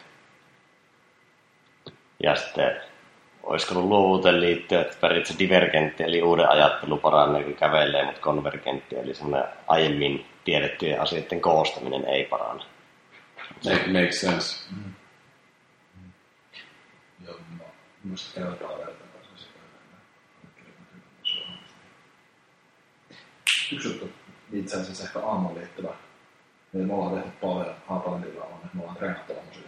Ja 2.24 2.36
sitten 2.36 2.82
olisiko 3.44 3.76
ollut 3.76 3.90
luovuuteen 3.90 4.42
liittyen, 4.42 4.82
että 4.82 4.98
periaatteessa 5.02 5.40
divergentti, 5.40 6.04
eli 6.04 6.22
uuden 6.22 6.50
ajattelu 6.50 6.98
paranee, 6.98 7.44
kun 7.44 7.54
kävelee, 7.54 8.06
mutta 8.06 8.22
konvergentti, 8.22 8.96
eli 8.96 9.16
semmoinen 9.16 9.50
aiemmin 9.68 10.26
tiedettyjen 10.44 11.02
asioiden 11.02 11.42
koostaminen 11.42 12.06
ei 12.06 12.26
parane. 12.26 12.64
Make, 13.66 13.88
makes 13.88 14.22
sense. 14.22 14.70
Mm. 14.76 14.94
Verran 18.36 18.58
kanssa 18.58 19.48
Yksi 23.72 23.88
juttu 23.88 24.10
itse 24.52 24.78
asiassa 24.78 25.04
ehkä 25.04 25.20
aamuun 25.20 25.56
liittyvä, 25.56 25.90
mitä 26.76 26.88
me 26.88 26.94
ollaan 26.94 27.14
tehty 27.14 27.38
paljon 27.42 27.76
Haapalantilla 27.88 28.44
on, 28.44 28.60
että 28.64 28.70
me 28.78 28.82
ollaan 28.82 28.98
treenattu 28.98 29.34
aamuisin 29.34 29.64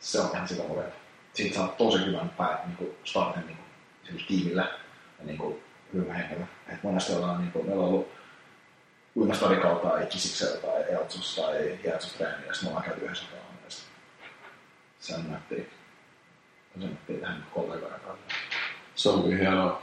Se 0.00 0.20
on 0.20 0.30
ihan 0.34 0.48
sitä 0.48 0.62
kovaa 0.62 0.84
siitä 1.34 1.54
saa 1.54 1.68
tosi 1.68 2.06
hyvän 2.06 2.28
päin 2.28 2.58
niin 2.66 2.96
startin 3.04 3.46
niin 3.46 3.56
kuin, 3.56 4.24
tiimillä 4.28 4.62
ja 5.18 5.24
niin 5.24 5.38
kuin, 5.38 5.62
hyvä 5.92 6.14
henkilö. 6.14 6.44
Et 6.68 6.82
monesti 6.82 7.12
ollaan, 7.12 7.40
niin 7.40 7.52
kuin, 7.52 7.66
meillä 7.66 7.82
on 7.82 7.88
ollut 7.88 8.08
uimastadikautta 9.16 9.88
tai 9.88 10.06
Kisikseltä 10.06 10.66
tai 10.66 10.92
Eltsus 10.92 11.36
tai 11.36 11.78
Hiatsus 11.84 12.12
treeniä, 12.12 12.46
ja 12.46 12.54
sitten 12.54 12.68
me 12.68 12.68
ollaan 12.68 12.84
käyty 12.84 13.04
yhdessä 13.04 13.24
pelaamaan. 13.30 13.52
Se 15.00 15.14
annettiin, 15.14 15.70
se 17.06 17.12
tähän 17.20 17.46
kollegoiden 17.54 18.00
kanssa. 18.00 18.26
Se 18.94 19.08
on 19.08 19.22
kyllä 19.22 19.36
hienoa. 19.36 19.82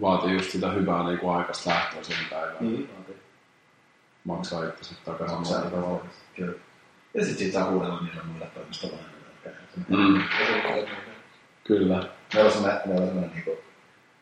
Vaatii 0.00 0.32
just 0.32 0.50
sitä 0.50 0.70
hyvää 0.70 1.04
niin 1.04 1.18
kuin 1.18 1.36
aikaista 1.36 1.70
lähtöä 1.70 2.02
siihen 2.02 2.26
päivään. 2.30 2.64
Mm. 2.64 2.86
Maksaa 4.26 4.64
itse 4.64 4.84
sitten 4.84 5.12
takaisin. 5.12 5.38
Maksaa 5.38 5.58
itse 5.58 5.70
Kyllä. 6.36 6.52
Ja 7.14 7.20
sitten 7.20 7.38
siitä 7.38 7.58
saa 7.58 7.70
huudella 7.70 8.00
niille 8.00 8.22
muille 8.22 8.46
toimistoille 8.54 8.98
Mm. 9.88 10.22
Kyllä. 11.64 12.02
Meillä 12.34 12.48
on 12.48 12.52
sellainen, 12.52 12.80
meillä 12.86 13.02
on 13.02 13.08
sellainen 13.08 13.30
niin 13.34 13.44
kuin, 13.44 13.58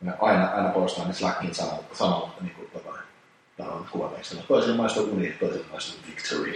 me 0.01 0.13
aina, 0.21 0.47
aina 0.47 0.69
postaa 0.69 1.07
ne 1.07 1.13
Slackin 1.13 1.55
samalla, 1.55 1.83
samalla 1.93 2.31
niin 2.41 2.55
kuin, 2.55 2.69
tota, 2.73 2.97
täällä 3.57 3.75
on 3.75 3.87
kuvatekstillä. 3.91 4.43
Toisella 4.47 4.75
maistuu 4.75 5.09
uni, 5.11 5.35
toisella 5.39 5.65
maistuu 5.71 5.99
victory. 6.07 6.53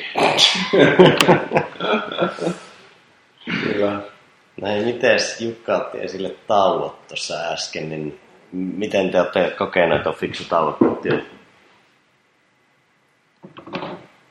Kyllä. 3.64 4.02
Näin, 4.62 4.86
miten 4.86 5.20
Jukka 5.40 5.78
otti 5.78 5.98
esille 6.02 6.36
tauot 6.48 7.08
tuossa 7.08 7.34
äsken, 7.34 7.90
niin 7.90 8.20
miten 8.52 9.12
te 9.12 9.22
olette 9.22 9.56
kokeneet 9.58 10.04
tuon 10.04 10.16
fiksu 10.16 10.44
tauottelun 10.44 11.39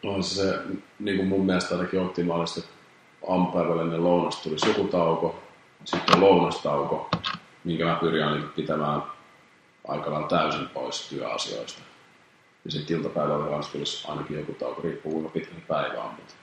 On 0.04 0.22
se, 0.22 0.58
niin 0.98 1.16
kuin 1.16 1.28
mun 1.28 1.46
mielestä 1.46 1.74
ainakin 1.74 2.00
optimaalista, 2.00 2.60
aamupäivällä 3.28 3.82
ennen 3.82 4.04
lounasta 4.04 4.42
tulisi 4.42 4.68
joku 4.68 4.84
tauko, 4.84 5.42
sitten 5.84 6.20
lounastauko, 6.20 7.10
minkä 7.64 7.84
mä 7.84 7.98
pyrin 8.00 8.24
aina 8.24 8.46
pitämään 8.56 9.02
aika 9.88 10.10
lailla 10.10 10.28
täysin 10.28 10.68
pois 10.68 11.08
työasioista. 11.08 11.82
Ja 12.64 12.70
sitten 12.70 12.96
iltapäivällä 12.96 13.50
kanssa 13.50 13.72
tulisi 13.72 14.08
ainakin 14.08 14.38
joku 14.38 14.52
tauko, 14.52 14.82
riippuu 14.82 15.12
kuinka 15.12 15.30
pitkä 15.30 15.54
päivä 15.68 16.02
on. 16.02 16.10
Mutta 16.10 16.34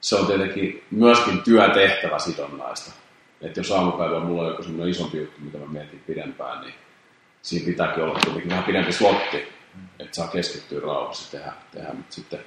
se 0.00 0.16
on 0.16 0.26
tietenkin 0.26 0.84
myöskin 0.90 1.42
työtehtävä 1.42 2.18
sidonnaista. 2.18 2.92
Että 3.40 3.60
jos 3.60 3.70
aamupäivällä 3.70 4.24
mulla 4.24 4.42
on 4.42 4.48
joku 4.48 4.62
semmoinen 4.62 4.90
isompi 4.90 5.18
juttu, 5.18 5.40
mitä 5.40 5.58
mä 5.58 5.66
mietin 5.66 6.02
pidempään, 6.06 6.60
niin 6.60 6.74
siinä 7.42 7.66
pitääkin 7.66 8.02
olla 8.04 8.14
kuitenkin 8.14 8.50
vähän 8.50 8.64
pidempi 8.64 8.92
slotti, 8.92 9.53
että 9.98 10.16
saa 10.16 10.28
keskittyä 10.28 10.80
rauhassa 10.80 11.30
tehdä. 11.30 11.52
tehdä. 11.72 11.92
Mutta 11.92 12.14
sitten 12.14 12.40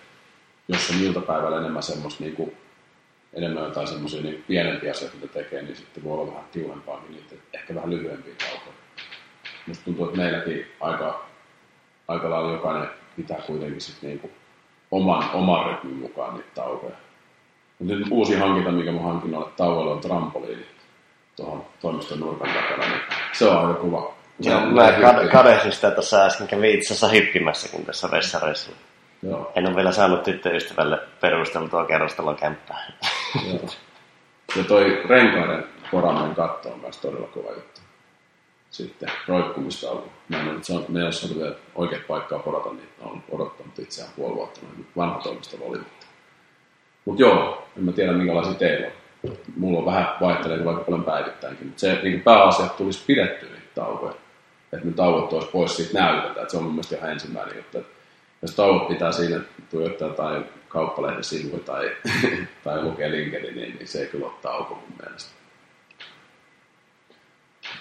jos 0.68 0.90
on 0.90 1.02
iltapäivällä 1.02 1.58
enemmän 1.58 1.84
semmoista 1.84 2.24
niin 2.24 2.36
kuin 2.36 2.58
enemmän 3.34 3.64
jotain 3.64 3.88
semmoisia 3.88 4.22
niin 4.22 4.44
pienempiä 4.48 4.92
asioita, 4.92 5.18
mitä 5.18 5.34
tekee, 5.34 5.62
niin 5.62 5.76
sitten 5.76 6.04
voi 6.04 6.14
olla 6.14 6.32
vähän 6.32 6.50
tiuhempaakin 6.52 7.12
niitä, 7.12 7.36
ehkä 7.54 7.76
vähän 7.76 7.90
lyhyempiä 7.90 8.34
taukoja. 8.40 8.76
Musta 9.68 9.86
tuntuu, 9.86 10.06
että 10.06 10.18
meilläkin 10.18 10.66
aika, 10.80 11.26
aika 12.08 12.30
lailla 12.30 12.52
jokainen 12.52 12.90
pitää 13.16 13.38
kuitenkin 13.38 13.82
sitten 13.82 14.10
niin 14.10 14.20
kuin 14.20 14.32
oman, 14.92 15.32
oman 15.32 15.66
rytmin 15.66 15.96
mukaan 15.96 16.34
niitä 16.34 16.50
taukoja. 16.56 16.96
Mutta 17.80 17.94
nyt 17.94 18.08
uusi 18.12 18.36
hankinta, 18.36 18.72
mikä 18.72 18.92
mä 18.92 19.02
hankin 19.02 19.32
noille 19.32 19.52
tauolle, 19.58 19.92
on 19.92 20.00
trampoliini 20.00 20.66
tuohon 21.36 21.66
toimiston 21.82 22.20
nurkan 22.20 22.54
takana, 22.54 22.90
niin 22.90 23.02
se 23.34 23.46
on 23.46 23.68
aika 23.68 23.80
kuva. 23.80 24.17
Joo, 24.40 24.60
mä 24.66 24.92
kad- 24.92 25.32
kadehdin 25.32 25.72
sitä 25.72 25.92
tuossa 25.92 26.26
äsken, 26.26 26.48
kävin 26.48 26.76
itse 26.76 26.94
asiassa 26.94 27.08
hyppimässäkin 27.08 27.86
tässä 27.86 28.12
vessareissulla. 28.12 28.78
Joo. 29.24 29.52
En 29.56 29.68
ole 29.68 29.76
vielä 29.76 29.92
saanut 29.92 30.24
tyttöystävälle 30.24 31.00
perusteltua 31.22 31.86
kerrostalon 31.86 32.36
kämppää. 32.36 32.92
Joo. 33.48 33.70
Ja 34.56 34.64
toi 34.64 35.04
renkaiden 35.10 35.64
poraaminen 35.92 36.36
katto 36.36 36.70
on 36.70 36.80
myös 36.80 36.98
todella 36.98 37.28
kova 37.28 37.52
juttu. 37.52 37.82
Sitten 38.72 39.10
roikkumista 39.28 39.90
on. 39.92 40.04
Mä 40.30 40.40
en 40.40 40.48
ole, 40.50 40.86
ne 40.90 41.00
jos 41.00 41.24
on 41.24 41.40
vielä 41.40 41.56
oikeat 41.76 42.08
paikkaa 42.08 42.40
porata, 42.40 42.70
niin 42.70 42.90
on 43.02 43.24
odottanut 43.32 43.80
itseään 43.80 44.12
puoli 44.16 44.36
vuotta. 44.36 44.60
Vanha 44.98 45.20
toimisto 45.20 45.58
oli. 45.62 45.80
Mutta 47.06 47.22
joo, 47.22 47.68
en 47.78 47.84
mä 47.84 47.92
tiedä 47.92 48.12
minkälaisia 48.12 48.54
teillä 48.54 48.88
on. 48.88 48.94
Mulla 49.58 49.80
on 49.80 49.86
vähän 49.86 50.08
vaihtelee 50.22 50.66
vaikka 50.66 50.84
paljon 50.84 51.04
päivittäinkin, 51.04 51.68
mutta 51.68 51.80
se 51.80 52.00
niin 52.04 52.22
pääasia, 52.22 52.66
että 52.66 52.78
tulisi 52.78 53.04
pidettyä 53.08 53.50
niitä 53.50 53.68
taukoja. 53.76 54.14
Että 54.78 54.90
ne 54.90 54.96
tauot 54.96 55.34
olisi 55.34 55.50
pois 55.52 55.76
siitä 55.76 56.00
näytetä. 56.00 56.42
Että 56.42 56.52
se 56.52 56.58
on 56.58 56.64
mun 56.64 56.72
mielestä 56.72 56.96
ihan 56.96 57.12
ensimmäinen 57.12 57.56
juttu. 57.56 57.86
Jos 58.42 58.56
tauot 58.56 58.88
pitää 58.88 59.12
siinä 59.12 59.40
tuijottaa 59.70 60.10
tai 60.10 60.46
kauppalehden 60.68 61.24
sivuja 61.24 61.64
tai, 61.64 61.92
tai 62.64 62.84
lukee 62.84 63.12
LinkedIn, 63.12 63.56
niin, 63.56 63.76
niin 63.76 63.88
se 63.88 64.02
ei 64.02 64.08
kyllä 64.08 64.26
ole 64.26 64.34
tauko 64.42 64.76
mun 64.76 64.94
mielestä. 65.04 65.32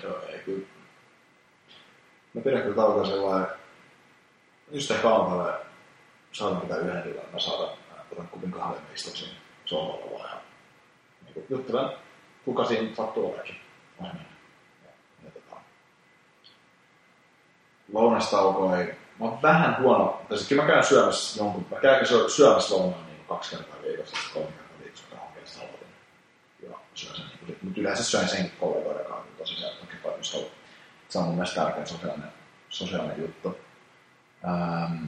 Joo, 0.02 0.20
ei 0.28 0.39
kyllä. 0.39 0.66
Mä 2.35 2.40
pidän 2.40 2.62
kyllä 2.62 2.77
taukoa 2.77 3.06
sellainen, 3.06 3.48
just 4.70 4.90
ehkä 4.90 5.09
aamulla 5.09 5.59
saatan 6.32 6.60
pitää 6.60 6.77
yhden 6.77 7.09
illan, 7.09 7.24
mä 7.32 7.39
saatan 7.39 7.68
otan 8.12 8.28
kupin 8.28 8.51
kahden 8.51 8.82
istun 8.94 9.16
siinä 9.16 9.35
sohvalla 9.64 10.18
vaan 10.18 10.31
ja 10.31 10.40
niin 11.35 11.47
juttelen, 11.51 11.90
kuka 12.44 12.64
siinä 12.64 12.94
sattuu 12.94 13.35
olekin. 13.35 13.56
Vähän 14.01 14.16
niin. 14.16 14.27
Ja, 14.85 14.90
ja 15.24 15.31
tota, 15.31 15.60
lounastauko 17.92 18.76
ei 18.76 18.94
mä 19.18 19.26
oon 19.26 19.42
vähän 19.42 19.76
huono, 19.82 20.22
tai 20.28 20.38
siis 20.38 20.50
mä 20.60 20.66
käyn 20.66 20.84
syömässä 20.84 21.40
jonkun, 21.40 21.66
mä 21.70 21.80
käyn 21.80 22.06
syömässä 22.28 22.74
lounaan 22.74 23.06
niin 23.06 23.24
kaksi 23.28 23.56
kertaa 23.56 23.82
viikossa, 23.82 24.16
kolme 24.34 24.48
kertaa 24.48 24.78
viikossa 24.82 25.16
kahvissa 25.16 25.60
aloitan. 25.60 25.88
Ja 26.62 26.78
syön 26.94 27.16
sen, 27.16 27.26
niin 27.46 27.58
mutta 27.62 27.80
yleensä 27.80 28.04
syön 28.04 28.28
senkin 28.28 28.52
kollegoiden 28.60 29.06
kanssa, 29.06 29.32
tosi 29.38 29.60
se 29.60 29.66
toki 29.80 29.96
toimistolla. 30.02 30.50
Se 31.08 31.18
on 31.18 31.24
mun 31.24 31.34
mielestä 31.34 31.62
tärkeä 31.62 31.86
sosiaalinen, 31.86 32.32
sosiaalinen 32.68 33.20
juttu. 33.20 33.58
Ähm, 34.48 35.04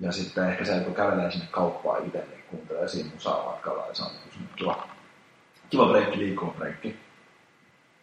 ja 0.00 0.12
sitten 0.12 0.50
ehkä 0.50 0.64
se, 0.64 0.80
kun 0.80 0.94
kävelee 0.94 1.30
sinne 1.30 1.46
kauppaan 1.50 2.06
itse, 2.06 2.18
niin 2.18 2.44
kuuntelee 2.50 2.88
siinä 2.88 3.10
musaa 3.14 3.44
matkalla 3.44 3.86
ja 3.86 3.94
se 3.94 4.02
on 4.02 4.10
niin 4.10 4.48
kiva, 4.56 4.88
kiva 5.70 5.86
breikki, 5.86 6.18
liikkuva 6.18 6.52
breikki. 6.52 6.96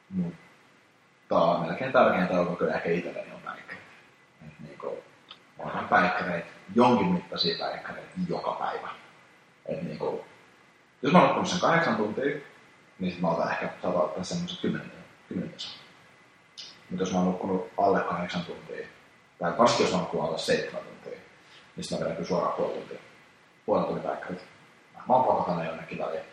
Mutta 0.09 0.46
melkein 1.61 1.91
tärkeintä 1.91 2.41
on 2.41 2.57
kyllä 2.57 2.73
ehkä 2.73 2.89
itselleni 2.89 3.31
on 3.31 3.41
niin 4.59 4.77
kuin, 4.77 4.97
mä 5.57 5.63
otan 5.65 5.87
päikkäreitä, 5.87 6.47
jonkin 6.75 7.07
mittaisia 7.07 7.57
päikkäreitä 7.57 8.09
joka 8.29 8.51
päivä. 8.51 8.89
Et 9.65 9.81
niin 9.81 9.99
kuin, 9.99 10.21
jos 11.01 11.13
mä 11.13 11.21
oon 11.21 11.45
sen 11.45 11.59
kahdeksan 11.59 11.95
tuntia, 11.95 12.37
niin 12.99 13.11
sit 13.11 13.21
mä 13.21 13.29
otan 13.29 13.51
ehkä, 13.51 13.69
saatan 13.81 14.01
ottaa 14.01 14.23
semmoiset 14.23 14.61
kymmenen, 14.61 14.91
kymmenen 15.27 15.55
Mutta 16.89 17.01
jos 17.01 17.11
mä 17.11 17.17
oon 17.17 17.27
nukkunut 17.27 17.69
alle 17.77 17.99
kahdeksan 17.99 18.45
tuntia, 18.45 18.87
tai 19.39 19.57
varsinkin 19.57 19.85
jos 19.85 19.95
mä 19.95 20.01
oon 20.13 20.27
alle 20.27 20.37
seitsemän 20.37 20.83
tuntia, 20.83 21.19
niin 21.75 21.83
sitten 21.83 21.97
mä 21.97 22.03
vedän 22.03 22.15
kyllä 22.15 22.27
suoraan 22.27 22.53
puoli 22.53 22.73
tuntia. 22.73 22.99
Puolen 23.65 23.85
tunnin 23.85 24.03
päikkärit. 24.03 24.45
Mä 25.07 25.15
oon 25.15 25.25
pakottanut 25.25 25.65
jonnekin 25.65 25.97
väliin. 25.97 26.23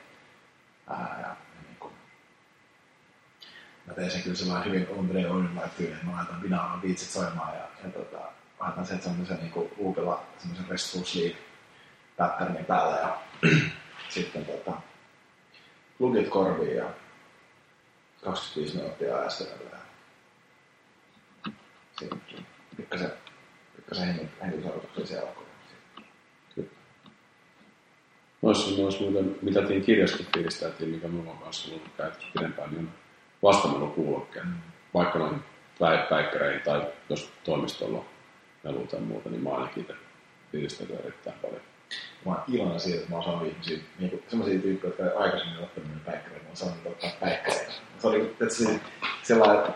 Ää, 0.91 1.19
ja, 1.23 1.37
mä 3.87 3.95
teen 3.95 4.11
sen 4.11 4.23
kyllä 4.23 4.37
sellainen 4.37 4.73
hyvin 4.73 4.89
Andre 4.99 5.31
Oidenlain 5.31 5.71
tyyli, 5.71 5.93
että 5.93 6.07
mä 6.07 6.17
laitan 6.17 6.43
Vinaalan 6.43 6.81
biitsit 6.81 7.09
soimaan 7.09 7.55
ja, 7.55 7.69
ja 7.85 7.91
tota, 7.91 8.19
laitan 8.61 8.87
sen 8.87 9.03
semmoisen 9.03 9.39
niin 9.39 9.71
uupilla 9.79 10.25
semmoisen 10.39 10.69
Restful 10.69 11.03
Sleep 11.03 11.35
patternin 12.17 12.65
päälle 12.65 13.01
ja 13.01 13.19
sitten 14.15 14.45
tota, 14.45 14.73
plugit 15.99 16.29
korviin 16.29 16.77
ja 16.77 16.91
25 18.25 18.77
minuuttia 18.77 19.17
äästelöllä. 19.17 19.71
ja 19.71 19.79
Sitten 21.99 22.23
pikkasen, 22.77 23.13
pikkasen 23.77 24.07
hengen- 24.09 24.31
hengitysharjoituksia 24.43 25.07
siellä 25.07 25.29
alkoi. 25.29 25.45
Noissa, 28.43 28.83
noissa 28.83 29.01
muuten, 29.03 29.37
mitä 29.43 29.61
kirjaskin 29.87 30.27
fiilisteltiin, 30.35 30.91
mikä 30.91 31.09
minulla 31.09 31.31
on 31.31 31.39
kanssa 31.39 31.75
ollut 31.75 31.89
käytössä 31.97 32.29
pidempään, 32.33 32.71
niin 32.71 32.89
on 33.45 33.55
vastamelukuulokkeet. 33.55 34.47
Vaikka 34.95 35.19
noin 35.19 35.41
päi- 35.79 36.07
päikkäreihin 36.11 36.63
tai 36.63 36.83
jos 37.09 37.33
toimistolla 37.45 38.05
melu 38.65 38.87
tai 38.91 39.01
muuta, 39.01 39.31
niin 39.31 39.43
mä 39.43 39.49
oon 39.49 39.59
ainakin 39.59 39.81
itse 39.81 39.95
fiilistellyt 40.53 41.01
erittäin 41.01 41.37
paljon. 41.43 41.61
Mä 42.27 42.33
oon 42.33 42.43
iloinen 42.49 42.81
siitä, 42.81 42.99
että 42.99 43.11
mä 43.11 43.17
oon 43.17 43.25
saanut 43.25 43.49
ihmisiä, 43.49 43.79
niin 43.99 44.11
kuin, 44.11 44.23
sellaisia 44.29 44.59
tyyppejä, 44.59 44.89
jotka 44.89 45.05
ei 45.05 45.25
aikaisemmin 45.25 45.63
ottanut 45.63 45.89
minun 45.89 46.05
päikkäreitä, 46.05 46.45
mä 46.45 46.49
oon 46.49 46.57
saanut 46.57 46.87
ottaa 46.87 47.11
päikkäreitä. 47.21 47.73
Se 47.99 48.07
oli 48.07 48.21
että 48.21 48.55
se, 48.55 48.81
sellainen, 49.23 49.59
että 49.59 49.73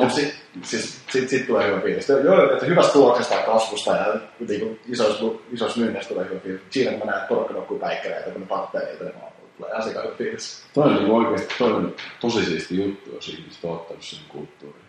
ja 0.00 0.08
si, 0.08 0.34
siis, 0.62 1.00
sit, 1.10 1.28
sit, 1.28 1.46
tulee 1.46 1.68
hyvä 1.68 1.80
fiilis. 1.80 2.08
Joo, 2.08 2.52
että 2.52 2.66
hyvästä 2.66 2.92
tuloksesta 2.92 3.34
ja 3.34 3.42
kasvusta 3.42 3.96
ja 3.96 4.14
niin 4.48 4.60
kuin 4.60 4.80
isoissa, 4.88 5.24
isoissa 5.52 5.80
myynneistä 5.80 6.14
tulee 6.14 6.28
hyvä 6.28 6.40
fiilis. 6.40 6.60
Siinä 6.70 6.90
mä 6.90 7.04
näen, 7.04 7.16
että 7.16 7.28
porukka 7.28 7.54
nokkuu 7.54 7.78
päikkäreitä, 7.78 8.30
kun 8.30 8.40
ne 8.40 8.46
niitä, 8.90 9.04
niin 9.04 9.14
mä 9.14 9.33
tulee 9.56 10.14
fiilis. 10.18 10.64
Toi 10.74 10.84
on 10.84 10.94
niin 10.94 11.10
oikeasti 11.10 11.54
toi 11.58 11.72
on 11.72 11.94
tosi 12.20 12.44
siisti 12.44 12.76
juttu, 12.76 13.10
jos 13.14 13.28
ihmiset 13.28 13.64
on 13.64 13.72
ottanut 13.72 14.02
sen 14.02 14.18
kulttuuriin. 14.28 14.84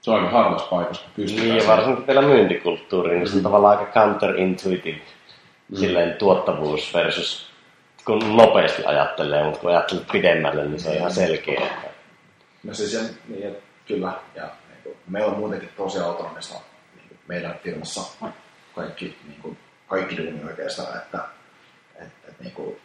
Se 0.00 0.10
on 0.10 0.16
aika 0.16 0.30
harvassa 0.30 0.66
paikassa, 0.66 1.02
kun 1.02 1.12
pystytään 1.16 1.48
Niin, 1.48 1.62
ja 1.62 1.68
varsinkin 1.68 2.06
vielä 2.06 2.22
myyntikulttuuriin, 2.22 3.18
niin 3.18 3.28
se 3.28 3.36
on 3.36 3.42
tavallaan 3.42 3.78
aika 3.78 3.92
counterintuitive 3.92 5.00
silleen 5.74 6.14
tuottavuus 6.14 6.94
versus 6.94 7.54
kun 8.04 8.36
nopeasti 8.36 8.84
ajattelee, 8.84 9.44
mutta 9.44 9.60
kun 9.60 9.70
ajattelet 9.70 10.06
pidemmälle, 10.12 10.64
niin 10.64 10.80
se 10.80 10.88
on 10.88 10.94
ihan 10.96 11.12
selkeä. 11.12 11.66
että 11.66 11.88
No 12.62 12.74
siis, 12.74 12.92
ja, 12.92 13.00
niin, 13.28 13.42
ja, 13.42 13.50
kyllä, 13.88 14.12
ja 14.34 14.42
niin 14.42 14.82
kuin, 14.82 14.96
meillä 15.08 15.32
on 15.32 15.38
muutenkin 15.38 15.68
tosi 15.76 15.98
autonomista 15.98 16.54
niin 16.96 17.08
kuin 17.08 17.18
meidän 17.28 17.58
firmassa 17.64 18.28
kaikki, 18.74 19.16
niin 19.28 19.40
kuin, 19.42 19.58
kaikki 19.88 20.16
duuni 20.16 20.44
oikeastaan, 20.44 20.98
että 20.98 21.18
et, 21.96 22.08
et, 22.28 22.40
niin 22.40 22.52
kuin, 22.52 22.76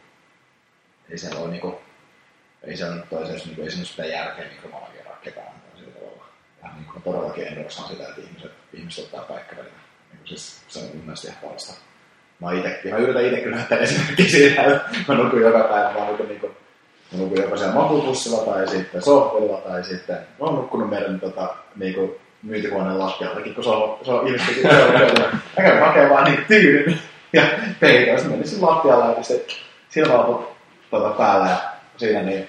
ei 1.10 1.18
siellä 1.18 1.40
ole 1.40 1.50
niin 1.50 1.62
kuin, 1.62 1.76
ei 2.64 2.78
siellä 2.78 2.96
nyt 2.96 3.10
toisessa, 3.10 3.46
niin 3.46 3.56
kuin, 3.56 3.66
ei 3.66 3.72
semmoista 3.72 4.06
järkeä 4.06 4.46
mikromanageraa 4.50 5.20
ketään 5.24 5.54
sillä 5.78 5.92
tavalla. 5.92 6.26
Ja 6.64 6.70
niin 6.76 6.86
kuin, 6.86 7.04
todellakin 7.04 7.48
endorsaan 7.48 7.90
sitä, 7.90 8.04
että 8.04 8.22
ihmiset, 8.22 8.52
ihmiset 8.74 9.06
ottaa 9.06 9.22
päikkäreitä. 9.36 9.72
Niin 10.12 10.20
kuin, 10.20 10.28
siis, 10.28 10.64
se 10.68 10.80
on 10.80 10.86
mun 10.86 11.04
mielestä 11.04 11.28
ihan 11.28 11.42
parasta. 11.44 11.74
Mä, 12.40 12.52
ite, 12.52 12.82
mä 12.92 12.98
yritän 12.98 13.26
itse 13.26 13.42
kyllä 13.42 13.56
näyttää 13.56 13.78
esimerkkiä 13.78 14.28
siitä, 14.28 14.62
mä 15.08 15.16
nukun 15.16 15.42
joka 15.42 15.60
päivä, 15.60 16.00
mä 16.00 16.12
nukun 16.12 16.28
niin 16.28 16.40
kuin, 16.40 16.56
Mä 17.12 17.20
nukun 17.20 17.42
joko 17.42 17.58
siellä 17.58 17.76
makuupussilla 17.76 18.54
tai 18.54 18.68
sitten 18.68 19.02
sohvilla 19.02 19.58
tai 19.58 19.84
sitten 19.84 20.16
mä 20.16 20.46
oon 20.46 20.56
nukkunut 20.56 20.90
meidän 20.90 21.20
tota, 21.20 21.56
niinku, 21.76 22.20
myyntihuoneen 22.44 23.00
lattiallakin, 23.00 23.56
kun 23.56 23.64
se 23.64 23.70
on, 23.70 24.06
se 24.06 24.12
on 24.12 24.28
ilmeisesti. 24.28 24.64
Mä 25.58 25.64
kävin 25.64 25.82
hakemaan 25.82 26.10
vaan 26.10 26.24
niitä 26.24 26.44
tyynyn 26.48 27.00
ja 27.34 27.42
peitä, 27.80 28.30
menin 28.30 28.48
sinne 28.48 28.68
lattialle 28.68 29.18
ja 29.18 29.24
sitten 29.24 29.56
silmälaput 29.90 30.59
tota, 30.92 31.10
päällä 31.10 31.50
ja 31.50 31.58
siinä 31.98 32.22
niin 32.22 32.48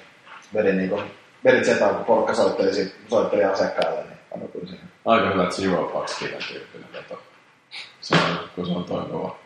vedin 0.55 0.77
niinku, 0.77 1.03
vedin 1.45 1.65
setaan, 1.65 1.95
kun 1.95 2.05
porukka 2.05 2.35
soitteli, 2.35 2.75
sit, 2.75 2.95
soitteli 3.09 3.45
asiakkaalle, 3.45 4.01
niin 4.01 4.19
mä 4.35 4.43
nukuin 4.43 4.69
siinä. 4.69 4.85
Aika 5.05 5.31
hyvä 5.31 5.47
Zero 5.47 5.91
Bucks 5.93 6.19
kirjan 6.19 6.43
tyyppinen 6.53 6.93
veto. 6.93 7.23
Se 8.01 8.15
on, 8.15 8.39
kun 8.57 8.67
se 8.67 8.73
on 8.73 8.85
toimiva. 8.85 9.37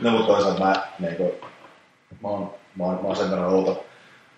No 0.00 0.10
mutta 0.10 0.26
toisaalta 0.26 0.64
mä, 0.64 0.72
niinku, 0.98 1.34
mä, 2.22 2.28
oon, 2.28 2.54
mä, 2.76 2.84
oon, 2.84 2.94
mä 2.94 3.00
oon 3.00 3.16
sen 3.16 3.30
verran 3.30 3.48
outo, 3.48 3.84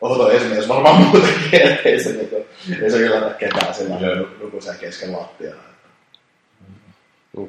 outo 0.01 0.31
esimies 0.31 0.69
varmaan 0.69 0.97
muutenkin, 0.97 1.63
että 1.63 1.83
ei 1.89 2.01
se, 2.01 2.13
niinku, 2.13 2.47
ei 2.83 2.91
se 2.91 2.97
yllätä 2.97 3.35
ketään 3.35 3.75
sillä 3.75 3.99
siellä 3.99 4.79
kesken 4.81 5.13
lattiaa. 5.13 5.55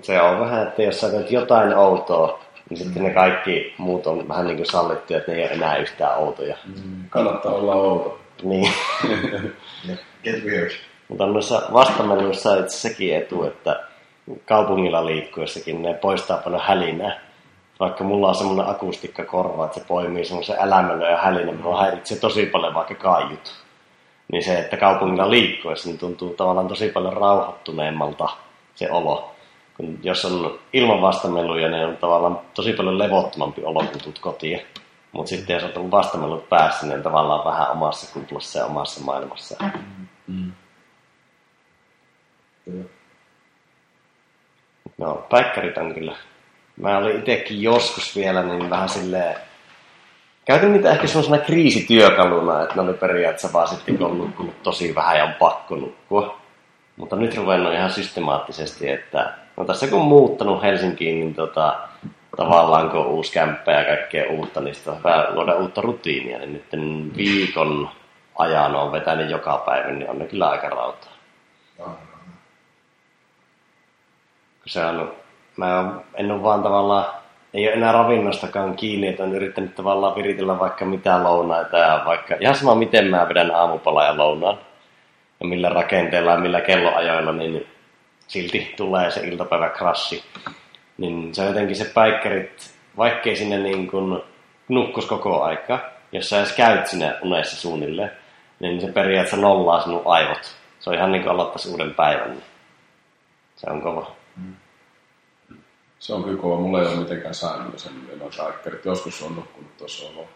Se 0.02 0.22
on 0.22 0.40
vähän, 0.40 0.68
että 0.68 0.84
jos 0.84 1.02
sä 1.02 1.10
teet 1.10 1.32
jotain 1.32 1.74
outoa, 1.74 2.43
niin 2.70 2.78
sitten 2.78 3.04
ne 3.04 3.10
kaikki 3.10 3.74
muut 3.78 4.08
on 4.08 4.28
vähän 4.28 4.48
niin 4.48 4.58
kuin 4.58 4.66
sallittu, 4.66 5.14
että 5.14 5.32
ne 5.32 5.38
ei 5.38 5.44
ole 5.44 5.52
enää 5.52 5.78
yhtään 5.78 6.18
outoja. 6.18 6.58
Kannattaa 7.10 7.52
olla 7.52 7.76
outo. 7.76 8.20
Niin. 8.44 8.74
Get 10.24 10.44
weird. 10.44 10.72
Mutta 11.08 11.26
noissa 11.26 11.62
vastameluissa 11.74 12.52
on 12.52 12.60
itse 12.60 12.78
sekin 12.78 13.16
etu, 13.16 13.44
että 13.44 13.80
kaupungilla 14.46 15.06
liikkuessakin 15.06 15.82
ne 15.82 15.94
poistaa 15.94 16.38
paljon 16.38 16.62
hälinää. 16.66 17.20
Vaikka 17.80 18.04
mulla 18.04 18.30
on 18.30 18.36
semmoinen 18.36 18.68
akustikkakorva, 18.68 19.66
että 19.66 19.80
se 19.80 19.86
poimii 19.88 20.26
semmoisen 20.26 20.56
älämölön 20.60 21.12
ja 21.12 21.18
hälinän, 21.18 21.56
minua 21.56 21.82
häiritsee 21.82 22.18
tosi 22.18 22.46
paljon 22.46 22.74
vaikka 22.74 22.96
kaiut. 22.96 23.54
Niin 24.32 24.44
se, 24.44 24.60
että 24.60 24.78
kaupungilla 24.78 25.30
liikkuessa, 25.30 25.90
niin 25.90 25.98
tuntuu 25.98 26.34
tavallaan 26.34 26.68
tosi 26.68 26.90
paljon 26.90 27.14
rauhoittuneemmalta 27.14 28.30
se 28.76 28.92
olo. 28.92 29.33
Kun 29.78 30.00
jos 30.04 30.26
on 30.26 30.60
ilman 30.74 31.02
vastameluja, 31.02 31.70
niin 31.70 31.86
on 31.86 31.98
tavallaan 31.98 32.40
tosi 32.54 32.74
paljon 32.74 33.00
levottomampi 33.00 33.64
olo, 33.64 33.80
kun 33.80 34.02
tulet 34.04 34.20
kotiin. 34.20 34.62
Mutta 35.12 35.30
sitten 35.30 35.54
jos 35.54 35.78
on 35.78 35.92
vastamelut 35.92 36.50
päässä, 36.50 36.86
niin 36.86 36.98
on 36.98 37.04
tavallaan 37.04 37.46
vähän 37.46 37.72
omassa 37.72 38.14
kuplassa 38.14 38.60
ja 38.60 38.66
omassa 38.66 39.04
maailmassa. 39.04 39.58
Kyllä. 42.66 42.84
No, 44.98 45.26
päikkärit 45.30 45.78
on 45.78 45.94
kyllä. 45.94 46.16
Mä 46.78 46.98
olin 46.98 47.20
itsekin 47.20 47.62
joskus 47.62 48.16
vielä 48.16 48.44
niin 48.44 48.70
vähän 48.70 48.90
silleen... 48.90 49.36
Käytin 50.46 50.74
niitä 50.74 50.92
ehkä 50.92 51.08
semmoisena 51.08 51.38
kriisityökaluna, 51.38 52.64
että 52.64 52.76
ne 52.76 52.82
oli 52.82 52.94
periaatteessa 52.94 53.54
vaan 53.54 53.68
sitten, 53.68 53.98
kun 53.98 54.08
on 54.08 54.18
nukkunut 54.18 54.64
tosi 54.64 54.96
vähän 54.96 55.18
ja 55.18 55.24
on 55.24 55.34
pakko 55.34 55.76
nukkua. 55.76 56.38
Mutta 56.96 57.16
nyt 57.16 57.38
ruvennut 57.38 57.74
ihan 57.74 57.90
systemaattisesti, 57.90 58.90
että 58.90 59.34
no 59.58 59.66
tässä 59.66 59.88
kun 59.88 60.00
on 60.00 60.06
muuttanut 60.06 60.64
Helsinkiin, 60.64 61.20
niin 61.20 61.36
tota, 61.36 61.76
tavallaan 62.38 62.90
kun 62.90 63.00
on 63.00 63.08
uusi 63.08 63.34
kämppä 63.34 63.72
ja 63.72 63.84
kaikkea 63.84 64.30
uutta, 64.32 64.62
niin 64.62 64.76
sitten 64.76 64.94
on 64.94 65.02
luoda 65.36 65.56
uutta 65.56 65.82
rutiinia. 65.82 66.40
Niin 66.40 66.54
nyt 66.54 67.18
viikon 67.18 67.90
ajan 68.38 68.76
on 68.76 68.92
vetänyt 68.92 69.30
joka 69.30 69.64
päivä, 69.66 69.92
niin 69.92 70.10
on 70.10 70.20
ne 70.20 70.26
kyllä 70.26 70.50
aika 70.50 70.70
kun 74.64 74.70
se 74.72 74.86
on, 74.86 75.12
mä 75.58 75.94
en 76.16 76.32
ole 76.32 76.44
vaan 76.44 76.64
tavallaan, 76.64 77.06
ei 77.54 77.68
ole 77.68 77.74
enää 77.74 77.92
ravinnostakaan 77.92 78.76
kiinni, 78.76 79.08
että 79.08 79.24
on 79.24 79.36
yrittänyt 79.36 79.76
tavallaan 79.76 80.16
viritellä 80.16 80.60
vaikka 80.60 80.86
mitä 80.86 81.24
lounaita 81.24 81.78
ja 81.78 82.02
vaikka, 82.06 82.36
ihan 82.40 82.56
sama 82.56 82.76
miten 82.76 83.08
mä 83.08 83.30
vedän 83.30 83.52
aamupala 83.52 84.04
ja 84.04 84.18
lounaan 84.18 84.58
ja 85.40 85.46
millä 85.46 85.70
rakenteella 85.70 86.32
ja 86.32 86.38
millä 86.38 86.62
kelloajoilla, 86.62 87.32
niin 87.32 87.68
silti 88.28 88.74
tulee 88.78 89.12
se 89.12 89.28
iltapäivä 89.28 89.70
krassi. 89.70 90.24
Niin 90.98 91.36
se 91.36 91.42
on 91.42 91.48
jotenkin 91.48 91.76
se 91.76 91.86
päikkärit, 91.86 92.74
vaikkei 92.98 93.36
sinne 93.36 93.58
niin 93.58 93.88
kuin 93.88 94.22
nukkus 94.68 95.06
koko 95.06 95.44
aika, 95.44 95.80
jos 96.12 96.30
sä 96.30 96.38
edes 96.38 96.54
käyt 96.54 96.88
sinne 96.88 97.16
unessa 97.22 97.56
suunnilleen, 97.56 98.12
niin 98.60 98.82
se 98.82 98.88
periaatteessa 98.88 99.38
nollaa 99.38 99.82
sinun 99.82 100.02
aivot. 100.06 100.56
Se 100.80 100.90
on 100.90 100.96
ihan 100.96 101.12
niin 101.12 101.22
kuin 101.22 101.32
aloittaisi 101.32 101.70
uuden 101.70 101.94
päivän. 101.94 102.30
niin 102.32 102.44
Se 103.56 103.70
on 103.70 103.82
kova. 103.82 104.12
Se 106.00 106.14
on 106.14 106.24
kyllä 106.24 106.42
kova. 106.42 106.60
Mulla 106.60 106.82
ei 106.82 106.88
ole 106.88 106.96
mitenkään 106.96 107.34
säännöllisen 107.34 107.92
noita 108.20 108.44
päikkärit. 108.44 108.86
Joskus 108.86 109.22
on 109.22 109.36
nukkunut 109.36 109.78
tuossa 109.78 110.06
ollut. 110.06 110.28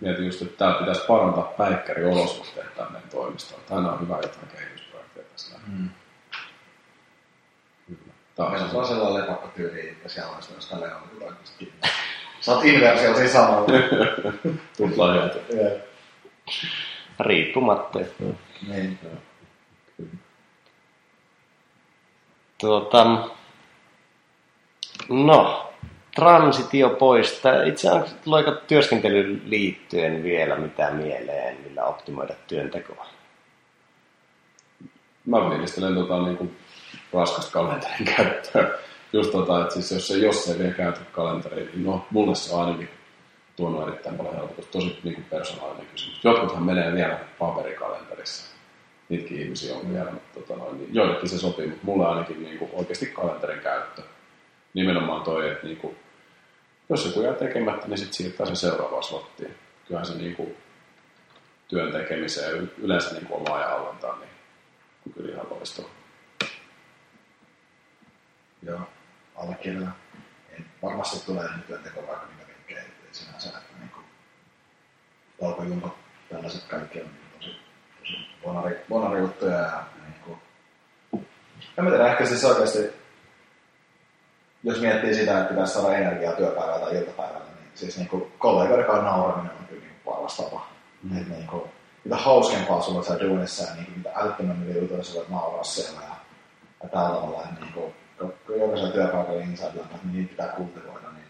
Mietin 0.00 0.26
just, 0.26 0.42
että 0.42 0.56
tää 0.56 0.74
pitäisi 0.74 1.06
parantaa 1.06 1.44
päikkäriolosuhteet 1.44 2.74
tänne 2.74 2.98
toimistoon. 3.10 3.60
Tänään 3.68 3.94
on 3.94 4.00
hyvä 4.00 4.16
jotain 4.16 4.48
kehitysprojekteja 4.56 5.26
tässä. 5.32 5.56
Mm. 5.66 5.88
Taas 8.36 8.62
on 8.62 8.72
vaan 8.74 8.86
sellainen 8.86 9.20
lepakko 9.20 9.48
tyyli, 9.48 9.96
ja 10.02 10.08
siellä 10.08 10.30
on 10.30 10.42
sitä 10.42 10.80
Leon 10.80 11.02
kyllä 11.10 11.32
kiinni. 11.58 11.78
Sä 12.40 12.52
oot 12.52 12.64
inversio 12.64 13.14
siinä 13.14 13.28
samalla. 13.28 13.66
tupla 14.76 15.12
hyöty. 15.12 15.56
Joo. 15.56 15.78
Riippumattomia. 17.20 18.06
Niin. 18.68 18.98
Tuota, 22.60 23.28
no, 25.08 25.72
transitio 26.14 26.90
pois. 26.90 27.42
Itse 27.66 27.88
asiassa 27.88 28.16
tuleeko 28.24 28.50
työskentelyyn 28.50 29.42
liittyen 29.44 30.22
vielä 30.22 30.56
mitään 30.56 30.96
mieleen, 30.96 31.60
millä 31.64 31.84
optimoida 31.84 32.34
työntekoa? 32.46 33.06
Mä 35.26 35.50
fiilistelen 35.50 35.94
tota 35.94 36.22
niin 36.22 36.36
kuin 36.36 36.56
raskasta 37.12 37.52
kalenterin 37.52 38.04
käyttöä. 38.16 38.78
Just 39.12 39.32
tota, 39.32 39.62
että 39.62 39.74
siis 39.74 39.92
jos, 39.92 40.10
ei, 40.10 40.22
jos 40.22 40.48
ei 40.48 40.58
vielä 40.58 40.72
käytä 40.72 41.00
kalenteria, 41.12 41.64
niin 41.64 41.84
no, 41.84 42.06
mulle 42.10 42.34
se 42.34 42.54
on 42.54 42.64
ainakin 42.64 42.88
tuonut 43.56 43.88
erittäin 43.88 44.16
paljon 44.16 44.36
helpotusta. 44.36 44.72
Tosi 44.72 44.98
niin 45.04 45.14
kuin 45.14 45.24
persoonallinen 45.24 45.86
kysymys. 45.86 46.24
Jotkuthan 46.24 46.62
menee 46.62 46.92
vielä 46.92 47.18
paperikalenterissa. 47.38 48.52
Niitäkin 49.08 49.40
ihmisiä 49.40 49.76
on 49.76 49.92
vielä, 49.92 50.10
mutta 50.10 50.40
tota 50.40 50.56
noin, 50.56 50.78
niin 50.78 50.94
joillekin 50.94 51.28
se 51.28 51.38
sopii, 51.38 51.66
mutta 51.66 51.84
mulle 51.86 52.06
ainakin 52.06 52.42
niin 52.42 52.58
kuin 52.58 52.70
oikeasti 52.74 53.06
kalenterin 53.06 53.60
käyttö. 53.60 54.02
Nimenomaan 54.74 55.22
toi, 55.22 55.50
että 55.50 55.66
niin 55.66 55.76
kuin, 55.76 55.96
jos 56.88 57.06
joku 57.06 57.22
jää 57.22 57.34
tekemättä, 57.34 57.88
niin 57.88 57.98
sitten 57.98 58.14
siirtää 58.14 58.46
se 58.46 58.54
seuraavaan 58.54 59.02
slottiin. 59.02 59.54
Kyllähän 59.86 60.06
se 60.06 60.14
niin 60.14 60.36
kuin, 60.36 60.56
työn 61.68 61.92
tekemiseen 61.92 62.72
yleensä 62.78 63.14
niin 63.14 63.26
kuin 63.26 63.40
omaa 63.40 63.58
ajanhallintaan, 63.58 64.20
niin 64.20 64.30
kyllä 65.14 65.32
ihan 65.32 65.46
loistava. 65.50 65.88
Joo, 68.62 68.80
allekirjoitan. 69.36 69.94
En 70.50 70.66
varmasti 70.82 71.26
tulee 71.26 71.48
nykyään 71.56 71.84
teko 71.84 72.06
vaikka 72.08 72.26
mitä 72.26 72.46
kaikkea, 72.46 72.78
ei 72.78 72.88
sinänsä, 73.12 73.48
että 73.48 73.78
niin 73.78 73.90
kuin 73.90 74.04
palkajumpat, 75.40 75.92
tällaiset 76.30 76.64
kaikki 76.64 77.00
on 77.00 77.06
niin 77.06 77.30
tosi, 77.38 77.56
tosi 78.00 78.16
bonari, 78.44 78.84
bonari 78.88 79.20
juttuja 79.20 79.58
ja 79.58 79.84
niin 80.04 80.14
kuin, 80.24 80.38
en 81.78 81.84
mä 81.84 81.90
tiedä, 81.90 82.08
ehkä 82.08 82.26
siis 82.26 82.44
oikeasti, 82.44 82.78
jos 84.62 84.80
miettii 84.80 85.14
sitä, 85.14 85.38
että 85.38 85.50
pitäisi 85.50 85.74
saada 85.74 85.96
energiaa 85.96 86.32
työpäivällä 86.32 86.86
tai 86.86 86.96
iltapäivällä, 86.96 87.46
niin 87.60 87.70
siis 87.74 87.96
niin 87.96 88.08
kuin 88.08 88.32
kollegoiden 88.38 88.86
kanssa 88.86 89.04
nauraminen 89.04 89.56
on 89.58 89.66
kyllä 89.66 89.82
niin 89.82 90.00
paras 90.04 90.36
tapa. 90.36 90.66
Mm. 91.02 91.18
Että 91.18 91.34
niin 91.34 91.46
kuin, 91.46 91.62
mitä 92.04 92.16
hauskempaa 92.16 92.82
sulla 92.82 93.02
siellä 93.02 93.24
duunissa 93.24 93.64
ja 93.64 93.74
niin 93.74 93.84
kuin, 93.84 93.98
mitä 93.98 94.10
älyttömämmin 94.14 94.76
jutuja 94.76 95.04
sä 95.04 95.14
voit 95.14 95.28
nauraa 95.28 95.64
siellä 95.64 96.00
ja, 96.00 96.14
ja 96.82 96.88
tällä 96.88 97.08
tavalla, 97.08 97.44
että 97.44 97.60
niin 97.60 97.72
kuin, 97.72 97.94
kun 98.22 98.34
kun 98.46 98.60
jokaisella 98.60 98.92
työpaikalla 98.92 99.40
niin 99.40 99.58
niitä 100.12 100.30
pitää 100.30 100.48
kultivoida, 100.48 101.10
niin 101.12 101.26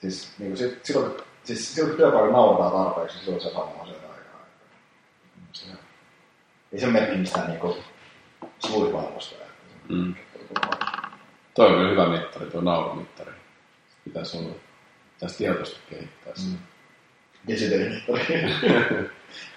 siis, 0.00 0.32
niin 0.38 0.50
kuin, 0.50 0.58
sit, 0.58 0.84
silloin, 0.84 1.12
siis 1.44 1.74
silloin 1.74 1.90
kun 1.90 1.96
työpaikalla 1.96 2.32
naurataan 2.32 2.72
tarpeeksi, 2.72 3.16
niin 3.16 3.24
silloin 3.24 3.42
se 3.42 3.50
saa 3.50 3.84
sieltä 3.84 4.06
aikaa. 4.06 4.46
Se, 5.52 5.66
ei 6.72 6.80
se 6.80 6.86
merkki 6.86 7.16
mistään 7.16 7.48
niin 7.48 7.60
kuin, 7.60 7.76
suurivalvosta. 8.58 9.44
Mm. 9.88 10.14
Toi 11.54 11.74
on 11.74 11.90
hyvä 11.90 12.08
mittari, 12.08 12.46
tuo 12.46 12.60
naurumittari. 12.60 13.32
Pitäisi 14.04 14.38
olla. 14.38 14.54
Pitäisi 15.14 15.38
tietoisesti 15.38 15.80
kehittää 15.90 16.32
sitä. 16.34 16.50
Mm. 16.50 16.58
Digitalimittari. 17.48 18.50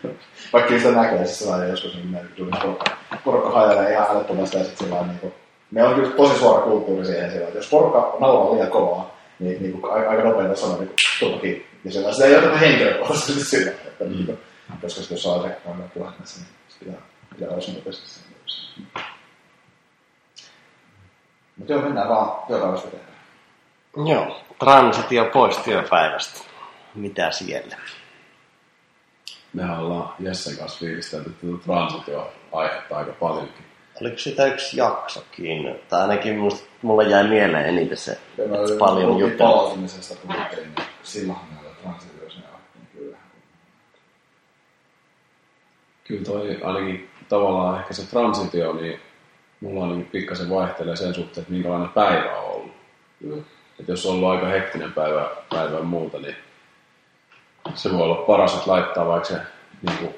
Vaikka 0.53 0.77
sitä 0.77 0.91
näkee, 0.91 1.25
siis 1.25 1.39
sellainen 1.39 1.69
joskus 1.69 1.95
niin 1.95 2.07
meidän 2.07 2.31
tuli 2.35 2.51
porukka, 2.61 2.97
porukka 3.23 3.89
ihan 3.89 4.07
älyttömästi 4.09 4.57
ja 4.57 4.63
sitten 4.63 4.87
sillä 4.87 5.07
niin 5.07 5.19
kuin, 5.19 5.33
meillä 5.71 5.89
on 5.89 5.95
kyllä 5.95 6.11
tosi 6.11 6.39
suora 6.39 6.61
kulttuuri 6.61 7.05
siihen 7.05 7.31
sillä, 7.31 7.47
että 7.47 7.59
jos 7.59 7.69
porukka 7.69 8.17
nauraa 8.19 8.53
liian 8.53 8.71
kovaa, 8.71 9.15
niin, 9.39 9.61
niin 9.61 9.81
kuin, 9.81 9.93
aika, 9.93 10.23
nopeasti 10.23 10.61
sanoo 10.61 10.79
niin 10.79 11.39
kiinni. 11.39 11.65
Ja 11.85 11.91
sillä 11.91 12.13
sitä 12.13 12.25
ei 12.25 12.35
oteta 12.35 12.57
henkilökohtaisesti 12.57 13.43
sillä, 13.43 13.71
että 13.71 14.03
mm. 14.03 14.11
niin 14.11 14.39
koska 14.81 15.01
sitten 15.01 15.15
jos 15.15 15.23
saa 15.23 15.35
asiakkaan 15.35 15.91
puhelimessa, 15.93 16.39
niin 16.39 16.49
sitten 16.69 16.87
pitää, 16.87 17.07
pitää 17.29 17.49
olla 17.49 17.73
nopeasti 17.75 18.09
sen. 18.09 18.25
Mutta 21.57 21.73
joo, 21.73 21.81
mennään 21.81 22.09
vaan 22.09 22.47
työpäivästä 22.47 22.87
tehdään. 22.87 23.15
Joo, 24.05 24.41
transitio 24.59 25.25
pois 25.25 25.57
työpäivästä. 25.57 26.39
Mitä 26.95 27.31
siellä? 27.31 27.77
Mehän 29.53 29.79
ollaan 29.79 30.13
Jessen 30.19 30.57
kanssa 30.57 30.79
fiilistelty 30.79 31.29
tätä 31.29 31.63
transitio-aihetta 31.65 32.97
aika 32.97 33.11
paljonkin. 33.11 33.64
Oliko 34.01 34.17
sitä 34.17 34.45
yksi 34.45 34.77
jaksokin? 34.77 35.75
Tai 35.89 36.01
ainakin 36.01 36.37
musta, 36.37 36.67
mulle 36.81 37.03
jäi 37.03 37.27
mieleen 37.27 37.65
eniten 37.65 37.97
se, 37.97 38.11
että 38.11 38.77
paljon 38.79 39.19
juttuja. 39.19 39.49
palautumisesta 39.49 40.15
puhuttiin, 40.27 40.73
niin 40.75 40.87
silloinhan 41.03 41.45
näillä 41.55 41.69
transitioissa 41.81 42.39
ne 42.39 42.45
niin 42.75 42.87
kyllä. 42.93 43.17
Kyllä 46.03 46.23
toi 46.23 46.59
ainakin 46.63 47.09
tavallaan 47.29 47.79
ehkä 47.79 47.93
se 47.93 48.09
transitio, 48.09 48.73
niin 48.73 48.99
mulla 49.61 49.83
on 49.83 49.91
niin 49.91 50.05
pikkasen 50.05 50.49
vaihtelee 50.49 50.95
sen 50.95 51.13
suhteen, 51.13 51.41
että 51.41 51.53
minkälainen 51.53 51.89
päivä 51.89 52.39
on 52.39 52.51
ollut. 52.51 52.71
Että 53.79 53.91
jos 53.91 54.05
on 54.05 54.15
ollut 54.15 54.29
aika 54.29 54.47
hektinen 54.47 54.93
päivä, 54.93 55.29
päivä 55.49 55.81
muuta, 55.81 56.19
niin 56.19 56.35
se 57.73 57.91
voi 57.91 58.01
olla 58.01 58.15
paras, 58.15 58.53
että 58.53 58.71
laittaa 58.71 59.07
vaikka 59.07 59.27
se 59.27 59.37
niin 59.81 59.97
kuin 59.97 60.15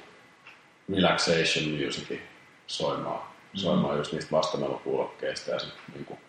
relaxation 0.95 1.85
musicin 1.85 2.21
soimaan, 2.67 3.36
soimaan 3.57 3.97
just 3.97 4.13
niistä 4.13 4.31
vastamelokuulokkeista 4.31 5.51
ja 5.51 5.59
sitten 5.59 5.81
niin 5.93 6.19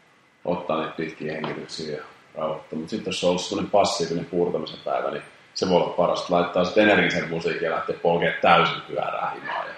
ottaa 0.44 0.80
niitä 0.80 0.96
pitkiä 0.96 1.32
hengityksiä 1.32 1.96
ja 1.96 2.02
rauhoittaa. 2.34 2.78
Mutta 2.78 2.90
sitten 2.90 3.10
jos 3.10 3.24
on 3.24 3.30
ollut 3.30 3.42
sellainen 3.42 3.70
passiivinen 3.70 4.24
puurtamisen 4.24 4.78
päivä, 4.84 5.10
niin 5.10 5.22
se 5.54 5.68
voi 5.68 5.76
olla 5.76 5.92
paras, 5.92 6.20
että 6.20 6.34
laittaa 6.34 6.64
sitten 6.64 6.88
energisen 6.88 7.30
musiikin 7.30 7.62
ja 7.62 7.70
lähtee 7.70 7.96
polkemaan 7.96 8.38
täysin 8.42 8.80
pyörää 8.88 9.30
himaa 9.34 9.64
ja 9.64 9.74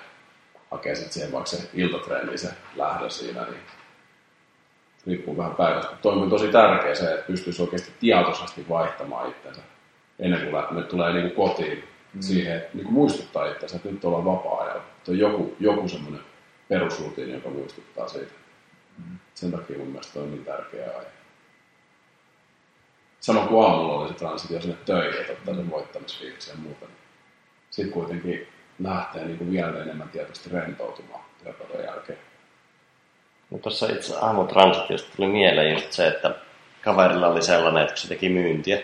hakee 0.70 0.94
sitten 0.94 1.12
siihen 1.12 1.32
vaikka 1.32 1.50
se 1.50 1.70
iltatreeni 1.74 2.38
se 2.38 2.48
lähdö 2.76 3.10
siinä, 3.10 3.42
niin 3.42 3.62
riippuu 5.06 5.36
vähän 5.36 5.54
päivästä. 5.54 5.96
Toi 6.02 6.12
on 6.12 6.30
tosi 6.30 6.48
tärkeä 6.48 6.94
se, 6.94 7.14
että 7.14 7.26
pystyisi 7.26 7.62
oikeasti 7.62 7.92
tietoisesti 8.00 8.68
vaihtamaan 8.68 9.30
itsensä 9.30 9.60
ennen 10.18 10.40
kuin 10.40 10.54
lähtee, 10.54 10.82
tulee 10.82 11.12
niin 11.12 11.30
kuin 11.30 11.48
kotiin 11.48 11.84
mm. 12.14 12.22
siihen, 12.22 12.56
että 12.56 12.70
niin 12.74 12.84
kuin 12.84 12.94
muistuttaa 12.94 13.46
itsensä, 13.46 13.76
että 13.76 13.88
nyt 13.88 14.04
ollaan 14.04 14.24
vapaa-ajalla. 14.24 14.82
Että 14.98 15.12
on 15.12 15.18
joku, 15.18 15.56
joku 15.60 15.88
semmoinen 15.88 16.20
perusrutiini, 16.70 17.32
joka 17.32 17.48
muistuttaa 17.48 18.08
siitä. 18.08 18.32
Mm. 18.98 19.18
Sen 19.34 19.50
takia 19.50 19.78
mun 19.78 19.88
mielestä 19.88 20.20
on 20.20 20.30
niin 20.30 20.44
tärkeä 20.44 20.86
aihe. 20.98 21.10
Samoin 23.20 23.48
kuin 23.48 23.66
aamulla 23.66 23.94
oli 23.94 24.08
se 24.08 24.14
transitio 24.14 24.60
sinne 24.60 24.76
töihin, 24.86 25.20
että 25.20 25.32
ottaa 25.32 25.54
sen 25.54 25.70
voittamisfiiliksen 25.70 26.54
ja 26.54 26.60
muuta. 26.60 26.86
Sitten 27.70 27.92
kuitenkin 27.92 28.48
lähtee 28.78 29.24
niin 29.24 29.38
kuin 29.38 29.50
vielä 29.50 29.82
enemmän 29.82 30.08
tietysti 30.08 30.50
rentoutumaan 30.50 31.24
työpäivän 31.44 31.84
jälkeen. 31.84 32.18
No 33.50 33.58
tuossa 33.58 33.86
itse 33.86 34.14
aamutransitiosta 34.20 35.16
tuli 35.16 35.28
mieleen 35.28 35.72
just 35.72 35.92
se, 35.92 36.08
että 36.08 36.34
kaverilla 36.84 37.28
oli 37.28 37.42
sellainen, 37.42 37.82
että 37.82 37.92
kun 37.92 37.98
se 38.02 38.08
teki 38.08 38.28
myyntiä, 38.28 38.76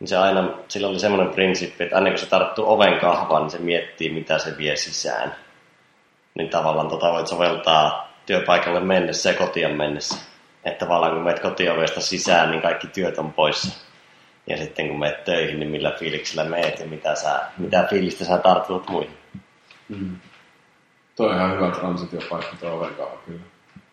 niin 0.00 0.08
se 0.08 0.16
aina, 0.16 0.58
sillä 0.68 0.88
oli 0.88 0.98
semmoinen 0.98 1.34
prinsippi, 1.34 1.84
että 1.84 1.96
aina 1.96 2.10
kun 2.10 2.18
se 2.18 2.26
tarttuu 2.26 2.70
oven 2.72 3.00
kahvaan, 3.00 3.42
niin 3.42 3.50
se 3.50 3.58
miettii, 3.58 4.10
mitä 4.10 4.38
se 4.38 4.58
vie 4.58 4.76
sisään. 4.76 5.47
Niin 6.38 6.50
tavallaan 6.50 6.88
tota 6.88 7.12
voit 7.12 7.26
soveltaa 7.26 8.12
työpaikalle 8.26 8.80
mennessä 8.80 9.30
ja 9.30 9.38
kotiin 9.38 9.76
mennessä. 9.76 10.16
Että 10.64 10.84
tavallaan 10.86 11.12
kun 11.12 11.22
menet 11.22 11.40
kotiovesta 11.40 12.00
sisään, 12.00 12.50
niin 12.50 12.62
kaikki 12.62 12.86
työt 12.86 13.18
on 13.18 13.32
poissa. 13.32 13.88
Ja 14.46 14.56
sitten 14.56 14.88
kun 14.88 14.98
menet 14.98 15.24
töihin, 15.24 15.60
niin 15.60 15.70
millä 15.70 15.90
fiiliksellä 15.98 16.44
meet 16.44 16.80
ja 16.80 16.86
mitä, 16.86 17.14
sä, 17.14 17.40
mitä 17.58 17.86
fiilistä 17.90 18.24
sä 18.24 18.38
tartut 18.38 18.88
muihin. 18.88 19.16
Mm. 19.88 20.16
Toi 21.16 21.30
on 21.30 21.36
ihan 21.36 21.52
hyvä 21.52 21.70
transitiopaikka 21.70 22.56
tuo 22.60 22.70
oven 22.70 22.94
kyllä. 23.26 23.40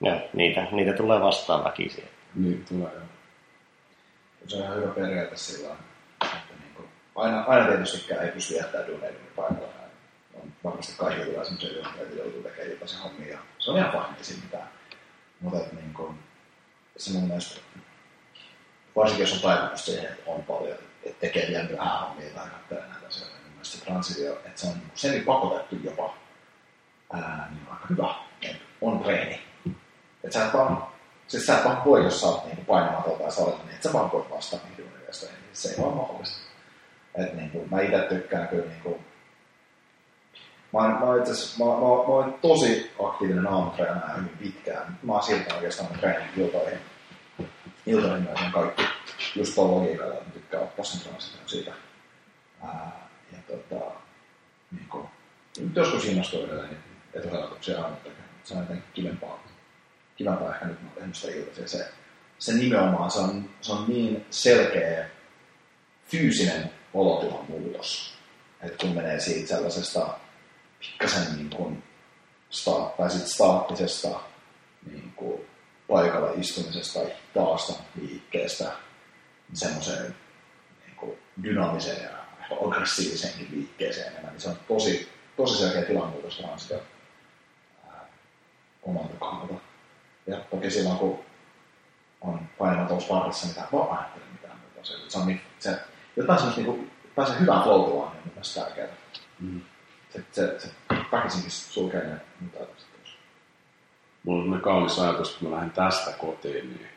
Joo, 0.02 0.20
niitä, 0.34 0.68
niitä 0.72 0.94
tulee 0.94 1.22
vastaan 1.22 1.64
väkisin. 1.64 2.04
Niin, 2.36 2.66
tulee 2.70 2.92
joo. 2.94 3.04
Se 4.48 4.56
on 4.56 4.64
ihan 4.64 4.78
hyvä 4.78 4.88
periaate 4.88 5.36
sillä 5.36 5.76
että 6.22 6.54
niin 6.60 6.74
kuin, 6.76 6.88
aina, 7.16 7.42
aina 7.42 7.68
tietystikään 7.68 8.26
ei 8.26 8.32
pysty 8.32 8.54
jättämään 8.54 8.88
duuneiden 8.88 9.20
paikalla. 9.36 9.85
On 10.36 10.54
varmasti 10.64 10.94
kaikilla 10.98 11.26
duuneita, 11.26 11.66
joita 11.98 12.16
joutuu 12.16 12.44
tekemään 12.44 12.72
jopa 12.72 12.88
se 12.88 12.98
hommia. 12.98 13.28
Ja 13.28 13.40
se 13.60 13.72
on 13.72 13.78
ihan 13.78 13.92
fine, 13.92 14.24
ei. 14.24 14.68
Mutta 15.40 15.60
että, 15.60 15.76
niin 15.76 15.94
kuin, 15.94 16.20
se 16.98 17.14
mun 17.14 17.28
mielestä, 17.28 17.62
varsinkin 18.96 19.24
jos 19.24 19.34
on 19.34 19.40
taipumus 19.40 19.86
siihen, 19.86 20.06
että 20.06 20.32
on 20.32 20.44
paljon, 20.44 20.78
että 21.04 21.20
tekee 21.20 21.48
vielä 21.48 21.78
vähän 21.78 22.00
hommia 22.00 22.30
tai 22.30 22.50
katselee 22.50 22.88
näitä 22.88 23.08
asioita, 23.08 23.36
niin 23.44 23.52
mielestä 23.52 23.78
se 23.78 23.86
transitio, 23.86 24.34
että 24.34 24.62
se 24.62 24.68
on 24.68 24.74
niin 24.74 24.92
semi 24.96 25.20
pakotettu 25.20 25.76
jopa, 25.84 26.18
ää, 27.14 27.48
niin 27.52 27.68
on 27.68 27.74
aika 27.74 27.88
hyvä, 27.90 28.16
että 28.42 28.66
on 28.82 29.00
treeni. 29.00 29.42
Että 30.24 30.40
sä 30.40 30.46
et 30.46 30.54
vaan 30.54 30.96
Siis 31.28 31.46
sä 31.46 31.58
et 31.58 31.66
vaan 31.66 31.86
voi, 31.86 32.04
jos 32.04 32.22
sä 32.22 32.28
oot 32.28 32.46
niinku 32.46 32.64
painamaton 32.64 33.20
tai 33.20 33.32
salilla, 33.32 33.60
niin 33.66 33.76
et 33.76 33.84
sä 33.84 33.94
vaan 33.94 34.12
voi 34.12 34.26
vastata 34.30 34.64
niihin 34.68 34.86
duunireista. 34.86 35.26
Niin 35.26 35.40
se 35.54 35.70
ei 35.70 35.78
vaan 35.78 35.98
mahdollista. 35.98 36.38
Et 37.16 37.34
niinku, 37.34 37.68
mä 37.72 37.82
itse 37.82 37.98
tykkään 38.10 38.48
kyllä 38.48 38.66
niinku... 38.66 39.00
Mä 40.76 40.82
oon, 40.82 40.92
mä 40.92 41.22
itse 41.22 41.64
mä, 41.64 41.66
mä, 41.66 41.80
mä 41.80 42.14
oon 42.14 42.40
tosi 42.42 42.92
aktiivinen 43.04 43.48
aamutreenaaja 43.48 44.14
hyvin 44.14 44.38
pitkään. 44.38 45.00
Mä 45.04 45.14
oon 45.14 45.24
silti 45.24 45.54
oikeastaan 45.54 46.00
treenin 46.00 46.30
iltoihin. 46.38 46.80
Iltoihin 47.86 48.24
myös 48.24 48.40
kaikki. 48.54 48.84
Just 49.36 49.56
tuolla 49.56 49.76
logiikalla, 49.76 50.14
että 50.14 50.26
mä 50.26 50.34
tykkään 50.34 50.64
ottaa 50.64 50.86
sen 50.86 51.02
transition 51.02 51.50
siitä. 51.50 51.74
Ää, 52.64 53.10
ja 53.32 53.38
tota, 53.48 53.86
niinku, 54.72 55.10
nyt 55.60 55.76
joskus 55.76 56.06
innostuu 56.06 56.46
edelleen 56.46 56.70
niin 56.70 56.80
etuhelpotuksia 57.14 57.78
aamulla 57.78 58.02
tekemään. 58.04 58.30
Se 58.44 58.54
on 58.54 58.60
jotenkin 58.60 58.94
kivempaa 58.94 59.44
kivempaa 60.16 60.54
ehkä 60.54 60.66
nyt 60.66 60.82
mä 60.82 60.88
oon 60.88 60.98
tehnyt 60.98 61.16
sitä 61.16 61.34
iltaisia. 61.34 61.68
Se, 61.68 61.88
se 62.40 62.54
nimenomaan, 62.54 63.12
se 63.12 63.20
on, 63.20 63.50
se 63.62 63.72
on 63.72 63.86
niin 63.88 64.26
selkeä 64.30 65.10
fyysinen 66.08 66.72
olotilan 66.94 67.46
muutos. 67.50 68.14
Että 68.62 68.78
kun 68.78 68.96
menee 68.96 69.20
siitä 69.20 69.48
sellaisesta 69.48 70.18
pikkasen 70.80 71.36
niin 71.36 71.50
kuin 71.50 71.84
sta, 72.50 72.92
tai 72.98 73.10
sit 73.10 73.28
staattisesta 73.28 74.20
niin 74.92 75.14
kuin 75.16 75.42
paikalla 75.88 76.32
istumisesta 76.38 77.00
tai 77.00 77.12
taasta 77.34 77.74
liikkeestä 78.02 78.72
semmoiseen 79.54 80.16
niin 80.86 81.18
dynaamiseen 81.44 82.04
ja 82.04 82.10
aggressiiviseenkin 82.66 83.48
liikkeeseen 83.52 84.08
enemmän, 84.08 84.32
niin 84.32 84.42
se 84.42 84.50
on 84.50 84.60
tosi, 84.68 85.10
tosi 85.38 85.58
selkeä 85.58 85.82
tilanmuutos 85.82 86.38
transitio 86.38 86.82
omalta 88.84 89.16
kannalta. 89.20 89.54
Ja 90.28 90.38
toki 90.38 90.72
silloin, 90.72 90.98
kun 90.98 91.20
on 92.22 92.40
painamaton 92.58 93.04
parissa, 93.10 93.48
mitä 93.48 93.68
vaan 93.72 93.98
ajattelen 93.98 94.28
mitään 94.32 94.60
muuta. 94.60 94.88
Se, 94.88 94.94
se 95.08 95.18
on 95.18 95.28
niin, 95.28 95.42
se, 95.60 95.80
jotain 96.16 96.40
semmoista 96.40 96.62
niin 96.62 96.74
kuin, 96.74 96.92
pääsee 97.16 97.40
hyvään 97.40 97.64
flow 97.64 98.02
on 98.02 98.12
niin 98.12 98.32
myös 98.36 98.54
tärkeää. 98.54 98.88
Mm. 99.40 99.62
Se, 100.16 100.24
se, 100.32 100.60
se 100.60 100.70
väkisinkin 101.12 101.52
sulkee 101.52 102.04
ne 102.04 102.22
ajatukset 102.58 102.90
pois. 102.92 103.18
Mulla 104.24 104.56
on 104.56 104.62
kaunis 104.62 105.00
ajatus, 105.00 105.38
kun 105.38 105.50
mä 105.50 105.56
lähden 105.56 105.72
tästä 105.72 106.12
kotiin, 106.12 106.70
niin 106.70 106.88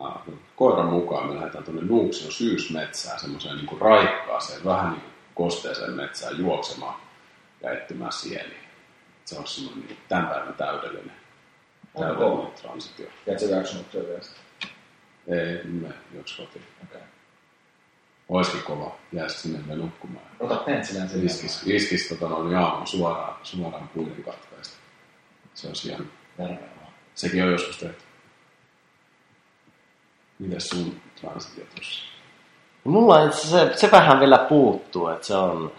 mä, 0.00 0.34
koiran 0.56 0.86
mukaan 0.86 1.28
me 1.28 1.34
lähdetään 1.34 1.64
tuonne 1.64 1.82
Nuuksion 1.82 2.32
syysmetsään, 2.32 3.20
semmoiseen 3.20 3.56
niin 3.56 3.80
raikkaaseen, 3.80 4.64
vähän 4.64 4.92
niin 4.92 5.00
kuin 5.00 5.12
kosteeseen 5.34 5.92
metsään 5.92 6.38
juoksemaan 6.38 7.00
ja 7.62 7.72
etsimään 7.72 8.12
sieniä. 8.12 8.62
Se 9.24 9.38
on 9.38 9.46
semmoinen 9.46 9.86
niin 9.86 9.98
tämän 10.08 10.26
päivän 10.26 10.54
täydellinen, 10.54 11.16
täydellinen 11.98 12.52
transitio. 12.52 13.06
Ja 13.26 13.32
et 13.32 13.38
sä 13.38 13.46
jaksanut 13.46 13.90
työtä 13.90 14.26
Ei, 15.28 15.64
me 15.64 15.88
juoksi 16.14 16.42
kotiin. 16.42 16.64
Okay. 16.82 17.00
Olisikin 18.32 18.62
kova, 18.62 18.94
jäisi 19.12 19.38
sinne 19.38 19.58
vielä 19.68 19.82
nukkumaan. 19.82 20.26
Ota 20.40 20.56
pentsilän 20.56 21.08
sinne. 21.08 21.24
Iskis, 21.24 21.62
iskis 21.66 22.08
tota 22.08 22.28
noin 22.28 22.56
aamulla 22.56 22.86
suoraan, 22.86 23.36
suoraan 23.42 23.88
puiden 23.88 24.22
katkaista. 24.24 24.76
Se 25.54 25.68
on 25.68 25.74
hieno. 25.84 26.04
Terveellä. 26.36 26.86
Sekin 27.14 27.44
on 27.44 27.52
joskus 27.52 27.78
tehty. 27.78 28.04
Mitäs 30.38 30.68
sun 30.68 31.00
transitio 31.20 31.64
tuossa? 31.74 32.04
Mulla 32.84 33.24
itse 33.24 33.46
se, 33.46 33.70
se 33.76 33.90
vähän 33.90 34.20
vielä 34.20 34.38
puuttuu, 34.38 35.08
että 35.08 35.26
se 35.26 35.34
on 35.34 35.72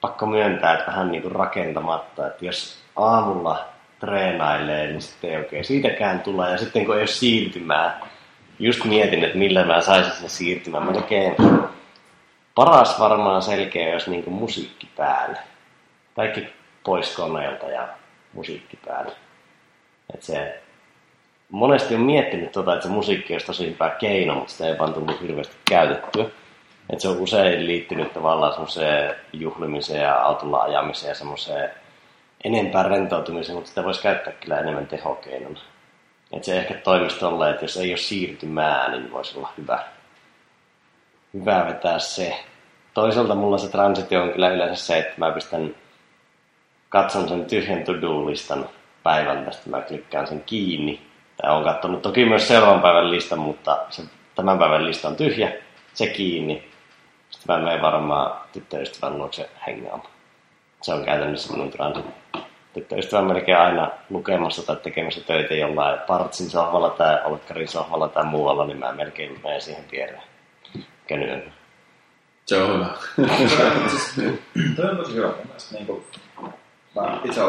pakko 0.00 0.26
myöntää, 0.26 0.72
että 0.72 0.86
vähän 0.86 1.10
niin 1.10 1.22
kuin 1.22 1.32
rakentamatta, 1.32 2.26
että 2.26 2.44
jos 2.44 2.78
aamulla 2.96 3.68
treenailee, 4.00 4.86
niin 4.86 5.02
sitten 5.02 5.30
ei 5.30 5.36
oikein 5.36 5.64
siitäkään 5.64 6.20
tule. 6.20 6.50
Ja 6.50 6.58
sitten 6.58 6.86
kun 6.86 6.94
ei 6.94 7.00
ole 7.00 7.06
siirtymää, 7.06 8.06
just 8.58 8.84
mietin, 8.84 9.24
että 9.24 9.38
millä 9.38 9.64
mä 9.64 9.80
saisin 9.80 10.12
sen 10.12 10.30
siirtymään. 10.30 10.86
Melkein 10.86 11.36
paras 12.64 13.00
varmaan 13.00 13.42
selkeä, 13.42 13.94
jos 13.94 14.08
niin 14.08 14.24
kuin 14.24 14.34
musiikki 14.34 14.88
päälle. 14.96 15.38
Kaikki 16.16 16.48
pois 16.84 17.16
koneelta 17.16 17.66
ja 17.66 17.88
musiikki 18.32 18.78
päälle. 18.86 19.12
Et 20.14 20.22
se, 20.22 20.62
monesti 21.50 21.94
on 21.94 22.00
miettinyt 22.00 22.52
tota, 22.52 22.74
että 22.74 22.86
se 22.86 22.92
musiikki 22.92 23.34
olisi 23.34 23.46
tosi 23.46 23.74
hyvä 23.74 23.90
keino, 23.90 24.34
mutta 24.34 24.52
sitä 24.52 24.66
ei 24.66 24.78
vaan 24.78 24.94
tullut 24.94 25.20
hirveästi 25.20 25.56
käytettyä. 25.70 26.24
Et 26.90 27.00
se 27.00 27.08
on 27.08 27.16
usein 27.16 27.66
liittynyt 27.66 28.12
tavallaan 28.12 28.52
semmoiseen 28.52 29.14
juhlimiseen 29.32 30.02
ja 30.02 30.22
autolla 30.22 30.62
ajamiseen 30.62 31.08
ja 31.08 31.14
semmoiseen 31.14 31.70
enempää 32.44 32.82
rentoutumiseen, 32.82 33.56
mutta 33.56 33.68
sitä 33.68 33.84
voisi 33.84 34.02
käyttää 34.02 34.32
kyllä 34.32 34.58
enemmän 34.58 34.86
tehokeinona. 34.86 35.60
Et 36.32 36.44
se 36.44 36.58
ehkä 36.58 36.74
toimisi 36.74 37.18
tolleen, 37.18 37.52
että 37.52 37.64
jos 37.64 37.76
ei 37.76 37.90
ole 37.90 37.96
siirtymää, 37.96 38.90
niin 38.90 39.12
voisi 39.12 39.38
olla 39.38 39.52
hyvä, 39.58 39.84
hyvä 41.34 41.66
vetää 41.66 41.98
se. 41.98 42.49
Toisaalta 42.94 43.34
mulla 43.34 43.58
se 43.58 43.70
transitio 43.70 44.22
on 44.22 44.32
kyllä 44.32 44.48
yleensä 44.48 44.84
se, 44.86 44.98
että 44.98 45.14
mä 45.16 45.30
pistän 45.30 45.74
katson 46.88 47.28
sen 47.28 47.44
tyhjän 47.44 47.84
to-do-listan 47.84 48.68
päivän 49.02 49.44
tästä, 49.44 49.70
mä 49.70 49.80
klikkään 49.80 50.26
sen 50.26 50.42
kiinni. 50.46 51.00
Tai 51.36 51.50
olen 51.50 51.64
katsonut 51.64 52.02
toki 52.02 52.24
myös 52.24 52.48
seuraavan 52.48 52.82
päivän 52.82 53.10
listan, 53.10 53.38
mutta 53.38 53.78
se 53.90 54.02
tämän 54.34 54.58
päivän 54.58 54.86
lista 54.86 55.08
on 55.08 55.16
tyhjä, 55.16 55.52
se 55.94 56.06
kiinni. 56.06 56.70
Sitten 57.30 57.56
mä 57.56 57.62
menen 57.64 57.82
varmaan 57.82 58.40
tyttöystävän 58.52 59.18
luokse 59.18 59.50
hengaamaan. 59.66 60.10
Se 60.82 60.94
on 60.94 61.04
käytännössä 61.04 61.52
minun 61.52 61.70
transit. 61.70 62.06
Tyttöystävä 62.74 63.20
on 63.20 63.26
melkein 63.26 63.58
aina 63.58 63.90
lukemassa 64.10 64.66
tai 64.66 64.76
tekemässä 64.76 65.20
töitä 65.20 65.54
jollain 65.54 65.98
partsin 66.06 66.50
sohvalla 66.50 66.90
tai 66.90 67.18
olkkarin 67.24 67.68
sohvalla 67.68 68.08
tai 68.08 68.24
muualla, 68.24 68.66
niin 68.66 68.78
mä 68.78 68.92
melkein 68.92 69.40
menen 69.42 69.60
siihen 69.60 69.84
viereen 69.92 70.22
kenyyn. 71.06 71.52
Se 72.50 72.62
on 72.62 72.74
hyvä. 72.74 72.88
Toi 74.76 74.90
on 74.90 74.96
tosi 74.96 75.14
hyvä 75.14 75.26
mun 75.26 75.46
mielestä. 75.46 75.74
Niin 75.74 75.86
kuin, 75.86 76.04
mä 76.96 77.20
itse, 77.24 77.40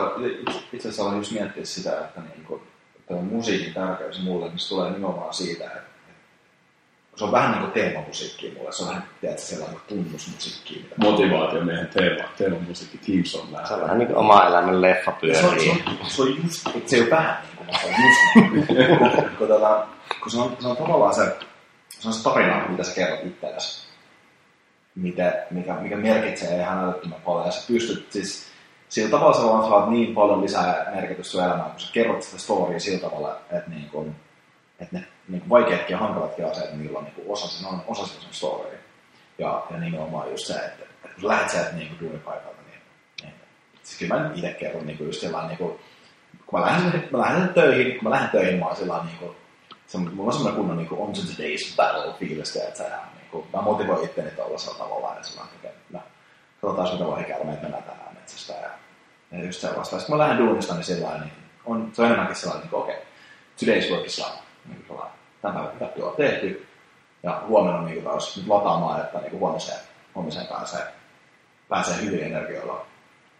itse 0.73 0.88
asiassa 0.88 1.03
olen 1.03 1.18
just 1.18 1.32
miettinyt 1.32 1.69
sitä, 1.69 1.91
että 1.91 2.22
niin 2.22 2.45
kuin, 2.45 2.61
tuo 3.07 3.22
musiikin 3.22 3.73
tärkeys 3.73 4.23
mulle, 4.23 4.48
niin 4.48 4.60
se 4.60 4.69
tulee 4.69 4.91
nimenomaan 4.91 5.34
siitä, 5.34 5.65
että 5.65 5.82
se 7.15 7.23
on 7.23 7.32
vähän 7.32 7.52
niin 7.52 7.61
kuin 7.61 7.72
teemamusiikki 7.72 8.53
mulle. 8.57 8.72
Se 8.72 8.84
on 8.84 8.90
vähän, 8.90 9.03
tiedätkö, 9.22 9.45
sellainen 9.45 9.80
tunnusmusiikki. 9.88 10.73
Mitä 10.73 10.95
Motivaatiomiehen 10.98 11.88
teema, 11.88 12.30
teemamusiikki, 12.38 12.98
Team 12.98 13.23
Song 13.23 13.68
Se 13.68 13.73
on 13.73 13.82
vähän 13.82 13.99
niin 13.99 14.07
kuin 14.07 14.18
oma 14.18 14.45
elämän 14.48 14.82
leffa 14.82 15.14
se, 15.22 15.28
on, 15.28 15.36
se, 15.36 15.41
pyörii. 15.41 15.69
on, 15.69 16.10
se 16.10 16.22
on 16.22 16.44
just, 16.44 16.68
että 16.76 16.90
se 16.90 16.95
ei 16.95 17.02
ole 17.02 17.10
vähän 17.10 17.38
niin 17.44 17.57
kuin, 17.57 17.80
se 17.80 17.88
on 17.88 18.56
just 18.56 18.69
niin 18.69 18.98
kuin, 18.98 19.36
kun, 19.38 19.48
tota, 19.48 19.86
kun 20.23 20.32
se, 20.32 20.40
on, 20.40 20.57
se 20.60 20.68
on 20.68 20.78
tavallaan 20.78 21.14
se, 21.14 21.38
se 21.90 22.07
on 22.07 22.14
se 22.14 22.23
tarina, 22.23 22.68
mitä 22.68 22.84
sä 22.84 22.95
kerrot 22.95 23.26
itsellesi. 23.26 23.81
Mitä, 24.95 25.45
mikä, 25.51 25.73
mikä 25.73 25.97
merkitsee 25.97 26.59
ihan 26.59 26.84
älyttömän 26.84 27.22
paljon. 27.22 27.45
Ja 27.45 27.51
sä 27.51 27.68
pystyt 27.68 28.11
siis, 28.11 28.51
sillä 28.89 29.09
tavalla 29.09 29.38
sä 29.38 29.43
vaan 29.43 29.69
saat 29.69 29.89
niin 29.89 30.13
paljon 30.13 30.41
lisää 30.41 30.91
merkitystä 30.95 31.31
sun 31.31 31.43
elämään, 31.43 31.72
kun 31.72 31.80
sä 31.80 31.93
kerrot 31.93 32.23
sitä 32.23 32.38
storya 32.38 32.80
sillä 32.80 33.09
tavalla, 33.09 33.38
että, 33.51 33.69
niin 33.69 33.89
kuin, 33.89 34.15
että 34.80 34.95
ne 34.97 35.07
niin 35.27 35.49
vaikeatkin 35.49 35.93
ja 35.93 35.97
hankalatkin 35.97 36.45
asiat, 36.45 36.73
niillä 36.73 36.97
on 36.97 37.03
niin 37.03 37.15
kuin 37.15 37.30
osa 37.30 37.47
sen, 37.47 37.68
on 37.68 37.81
osa 37.88 38.05
sen 38.05 38.19
storya. 38.31 38.80
Ja, 39.38 39.63
ja 39.72 39.77
nimenomaan 39.77 40.31
just 40.31 40.47
se, 40.47 40.53
että, 40.53 40.85
että 41.05 41.15
kun 41.22 41.30
lähdet 41.30 41.49
sieltä 41.49 41.72
niin 41.72 41.97
duunipaikalta, 41.99 42.61
niin, 42.61 42.81
niin 43.23 43.34
siis 43.84 43.99
kyllä 43.99 44.15
mä 44.15 44.31
itse 44.35 44.53
kerron 44.53 44.85
niin 44.85 44.97
just 44.99 45.22
sellainen, 45.22 45.49
niin 45.49 45.57
kuin, 45.57 45.80
kun 46.45 46.59
mä 46.59 46.65
lähden, 46.65 47.07
mä 47.11 47.19
lähden 47.19 47.49
töihin, 47.49 47.93
kun 47.93 48.03
mä 48.03 48.09
lähden 48.09 48.30
töihin, 48.30 48.59
mä 48.59 48.65
oon 48.65 48.76
sellainen, 48.76 49.07
niin 49.07 49.19
kuin, 49.19 49.35
se, 49.88 49.97
mulla 49.97 50.27
on 50.27 50.34
semmoinen 50.34 50.57
kunnon 50.57 50.77
niin 50.77 50.88
on 50.91 51.13
to 51.13 51.22
today's 51.22 51.76
battle 51.76 52.13
fiilistä, 52.19 52.59
että 52.63 52.77
sä, 52.77 52.84
niin 52.84 53.20
kuin, 53.32 53.48
mä 53.53 53.62
motivoin 53.62 54.06
itteni 54.06 54.32
tuollaisella 54.32 54.78
tavalla, 54.78 55.16
ja 55.16 55.24
sellainen, 55.24 55.56
että 55.64 55.80
no, 55.91 56.02
katsotaan 56.62 56.94
mitä 56.94 57.08
lohikäärmeitä 57.08 57.62
mennään 57.62 57.84
tänään 57.84 58.14
metsästä, 58.14 58.53
ja, 58.53 58.70
ja 59.32 59.45
just 59.45 59.62
sellaista. 59.62 59.95
Sitten 59.95 60.06
kun 60.06 60.18
mä 60.18 60.24
lähden 60.24 60.45
duunista, 60.45 60.74
niin 60.74 60.84
sillä 60.84 61.18
niin 61.20 61.32
on, 61.66 61.90
se 61.94 62.02
on 62.02 62.08
enemmänkin 62.08 62.36
sellainen, 62.36 62.68
niin 62.68 62.76
okei, 62.76 62.95
okay, 62.95 63.06
today's 63.64 63.91
work 63.91 64.06
is 64.06 64.18
done. 64.18 64.41
Niin 64.66 64.86
kuin 64.88 65.02
tämän 65.41 65.68
päivän 65.70 65.94
työ 65.95 66.06
on 66.06 66.16
tehty, 66.16 66.68
ja 67.24 67.44
huomenna 67.48 67.82
niin 67.82 67.94
kuin 67.94 68.06
taas 68.06 68.38
nyt 68.38 68.48
lataamaan, 68.48 69.02
että 69.02 69.20
niin 69.20 69.32
kuin 69.32 69.40
huomiseen, 69.40 69.80
huomiseen 70.16 70.48
pääsee, 70.48 70.88
pääsee 71.70 72.02
hyvin 72.02 72.24
energioilla. 72.24 72.86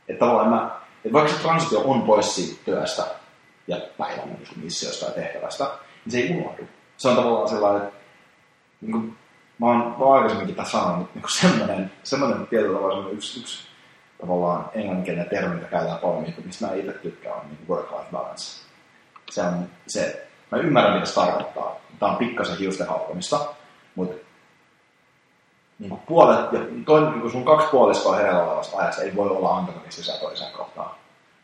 Että 0.08 0.20
tavallaan 0.20 0.50
mä, 0.50 0.82
että 1.06 1.14
vaikka 1.14 1.34
se 1.34 1.42
transitio 1.42 1.82
on 1.86 2.02
pois 2.02 2.36
siitä 2.36 2.62
työstä 2.66 3.06
ja 3.68 3.78
päivän 3.98 4.28
niin 4.28 4.48
kuin 4.50 4.64
missiosta 4.64 5.06
ja 5.06 5.12
tehtävästä, 5.12 5.64
niin 6.06 6.12
se 6.12 6.18
ei 6.18 6.38
unohdu. 6.38 6.68
Se 6.98 7.08
on 7.08 7.16
tavallaan 7.16 7.50
sellainen, 7.50 7.88
että 7.88 8.00
niin 8.82 8.92
kuin, 8.92 9.18
mä 9.62 9.68
oon, 9.68 9.78
mä 9.78 10.06
oon 10.06 10.16
aikaisemminkin 10.16 10.56
tässä 10.56 10.72
sanonut, 10.80 11.16
niin 11.16 11.26
semmoinen, 11.28 11.92
semmoinen 12.04 12.48
tietyllä 12.48 12.76
tavalla 12.76 12.96
semmoinen 12.96 13.18
yksi, 13.18 13.40
yksi 13.40 13.68
tavallaan 14.22 14.70
englanninkielinen 14.74 15.30
termi, 15.30 15.56
mitä 15.56 15.68
käytetään 15.68 16.00
paljon, 16.00 16.24
niin 16.24 16.36
mistä 16.46 16.68
mä 16.68 16.74
itse 16.74 16.94
tykkään, 16.94 17.36
on 17.36 17.46
niin 17.48 17.68
work-life 17.70 18.12
balance. 18.12 18.66
Se 19.32 19.42
on 19.42 19.70
se, 19.88 20.28
mä 20.52 20.58
ymmärrän 20.58 20.94
mitä 20.94 21.06
se 21.06 21.16
tarkoittaa. 21.16 21.76
Tämä 22.00 22.12
on 22.12 22.18
pikkasen 22.18 22.58
hiusten 22.58 22.88
haukkomista, 22.88 23.40
mutta 23.96 24.16
niin 25.80 25.90
kuin 25.90 26.02
puolet, 26.02 26.54
ja 26.54 26.60
toinen, 26.86 27.12
niin 27.12 27.22
kuin 27.22 27.32
sun 27.32 27.46
kaksi 27.46 27.68
puoliskoa 27.72 28.16
hereillä 28.16 28.44
olevasta 28.44 28.78
ajasta 28.78 29.02
ei 29.02 29.16
voi 29.16 29.30
olla 29.30 29.58
antagonistisia 29.58 30.16
toiseen 30.16 30.52
kohtaan. 30.52 30.92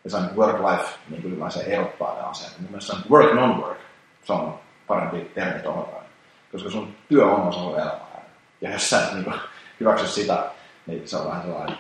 Ja 0.04 0.10
se 0.10 0.18
on 0.18 0.30
work-life, 0.36 0.90
niin 1.10 1.22
kuin 1.22 1.34
yleensä 1.34 1.64
erottaa 1.64 2.16
ne 2.16 2.22
asiat. 2.22 2.60
Mun 2.60 2.70
mielestä 2.70 2.94
se 2.94 2.98
on 2.98 3.12
work 3.12 3.34
non-work. 3.34 3.78
Se 4.24 4.34
on 4.34 4.60
parempi 4.88 5.32
termi 5.36 5.62
tuohon. 5.62 5.86
Koska 6.52 6.70
sun 6.70 6.96
työ 7.10 7.26
on 7.26 7.48
osa 7.48 7.60
sun 7.60 7.76
elämää. 7.76 8.07
Ja 8.62 8.72
jos 8.72 8.90
sä 8.90 9.08
et 9.08 9.14
niin 9.14 9.34
hyväksy 9.80 10.08
sitä, 10.08 10.52
niin 10.86 11.08
se 11.08 11.18
on 11.18 11.28
vähän 11.28 11.42
sellainen 11.42 11.78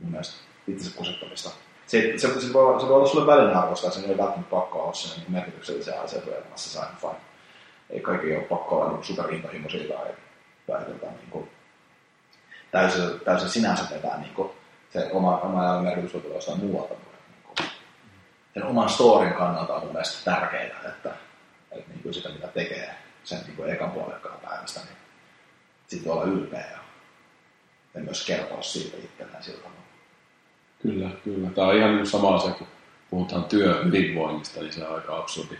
mun 0.00 0.10
mielestä 0.10 0.36
itsensä 0.68 0.96
kusettamista. 0.96 1.50
Se, 1.86 2.12
se, 2.16 2.40
se, 2.40 2.52
voi, 2.52 2.80
se 2.80 2.88
voi 2.88 2.96
olla 2.96 3.08
sulle 3.08 3.26
välinearvoista, 3.26 3.86
ja 3.86 3.90
sen 3.90 4.10
ei 4.10 4.18
välttämättä 4.18 4.50
pakko 4.50 4.82
olla 4.82 4.94
sen 4.94 5.20
niin 5.20 5.32
merkityksellisiä 5.32 6.00
asioita 6.00 6.30
elämässä. 6.30 6.70
Se 6.70 6.78
on 6.78 6.96
fine. 7.00 7.20
Ei 7.90 8.00
kaikki 8.00 8.36
ole 8.36 8.44
pakko 8.44 8.80
olla 8.80 8.92
niin 8.92 9.04
superintohimoisia 9.04 9.96
tai, 10.66 10.84
tota, 10.84 11.06
niin 11.06 11.30
kuin, 11.30 11.50
täysin, 12.70 13.20
täysin 13.24 13.48
sinänsä 13.48 13.94
vetää 13.94 14.18
niin 14.18 14.34
kuin, 14.34 14.50
se 14.92 15.10
oma, 15.12 15.38
oma 15.38 15.64
elämän 15.64 15.84
merkitys 15.84 16.14
voi 16.14 16.22
tulla 16.22 16.34
jostain 16.34 16.58
muualta. 16.58 16.94
Niin 16.94 17.42
kuin, 17.44 17.68
sen 18.54 18.64
oman 18.64 18.88
storin 18.88 19.32
kannalta 19.32 19.74
on 19.74 19.82
mun 19.82 19.92
mielestä 19.92 20.30
tärkeää, 20.30 20.80
että, 20.88 21.10
että 21.72 21.90
niin 21.90 22.02
kuin 22.02 22.14
sitä 22.14 22.28
mitä 22.28 22.46
tekee 22.46 22.94
sen 23.24 23.40
niin 23.46 23.56
kuin 23.56 23.70
ekan 23.70 23.90
puolikkaan 23.90 24.40
päivästä, 24.40 24.80
niin 24.80 25.01
siitä 25.92 26.12
olla 26.12 26.24
ylpeä 26.24 26.60
ja, 26.60 26.78
ja 27.94 28.00
myös 28.00 28.26
kertoa 28.26 28.62
siitä 28.62 28.96
itselleen 28.96 29.42
sillä 29.42 29.58
tavalla. 29.58 29.82
Kyllä, 30.82 31.10
kyllä. 31.24 31.50
Tämä 31.50 31.68
on 31.68 31.76
ihan 31.76 31.96
niin 31.96 32.06
sama 32.06 32.34
asia, 32.34 32.50
kun 32.50 32.66
puhutaan 33.10 33.44
työhyvinvoinnista, 33.44 34.60
niin 34.60 34.72
se 34.72 34.86
on 34.86 34.94
aika 34.94 35.16
absurdi. 35.16 35.54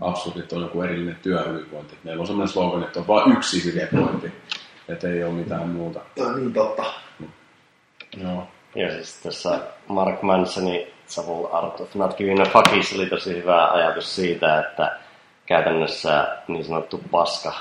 Absurdi, 0.00 0.40
että 0.40 0.56
on 0.56 0.62
joku 0.62 0.82
erillinen 0.82 1.16
työhyvinvointi. 1.22 1.98
Meillä 2.04 2.20
on 2.20 2.26
sellainen 2.26 2.52
slogan, 2.52 2.82
että 2.82 3.00
on 3.00 3.06
vain 3.06 3.32
yksi 3.32 3.64
hyvinvointi. 3.64 4.32
Että 4.88 5.08
ei 5.08 5.24
ole 5.24 5.32
mitään 5.32 5.68
muuta. 5.68 6.00
Toi 6.16 6.26
on 6.26 6.36
niin 6.36 6.52
totta. 6.52 6.84
Joo. 8.16 8.48
Ja 8.74 8.90
siis 8.90 9.20
tässä 9.22 9.60
Mark 9.88 10.22
Mansonin 10.22 10.86
Savul 11.06 11.46
Art 11.52 11.80
of 11.80 11.94
Not 11.94 12.16
Giving 12.16 12.40
a 12.40 12.44
Fuckissa 12.44 12.96
oli 12.96 13.06
tosi 13.06 13.36
hyvä 13.36 13.68
ajatus 13.68 14.16
siitä, 14.16 14.60
että 14.60 14.98
käytännössä 15.46 16.36
niin 16.48 16.64
sanottu 16.64 17.00
paska, 17.10 17.52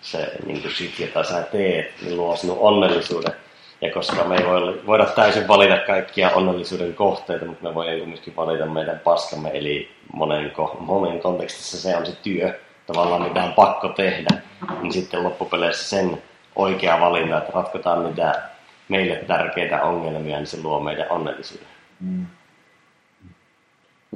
se 0.00 0.32
niin 0.46 0.62
kuin 0.62 0.74
shit, 0.74 0.98
jota 0.98 1.24
sä 1.24 1.42
teet, 1.42 1.94
niin 2.02 2.16
luo 2.16 2.36
sinun 2.36 2.58
onnellisuuden. 2.60 3.32
Ja 3.80 3.92
koska 3.92 4.24
me 4.24 4.36
ei 4.36 4.46
voi, 4.46 4.80
voida 4.86 5.06
täysin 5.06 5.48
valita 5.48 5.78
kaikkia 5.78 6.30
onnellisuuden 6.30 6.94
kohteita, 6.94 7.44
mutta 7.44 7.68
me 7.68 7.74
voidaan 7.74 8.08
myöskin 8.08 8.36
valita 8.36 8.66
meidän 8.66 8.98
paskamme, 8.98 9.50
eli 9.54 9.90
monen, 10.12 10.52
monen 10.78 11.20
kontekstissa 11.20 11.78
se 11.78 11.96
on 11.96 12.06
se 12.06 12.12
työ, 12.22 12.60
tavallaan 12.86 13.22
mitä 13.22 13.44
on 13.44 13.52
pakko 13.52 13.88
tehdä, 13.88 14.42
niin 14.82 14.92
sitten 14.92 15.22
loppupeleissä 15.22 15.88
sen 15.88 16.22
oikea 16.56 17.00
valinta, 17.00 17.38
että 17.38 17.52
ratkotaan 17.54 17.98
mitä 17.98 18.42
meille 18.88 19.16
tärkeitä 19.16 19.82
ongelmia, 19.82 20.36
niin 20.36 20.46
se 20.46 20.62
luo 20.62 20.80
meidän 20.80 21.06
onnellisuuden. 21.10 21.66
Mm. 22.00 22.26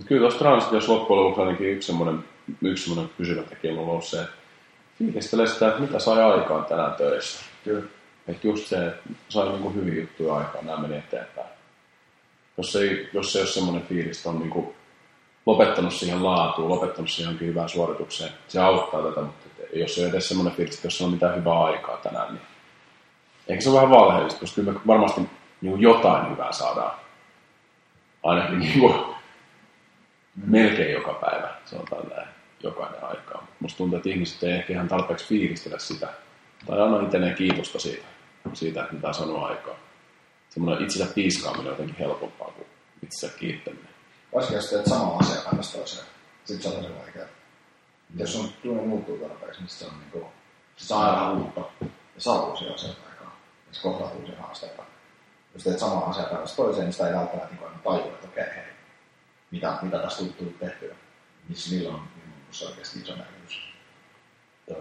Kyllä 0.07 0.21
tuossa 0.21 0.39
transitiossa 0.39 0.93
loppujen 0.93 1.25
lopuksi 1.25 1.41
ainakin 1.41 1.71
yksi 1.71 1.87
semmoinen, 1.87 2.25
yksi 2.63 2.85
semmoinen 2.85 3.15
pysyvä 3.19 3.43
tekijä 3.43 3.73
on 3.73 3.79
ollut 3.79 4.05
se, 4.05 4.21
että 4.21 4.44
fiilistelee 4.99 5.47
sitä, 5.47 5.69
että 5.69 5.81
mitä 5.81 5.99
sai 5.99 6.23
aikaan 6.23 6.65
tänään 6.65 6.95
töissä. 6.95 7.45
Kyllä. 7.65 7.85
Että 8.29 8.47
just 8.47 8.67
se, 8.67 8.87
että 8.87 9.11
sai 9.29 9.49
niinku 9.49 9.71
hyviä 9.71 10.01
juttuja 10.01 10.35
aikaan, 10.35 10.67
nämä 10.67 10.79
meni 10.79 10.97
eteenpäin. 10.97 11.49
Jos 12.57 12.77
ei, 12.77 13.11
jos 13.13 13.37
ei 13.37 13.43
ole 13.43 13.49
semmoinen 13.49 13.83
fiilis, 13.83 14.17
että 14.17 14.31
on 14.31 14.39
niinku 14.39 14.75
lopettanut 15.47 15.93
siihen 15.93 16.25
laatuun, 16.25 16.69
lopettanut 16.69 17.11
siihen 17.11 17.29
johonkin 17.29 17.49
hyvään 17.49 17.69
suoritukseen, 17.69 18.31
se 18.49 18.61
auttaa 18.61 19.03
tätä, 19.03 19.21
mutta 19.21 19.49
jos 19.73 19.99
ei 19.99 20.05
ole 20.05 20.13
edes 20.13 20.29
semmoinen 20.29 20.55
fiilis, 20.55 20.75
että 20.75 20.87
jos 20.87 21.03
on 21.03 21.11
mitään 21.11 21.37
hyvää 21.37 21.65
aikaa 21.65 21.97
tänään, 21.97 22.35
niin 22.35 22.43
ehkä 23.49 23.63
se 23.63 23.69
on 23.69 23.75
vähän 23.75 23.91
valheellista, 23.91 24.41
koska 24.41 24.55
kyllä 24.55 24.73
me 24.73 24.81
varmasti 24.87 25.21
niin 25.61 25.81
jotain 25.81 26.31
hyvää 26.31 26.53
saadaan. 26.53 26.99
Ainakin 28.23 28.59
niin 28.59 28.81
kuin, 28.81 28.95
melkein 30.47 30.93
joka 30.93 31.15
päivä, 31.15 31.49
sanotaan 31.65 32.09
näin, 32.09 32.29
jokainen 32.65 33.05
aikaa. 33.05 33.47
Musta 33.61 33.79
tuntuu, 33.79 33.97
että 33.97 34.09
ihmiset 34.09 34.43
ei 34.43 34.53
ehkä 34.53 34.73
ihan 34.73 34.89
tarpeeksi 34.89 35.29
fiilistellä 35.29 35.79
sitä. 35.79 36.09
Tai 36.67 36.81
anna 36.81 37.03
itselleen 37.03 37.35
kiitosta 37.35 37.79
siitä, 37.79 38.07
siitä 38.53 38.83
että 38.83 38.95
mitä 38.95 39.13
sanoo 39.13 39.45
aikaa. 39.45 39.75
Semmoinen 40.51 40.85
itsensä 40.85 41.15
piiskaaminen 41.15 41.67
on 41.67 41.73
jotenkin 41.73 41.97
helpompaa 41.99 42.49
kuin 42.49 42.67
itsensä 43.03 43.39
kiittäminen. 43.39 43.89
Varsinkin 44.35 44.57
jos 44.57 44.71
teet 44.71 44.87
samaa 44.87 45.19
asiaa 45.19 45.45
päivästä 45.45 45.79
toiseen, 45.79 46.07
sitten 46.45 46.73
se 46.73 46.79
on 46.79 46.85
tosi 46.85 46.99
vaikeaa. 46.99 47.29
Mm. 48.15 48.21
Jos 48.21 48.37
on 48.37 48.49
tunne 48.63 48.83
muuttuu 48.83 49.19
tarpeeksi, 49.19 49.61
niin 49.61 49.69
se 49.69 49.87
on 49.87 49.99
niin 49.99 50.11
kuin, 50.11 50.25
se 50.77 50.87
saa 50.87 51.11
aina 51.11 51.33
uutta 51.33 51.61
ja 51.81 52.21
saa 52.21 52.47
uusia 52.47 52.75
asioita 52.75 53.01
aikaa. 53.11 53.41
Ja 53.69 53.75
se 53.75 53.83
kohtaa 53.83 54.11
uusia 54.11 54.43
haasteita. 54.43 54.83
Jos 55.55 55.65
teet 55.65 55.79
samaa 55.79 56.11
asiaa 56.11 56.29
päivästä 56.29 56.57
toiseen, 56.57 56.85
niin 56.85 56.93
sitä 56.93 57.09
ei 57.09 57.15
välttämättä 57.15 57.55
niin 57.55 57.81
tajua, 57.85 58.07
että 58.07 58.29
okei, 58.29 58.45
hei, 58.45 58.73
mitä, 59.51 59.79
mitä 59.83 59.99
tässä 59.99 60.25
tullut 60.25 60.59
tehtyä. 60.59 60.95
Missä 61.49 61.75
niillä 61.75 61.93
on 62.63 62.67
niin 62.67 62.71
oikeasti 62.71 62.99
iso 62.99 63.17
merkitys. 63.17 63.61
Toi, 64.69 64.77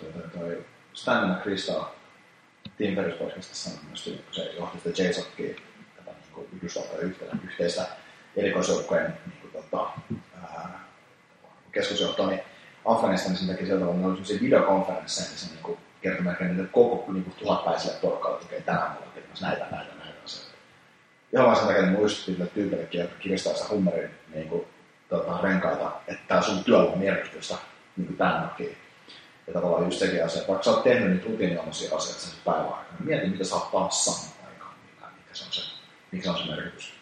toi, 0.00 0.12
toi, 0.12 0.30
toi 0.38 0.64
Stanley 0.92 1.36
McChrystal 1.36 1.84
Team 2.78 2.94
Ferris 2.94 3.14
podcastissa 3.14 3.70
sanoi 3.70 3.84
myös, 3.88 4.04
kun 4.04 4.34
se 4.34 4.52
johti 4.52 4.78
sitä 4.84 5.02
JSOCkia, 5.02 5.54
tätä 5.96 6.10
niin 6.10 6.48
Yhdysvaltojen 6.56 7.16
yhteistä 7.44 7.86
erikoisjoukkojen 8.36 9.18
niin 9.26 9.40
kuin, 9.40 9.52
tota, 9.52 9.90
keskusjohtoa, 11.72 12.26
niin 12.26 12.40
Afganistanissa 12.84 13.52
teki 13.52 13.66
sieltä, 13.66 13.84
että 13.84 13.96
oli 13.96 14.12
sellaisia 14.12 14.40
videokonferensseja, 14.40 15.28
niin 15.28 15.38
se 15.38 15.46
niin 15.46 15.62
kuin, 15.62 15.78
kertoi 16.02 16.24
melkein 16.24 16.50
niille 16.50 16.68
koko 16.72 17.12
niin 17.12 17.24
kuin, 17.24 17.34
tuhatpäiselle 17.34 17.98
porukalle, 18.00 18.36
että 18.36 18.46
okei, 18.46 18.62
tänään 18.62 18.90
mulla 18.90 19.06
on 19.06 19.12
tekemässä 19.12 19.46
näitä, 19.46 19.66
näitä, 19.70 19.94
näitä 19.94 20.18
asioita. 20.24 20.52
Ihan 21.32 21.46
vaan 21.46 21.56
sen 21.56 21.66
takia, 21.66 21.82
että 21.82 21.98
muistuttiin 21.98 22.38
niille 22.38 22.52
tyypillekin, 22.54 23.00
jotka 23.00 23.18
kirjoittaa 23.18 23.54
sitä 23.54 23.68
Hummerin 23.68 24.10
niin 24.34 24.48
kuin, 24.48 24.66
tota, 25.12 25.38
renkaita, 25.42 25.92
että 26.08 26.22
tämä 26.28 26.42
sun 26.42 26.64
työllä 26.64 26.92
on 26.92 26.98
merkitystä 26.98 27.54
niin 27.96 28.06
kuin 28.06 28.16
tämän 28.16 28.42
takia. 28.42 28.70
Ja 29.46 29.52
tavallaan 29.52 29.84
just 29.84 29.98
sekin 29.98 30.24
asia, 30.24 30.40
että 30.40 30.52
vaikka 30.52 30.64
sä 30.64 30.70
oot 30.70 30.82
tehnyt 30.82 31.10
niitä 31.10 31.26
rutiininomaisia 31.28 31.96
asioita 31.96 32.20
sen 32.20 32.38
päivän 32.44 32.64
aikana, 32.64 32.84
niin 32.98 33.06
mieti, 33.08 33.26
mitä 33.26 33.44
sä 33.44 33.54
oot 33.54 33.70
taas 33.70 34.04
saanut 34.04 34.36
aikaan, 34.46 34.74
mikä, 34.84 35.06
mikä 35.16 35.34
se 35.34 35.44
on 35.44 35.52
se, 35.52 35.62
mikä 36.12 36.30
on 36.30 36.38
se 36.38 36.44
merkitys. 36.44 36.94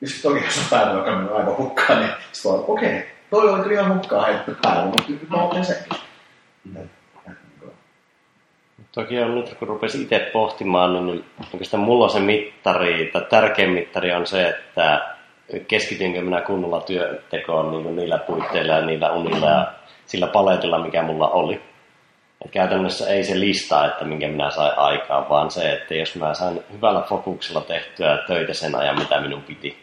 Ja 0.00 0.08
sitten 0.08 0.32
toki, 0.32 0.44
jos 0.44 0.58
on 0.58 0.64
päivä, 0.70 0.92
joka 0.92 1.10
on 1.10 1.36
aivan 1.36 1.56
hukkaan, 1.56 2.00
niin 2.00 2.12
sitten 2.32 2.52
okei, 2.52 2.98
okay, 2.98 3.02
toi 3.30 3.50
oli 3.50 3.62
kyllä 3.62 3.80
ihan 3.80 3.94
hukkaan 3.94 4.26
heitetty 4.26 4.56
päivä, 4.62 4.84
mutta 4.84 5.02
mä 5.28 5.42
otin 5.42 5.64
senkin. 5.64 5.98
Mm. 6.64 6.88
Toki 8.92 9.20
on 9.20 9.34
nyt, 9.34 9.54
kun 9.54 9.68
rupesi 9.68 10.02
itse 10.02 10.30
pohtimaan, 10.32 11.06
niin 11.06 11.24
oikeastaan 11.52 11.82
mulla 11.82 12.04
on 12.04 12.10
se 12.10 12.20
mittari, 12.20 13.10
tai 13.12 13.26
tärkein 13.30 13.70
mittari 13.70 14.12
on 14.12 14.26
se, 14.26 14.48
että 14.48 15.14
keskitynkö 15.60 16.22
minä 16.22 16.40
kunnolla 16.40 16.80
työntekoon 16.80 17.70
niin 17.70 17.96
niillä 17.96 18.18
puitteilla 18.18 18.72
ja 18.72 18.86
niillä 18.86 19.12
unilla 19.12 19.46
ja 19.46 19.72
sillä 20.06 20.26
paletilla, 20.26 20.78
mikä 20.78 21.02
mulla 21.02 21.28
oli. 21.28 21.62
Et 22.44 22.50
käytännössä 22.50 23.08
ei 23.08 23.24
se 23.24 23.40
lista, 23.40 23.86
että 23.86 24.04
minkä 24.04 24.28
minä 24.28 24.50
sain 24.50 24.78
aikaan, 24.78 25.28
vaan 25.28 25.50
se, 25.50 25.72
että 25.72 25.94
jos 25.94 26.16
mä 26.16 26.34
sain 26.34 26.62
hyvällä 26.72 27.00
fokuksella 27.00 27.60
tehtyä 27.60 28.18
töitä 28.26 28.54
sen 28.54 28.74
ajan, 28.74 28.98
mitä 28.98 29.20
minun 29.20 29.42
piti, 29.42 29.82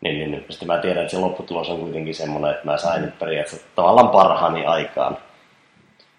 niin, 0.00 0.30
niin 0.30 0.46
sitten 0.50 0.68
mä 0.68 0.78
tiedän, 0.78 1.02
että 1.02 1.10
se 1.10 1.18
lopputulos 1.18 1.70
on 1.70 1.80
kuitenkin 1.80 2.14
semmoinen, 2.14 2.50
että 2.50 2.64
mä 2.66 2.76
sain 2.76 3.02
nyt 3.02 3.18
periaatteessa 3.18 3.66
tavallaan 3.74 4.08
parhaani 4.08 4.66
aikaan. 4.66 5.18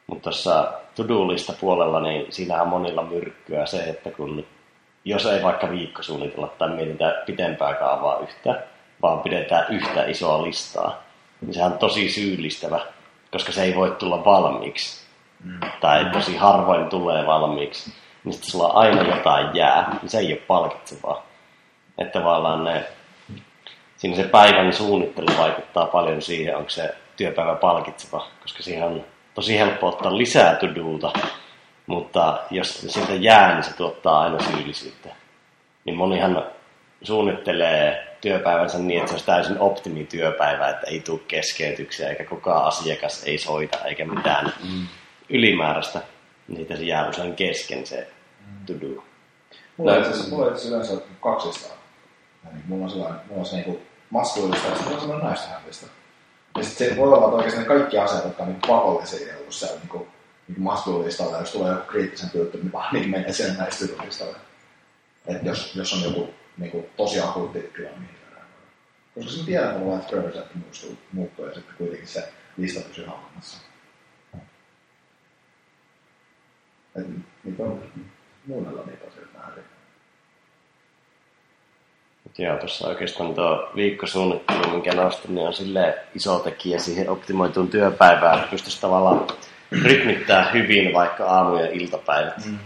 Mutta 0.08 0.24
tuossa 0.24 0.72
to-do-lista 0.96 1.54
puolella, 1.62 2.00
niin 2.00 2.26
siinä 2.30 2.62
on 2.62 2.68
monilla 2.68 3.04
myrkkyä 3.04 3.66
se, 3.66 3.84
että 3.84 4.12
kun 4.12 4.46
jos 5.10 5.26
ei 5.26 5.44
vaikka 5.44 5.70
viikko 5.70 6.04
suunnitella 6.04 6.48
tai 6.48 6.70
mietitään 6.70 7.14
pitempää 7.26 7.74
kaavaa 7.74 8.20
yhtä, 8.20 8.64
vaan 9.02 9.20
pidetään 9.20 9.66
yhtä 9.70 10.06
isoa 10.06 10.44
listaa, 10.44 11.04
niin 11.42 11.54
sehän 11.54 11.72
on 11.72 11.78
tosi 11.78 12.10
syyllistävä, 12.10 12.80
koska 13.32 13.52
se 13.52 13.64
ei 13.64 13.76
voi 13.76 13.92
tulla 13.92 14.26
valmiiksi. 14.26 15.08
Mm. 15.44 15.60
Tai 15.82 16.06
tosi 16.06 16.36
harvoin 16.36 16.90
tulee 16.90 17.26
valmiiksi. 17.26 17.94
Niin 18.24 18.34
sitten 18.34 18.52
sulla 18.52 18.68
aina 18.68 19.02
jotain 19.02 19.56
jää, 19.56 19.98
niin 20.02 20.10
se 20.10 20.18
ei 20.18 20.32
ole 20.32 20.42
palkitsevaa. 20.48 21.26
Että 21.98 22.20
tavallaan 22.20 22.64
ne 22.64 22.84
siinä 23.98 24.16
se 24.16 24.24
päivän 24.24 24.74
suunnittelu 24.74 25.38
vaikuttaa 25.38 25.86
paljon 25.86 26.22
siihen, 26.22 26.58
onko 26.58 26.70
se 26.70 26.96
työpäivä 27.18 27.56
palkitseva, 27.56 28.28
koska 28.42 28.64
siihen 28.64 28.84
on 28.84 29.06
tosi 29.34 29.60
helppo 29.60 29.88
ottaa 29.88 30.18
lisää 30.18 30.56
to 30.56 30.68
mutta 31.88 32.44
jos 32.52 32.82
siltä 32.82 33.14
jää, 33.14 33.54
niin 33.54 33.64
se 33.64 33.74
tuottaa 33.74 34.22
aina 34.22 34.40
syyllisyyttä. 34.40 35.10
Niin 35.86 35.98
monihan 35.98 36.46
suunnittelee 37.02 38.18
työpäivänsä 38.22 38.78
niin, 38.78 39.00
että 39.00 39.08
se 39.08 39.14
olisi 39.14 39.26
täysin 39.26 39.60
optimityöpäivä, 39.60 40.70
että 40.70 40.88
ei 40.88 41.00
tule 41.00 41.20
keskeytyksiä, 41.28 42.10
eikä 42.10 42.26
kukaan 42.26 42.66
asiakas 42.66 43.24
ei 43.24 43.38
soita, 43.38 43.78
eikä 43.86 44.06
mitään 44.06 44.54
mm. 44.64 44.88
ylimääräistä. 45.30 46.02
Niitä 46.48 46.76
se 46.76 46.84
jää 46.84 47.10
usein 47.10 47.36
kesken 47.36 47.88
se 47.88 48.08
to 48.66 48.74
do. 48.74 49.04
Mulla 49.78 49.92
on 49.92 49.98
itse 49.98 50.12
asiassa 50.12 50.70
yleensä 50.70 50.94
kaksi 51.22 51.68
niin 52.54 52.64
mulla 52.68 52.84
on 52.84 52.90
sellainen, 52.90 53.20
mulla 53.28 53.40
on 53.40 53.46
se 53.46 53.56
niinku 53.56 53.82
maskuliinista 54.10 54.68
ja 54.68 54.76
sitten 54.76 54.88
mulla 54.88 54.98
on 54.98 55.02
sellainen 55.02 55.28
naistahällistä. 55.28 55.88
Ja 56.58 56.64
sitten 56.64 56.90
se 56.90 56.98
voi 56.98 57.08
olla, 57.08 57.18
että 57.18 57.36
oikeasti 57.36 57.60
ne 57.60 57.66
kaikki 57.66 57.98
asiat, 57.98 58.24
jotka 58.24 58.44
on 58.44 58.50
niinku 58.50 58.68
pakollisia 58.68 59.38
ollut 59.38 59.54
siellä 59.54 59.80
niinku, 59.80 60.08
niinku 60.48 60.62
maskuliinistalla, 60.62 61.38
jos 61.38 61.52
tulee 61.52 61.72
joku 61.72 61.88
kriittisen 61.88 62.30
juttu, 62.34 62.58
niin 62.58 62.72
vaan 62.72 62.94
niin 62.94 63.10
menee 63.10 63.34
sen 63.34 63.58
naistyylistalle. 63.58 64.38
Että 65.28 65.48
jos, 65.48 65.76
jos 65.76 65.94
on 65.94 66.04
joku 66.04 66.34
niinku, 66.58 66.90
tosi 66.98 67.20
akuutti 67.20 67.60
tilanne, 67.60 68.00
niin 68.00 68.18
koska 69.18 69.32
sen 69.32 69.46
tiedän 69.46 69.94
että 69.94 70.10
prioriteetti 70.10 70.58
muuttuu, 70.58 70.98
muuttuu 71.12 71.46
ja 71.46 71.54
sitten 71.54 71.76
kuitenkin 71.78 72.08
se 72.08 72.34
lista 72.58 72.88
pysyy 72.88 73.06
hallinnassa. 73.06 73.58
Että 76.96 77.12
niitä 77.44 77.64
on 77.64 77.84
muunnella 78.48 78.84
niitä 78.86 79.08
asioita 79.08 79.38
vähän 79.38 79.64
Joo, 82.38 82.58
tuossa 82.58 82.88
oikeastaan 82.88 83.36
tuo 83.36 83.70
viikkosuunnittelu, 83.76 84.70
minkä 84.72 84.94
nostin, 84.94 85.36
niin 85.36 85.48
on 85.48 85.54
sille 85.54 86.00
iso 86.16 86.40
tekijä 86.40 86.80
siihen 86.80 87.10
optimoituun 87.10 87.70
työpäivään, 87.70 88.38
että 88.38 88.52
pystyisi 88.52 88.82
tavallaan 88.82 89.28
rytmittää 89.72 90.52
hyvin 90.52 90.94
vaikka 90.94 91.26
aamu- 91.26 91.58
ja 91.58 91.72
iltapäivät. 91.72 92.46
Mm. 92.46 92.58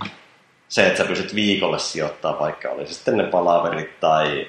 Se, 0.68 0.88
että 0.88 0.98
sä 0.98 1.10
pystyt 1.10 1.36
viikolle 1.36 1.80
sijoittaa, 1.80 2.40
vaikka 2.40 2.70
oli 2.70 2.88
se 2.88 2.94
sitten 2.94 3.18
ne 3.18 3.24
palaverit 3.24 4.00
tai 4.00 4.48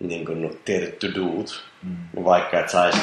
niin 0.00 0.24
kuin 0.24 0.60
tietyt 0.64 0.98
to 0.98 1.06
do't, 1.06 1.60
mm. 1.82 2.24
vaikka 2.24 2.58
että 2.58 2.72
saisi 2.72 3.00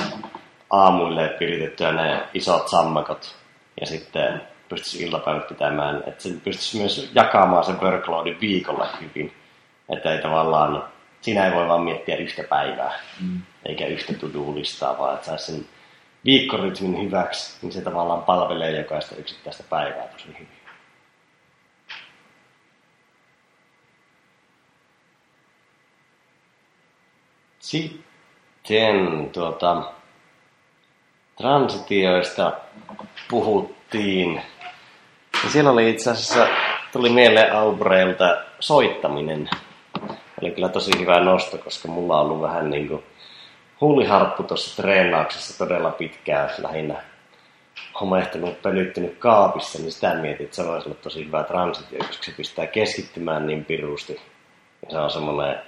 aamuille 0.70 1.30
piritettyä 1.40 1.92
ne 1.92 2.24
isot 2.34 2.68
sammakot 2.68 3.36
ja 3.82 3.88
sitten 3.88 4.42
pystyisi 4.70 5.04
iltapäivät 5.04 5.48
pitämään, 5.48 6.04
että 6.08 6.24
se 6.24 6.30
pystyisi 6.44 6.78
myös 6.78 7.12
jakamaan 7.16 7.64
sen 7.64 7.82
workloadin 7.82 8.38
viikolle 8.42 8.88
hyvin, 9.02 9.34
että 9.90 10.12
ei 10.12 10.22
tavallaan 10.22 10.84
siinä 11.22 11.46
ei 11.46 11.54
voi 11.54 11.68
vaan 11.68 11.82
miettiä 11.82 12.16
yhtä 12.16 12.44
päivää, 12.44 13.00
mm. 13.22 13.42
eikä 13.66 13.88
yhtä 13.88 14.14
to-do-listaa, 14.14 14.98
vaan 14.98 15.16
että 15.16 15.26
saisi 15.26 15.52
sen 15.52 15.66
viikkorytmin 16.26 17.02
hyväksi, 17.02 17.58
niin 17.62 17.72
se 17.72 17.82
tavallaan 17.82 18.24
palvelee 18.24 18.78
jokaista 18.78 19.16
yksittäistä 19.16 19.64
päivää 19.70 20.08
tosi 20.08 20.28
hyvin. 20.28 20.60
Sitten 27.60 29.30
tuota, 29.34 29.92
transitioista 31.38 32.52
puhuttiin. 33.30 34.42
Ja 35.44 35.50
siellä 35.50 35.72
oli 35.72 35.90
itse 35.90 36.12
asiassa, 36.12 36.48
tuli 36.92 37.10
mieleen 37.10 37.56
Aubreilta 37.56 38.38
soittaminen. 38.60 39.50
Oli 40.42 40.52
kyllä 40.52 40.70
tosi 40.70 41.00
hyvä 41.00 41.20
nosto, 41.20 41.58
koska 41.58 41.88
mulla 41.88 42.20
on 42.20 42.26
ollut 42.26 42.42
vähän 42.42 42.70
niin 42.70 42.88
kuin 42.88 43.04
huuliharppu 43.82 44.44
tuossa 44.44 44.82
treenauksessa 44.82 45.58
todella 45.58 45.92
pitkään 45.92 46.50
lähinnä 46.58 47.04
homehtunut, 48.02 48.62
pölyttynyt 48.62 49.18
kaapissa, 49.18 49.80
niin 49.80 49.92
sitä 49.92 50.14
mietin, 50.14 50.46
että 50.46 50.56
se 50.56 50.68
voisi 50.68 50.90
olla 50.90 51.00
tosi 51.02 51.26
hyvä 51.26 51.44
transitio, 51.44 52.00
koska 52.00 52.24
se 52.24 52.32
pistää 52.32 52.68
keskittymään 52.68 53.48
niin 53.48 53.66
pirusti. 53.66 54.22
Ja 54.84 54.92
se 54.92 54.98
on 54.98 55.12
semmoinen 55.12 55.62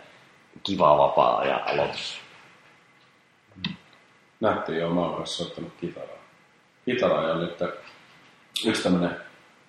kiva 0.63 0.97
vapaa-ajan 0.97 1.61
aloitus. 1.67 2.21
Nähtiin 4.39 4.77
jo, 4.77 4.89
mä 4.89 5.01
oon 5.01 5.27
soittanut 5.27 5.73
kitaraa. 5.81 6.21
Kitara 6.85 7.27
ja 7.27 7.35
nyt 7.35 7.59
yksi 8.65 8.83
tämmönen 8.83 9.15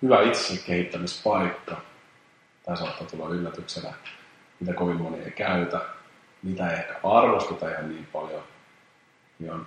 hyvä 0.02 0.23
itsensä 0.23 0.66
kehittämispaikka. 0.66 1.77
Tämä 2.62 2.77
saattaa 2.77 3.06
tulla 3.06 3.28
yllätyksenä, 3.28 3.94
mitä 4.60 4.73
kovin 4.73 4.97
moni 4.97 5.24
ei 5.24 5.31
käytä. 5.31 5.81
Mitä 6.43 6.70
ei 6.70 6.78
ehkä 6.78 6.94
arvosteta 7.02 7.70
ihan 7.70 7.89
niin 7.89 8.09
paljon, 8.12 8.43
niin 9.39 9.52
on 9.52 9.66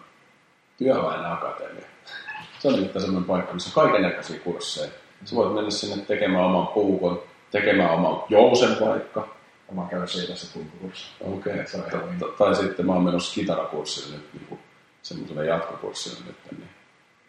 työväen 0.78 1.26
akatemia. 1.26 1.86
Se 2.60 2.68
on 2.68 2.82
nyt 2.82 2.94
semmoinen 2.94 3.24
paikka, 3.24 3.54
missä 3.54 3.80
on 3.80 3.86
kaiken 3.86 4.02
näköisiä 4.02 4.40
kursseja. 4.40 4.92
Sä 5.26 5.36
voit 5.36 5.54
mennä 5.54 5.70
sinne 5.70 6.06
tekemään 6.06 6.46
oman 6.46 6.68
puukon, 6.68 7.24
tekemään 7.52 7.92
oman 7.92 8.24
jousen 8.30 8.78
vaikka. 8.80 9.28
Mä 9.72 9.88
käyn 9.90 10.08
siitä 10.08 10.36
se 10.36 10.54
kulkukurssi. 10.54 11.12
Okei, 11.22 11.54
okay. 11.54 12.32
tai 12.38 12.56
sitten 12.56 12.86
mä 12.86 12.94
oon 12.94 13.04
menossa 13.04 13.34
kitarakurssille 13.34 14.16
nyt 14.16 14.34
niin 14.34 14.60
semmoiselle 15.02 15.46
jatkokurssille 15.46 16.20
nyt. 16.28 16.38
Niin 16.52 16.70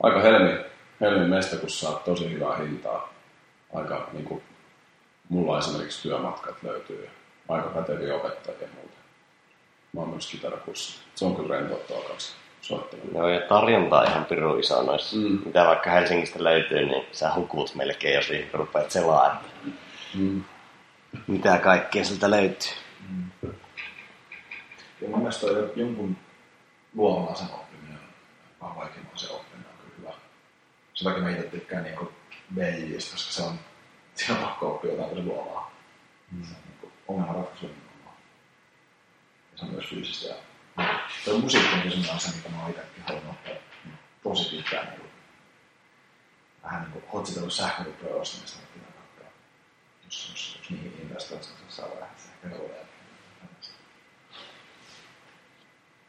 aika 0.02 0.20
helmi, 0.20 0.64
helmi 1.00 1.28
mesta, 1.28 1.56
kun 1.56 1.70
saat 1.70 2.04
tosi 2.04 2.32
hyvää 2.32 2.56
hintaa. 2.56 3.14
Aika 3.74 4.08
niin 4.12 4.24
kuin, 4.24 4.42
mulla 5.28 5.58
esimerkiksi 5.58 6.02
työmatkat 6.02 6.62
löytyy 6.62 7.04
ja 7.04 7.10
aika 7.54 7.68
päteviä 7.68 8.14
opettajia 8.14 8.62
ja 8.62 8.68
muuta. 8.74 8.95
Mä 9.96 10.00
oon 10.00 10.08
menossa 10.08 10.30
kitarakurssille. 10.30 11.04
Se 11.14 11.24
on 11.24 11.36
kyllä 11.36 11.54
rentouttavaa 11.54 12.02
kanssa 12.02 12.36
soittaminen. 12.60 13.14
Joo, 13.14 13.28
ja 13.28 13.40
tarjonta 13.40 14.00
on 14.00 14.06
ihan 14.06 14.24
pirun 14.24 14.60
iso 14.60 14.82
noissa. 14.82 15.16
Mm. 15.16 15.38
Mitä 15.44 15.64
vaikka 15.66 15.90
Helsingistä 15.90 16.44
löytyy, 16.44 16.86
niin 16.86 17.06
sä 17.12 17.34
hukut 17.34 17.74
melkein, 17.74 18.14
jos 18.14 18.32
rupeat 18.52 18.90
selaa, 18.90 19.32
että 19.32 19.70
mm. 20.14 20.44
mitä 21.26 21.58
kaikkea 21.58 22.04
siltä 22.04 22.30
löytyy. 22.30 22.72
Mm. 23.08 23.52
Ja 25.00 25.08
mun 25.08 25.18
mielestä 25.18 25.46
on 25.46 25.70
jonkun 25.76 26.16
luovan 26.94 27.36
sen 27.36 27.46
oppiminen 27.54 27.98
on 28.60 28.76
vaikeamman 28.76 29.18
se 29.18 29.32
oppiminen 29.32 29.70
on 29.70 29.78
kyllä 29.78 29.98
hyvä. 29.98 30.12
Sen 30.94 31.04
takia 31.04 31.22
mä 31.22 31.30
itse 31.30 31.42
tykkään 31.42 31.84
niin 31.84 31.98
BJistä, 32.54 33.12
koska 33.12 33.32
se 33.32 33.42
on, 33.42 33.58
siinä 34.14 34.38
on 34.40 34.46
pakko 34.46 34.68
oppia 34.68 34.90
jotain 34.90 35.24
luovaa. 35.28 35.70
Mm. 36.32 36.44
Se 36.44 36.54
on 36.54 36.60
niin 36.82 36.92
ongelmanratkaisu 37.08 37.85
Ja 39.56 39.60
se 39.60 39.64
on 39.64 39.72
myös 39.72 39.86
fyysistä 39.86 40.28
ja 40.28 40.34
Tuo 41.24 41.38
musiikki 41.38 41.74
on 41.74 41.82
sellainen 41.82 42.16
asia, 42.16 42.32
mitä 42.36 42.48
mä 42.48 42.62
oon 42.62 42.70
itsekin 42.70 43.04
halunnut 43.06 43.30
ottaa 43.30 43.62
tosi 44.22 44.56
pitkään. 44.56 44.86
Niin 44.86 45.00
kuin, 45.00 45.10
vähän 46.62 46.82
niin 46.82 46.92
kuin 46.92 47.04
hotsitellut 47.12 47.52
sähkölippöjen 47.52 48.16
ostamista, 48.16 48.58
että 48.62 48.74
pitää 48.74 48.92
katsoa, 48.92 49.32
jos, 50.04 50.30
jos, 50.30 50.58
jos 50.58 50.70
niihin 50.70 50.98
investoit, 51.02 51.40
niin 51.42 51.72
saa 51.72 51.88
vähän 51.94 52.10
sähkölippöjä. 52.16 52.86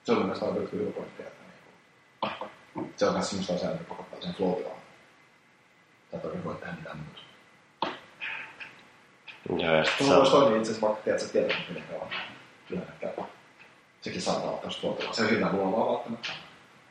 Se 0.04 0.12
on 0.12 0.18
mielestäni 0.18 0.52
aika 0.52 0.70
hyvä 0.72 0.92
pointti, 0.92 1.24
että 1.24 1.44
niin 1.44 2.42
kuin, 2.74 2.94
se 2.98 3.06
on 3.06 3.14
myös 3.14 3.30
sellaista 3.30 3.54
asiaa, 3.54 3.72
mikä 3.72 3.84
pakottaa 3.84 4.22
sen 4.22 4.34
flow 4.34 4.64
Tai 6.12 6.20
toki 6.20 6.44
voi 6.44 6.56
tehdä 6.56 6.74
mitään 6.74 6.98
muuta. 6.98 7.22
Joo, 9.50 9.76
ja 9.76 9.86
sitten 9.86 10.08
se 10.08 10.14
on... 10.14 10.32
toimia 10.32 10.58
itse 10.58 10.72
asiassa 10.72 10.88
vaikka, 10.88 11.04
tiedät, 11.04 11.22
että 11.22 11.34
tiedät, 11.34 11.70
miten 11.70 11.84
kauan 11.84 12.10
työnnä 12.68 12.92
käy 13.00 13.14
sekin 14.02 14.22
saattaa 14.22 14.50
olla 14.50 14.62
tosi 14.62 14.82
tuotavaa. 14.82 15.14
Se 15.14 15.24
on 15.24 15.30
hyvä 15.30 15.50
luovaa 15.52 15.94
välttämättä 15.94 16.30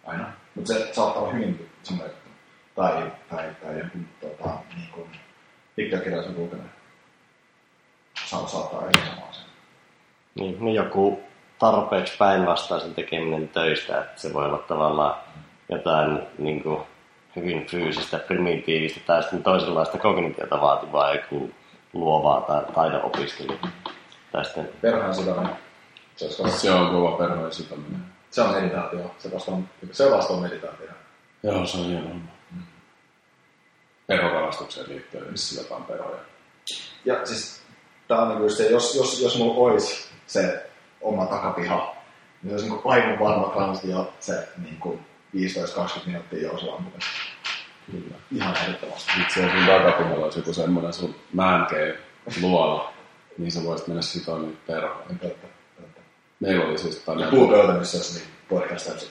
aina, 0.06 0.32
mutta 0.54 0.72
se 0.72 0.94
saattaa 0.94 1.22
olla 1.22 1.32
hyvin 1.32 1.70
semmoinen, 1.82 2.16
tai, 2.74 3.12
tai, 3.30 3.50
tai 3.62 3.78
joku 3.78 3.98
tota, 4.20 4.50
niin 4.76 4.88
kuin, 4.92 5.10
pitkäkirjaisen 5.76 6.34
lukeminen 6.38 6.72
saa, 8.24 8.46
saattaa 8.46 8.82
eri 8.82 9.06
samaa 9.06 9.32
sen. 9.32 9.44
Niin, 10.34 10.56
no 10.60 10.70
joku 10.70 11.20
tarpeeksi 11.58 12.16
päinvastaisen 12.18 12.94
tekeminen 12.94 13.48
töistä, 13.48 13.98
että 13.98 14.20
se 14.20 14.34
voi 14.34 14.44
olla 14.44 14.58
tavallaan 14.58 15.14
jotain 15.68 16.22
niin 16.38 16.62
kuin, 16.62 16.80
hyvin 17.36 17.66
fyysistä, 17.66 18.18
primitiivistä 18.18 19.00
tai 19.06 19.22
sitten 19.22 19.42
toisenlaista 19.42 19.98
kognitiota 19.98 20.60
vaativaa 20.60 21.14
joku 21.14 21.50
luovaa 21.92 22.40
tai 22.40 22.64
taidon 22.74 23.02
opiskelu. 23.02 23.58
Tai 24.32 24.44
sitten... 24.44 24.68
Perhän 24.80 25.14
sitä 25.14 25.34
se, 26.16 26.51
se 26.51 26.70
on 26.70 26.90
kova 26.90 27.16
perheen 27.16 27.52
sitominen. 27.52 28.05
Se 28.30 28.43
on 28.43 28.55
meditaatio. 28.55 29.14
Se 29.18 29.32
vasta 29.32 29.52
on, 29.52 29.68
se 29.93 30.10
vasta 30.10 30.34
on 30.34 30.43
meditaatio. 30.43 30.86
Joo, 31.43 31.66
se 31.66 31.78
on 31.78 31.84
hieno 31.84 32.09
homma. 32.09 32.30
Mm. 32.51 32.62
Perhokalastukseen 34.06 34.88
liittyen 34.88 35.30
missä 35.30 35.60
jotain 35.60 35.84
perhoja. 35.84 36.18
Ja 37.05 37.26
siis 37.26 37.62
tää 38.09 38.18
on 38.18 38.38
niin 38.38 38.51
se, 38.51 38.70
jos, 38.70 38.94
jos, 38.94 39.20
jos 39.20 39.38
mulla 39.38 39.70
olisi 39.70 40.09
se 40.26 40.70
oma 41.01 41.26
takapiha, 41.26 41.97
niin 42.43 42.52
olisi 42.52 42.68
niin 42.68 42.80
aivan 42.84 43.18
varma 43.18 43.48
transitio 43.48 44.12
se 44.20 44.48
niin 44.62 44.76
kuin 44.76 44.98
15-20 45.36 46.06
minuuttia 46.06 46.43
jousevan 46.43 46.82
mukaan. 46.82 47.02
Kyllä. 47.90 48.16
Ihan 48.32 48.56
ehdottomasti. 48.56 49.12
Itse 49.22 49.40
asiassa 49.40 49.59
sun 49.59 49.66
takapihalla 49.66 50.24
olisi 50.24 50.38
joku 50.38 50.52
semmoinen 50.52 50.93
sun 50.93 51.14
määnkeen 51.32 51.98
luola, 52.40 52.93
niin 53.38 53.52
sä 53.52 53.64
voisit 53.64 53.86
mennä 53.86 54.02
sitoon 54.02 54.43
niitä 54.43 54.62
perhoja. 54.66 55.06
Meillä 56.40 56.64
oli 56.64 56.78
siis 56.78 56.96
tällainen... 56.96 57.38
Puupöytä, 57.38 57.72
missä 57.72 57.98
olisi 57.98 58.18
niin 58.18 58.28
podcast 58.48 59.08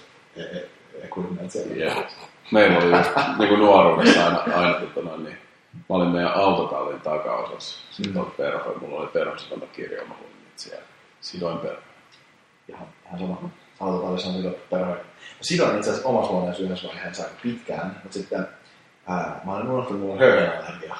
equipment 1.03 1.51
siellä. 1.51 1.75
Yeah. 1.75 2.05
Meillä 2.51 2.77
oli 2.77 2.97
just 2.97 3.09
niin 3.37 3.49
kuin 3.49 3.59
nuoruudessa 3.59 4.25
aina, 4.25 4.39
aina 4.55 4.73
tota, 4.73 5.17
niin, 5.17 5.37
mä 5.73 5.95
olin 5.95 6.09
meidän 6.09 6.33
autotallin 6.33 7.01
takaosassa. 7.01 7.79
Sitten 7.91 8.21
mm. 8.21 8.31
perho, 8.31 8.73
mulla 8.81 8.99
oli 8.99 9.07
perhositoma 9.07 9.65
kirja, 9.65 10.05
mä 10.05 10.13
niitä 10.13 10.51
siellä. 10.55 10.85
Sidoin 11.21 11.57
perho. 11.57 11.81
Ihan, 12.67 12.87
ihan 13.05 13.19
sama. 13.19 13.49
Autotallissa 13.79 14.29
on 14.29 14.35
sidottu 14.35 14.63
perho. 14.69 14.95
Sidoin 15.41 15.77
itse 15.77 15.89
asiassa 15.89 16.09
omassa 16.09 16.31
huoneessa 16.31 16.63
yhdessä 16.63 16.87
vaiheessa 16.87 17.23
aika 17.23 17.35
pitkään, 17.43 17.99
mutta 18.03 18.13
sitten 18.13 18.47
ää, 19.07 19.41
mä 19.45 19.55
olin 19.55 19.67
unohtanut, 19.67 19.83
että 19.83 19.93
mulla 19.93 20.13
on 20.13 20.19
höyhenallergia. 20.19 20.95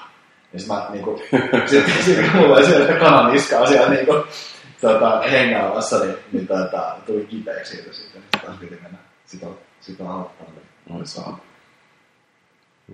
Ja 0.53 0.60
sitten 0.60 0.77
mä 0.77 0.88
niinku, 0.89 1.22
sitten, 1.72 2.03
sitten 2.03 2.31
kun 2.31 2.39
mulla 2.39 2.56
oli 2.56 2.65
siellä 2.65 2.93
kanan 2.93 3.34
niskaa 3.34 3.68
siellä 3.68 3.89
niinku, 3.89 4.14
tota, 4.81 5.22
hengaamassa, 5.22 5.99
niin, 5.99 6.15
niin 6.31 6.47
tota, 6.47 6.95
tuli 7.06 7.26
kipeäksi 7.26 7.76
siitä 7.76 7.93
sitten. 7.93 8.23
Taas 8.45 8.57
piti 8.60 8.80
mennä 8.81 8.97
sitä, 9.26 9.45
sitä 9.81 10.10
auttaa, 10.10 10.47
niin 10.47 10.97
oli 10.97 11.06
saa. 11.06 11.39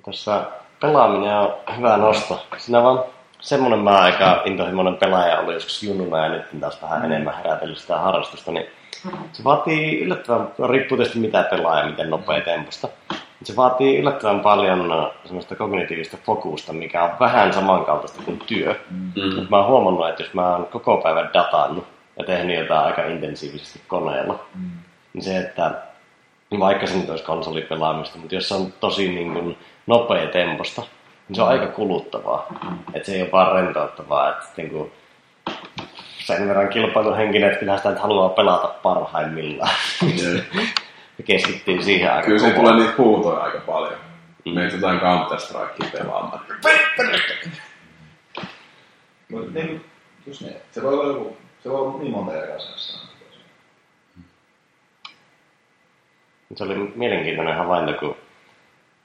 Tässä 0.06 0.46
pelaaminen 0.80 1.38
on 1.38 1.54
hyvä 1.78 1.98
nosto. 1.98 2.46
Siinä 2.58 2.84
vaan 2.84 3.04
semmoinen 3.40 3.80
mä 3.80 3.90
aika 3.90 4.42
intohimoinen 4.46 4.98
pelaaja 4.98 5.40
oli 5.40 5.54
joskus 5.54 5.84
junnuna 5.84 6.24
ja 6.24 6.30
nyt 6.30 6.60
taas 6.60 6.82
vähän 6.82 7.06
enemmän 7.06 7.38
herätellyt 7.38 7.78
sitä 7.78 7.98
harrastusta, 7.98 8.52
niin 8.52 8.66
se 9.34 9.44
vaatii 9.44 10.02
yllättävän, 10.02 10.48
riippuu 10.70 10.98
tietysti 10.98 11.20
mitä 11.20 11.44
pelaa 11.44 11.80
ja 11.80 11.86
miten 11.86 12.10
nopea 12.10 12.42
temposta. 12.42 12.88
Se 13.44 13.56
vaatii 13.56 13.98
yllättävän 13.98 14.40
paljon 14.40 14.92
äh, 14.92 15.12
semmoista 15.26 15.56
kognitiivista 15.56 16.18
fokusta, 16.26 16.74
mikä 16.74 17.04
on 17.04 17.12
vähän 17.20 17.54
samankaltaista 17.54 18.22
kuin 18.24 18.40
työ. 18.40 18.76
Mm-hmm. 18.92 19.48
Mä 19.50 19.58
oon 19.58 19.68
huomannut, 19.68 20.10
että 20.10 20.24
jos 20.24 20.34
mä 20.34 20.56
oon 20.56 20.66
koko 20.66 20.98
päivän 20.98 21.30
datannut 21.34 21.88
ja 22.18 22.24
tehnyt 22.24 22.60
jotain 22.60 22.86
aika 22.86 23.06
intensiivisesti 23.06 23.82
koneella, 23.88 24.34
mm-hmm. 24.34 24.78
niin 25.14 25.24
se, 25.24 25.38
että 25.38 25.72
vaikka 26.60 26.88
se 26.88 26.98
nyt 26.98 27.10
olisi 27.10 27.24
konsolipelaamista, 27.24 28.18
mutta 28.18 28.36
jos 28.36 28.50
se 28.50 28.56
on 28.56 28.74
tosi 28.80 29.10
niin 29.10 29.34
kuin, 29.34 29.58
nopea 29.88 30.28
temposta, 30.28 30.82
niin 31.28 31.36
se 31.36 31.42
on 31.42 31.48
aika 31.48 31.68
kuluttavaa. 31.68 32.46
Mm-hmm. 32.50 32.78
Että 32.94 33.06
se 33.06 33.16
ei 33.16 33.22
ole 33.22 33.32
vaan 33.32 33.56
rentouttavaa. 33.56 34.30
Että 34.30 34.46
niin 34.58 34.70
kuin, 34.70 34.92
sen 36.26 36.48
verran 36.48 36.70
kilpailuhenkinen, 36.70 37.48
että 37.48 37.60
kyllähän 37.60 37.80
sitä 37.80 37.90
nyt 37.90 38.00
haluaa 38.00 38.30
pelata 38.30 38.68
parhaimmillaan. 38.68 39.76
ja 41.22 41.26
keskittyy 41.26 41.84
siihen 41.84 42.14
aika 42.14 42.26
Kyllä 42.26 42.40
se 42.40 42.52
tulee 42.52 42.76
niitä 42.76 42.94
huutoja 42.98 43.44
aika 43.44 43.60
paljon. 43.60 44.00
Mm. 44.46 44.54
Meitä 44.54 44.76
jotain 44.76 45.00
Counter-Strikea 45.00 45.92
pelaamaan. 45.92 46.46
Mutta 49.30 49.52
niin, 49.54 49.86
just 50.28 50.42
niin. 50.42 50.56
Se 50.72 50.84
voi 50.84 50.94
olla 50.94 51.08
joku, 51.08 51.38
se 51.64 51.70
voi 51.70 51.80
olla 51.80 52.00
niin 52.00 52.12
monta 52.12 52.34
eri 52.34 52.52
asiaa. 52.52 53.02
Se 56.56 56.64
oli 56.64 56.92
mielenkiintoinen 56.96 57.58
havainto, 57.58 57.94
kun 58.00 58.18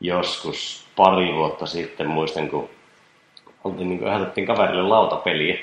joskus 0.00 0.86
pari 0.96 1.34
vuotta 1.34 1.66
sitten 1.66 2.08
muistan, 2.08 2.48
kun 2.48 2.70
oltiin, 3.64 3.88
niin 3.88 3.98
kuin, 4.34 4.46
kaverille 4.46 4.82
lautapeliä. 4.82 5.58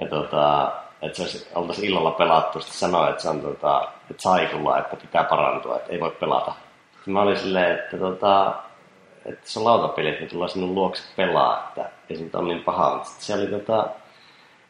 Ja 0.00 0.08
tota, 0.08 0.72
että 1.06 1.16
se 1.16 1.22
olisi, 1.22 1.48
oltaisiin 1.54 1.90
illalla 1.90 2.10
pelattu, 2.10 2.60
sitten 2.60 2.78
sanoi, 2.78 3.10
että 3.10 3.22
se 3.22 3.28
on 3.28 3.40
tota, 3.40 3.88
että 4.10 4.22
saikulla, 4.22 4.78
että 4.78 4.96
pitää 4.96 5.24
parantua, 5.24 5.76
että 5.76 5.92
ei 5.92 6.00
voi 6.00 6.10
pelata. 6.10 6.52
Sitten 6.94 7.14
mä 7.14 7.22
olin 7.22 7.36
silleen, 7.36 7.74
että, 7.74 7.96
tota, 7.96 8.54
että 9.26 9.50
se 9.50 9.58
on 9.58 9.64
lautapeli, 9.64 10.08
että 10.08 10.26
tullaan 10.26 10.48
sinun 10.48 10.74
luokse 10.74 11.02
pelaa, 11.16 11.64
että 11.68 11.90
ei 12.10 12.16
se 12.16 12.22
nyt 12.22 12.34
ole 12.34 12.48
niin 12.48 12.64
paha. 12.64 12.94
Mutta 12.94 13.08
sitten 13.08 13.26
se 13.26 13.34
oli 13.34 13.46
tota, 13.46 13.88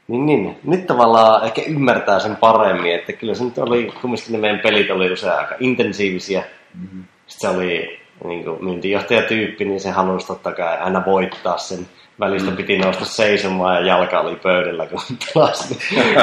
niin, 0.08 0.26
niin. 0.26 0.58
Nyt 0.64 0.86
tavallaan 0.86 1.44
ehkä 1.44 1.62
ymmärtää 1.62 2.20
sen 2.20 2.36
paremmin, 2.36 2.94
että 2.94 3.12
kyllä 3.12 3.34
se 3.34 3.44
nyt 3.44 3.58
oli, 3.58 3.92
kumminkin 4.00 4.32
ne 4.32 4.38
meidän 4.38 4.60
pelit 4.60 4.90
oli 4.90 5.12
usein 5.12 5.32
aika 5.32 5.54
intensiivisiä. 5.60 6.44
Mm-hmm. 6.74 7.04
Sitten 7.26 7.50
se 7.50 7.56
oli 7.56 8.00
niin 8.24 8.44
kuin 8.44 8.64
myyntijohtajatyyppi, 8.64 9.64
niin 9.64 9.80
se 9.80 9.90
halusi 9.90 10.26
totta 10.26 10.52
kai 10.52 10.78
aina 10.78 11.04
voittaa 11.06 11.58
sen. 11.58 11.86
Välistä 12.20 12.50
mm. 12.50 12.56
piti 12.56 12.78
nousta 12.78 13.04
seisomaan 13.04 13.74
ja 13.74 13.86
jalka 13.86 14.20
oli 14.20 14.36
pöydällä, 14.36 14.86
kun 14.86 15.00
pelasi 15.34 15.78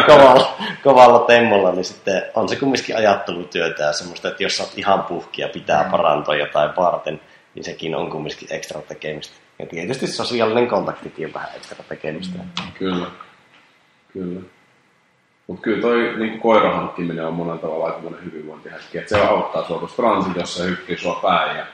kovalla, 0.05 0.53
kovalla 0.83 1.19
temmolla, 1.19 1.71
niin 1.71 1.85
sitten 1.85 2.23
on 2.35 2.49
se 2.49 2.55
kumminkin 2.55 2.97
ajattelutyötä 2.97 3.83
ja 3.83 3.93
semmoista, 3.93 4.27
että 4.27 4.43
jos 4.43 4.59
olet 4.59 4.77
ihan 4.77 5.03
puhkia 5.03 5.47
pitää 5.47 5.83
mm. 5.83 5.91
parantaa 5.91 6.35
jotain 6.35 6.69
varten, 6.77 7.21
niin 7.55 7.63
sekin 7.63 7.95
on 7.95 8.09
kumminkin 8.09 8.47
ekstra 8.51 8.81
tekemistä. 8.81 9.33
Ja 9.59 9.65
tietysti 9.65 10.07
sosiaalinen 10.07 10.67
kontaktikin 10.67 11.27
on 11.27 11.33
vähän 11.33 11.49
ekstra 11.55 11.83
tekemistä. 11.89 12.37
Mm. 12.37 12.71
Kyllä. 12.79 13.05
Kyllä. 14.13 14.41
Mutta 15.47 15.61
kyllä 15.61 15.81
toi 15.81 16.13
niin 16.17 16.39
koiran 16.39 16.75
hankkiminen 16.75 17.25
on 17.25 17.33
monella 17.33 17.57
tavalla 17.57 17.85
aikamoinen 17.85 18.25
hyvinvointihäkki. 18.25 18.97
Että 18.97 19.09
se 19.09 19.21
auttaa 19.21 19.67
sua 19.67 19.79
tuossa 19.79 19.95
transitiossa 19.95 20.63
hyppii 20.63 20.97
sua 20.97 21.19
päin 21.21 21.57
ja 21.57 21.65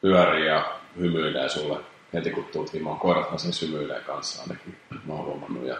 pyörii 0.00 0.46
ja 0.46 0.64
hymyilee 0.98 1.48
sulle 1.48 1.91
heti 2.12 2.30
kun 2.30 2.44
tulet 2.44 2.72
himaan. 2.72 2.98
Koirathan 2.98 3.38
siis 3.38 3.62
hymyilee 3.62 4.00
kanssa 4.00 4.42
ainakin, 4.42 4.76
mä 4.90 5.12
oon 5.12 5.24
huomannut. 5.24 5.66
Ja 5.66 5.76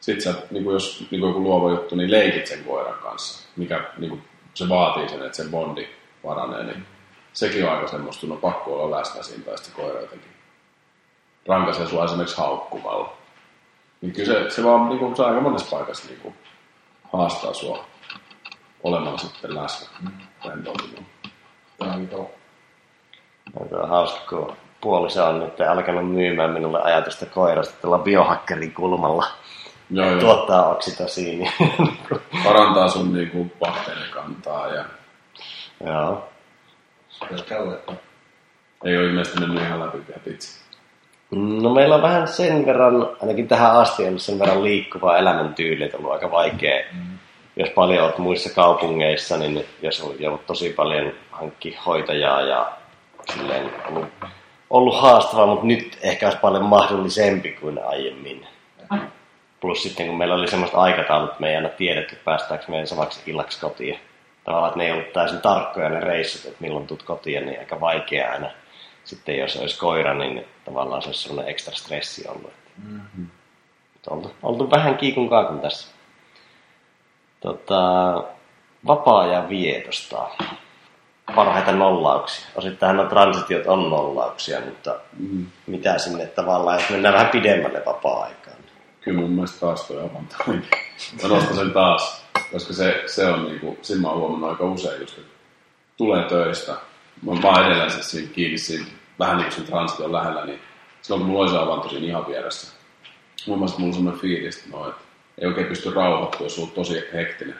sit 0.00 0.20
sä, 0.20 0.34
niin 0.50 0.64
kuin 0.64 0.74
jos 0.74 1.06
niin 1.10 1.20
kuin 1.20 1.28
joku 1.28 1.42
luova 1.42 1.70
juttu, 1.70 1.96
niin 1.96 2.10
leikit 2.10 2.46
sen 2.46 2.64
koiran 2.64 2.98
kanssa, 2.98 3.48
mikä 3.56 3.84
niin 3.98 4.10
kuin, 4.10 4.22
se 4.54 4.68
vaatii 4.68 5.08
sen, 5.08 5.22
että 5.22 5.36
sen 5.36 5.50
bondi 5.50 5.88
paranee, 6.22 6.64
niin 6.64 6.86
sekin 7.32 7.64
on 7.64 7.72
aika 7.72 7.88
semmoista, 7.88 8.26
no 8.26 8.36
pakko 8.36 8.82
olla 8.82 8.98
läsnä 8.98 9.22
siinä 9.22 9.44
tai 9.44 9.58
sitten 9.58 9.84
koira 9.84 10.00
jotenkin 10.00 10.30
rankaisee 11.46 11.86
sua 11.86 12.04
esimerkiksi 12.04 12.36
haukkumalla. 12.36 13.12
Niin 14.00 14.12
kyllä 14.12 14.32
se, 14.32 14.50
se 14.50 14.64
vaan 14.64 14.88
niin 14.88 14.98
kuin, 14.98 15.16
se 15.16 15.24
aika 15.24 15.40
monessa 15.40 15.76
paikassa 15.76 16.08
niin 16.08 16.20
kuin, 16.20 16.34
haastaa 17.12 17.54
sua 17.54 17.84
olemaan 18.82 19.18
sitten 19.18 19.54
läsnä 19.54 20.10
rentoutumaan. 20.44 21.06
On 23.54 23.88
hauska, 23.88 24.20
kun 24.28 24.56
puoliso 24.80 25.24
on 25.24 25.40
nyt 25.40 25.60
alkanut 25.60 26.12
myymään 26.12 26.50
minulle 26.50 26.82
ajatusta 26.82 27.26
koirasta 27.26 27.74
tällä 27.82 27.98
biohakkerin 27.98 28.74
kulmalla. 28.74 29.26
Joo, 29.90 30.10
joo. 30.10 30.20
Tuottaa 30.20 30.70
oksitosiini. 30.70 31.52
Parantaa 32.44 32.88
sun 32.88 33.12
niinku 33.12 33.46
bakteerikantaa 33.60 34.68
ja... 34.68 34.84
Joo. 35.86 36.28
Ei 38.84 38.96
ole 38.96 39.06
ilmeisesti 39.06 39.40
mennyt 39.40 39.62
ihan 39.62 39.80
läpi 39.80 39.98
vielä 40.08 40.20
itse. 40.26 40.60
No 41.30 41.74
meillä 41.74 41.94
on 41.94 42.02
vähän 42.02 42.28
sen 42.28 42.66
verran, 42.66 43.08
ainakin 43.20 43.48
tähän 43.48 43.76
asti 43.76 44.08
ollut 44.08 44.22
sen 44.22 44.38
verran 44.38 44.64
liikkuvaa 44.64 45.18
elämäntyyli, 45.18 45.84
että 45.84 45.96
on 45.96 46.04
ollut 46.04 46.14
aika 46.14 46.30
vaikea. 46.30 46.84
Mm. 46.92 47.18
Jos 47.56 47.70
paljon 47.70 48.04
olet 48.04 48.18
muissa 48.18 48.54
kaupungeissa, 48.54 49.36
niin 49.36 49.64
jos 49.82 50.00
on 50.02 50.14
ollut 50.26 50.46
tosi 50.46 50.70
paljon 50.70 51.12
hankki 51.30 51.78
hoitajaa 51.86 52.40
ja 52.40 52.72
silleen 53.34 53.70
ollut, 53.88 54.08
ollut 54.70 55.00
haastavaa, 55.00 55.46
mutta 55.46 55.66
nyt 55.66 55.98
ehkä 56.02 56.26
olisi 56.26 56.40
paljon 56.40 56.64
mahdollisempi 56.64 57.50
kuin 57.50 57.84
aiemmin. 57.84 58.46
Plus 59.60 59.82
sitten 59.82 60.06
kun 60.06 60.18
meillä 60.18 60.34
oli 60.34 60.48
semmoista 60.48 60.76
aikataulut, 60.76 61.30
että 61.30 61.40
me 61.40 61.50
ei 61.50 61.56
aina 61.56 61.68
tiedetty 61.68 62.16
päästäänkö 62.24 62.64
meidän 62.68 62.86
samaksi 62.86 63.30
illaksi 63.30 63.60
kotiin. 63.60 63.98
Tavallaan, 64.44 64.68
että 64.68 64.78
ne 64.78 64.86
ei 64.86 64.92
ollut 64.92 65.12
täysin 65.12 65.40
tarkkoja 65.40 65.88
ne 65.88 66.00
reissut, 66.00 66.44
että 66.44 66.62
milloin 66.64 66.86
tulet 66.86 67.02
kotiin, 67.02 67.46
niin 67.46 67.58
aika 67.58 67.80
vaikea 67.80 68.32
aina 68.32 68.50
sitten 69.08 69.38
jos 69.38 69.56
olisi 69.56 69.78
koira, 69.78 70.14
niin 70.14 70.44
tavallaan 70.64 71.02
se 71.02 71.08
olisi 71.08 71.22
sellainen 71.22 71.50
ekstra 71.50 71.74
stressi 71.74 72.28
ollut. 72.28 72.52
Mm-hmm. 72.88 73.26
Oltu, 74.10 74.30
oltu 74.42 74.70
vähän 74.70 74.96
kiikun 74.98 75.28
kaakun 75.28 75.60
tässä. 75.60 75.88
Tota, 77.40 77.78
vapaa-ajan 78.86 79.48
vietosta. 79.48 80.28
Parhaita 81.34 81.72
nollauksia. 81.72 82.46
Osittain 82.54 82.96
nuo 82.96 83.06
transitiot 83.06 83.66
on 83.66 83.90
nollauksia, 83.90 84.60
mutta 84.60 84.96
mm. 85.18 85.46
mitä 85.66 85.98
sinne 85.98 86.26
tavallaan, 86.26 86.80
jos 86.80 86.90
mennään 86.90 87.14
vähän 87.14 87.28
pidemmälle 87.28 87.82
vapaa-aikaan. 87.86 88.56
Kyllä 89.00 89.20
mun 89.20 89.30
mielestä 89.30 89.60
taas 89.60 89.84
toi 89.84 89.98
avanto. 89.98 90.36
Mä 91.22 91.28
nostan 91.28 91.56
sen 91.56 91.70
taas, 91.70 92.24
koska 92.52 92.72
se, 92.72 93.02
se 93.06 93.26
on 93.26 93.44
niinku, 93.44 93.78
siinä 93.82 94.02
mä 94.02 94.14
huomannut 94.14 94.50
aika 94.50 94.64
usein 94.64 95.00
just, 95.00 95.18
että 95.18 95.32
tulee 95.96 96.28
töistä. 96.28 96.72
Mä 97.22 97.30
oon 97.30 97.42
vaan 97.42 97.66
edelleen 97.66 97.90
siinä 97.90 98.30
kiinni 98.32 98.58
siinä 98.58 98.86
vähän 99.18 99.36
niin 99.36 99.52
kuin 99.54 99.66
sen 99.66 100.04
on 100.04 100.12
lähellä, 100.12 100.44
niin 100.44 100.60
silloin 101.02 101.20
kun 101.20 101.30
mulla 101.30 101.42
oli 101.42 101.50
se 101.50 101.58
avanto 101.58 101.88
siinä 101.88 102.06
ihan 102.06 102.26
vieressä. 102.26 102.76
Mun 103.46 103.58
mielestä 103.58 103.78
mulla 103.78 103.90
on 103.90 103.94
semmoinen 103.94 104.20
fiilis, 104.20 104.56
että, 104.56 104.70
no, 104.70 104.88
että 104.88 105.02
ei 105.38 105.48
oikein 105.48 105.66
pysty 105.66 105.90
rauhoittua, 105.90 106.46
jos 106.46 106.58
on 106.58 106.70
tosi 106.70 107.02
hektinen, 107.12 107.56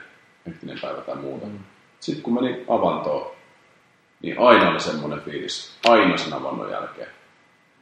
hektinen 0.47 0.79
päivä 0.81 1.01
tai 1.01 1.15
muuta. 1.15 1.45
Mm. 1.45 1.59
Sitten 1.99 2.23
kun 2.23 2.33
meni 2.33 2.65
avantoon, 2.67 3.31
niin 4.21 4.39
aina 4.39 4.69
oli 4.69 4.79
semmoinen 4.79 5.21
fiilis, 5.21 5.77
aina 5.87 6.17
sen 6.17 6.33
avannon 6.33 6.71
jälkeen. 6.71 7.09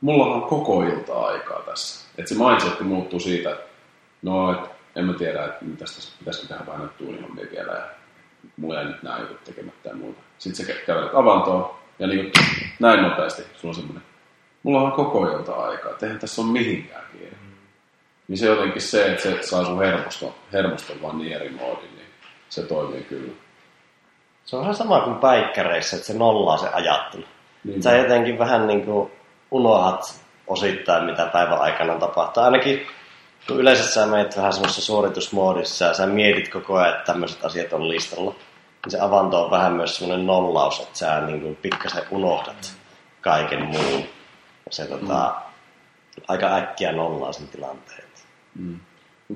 Mulla 0.02 0.26
on 0.26 0.42
koko 0.42 0.84
ilta 0.84 1.14
aikaa 1.26 1.62
tässä. 1.62 2.08
Että 2.18 2.30
se 2.30 2.44
mindset 2.44 2.80
muuttuu 2.80 3.20
siitä, 3.20 3.52
että 3.52 3.68
no, 4.22 4.52
et 4.52 4.70
en 4.96 5.06
mä 5.06 5.14
tiedä, 5.14 5.46
että 5.46 5.66
tästä 5.80 6.18
pitäisikö 6.20 6.48
tehdä 6.48 6.66
vähän 6.66 6.80
näitä 6.80 6.98
tuunihommia 6.98 7.46
vielä 7.52 7.72
ja 7.72 7.88
mulla 8.58 8.82
ei 8.82 8.88
nyt 8.88 9.04
nämä 9.04 9.20
jutut 9.20 9.44
tekemättä 9.44 9.90
ja 9.90 9.96
muuta. 9.96 10.22
Sitten 10.38 10.66
se 10.66 10.74
kävelet 10.74 11.16
avantoon, 11.16 11.76
ja 12.00 12.08
niin 12.08 12.32
kuin, 12.32 12.46
näin 12.80 13.02
nopeasti 13.02 13.42
sulla 13.42 13.72
on 13.72 13.76
semmoinen, 13.76 14.04
mulla 14.64 14.82
on 14.82 14.92
koko 14.92 15.32
ilta 15.32 15.54
aikaa, 15.54 15.92
että 15.92 16.06
eihän 16.06 16.20
tässä 16.20 16.42
ole 16.42 16.52
mihinkään 16.52 17.04
kiinni. 17.12 17.38
Niin 18.28 18.38
se 18.38 18.46
jotenkin 18.46 18.82
se, 18.82 19.12
että 19.12 19.24
se 19.24 19.38
saa 19.42 19.66
sun 19.66 19.80
hermoston, 19.80 20.34
hermoston 20.54 21.02
vaan 21.02 21.18
niin 21.18 21.34
eri 21.34 21.50
moodin, 21.50 21.96
niin 21.96 22.08
se 22.50 22.64
toimii 22.64 23.02
kyllä. 23.02 23.32
Se 24.48 24.56
on 24.56 24.62
vähän 24.62 24.76
sama 24.76 25.00
kuin 25.00 25.16
päikkäreissä, 25.16 25.96
että 25.96 26.08
se 26.08 26.14
nollaa 26.14 26.58
se 26.58 26.70
ajattelu. 26.74 27.24
Niin. 27.64 27.84
Sä 27.84 27.98
jotenkin 27.98 28.40
vähän 28.40 28.68
niin 28.68 28.86
kuin 28.86 29.12
unohat 29.52 30.22
osittain, 30.48 31.04
mitä 31.04 31.26
päivän 31.26 31.60
aikana 31.60 31.96
tapahtuu. 31.96 32.44
Ainakin 32.44 32.88
kun 33.48 33.60
yleensä 33.60 33.84
sä 33.84 34.06
menet 34.06 34.38
vähän 34.38 34.54
semmoisessa 34.54 34.82
suoritusmoodissa 34.82 35.86
ja 35.86 35.94
sä 35.94 36.06
mietit 36.06 36.50
koko 36.50 36.76
ajan, 36.76 36.90
että 36.90 37.06
tämmöiset 37.06 37.46
asiat 37.46 37.74
on 37.74 37.90
listalla 37.90 38.32
niin 38.32 38.92
se 38.92 39.00
avanto 39.00 39.46
on 39.46 39.52
vähän 39.52 39.74
myös 39.74 39.98
semmoinen 39.98 40.28
nollaus, 40.28 40.80
että 40.80 40.98
sä 40.98 41.22
niin 41.22 41.42
kuin 41.42 41.56
pikkasen 41.56 42.04
unohdat 42.12 42.74
kaiken 43.22 43.66
muun. 43.66 44.02
Ja 44.66 44.72
se 44.72 44.86
tota, 44.86 45.36
mm. 45.36 46.24
aika 46.28 46.56
äkkiä 46.56 46.92
nollaa 46.92 47.34
sen 47.34 47.48
tilanteen. 47.48 48.04
Mm. 48.56 48.80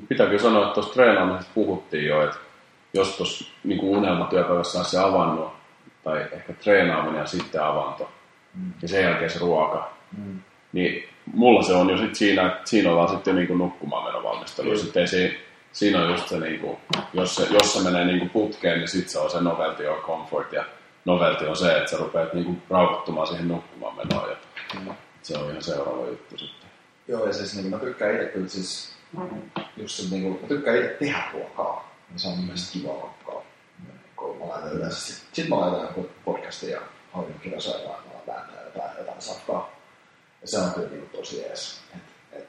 Pitääkö 0.09 0.39
sanoa, 0.39 0.61
että 0.61 0.73
tuossa 0.73 0.93
treenaamisessa 0.93 1.51
puhuttiin 1.55 2.05
jo, 2.05 2.23
että 2.23 2.37
jos 2.93 3.17
tuossa 3.17 3.45
niin 3.63 3.81
unelmatyöpäivässä 3.81 4.73
saa 4.73 4.83
se 4.83 4.99
avanto, 4.99 5.53
tai 6.03 6.25
ehkä 6.31 6.53
treenaaminen 6.53 7.19
ja 7.19 7.25
sitten 7.25 7.63
avanto, 7.63 8.09
mm. 8.55 8.73
ja 8.81 8.87
sen 8.87 9.03
jälkeen 9.03 9.29
se 9.29 9.39
ruoka, 9.39 9.93
mm. 10.17 10.39
niin 10.73 11.09
mulla 11.33 11.63
se 11.63 11.73
on 11.73 11.89
jo 11.89 11.97
sit 11.97 12.15
siinä, 12.15 12.47
että 12.47 12.69
siinä 12.69 12.91
ollaan 12.91 13.09
sitten 13.09 13.35
niin 13.35 13.57
nukkumaan 13.57 14.03
menovalmistelu. 14.03 14.71
Mm. 14.71 14.77
Sitten 14.77 15.01
ei 15.01 15.37
siinä, 15.71 16.03
on 16.03 16.11
just 16.11 16.27
se, 16.27 16.39
niin 16.39 16.59
kuin, 16.59 16.77
jos, 17.13 17.35
se, 17.35 17.47
jos 17.53 17.73
se 17.73 17.83
menee 17.83 18.05
niin 18.05 18.19
kuin 18.19 18.29
putkeen, 18.29 18.79
niin 18.79 18.87
sitten 18.87 19.09
se 19.09 19.19
on 19.19 19.29
se 19.29 19.41
novelty 19.41 19.87
or 19.87 20.01
comfort. 20.01 20.53
Ja 20.53 20.63
novelty 21.05 21.45
on 21.45 21.55
se, 21.55 21.77
että 21.77 21.91
sä 21.91 21.97
rupeat 21.97 22.33
niin 22.33 22.45
kuin 22.45 22.61
rauhoittumaan 22.69 23.27
siihen 23.27 23.47
nukkumaan 23.47 23.95
menoon. 23.97 24.29
Ja 24.29 24.35
mm. 24.79 24.93
Se 25.21 25.37
on 25.37 25.49
ihan 25.49 25.63
seuraava 25.63 26.07
juttu 26.07 26.37
sitten. 26.37 26.69
Joo, 27.07 27.27
ja 27.27 27.33
siis 27.33 27.55
niin 27.55 27.69
mä 27.69 27.77
tykkään 27.77 28.15
itse 28.15 28.25
kyllä 28.25 28.47
siis, 28.47 28.95
just 29.77 29.95
se, 29.95 30.15
niin 30.15 30.23
kuin, 30.23 30.41
mä 30.41 30.47
tykkään 30.47 30.77
itse 30.77 30.95
tehdä 30.99 31.23
ruokaa. 31.33 31.90
Ja 32.13 32.19
se 32.19 32.27
on 32.27 32.35
mun 32.35 32.45
mielestä 32.45 32.73
kiva 32.73 33.13
mä 34.39 34.53
laitan 34.53 34.73
yleensä, 34.73 35.01
sit, 35.01 35.27
sit 35.33 35.49
mä 35.49 35.59
laitan 35.59 35.81
joku 35.81 36.09
podcastin 36.25 36.69
ja 36.69 36.81
ja 37.13 37.17
mä 37.87 38.33
vääntää 38.33 38.63
jotain, 38.63 38.97
jotain 38.97 39.21
safkaa. 39.21 39.69
Ja 40.41 40.47
se 40.47 40.59
on 40.59 40.71
kyllä 40.71 40.89
niin 40.89 41.09
tosi 41.09 41.43
ees. 41.43 41.81
Et, 41.95 42.01
et, 42.31 42.47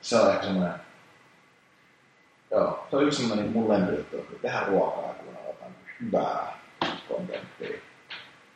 se 0.00 0.16
on 0.16 0.30
ehkä 0.32 0.44
semmoinen 0.44 0.74
Joo, 2.50 2.86
se 2.90 2.96
on 2.96 3.06
yksi 3.06 3.34
niin 3.34 3.52
mun 3.52 3.68
lempijuttu, 3.68 4.16
että 4.16 4.34
tehdään 4.42 4.68
ruokaa 4.68 5.06
ja 5.08 5.14
kuunnella 5.14 5.48
jotain 5.48 5.74
hyvää 6.00 6.58
kontenttia. 7.08 7.78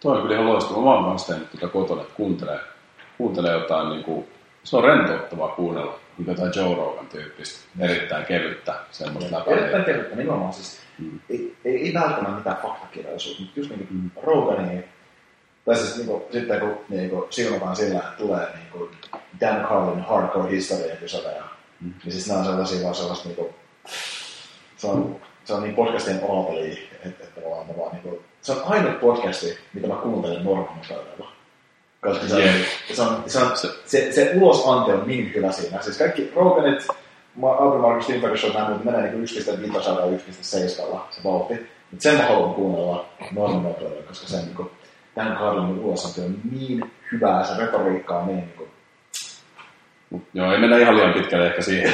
Toi 0.00 0.16
on 0.16 0.22
kyllä 0.22 0.34
ihan 0.34 0.46
loistava. 0.46 0.84
Mä 0.84 0.94
oon 0.94 1.08
myös 1.08 1.26
tehnyt 1.26 1.50
tuota 1.50 1.68
kotona, 1.68 2.02
että 2.02 2.14
kuuntelee, 2.14 2.60
kuuntelee 3.18 3.52
jotain 3.52 3.88
niin 3.88 4.04
kuin, 4.04 4.28
se 4.66 4.76
on 4.76 4.84
rentouttavaa 4.84 5.48
kuunnella, 5.48 5.98
niin 6.18 6.28
jotain 6.28 6.52
Joe 6.56 6.74
Rogan 6.74 7.06
tyyppistä, 7.06 7.68
erittäin 7.80 8.26
kevyttä 8.26 8.74
semmoista 8.90 9.38
läpää. 9.38 9.55
Erittäin 9.55 9.84
kevyttä, 9.84 10.16
nimenomaan 10.16 10.52
siis. 10.52 10.80
Mm. 10.98 11.20
Ei, 11.30 11.56
ei, 11.64 11.86
ei 11.86 11.94
välttämättä 11.94 12.36
mitään 12.36 12.56
faktakirjallisuutta, 12.62 13.43
mutta 13.43 13.60
just 13.60 13.70
niin 13.70 13.86
kuin 13.86 14.01
mm. 14.01 14.10
Rogania, 14.22 14.82
tai 15.64 15.76
siis 15.76 15.97
niin 15.97 16.06
kuin, 16.06 16.22
sitten 16.32 16.60
kun 16.60 16.78
niin 16.88 17.10
kuin, 17.10 17.24
siunataan 17.30 17.76
sillä, 17.76 17.98
että 17.98 18.18
tulee 18.18 18.47
niin 18.47 18.70
kuin 18.72 18.90
Dan 19.40 19.66
Carlin 19.66 20.01
hardcore 20.01 20.51
history 20.51 20.90
episode, 20.90 21.34
mm. 21.80 21.94
niin 22.05 22.12
siis 22.12 22.28
nämä 22.28 22.40
on 22.40 22.47
sellaisia 22.47 22.82
vaan 22.82 22.94
sellaista 22.94 23.28
niin 23.28 23.36
kuin, 23.36 23.55
se 24.76 24.86
on, 24.86 25.20
se 25.44 25.52
on 25.52 25.62
niin 25.62 25.74
podcastien 25.74 26.20
omapeli, 26.22 26.88
että, 27.05 27.24
että 27.24 27.40
mä 27.40 27.47
vaan 27.76 27.93
niin 27.93 28.02
kuin, 28.02 28.20
se 28.43 28.52
on 28.52 28.62
ainoa 28.64 28.93
podcasti, 28.93 29.59
mitä 29.74 29.86
mä 29.88 29.94
kuuntelen 29.94 30.44
normaalilla 30.44 31.35
Koska 32.01 32.28
se 32.28 32.40
Jep. 32.40 32.55
se, 32.93 33.02
on, 33.02 33.23
se, 33.27 33.39
on, 33.39 33.52
se, 33.86 34.12
se 34.12 34.32
ulosante 34.35 34.93
on 34.93 35.02
niin 35.06 35.32
hyvä 35.35 35.52
siinä. 35.52 35.82
Siis 35.82 35.98
kaikki 35.98 36.32
Roganit, 36.36 36.86
Ma- 37.35 37.55
Albert 37.55 37.82
Marcus 37.82 38.06
Tim 38.06 38.20
Ferriss 38.20 38.43
Show, 38.43 38.55
nämä 38.55 38.68
muut 38.68 38.85
menee 38.85 39.02
niin 39.02 39.24
1.5 39.24 39.74
ja 39.74 40.18
1.7 40.18 40.43
se 41.10 41.24
vauhti. 41.24 41.55
Mutta 41.90 42.02
sen 42.02 42.16
mä 42.16 42.23
haluan 42.23 42.55
kuunnella 42.55 43.09
normaalilla, 43.32 44.02
koska 44.09 44.27
sen 44.27 44.44
niin 44.44 44.56
kuin, 44.56 44.70
Dan 45.16 45.36
Carlin 45.36 45.78
ulosante 45.78 46.20
on 46.20 46.36
niin 46.52 46.93
hyvää, 47.12 47.44
se 47.44 47.60
retoriikka 47.60 48.18
on 48.18 48.27
niin, 48.27 48.36
niin 48.36 48.52
kuin, 48.56 48.70
Joo, 50.35 50.52
ei 50.52 50.59
mennä 50.59 50.78
ihan 50.78 50.97
liian 50.97 51.12
pitkälle 51.12 51.47
ehkä 51.47 51.62
siihen. 51.62 51.93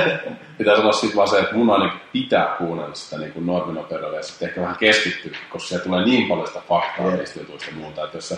Pitää 0.58 0.76
sanoa 0.76 0.92
sitten 0.92 1.16
vaan 1.16 1.28
se, 1.28 1.38
että 1.38 1.54
mun 1.54 1.70
ainakin 1.70 2.00
pitää 2.12 2.54
kuunnella 2.58 2.94
sitä 2.94 3.18
niin 3.18 3.32
kuin 3.32 3.46
norminopeudella 3.46 4.16
ja 4.16 4.22
sitten 4.22 4.48
ehkä 4.48 4.60
vähän 4.60 4.76
keskittyä, 4.76 5.32
koska 5.50 5.68
siellä 5.68 5.84
tulee 5.84 6.04
niin 6.04 6.28
paljon 6.28 6.46
sitä 6.46 6.60
faktaa 6.68 7.10
niistä 7.10 7.40
jutuista 7.40 7.70
ja 7.70 7.76
muuta, 7.76 8.04
että 8.04 8.16
jos 8.16 8.28
sä 8.28 8.36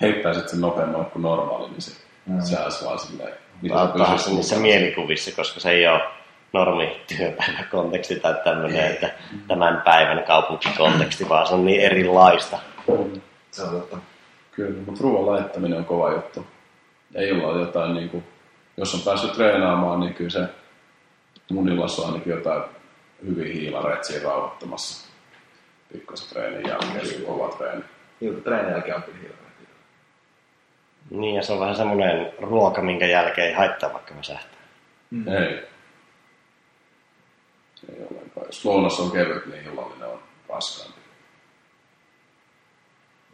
heittäisit 0.00 0.48
sen 0.48 0.60
nopeammin 0.60 1.04
kuin 1.04 1.22
normaali, 1.22 1.68
niin 1.70 1.82
se, 1.82 1.92
Mm. 2.26 2.40
se 2.40 2.58
olisi 2.60 2.84
vaan 2.84 2.98
silleen, 2.98 3.32
niin 3.62 3.72
niissä 4.34 4.56
mielikuvissa, 4.56 5.36
koska 5.36 5.60
se 5.60 5.70
ei 5.70 5.86
ole 5.88 6.00
normi 6.52 7.00
työpäiväkonteksti 7.18 8.20
tai 8.20 8.34
tämmöinen, 8.44 8.86
että 8.86 9.10
tämän 9.48 9.82
päivän 9.84 10.24
kaupunkikonteksti, 10.24 11.28
vaan 11.28 11.46
se 11.46 11.54
on 11.54 11.66
niin 11.66 11.80
erilaista. 11.80 12.58
se 13.50 13.62
on 13.62 13.70
totta. 13.70 13.98
Kyllä, 14.52 14.82
mutta 14.86 15.00
ruoan 15.02 15.26
laittaminen 15.26 15.78
on 15.78 15.84
kova 15.84 16.12
juttu. 16.12 16.46
Ei 17.14 17.32
olla 17.32 17.60
jotain, 17.60 17.94
niin 17.94 18.08
kuin, 18.10 18.24
jos 18.76 18.94
on 18.94 19.00
päässyt 19.00 19.32
treenaamaan, 19.32 20.00
niin 20.00 20.14
kyllä 20.14 20.30
se 20.30 20.40
mun 21.50 21.68
illassa 21.68 22.02
on 22.02 22.08
ainakin 22.08 22.30
jotain 22.32 22.62
hyviä 23.26 23.52
hiilaretsiä 23.52 24.22
rauhoittamassa 24.22 25.08
pikkasen 25.92 26.28
treenin 26.28 26.68
jälkeen, 26.68 27.22
kova 27.26 27.48
treeni. 27.48 27.84
Ilta 28.20 28.40
treenin 28.40 28.72
jälkeen 28.72 28.96
on 28.96 29.02
kyllä. 29.02 29.49
Niin, 31.10 31.34
ja 31.34 31.42
se 31.42 31.52
on 31.52 31.60
vähän 31.60 31.76
semmoinen 31.76 32.32
ruoka, 32.38 32.82
minkä 32.82 33.06
jälkeen 33.06 33.46
ei 33.48 33.54
haittaa, 33.54 33.92
vaikka 33.92 34.14
mä 34.14 34.22
sähtää. 34.22 34.60
Mm. 35.10 35.28
Ei. 35.28 35.70
Ei 37.88 38.06
ollenkaan. 38.10 38.46
Jos 38.46 38.64
lounas 38.64 39.00
on 39.00 39.10
kevyt, 39.10 39.46
niin 39.46 39.64
illallinen 39.64 40.08
on 40.08 40.22
raskaampi. 40.48 41.00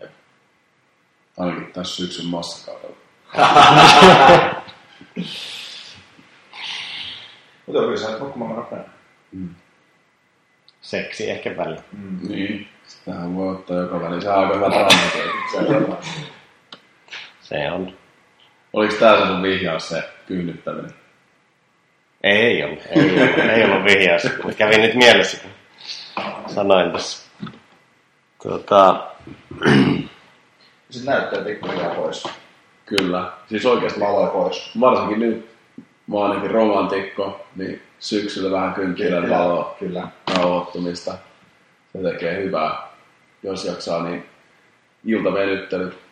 Jep. 0.00 0.10
Ainakin 1.36 1.72
tässä 1.72 1.96
syksyn 1.96 2.26
massakaudella. 2.26 2.96
Mutta 7.66 7.80
kyllä 7.80 7.96
se 7.96 8.18
nukkumaan 8.18 8.56
nopeammin. 8.56 9.56
Seksi 10.80 11.30
ehkä 11.30 11.56
väliin. 11.56 11.80
Mm. 11.92 12.28
Niin. 12.28 12.68
Sitähän 12.86 13.36
voi 13.36 13.54
ottaa 13.54 13.76
joka 13.76 14.00
väliin. 14.00 14.22
Se 14.22 14.30
on 14.30 14.38
aika 14.38 14.54
hyvä 14.54 14.70
traumateet. 15.66 16.35
Se 17.48 17.70
on. 17.72 17.86
Se. 17.90 17.94
Oliko 18.72 18.94
tää 18.94 19.20
se 19.20 19.26
sun 19.26 19.42
vihjaus, 19.42 19.88
se 19.88 20.02
kyynnyttäminen? 20.26 20.90
Ei 22.22 22.64
ollut, 22.64 22.78
ei 22.90 23.10
ollut, 23.10 23.38
ei 23.38 23.64
ollut 23.64 23.84
vihjaus. 23.84 24.22
Mut 24.44 24.54
Kävi 24.54 24.76
nyt 24.78 24.94
mielessä, 24.94 25.38
kun 25.42 25.50
sanoin 26.46 26.92
tässä. 26.92 27.26
Tuota, 28.42 29.06
Sitten 30.90 31.14
näyttää 31.14 31.44
pikkuhiljaa 31.44 31.94
pois. 31.94 32.28
Kyllä. 32.86 33.32
Siis 33.48 33.66
oikeasti 33.66 34.00
Valoja 34.00 34.26
pois. 34.30 34.70
varsinkin 34.80 35.18
nyt, 35.20 35.50
mä 36.06 36.16
oon 36.16 36.30
ainakin 36.30 36.50
romantikko, 36.50 37.46
niin 37.56 37.82
syksyllä 37.98 38.50
vähän 38.50 38.74
kynttilän 38.74 39.30
valoa 39.30 39.76
Kyllä. 39.78 40.08
rauhoittumista. 40.36 41.14
Se 41.92 41.98
tekee 42.02 42.42
hyvää. 42.42 42.88
Jos 43.42 43.64
jaksaa, 43.64 44.02
niin 44.02 44.26
iltavenyttelyt. 45.04 46.05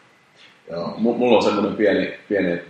Joo. 0.70 0.94
M- 0.98 1.18
mulla 1.18 1.36
on 1.36 1.42
semmoinen 1.42 1.76
pieni, 1.76 2.18
pieni, 2.28 2.62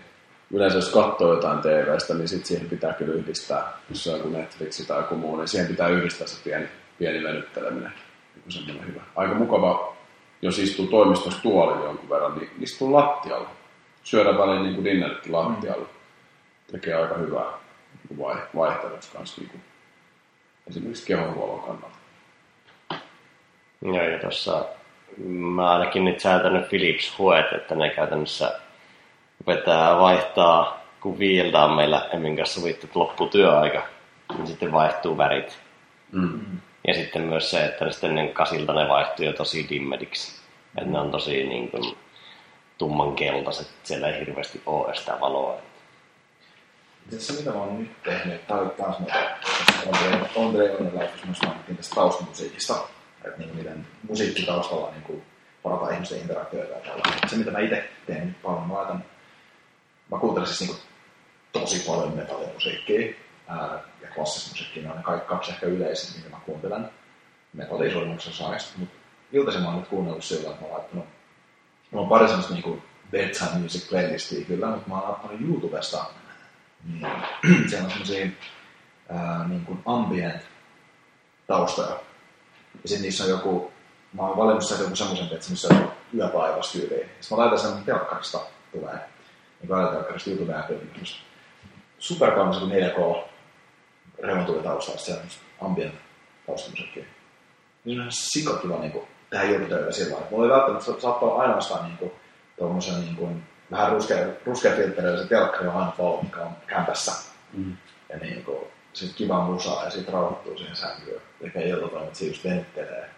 yleensä 0.51 0.79
jos 0.79 0.91
katsoo 0.91 1.35
jotain 1.35 1.59
TVstä, 1.59 2.15
niin 2.15 2.29
sit 2.29 2.47
siihen 2.47 2.69
pitää 2.69 2.93
kyllä 2.93 3.15
yhdistää, 3.15 3.73
jos 3.89 4.05
se 4.05 4.11
on 4.11 4.17
joku 4.17 4.29
Netflix 4.29 4.87
tai 4.87 4.99
joku 4.99 5.15
muu, 5.15 5.37
niin 5.37 5.49
siihen 5.49 5.69
pitää 5.69 5.89
yhdistää 5.89 6.27
se 6.27 6.45
pieni, 6.45 6.69
pieni 6.99 7.23
venytteleminen. 7.23 7.93
Joku 8.37 8.51
semmoinen 8.51 8.87
hyvä. 8.87 9.01
Aika 9.17 9.35
mukava, 9.35 9.97
jos 10.43 10.59
istuu 10.59 10.87
toimistossa 10.87 11.43
tuolilla 11.43 11.85
jonkun 11.85 12.11
verran, 12.11 12.39
niin 12.39 12.51
istuu 12.61 12.93
lattialla. 12.93 13.51
Syödä 14.03 14.39
väliin 14.39 14.63
niin 14.63 14.75
kuin 14.75 14.85
dinneritkin 14.85 15.33
lattialla. 15.33 15.89
Tekee 16.73 16.95
aika 16.95 17.15
hyvää 17.15 17.53
niin 18.09 18.19
vai, 18.19 18.37
vaihteluksi 18.57 19.13
kanssa 19.13 19.41
niin 19.41 19.51
kuin, 19.51 19.61
esimerkiksi 20.71 21.07
kehonhuollon 21.07 21.61
kannalta. 21.61 21.97
joo, 23.83 24.03
ja 24.03 24.19
tuossa 24.19 24.65
mä 25.27 25.71
ainakin 25.73 26.05
nyt 26.05 26.21
säätänyt 26.21 26.69
Philips 26.69 27.19
Huet, 27.19 27.53
että 27.53 27.75
ne 27.75 27.91
käytännössä 27.91 28.61
vetää 29.47 29.99
vaihtaa, 29.99 30.85
kun 31.01 31.19
viiltä 31.19 31.65
on 31.65 31.73
meillä 31.73 32.09
Emmin 32.13 32.37
kanssa 32.37 32.61
sovittu, 32.61 32.87
että 32.87 32.99
loppuu 32.99 33.29
työaika, 33.29 33.87
niin 34.37 34.47
sitten 34.47 34.73
vaihtuu 34.73 35.19
värit. 35.19 35.59
Mm. 36.13 36.61
Ja 36.87 36.95
sitten 36.95 37.23
myös 37.23 37.51
se, 37.51 37.65
että 37.65 37.85
ne 37.85 37.93
sitten 37.93 38.15
ne 38.15 38.29
kasilta 38.29 38.73
ne 38.73 38.89
vaihtuu 38.89 39.25
jo 39.25 39.33
tosi 39.33 39.67
dimmediksi. 39.71 40.41
Että 40.79 40.91
ne 40.91 40.99
on 41.01 41.11
tosi 41.11 41.45
niin 41.45 41.71
kuin, 41.71 41.97
tumman 42.79 43.15
keltaiset, 43.15 43.69
siellä 43.83 44.09
ei 44.09 44.21
hirveästi 44.21 44.63
ole 44.67 44.95
sitä 44.95 45.21
valoa. 45.21 45.57
Se, 47.19 47.33
mitä 47.33 47.51
mä 47.51 47.57
oon 47.57 47.79
nyt 47.79 48.03
tehnyt, 48.03 48.47
tää 48.47 48.57
oli 48.57 48.71
taas 48.71 48.99
noita, 48.99 49.19
Andre, 50.37 50.69
lausus 50.93 51.25
myös 51.25 51.43
mainittiin 51.43 51.77
tästä 51.77 51.95
taustamusiikista, 51.95 52.75
että 53.25 53.39
niin 53.39 53.57
miten 53.57 53.87
musiikki 54.09 54.43
taustalla 54.43 54.91
niin 54.91 55.03
kuin 55.03 55.23
parantaa 55.63 55.91
ihmisten 55.91 56.21
interaktioita. 56.21 56.75
Se, 57.27 57.37
mitä 57.37 57.51
mä 57.51 57.59
itse 57.59 57.91
teen 58.07 58.27
nyt 58.27 58.43
paljon, 58.43 58.67
mä 58.67 58.75
laitan, 58.75 59.05
mä 60.11 60.19
kuuntelen 60.19 60.47
siis 60.47 60.61
niin 60.61 60.71
kuin 60.71 60.81
tosi 61.53 61.85
paljon 61.87 62.17
metallimusiikkia 62.17 63.15
ää, 63.49 63.79
ja 64.03 64.09
klassista 64.15 64.51
musiikkia, 64.51 64.83
ne 64.83 64.91
on 64.91 64.97
ne 64.97 65.03
kaikki 65.03 65.29
kaksi 65.29 65.51
ehkä 65.51 65.67
yleisin, 65.67 66.17
mitä 66.17 66.31
mä 66.31 66.43
kuuntelen. 66.47 66.91
Metallia 67.53 67.93
suurimmaksi 67.93 68.45
mutta 68.77 68.95
iltaisin 69.33 69.63
mä 69.63 69.69
oon 69.69 69.79
nyt 69.79 69.89
kuunnellut 69.89 70.25
sillä, 70.25 70.51
että 70.51 70.63
mä 70.63 70.67
oon 70.67 70.79
laittanut 70.79 71.07
Mulla 71.95 72.03
on 72.03 72.09
pari 72.09 72.27
semmoista 72.27 72.55
niinku 72.55 72.83
bedtime 73.11 73.59
music 73.59 73.89
playlistia 73.89 74.45
kyllä, 74.45 74.67
mutta 74.67 74.89
mä 74.89 75.01
oon 75.01 75.11
ottanut 75.11 75.41
YouTubesta. 75.41 76.05
Niin, 76.85 77.07
siellä 77.69 77.85
on 77.85 77.91
semmosia 77.91 78.27
ää, 79.09 79.49
niin 79.49 79.65
kuin 79.65 79.79
ambient 79.87 80.43
taustoja. 81.47 82.01
Ja 82.83 82.89
sitten 82.89 83.03
niissä 83.03 83.25
on 83.25 83.31
joku, 83.31 83.73
mä 84.13 84.23
oon 84.23 84.37
valinnut 84.37 84.65
sieltä 84.65 84.85
joku 84.85 84.97
semmoisen, 84.97 85.29
että 85.33 85.51
missä 85.51 85.69
on 85.75 85.93
yötaivas 86.15 86.73
tyyliin. 86.73 87.11
Sitten 87.21 87.39
mä 87.39 87.45
laitan 87.45 87.59
sen 87.59 87.85
telkkarista 87.85 88.41
tulee. 88.73 88.95
Niin 89.61 89.71
mä 89.71 89.77
laitan 89.77 89.95
telkkarista 89.95 90.31
YouTube 90.31 90.55
Apple, 90.55 90.77
niin 90.77 91.07
superkaunista 91.99 92.67
kuin 92.67 92.73
4K 92.73 93.29
remontuli 94.23 94.63
taustalla, 94.63 95.01
siellä 95.01 95.23
on 95.23 95.67
ambient 95.71 95.95
taustamusiikkia. 96.47 97.05
Niin 97.85 98.01
on 98.01 98.07
sikakiva 98.11 98.79
niinku 98.79 99.09
tehdä 99.31 99.45
juurtöitä 99.45 99.93
sillä 99.93 100.13
lailla. 100.13 100.31
Mulla 100.31 100.45
ei 100.45 100.51
välttämättä 100.51 100.85
sa- 100.85 101.01
saattaa 101.01 101.29
olla 101.29 101.43
ainoastaan 101.43 101.85
niinku 101.85 102.13
tuommoisen 102.59 103.01
niinku 103.01 103.29
vähän 103.71 103.93
ruskea, 103.93 104.27
ruskea 104.47 104.77
filtterillä 104.77 105.23
se 105.23 105.29
telkkari 105.29 105.69
on 105.69 105.75
aina 105.77 105.93
valo, 105.99 106.23
mikä 106.23 106.41
on 106.41 106.53
kämpässä. 106.67 107.13
Mm. 107.53 107.77
Ja 108.09 108.19
niinku 108.19 108.69
sit 108.95 109.15
kiva 109.17 109.41
musaa 109.45 109.85
ja 109.85 109.91
sit 109.91 110.09
rauhoittuu 110.09 110.59
siihen 110.59 110.77
sänkyyn. 110.77 111.21
Tekee 111.43 111.69
iltatoimet, 111.69 112.15
se 112.15 112.25
just 112.25 112.45
venyttelee. 112.45 113.11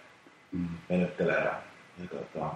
Mm. 0.53 0.69
Venyttelee 0.91 1.45
ja, 1.45 1.55
ja 1.99 2.09
tota, 2.11 2.51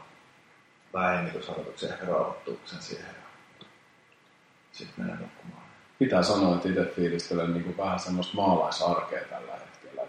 vähän 0.92 1.16
hengitysharjoituksia 1.16 1.88
ehkä 1.88 2.06
rauhoittuu 2.06 2.60
sen 2.64 2.82
siihen. 2.82 3.06
Ja 3.06 3.66
sitten 4.72 5.04
menee 5.04 5.20
nukkumaan. 5.20 5.62
pitää 5.98 6.22
sanoa, 6.22 6.56
että 6.56 6.68
itse 6.68 6.84
fiilistelen 6.84 7.52
niin 7.52 7.64
kuin 7.64 7.76
vähän 7.76 7.98
semmoista 7.98 8.34
maalaisarkea 8.34 9.24
tällä 9.30 9.52
hetkellä. 9.52 10.02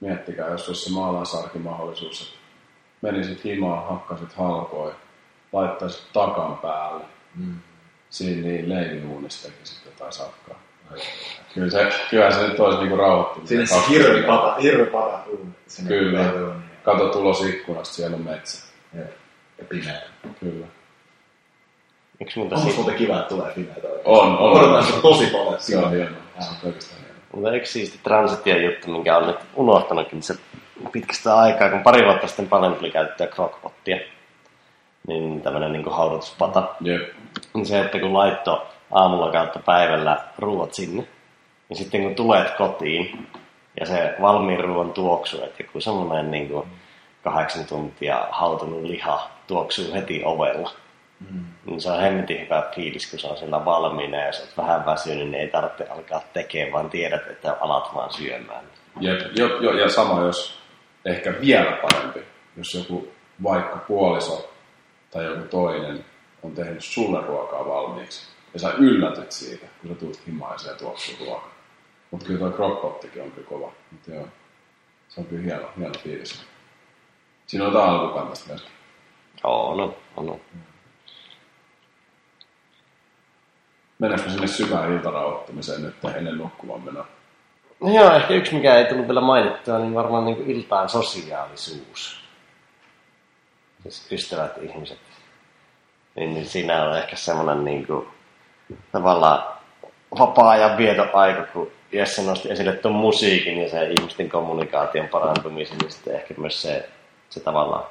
Miettikää, 0.00 0.48
jos 0.48 0.68
olisi 0.68 0.84
se 0.84 0.90
maalaisarkimahdollisuus, 0.92 2.22
että 2.22 2.38
menisit 3.02 3.44
himaan, 3.44 3.88
hakkasit 3.88 4.32
halkoja, 4.32 4.94
laittaisit 5.52 6.12
takan 6.12 6.58
päälle, 6.58 7.04
Mm. 7.34 7.58
siinä 8.10 8.42
niin 8.48 8.68
leivinuunista 8.68 9.48
tekisit 9.48 9.84
jotain 9.86 10.12
sakkaa. 10.12 10.58
Kyllä 11.54 11.70
se, 11.70 11.88
kyllä 12.10 12.30
se 12.30 12.48
nyt 12.48 12.60
olisi 12.60 12.78
niinku 12.78 12.96
rauhoittunut. 12.96 13.48
Siinä 13.48 13.66
se 13.66 13.76
hirvi 13.88 14.22
pata, 14.22 14.54
hirvi 14.54 14.86
pata. 14.86 15.18
Sinne 15.66 15.88
Kyllä. 15.88 16.32
Kato 16.82 17.08
tulos 17.08 17.44
ikkunasta, 17.44 17.94
siellä 17.94 18.16
on 18.16 18.22
metsä. 18.22 18.66
Ja, 18.94 19.00
ja 19.58 19.64
pimeä. 19.68 20.02
Kyllä. 20.40 20.66
Muuta 22.36 22.54
Onko 22.54 22.66
siitä, 22.66 22.80
muuten 22.80 22.94
kiva, 22.94 23.18
että 23.18 23.28
tulee 23.28 23.52
pimeätä 23.54 23.88
oikein? 23.88 24.02
On, 24.04 24.38
on. 24.38 24.52
Odotan 24.52 24.84
sitä 24.84 25.00
tosi 25.00 25.26
paljon. 25.26 25.54
Se 25.58 25.78
on 25.78 25.90
hienoa. 25.90 26.18
Se 26.38 26.48
on 26.50 26.56
oikeastaan 26.64 27.00
hienoa. 27.00 27.20
mutta 27.32 27.52
yksi 27.52 27.72
siisti 27.72 28.00
transition 28.02 28.64
juttu, 28.64 28.90
minkä 28.90 29.16
on 29.16 29.26
nyt 29.26 29.36
unohtanutkin, 29.54 30.22
se 30.22 30.34
pitkästä 30.92 31.36
aikaa, 31.38 31.70
kun 31.70 31.82
pari 31.82 32.04
vuotta 32.04 32.26
sitten 32.26 32.48
paljon 32.48 32.74
tuli 32.74 32.90
käyttöä 32.90 33.26
crockpottia, 33.26 33.96
niin 35.06 35.42
tämmöinen 35.42 35.72
niin 35.72 35.90
haudutuspata. 35.90 36.68
Jep. 36.80 37.02
Niin 37.54 37.66
se, 37.66 37.80
että 37.80 37.98
kun 37.98 38.14
laitto 38.14 38.66
aamulla 38.90 39.32
kautta 39.32 39.58
päivällä 39.58 40.18
ruuat 40.38 40.74
sinne, 40.74 41.06
niin 41.68 41.76
sitten 41.76 42.02
kun 42.02 42.14
tulet 42.14 42.50
kotiin, 42.50 43.28
Ja 43.80 43.86
se 43.86 44.14
valmiin 44.20 44.60
ruoan 44.60 44.92
tuoksu, 44.92 45.44
että 45.44 45.62
joku 45.62 45.80
semmoinen 45.80 46.30
niin 46.30 46.48
kuin 46.48 46.68
kahdeksan 47.24 47.66
tuntia 47.66 48.26
hautunut 48.30 48.82
liha 48.82 49.30
tuoksuu 49.46 49.94
heti 49.94 50.22
ovella. 50.24 50.70
Mm. 51.30 51.44
Niin 51.64 51.80
se 51.80 51.90
on 51.90 52.00
hemmetin 52.00 52.40
hyvä 52.40 52.70
fiilis, 52.74 53.10
kun 53.10 53.18
se 53.18 53.26
on 53.26 53.36
siellä 53.36 53.64
valmiina 53.64 54.16
ja 54.16 54.26
jos 54.26 54.40
olet 54.40 54.56
vähän 54.56 54.86
väsynyt, 54.86 55.28
niin 55.30 55.40
ei 55.40 55.48
tarvitse 55.48 55.86
alkaa 55.90 56.22
tekemään, 56.32 56.72
vaan 56.72 56.90
tiedät, 56.90 57.26
että 57.30 57.56
alat 57.60 57.94
vaan 57.94 58.12
syömään. 58.12 58.64
Jep, 59.00 59.20
jo, 59.36 59.60
jo, 59.60 59.72
ja 59.72 59.88
sama 59.88 60.20
jos 60.20 60.58
ehkä 61.04 61.34
vielä 61.40 61.72
parempi, 61.72 62.20
jos 62.56 62.74
joku 62.74 63.08
vaikka 63.42 63.76
puoliso 63.76 64.50
tai 65.10 65.24
joku 65.24 65.48
toinen 65.50 66.04
on 66.42 66.52
tehnyt 66.52 66.84
sulle 66.84 67.20
ruokaa 67.26 67.66
valmiiksi 67.66 68.35
ja 68.56 68.60
sä 68.60 68.72
yllätyt 68.78 69.32
siitä, 69.32 69.66
kun 69.80 69.90
sä 69.90 69.94
tulet 69.94 70.26
himaiseen 70.26 70.72
ja 70.72 70.78
tuoksuu 70.78 71.26
ruokaa. 71.26 71.54
Mutta 72.10 72.26
kyllä 72.26 72.38
tuo 72.38 72.50
crockpottikin 72.50 73.22
on 73.22 73.30
kyllä 73.30 73.48
kova. 73.48 73.72
Mut 73.90 74.08
joo, 74.08 74.28
se 75.08 75.20
on 75.20 75.26
kyllä 75.26 75.42
hieno, 75.42 75.68
hieno 75.78 75.94
fiilis. 76.02 76.46
Siinä 77.46 77.66
on 77.66 77.72
jotain 77.72 77.90
alkukantasta 77.90 78.48
myöskin. 78.48 78.72
Joo, 79.44 79.74
no, 79.74 79.96
no. 80.22 80.40
Mennäänkö 83.98 84.30
sinne 84.30 84.46
syvään 84.46 84.92
iltarauhoittamiseen 84.92 85.82
nyt 85.82 85.94
ennen 86.16 86.38
nukkumaan 86.38 86.80
menoa? 86.80 87.06
No 87.80 87.94
joo, 87.94 88.12
ehkä 88.12 88.34
yksi 88.34 88.54
mikä 88.54 88.74
ei 88.74 88.84
tullut 88.84 89.06
vielä 89.06 89.20
mainittua, 89.20 89.78
niin 89.78 89.94
varmaan 89.94 90.24
niin 90.24 90.36
kuin 90.36 90.50
iltaan 90.50 90.88
sosiaalisuus. 90.88 92.20
Siis 93.82 94.12
ystävät 94.12 94.58
ihmiset. 94.62 94.98
Niin, 96.16 96.34
niin 96.34 96.46
siinä 96.46 96.84
on 96.84 96.98
ehkä 96.98 97.16
semmoinen 97.16 97.64
niin 97.64 97.86
kuin, 97.86 98.15
tavallaan 98.92 99.56
vapaa-ajan 100.18 100.78
vietoaika, 100.78 101.42
kun 101.42 101.70
Jesse 101.92 102.22
nosti 102.22 102.50
esille 102.50 102.72
tuon 102.72 102.94
musiikin 102.94 103.62
ja 103.62 103.68
se 103.68 103.90
ihmisten 103.98 104.28
kommunikaation 104.28 105.08
parantumisen, 105.08 105.78
niin 105.78 105.90
sitten 105.90 106.14
ehkä 106.14 106.34
myös 106.38 106.62
se, 106.62 106.88
se 107.30 107.40
tavallaan, 107.40 107.84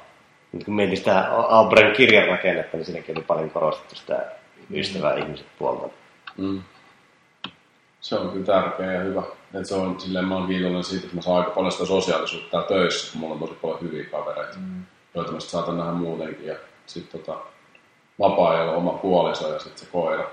nyt 0.52 0.64
kun 0.64 0.74
mietin 0.74 0.96
sitä 0.96 1.28
Aubren 1.30 1.96
kirjan 1.96 2.28
rakennetta, 2.28 2.76
niin 2.76 2.84
siinäkin 2.84 3.18
oli 3.18 3.24
paljon 3.24 3.50
korostettu 3.50 3.94
sitä 3.94 4.26
ystävää 4.70 5.16
mm. 5.16 5.22
ihmiset 5.22 5.46
puolta. 5.58 5.88
Mm. 6.36 6.62
Se 8.00 8.16
on 8.16 8.30
kyllä 8.30 8.46
tärkeä 8.46 8.92
ja 8.92 9.00
hyvä. 9.00 9.22
Et 9.54 9.66
se 9.66 9.74
on, 9.74 10.00
silleen, 10.00 10.24
mä 10.24 10.36
oon 10.36 10.46
kiitollinen 10.46 10.84
siitä, 10.84 11.04
että 11.04 11.16
mä 11.16 11.22
saan 11.22 11.38
aika 11.38 11.50
paljon 11.50 11.72
sitä 11.72 11.86
sosiaalisuutta 11.86 12.62
töissä, 12.62 13.12
kun 13.12 13.20
mulla 13.20 13.34
on 13.34 13.40
tosi 13.40 13.54
paljon 13.62 13.80
hyviä 13.80 14.04
kavereita, 14.04 14.58
mm. 14.58 14.84
joita 15.14 15.32
mä 15.32 15.40
saatan 15.40 15.78
nähdä 15.78 15.92
muutenkin. 15.92 16.46
Ja 16.46 16.56
sitten 16.86 17.20
tota, 17.20 17.38
vapaa-ajalla 18.18 18.72
oma 18.72 18.92
puoliso 18.92 19.52
ja 19.52 19.58
sitten 19.58 19.78
se 19.78 19.92
koira 19.92 20.30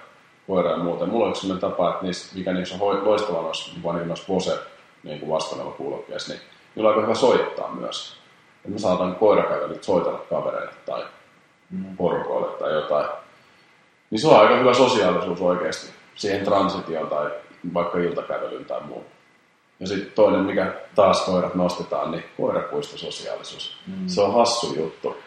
koira 0.48 0.72
ja 0.72 0.78
muuta. 0.78 1.06
Mulla 1.06 1.26
on 1.26 1.36
sellainen 1.36 1.61
tapa, 1.61 1.90
että 1.90 2.06
niistä, 2.06 2.36
mikä 2.36 2.53
niissä 2.53 2.76
on 2.80 3.06
loistava 3.06 3.41
noissa, 3.41 3.72
niin 3.74 4.07
noissa 4.07 4.28
Bose 4.28 4.60
niin 5.03 5.20
kuin 5.20 5.30
vastaanella 5.30 5.72
kuulokkeissa, 5.72 6.34
niin 6.34 6.41
niillä 6.76 6.90
on 6.90 6.95
aika 6.95 7.07
hyvä 7.07 7.15
soittaa 7.15 7.72
myös. 7.72 8.18
Et 8.65 8.72
mä 8.72 8.78
saatan 8.78 9.15
koirakävelyt 9.15 9.84
soitella 9.84 10.26
kavereille 10.30 10.74
tai 10.86 11.03
mm. 11.72 11.98
porukoille 11.98 12.57
tai 12.57 12.74
jotain. 12.74 13.10
Niin 14.10 14.22
se 14.22 14.28
on 14.28 14.40
aika 14.40 14.57
hyvä 14.57 14.74
sosiaalisuus 14.74 15.41
oikeasti 15.41 15.94
siihen 16.15 16.45
transitioon 16.45 17.07
tai 17.07 17.32
vaikka 17.74 17.98
iltakävelyyn 17.98 18.65
tai 18.65 18.82
muuhun. 18.84 19.06
Ja 19.80 19.88
sitten 19.88 20.11
toinen, 20.11 20.40
mikä 20.40 20.74
taas 20.95 21.26
koirat 21.26 21.56
nostetaan, 21.56 22.11
niin 22.11 22.24
koirapuistososiaalisuus. 22.38 23.78
Mm. 23.88 24.07
Se 24.07 24.22
on 24.22 24.34
hassu 24.34 24.76
juttu. 24.76 25.18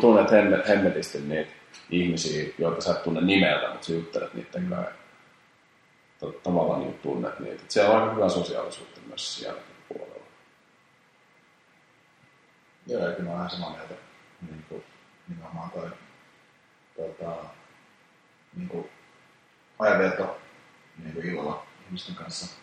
Tunnet 0.00 0.30
hemmetisti 0.68 1.18
niitä 1.18 1.50
ihmisiä, 1.90 2.52
joita 2.58 2.80
sä 2.80 2.90
et 2.90 3.02
tunne 3.02 3.20
nimeltä, 3.20 3.70
mutta 3.70 3.86
sä 3.86 3.92
juttelet 3.92 4.34
niiden 4.34 4.68
kanssa. 4.68 5.04
Tavallaan 6.42 6.80
niin 6.80 6.98
tunnet 6.98 7.40
niitä. 7.40 7.62
Et 7.62 7.70
siellä 7.70 7.94
on 7.94 8.02
aika 8.02 8.14
hyvä 8.14 8.28
sosiaalisuutta 8.28 9.00
myös 9.06 9.36
siellä 9.36 9.60
puolella. 9.88 10.26
Joo, 12.86 13.08
ja 13.08 13.12
kyllä 13.12 13.30
mä 13.30 13.36
vähän 13.36 13.50
samaa 13.50 13.70
mieltä. 13.70 13.94
Niin 14.50 14.64
kuin, 14.68 14.84
nimenomaan 15.28 15.70
toi 15.70 15.90
tota, 16.96 17.36
niin 18.56 18.68
kuin, 18.68 18.90
ajanvietto 19.78 20.40
niin 20.98 21.14
kuin 21.14 21.26
illalla 21.26 21.66
ihmisten 21.86 22.14
kanssa 22.14 22.56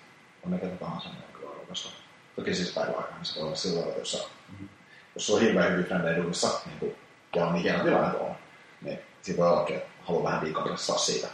on 0.43 0.51
mikä 0.51 0.67
tahansa 0.67 1.09
niin 1.09 1.23
kuin 1.39 1.51
arvokasta. 1.51 1.89
Toki 2.35 2.55
siis 2.55 2.73
päiväaikaan 2.73 3.25
se 3.25 3.39
voi 3.39 3.47
olla 3.47 3.55
silloin, 3.55 3.87
että 3.87 3.99
jos, 3.99 4.29
mm-hmm. 4.51 4.69
jos 5.15 5.29
on 5.29 5.41
hirveän 5.41 5.71
hyvin 5.71 5.85
frendejä 5.85 6.17
duunissa, 6.17 6.61
niin 6.65 6.79
kuin, 6.79 6.95
ja 7.35 7.45
on 7.45 7.57
ikinä 7.57 7.83
tilanne 7.83 8.17
on, 8.17 8.35
niin 8.81 8.99
siitä 9.21 9.41
voi 9.41 9.49
olla, 9.49 9.67
että 9.69 9.87
haluaa 10.01 10.23
vähän 10.23 10.41
viikollisesti 10.41 11.01
siitä. 11.01 11.27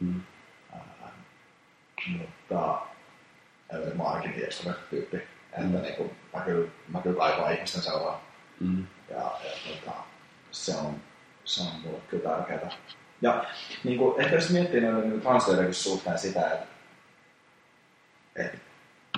Mm. 0.00 0.20
Ää, 0.72 1.12
mutta 2.18 2.86
mä 3.94 4.04
oon 4.04 4.16
ainakin 4.16 4.44
extrovert-tyyppi, 4.44 5.16
että 5.16 5.60
mm. 5.60 5.82
niin 5.82 5.94
kuin, 5.94 6.10
mä, 6.34 6.40
kyllä, 6.40 6.70
mä 6.88 7.00
kyllä 7.00 7.18
kaipaan 7.18 7.52
ihmisten 7.54 7.82
seuraa. 7.82 8.24
Mm. 8.60 8.86
Ja, 9.10 9.16
ja 9.16 9.50
tota, 9.68 9.96
se 10.50 10.76
on, 10.76 10.96
se 11.44 11.62
on 11.62 11.80
mulle 11.82 12.00
kyllä 12.08 12.30
tärkeää. 12.30 12.70
Ja 13.22 13.44
niin 13.84 13.98
kuin, 13.98 14.20
ehkä 14.20 14.34
jos 14.34 14.50
miettii 14.50 14.80
noiden 14.80 15.10
niin 15.10 15.20
translatorin 15.20 15.74
suhteen 15.74 16.18
sitä, 16.18 16.50
että, 16.50 16.66
että 18.36 18.58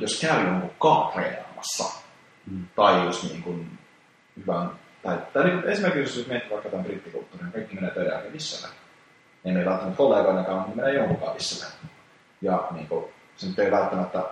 jos 0.01 0.21
käy 0.21 0.47
jonkun 0.47 1.13
treenaamassa, 1.13 1.85
mm. 2.47 2.67
tai 2.77 3.05
jos 3.05 3.23
niin 3.23 3.43
kuin, 3.43 3.79
hyvän 4.37 4.71
tai, 5.03 5.19
tai 5.33 5.45
niin, 5.45 5.65
esimerkiksi 5.65 6.21
jos 6.21 6.29
miettii 6.29 6.51
vaikka 6.51 6.69
tämän 6.69 6.85
brittikulttuurin, 6.85 7.45
niin 7.45 7.53
kaikki 7.53 7.75
menee 7.75 7.91
töiden 7.91 8.13
jälkeen 8.13 8.33
vissalle. 8.33 8.75
Ne 9.45 9.61
ei 9.61 9.67
välttämättä 9.67 9.97
kollegoiden 9.97 10.45
kanssa, 10.45 10.67
niin 10.67 10.77
menee 10.77 10.95
jonkun 10.95 11.35
vissalle. 11.35 11.75
Ja 12.43 12.69
niin 12.71 12.87
kuin, 12.87 13.05
se 13.37 13.47
nyt 13.47 13.59
ei 13.59 13.71
välttämättä 13.71 14.23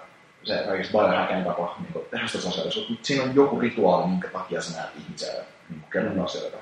se 0.44 0.64
kaikista 0.66 0.98
biohacking 0.98 1.46
tapa 1.46 1.76
niin 1.78 2.04
tehdä 2.10 2.26
sitä 2.26 2.42
sosiaalisuutta, 2.42 2.92
mutta 2.92 3.06
siinä 3.06 3.22
on 3.22 3.34
joku 3.34 3.60
rituaali, 3.60 4.06
minkä 4.06 4.28
takia 4.28 4.62
sä 4.62 4.78
näet 4.78 4.90
ihmisiä 4.96 5.32
ja 5.32 5.42
niin 5.68 5.84
kerron 5.92 6.14
mm. 6.14 6.24
asioita. 6.24 6.56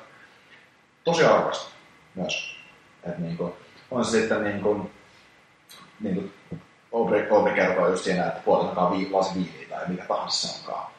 Tosi 1.04 1.24
arvokasta 1.24 1.70
myös. 2.14 2.56
Et, 3.04 3.18
niin 3.18 3.36
kuin, 3.36 3.52
on 3.90 4.04
se 4.04 4.10
sitten 4.10 4.44
niin 4.44 4.60
kuin, 4.60 4.90
niin 6.00 6.14
kuin 6.14 6.32
Aubrey, 6.94 7.28
Aubrey 7.30 7.54
kertoo 7.54 7.88
just 7.88 8.04
siinä, 8.04 8.26
että 8.26 8.40
puolella 8.44 8.90
vi, 8.90 9.08
lasi 9.10 9.34
viiniä 9.34 9.68
tai 9.68 9.88
mikä 9.88 10.04
tahansa 10.04 10.48
se 10.48 10.58
onkaan. 10.58 10.90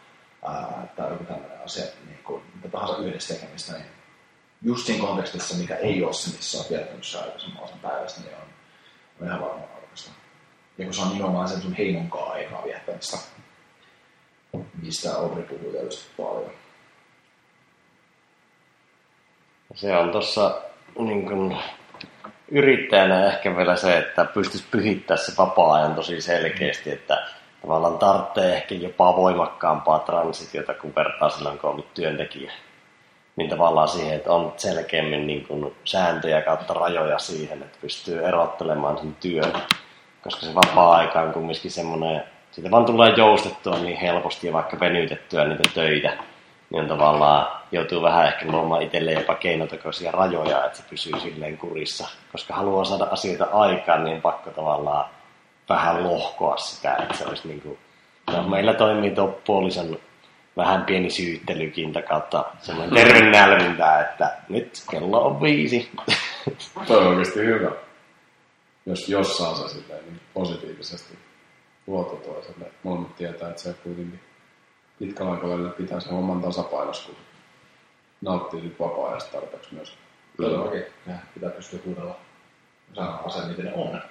Tai 0.95 1.11
joku 1.11 1.23
tämmöinen 1.23 1.63
asia, 1.65 1.85
niin 2.05 2.23
kuin, 2.23 2.43
mitä 2.55 2.69
tahansa 2.69 2.97
yhdessä 2.97 3.33
tekemistä, 3.33 3.73
niin 3.73 3.85
just 4.61 4.85
siinä 4.85 5.07
kontekstissa, 5.07 5.57
mikä 5.57 5.75
ei 5.75 6.03
ole 6.03 6.13
se, 6.13 6.37
missä 6.37 6.57
olet 6.57 6.69
viettänyt 6.69 7.03
se 7.03 7.17
aikaisemman 7.17 7.63
osan 7.63 7.79
päivästä, 7.79 8.21
niin 8.21 8.35
on, 8.35 8.41
on 9.21 9.27
ihan 9.27 9.41
varmaan 9.41 9.69
arvokasta. 9.75 10.11
Ja 10.77 10.85
kun 10.85 10.93
se 10.93 11.01
on 11.01 11.09
nimenomaan 11.09 11.47
sen 11.47 11.61
sun 11.61 11.73
heimonkaan 11.73 12.31
aikaa 12.31 12.63
viettämistä, 12.63 13.17
mistä 14.81 15.15
Audrey 15.15 15.43
puhuu 15.43 15.71
tietysti 15.71 16.09
paljon. 16.17 16.51
Se 19.75 19.97
on 19.97 20.11
tuossa 20.11 20.61
niin 20.99 21.25
kun, 21.25 21.57
yrittäjänä 22.51 23.27
ehkä 23.27 23.57
vielä 23.57 23.75
se, 23.75 23.97
että 23.97 24.25
pystyisi 24.25 24.65
pyhittämään 24.71 25.25
se 25.25 25.31
vapaa-ajan 25.37 25.95
tosi 25.95 26.21
selkeästi, 26.21 26.91
että 26.91 27.27
tavallaan 27.61 27.97
tarvitsee 27.97 28.55
ehkä 28.55 28.75
jopa 28.75 29.15
voimakkaampaa 29.15 29.99
transitiota, 29.99 30.73
kun 30.73 30.95
vertaa 30.95 31.29
silloin, 31.29 31.57
kun 31.57 31.69
on 31.69 31.73
ollut 31.73 31.93
työntekijä. 31.93 32.51
Niin 33.35 33.49
tavallaan 33.49 33.87
siihen, 33.87 34.15
että 34.15 34.33
on 34.33 34.53
selkeämmin 34.57 35.27
niin 35.27 35.45
kuin 35.47 35.75
sääntöjä 35.85 36.41
kautta 36.41 36.73
rajoja 36.73 37.19
siihen, 37.19 37.61
että 37.61 37.77
pystyy 37.81 38.25
erottelemaan 38.25 38.97
sen 38.97 39.15
työn. 39.19 39.53
Koska 40.23 40.45
se 40.45 40.55
vapaa-aika 40.55 41.21
on 41.21 41.33
kumminkin 41.33 41.71
semmoinen, 41.71 42.23
siitä 42.51 42.71
vaan 42.71 42.85
tulee 42.85 43.13
joustettua 43.17 43.77
niin 43.77 43.97
helposti 43.97 44.47
ja 44.47 44.53
vaikka 44.53 44.79
venytettyä 44.79 45.45
niitä 45.45 45.63
töitä, 45.73 46.17
niin 46.69 46.81
on 46.81 46.87
tavallaan 46.87 47.47
joutuu 47.71 48.01
vähän 48.01 48.25
ehkä 48.25 48.45
luomaan 48.51 48.81
itselleen 48.81 49.17
jopa 49.19 49.35
keinotekoisia 49.35 50.11
rajoja, 50.11 50.65
että 50.65 50.77
se 50.77 50.83
pysyy 50.89 51.19
silleen 51.19 51.57
kurissa. 51.57 52.07
Koska 52.31 52.53
haluaa 52.53 52.85
saada 52.85 53.07
asioita 53.11 53.47
aikaan, 53.53 54.03
niin 54.03 54.21
pakko 54.21 54.49
tavallaan 54.49 55.05
vähän 55.69 56.03
lohkoa 56.03 56.57
sitä, 56.57 56.95
että 56.95 57.17
se 57.17 57.25
olisi 57.25 57.47
niin 57.47 57.61
kuin, 57.61 57.79
no, 58.31 58.43
meillä 58.43 58.73
toimii 58.73 59.11
tuo 59.11 59.41
puolison 59.45 59.99
vähän 60.57 60.85
pieni 60.85 61.09
syyttelykin 61.09 61.93
kautta 62.09 62.45
semmoinen 62.59 62.95
terve 62.95 63.29
nälvintä, 63.29 63.99
että 63.99 64.37
nyt 64.49 64.83
kello 64.91 65.25
on 65.27 65.41
viisi. 65.41 65.91
Tuo 66.87 66.97
on 66.97 67.07
oikeasti 67.07 67.39
hyvä. 67.39 67.71
Jos 68.85 69.09
jossain 69.09 69.55
se 69.55 69.67
silleen, 69.69 70.05
niin 70.05 70.19
positiivisesti 70.33 71.19
luotto 71.87 72.15
toiselle. 72.15 72.71
Molemmat 72.83 73.15
tietää, 73.15 73.49
että 73.49 73.61
se 73.61 73.73
kuitenkin 73.73 74.19
pitkällä 74.99 75.31
aikavälillä 75.31 75.69
pitää 75.69 75.99
sen 75.99 76.13
oman 76.13 76.41
tasapainossa, 76.41 77.05
kun 77.05 77.15
nauttii 78.21 78.61
sit 78.61 78.79
vapaa-ajasta 78.79 79.31
tarpeeksi 79.31 79.75
myös. 79.75 79.97
Todellakin. 80.37 80.83
Pitää 81.33 81.49
pystyä 81.49 81.79
kuunnella 81.79 82.15
sanoa 82.93 83.21
asiat, 83.25 83.47
miten 83.47 83.65
ne 83.65 83.73
on. 83.73 84.01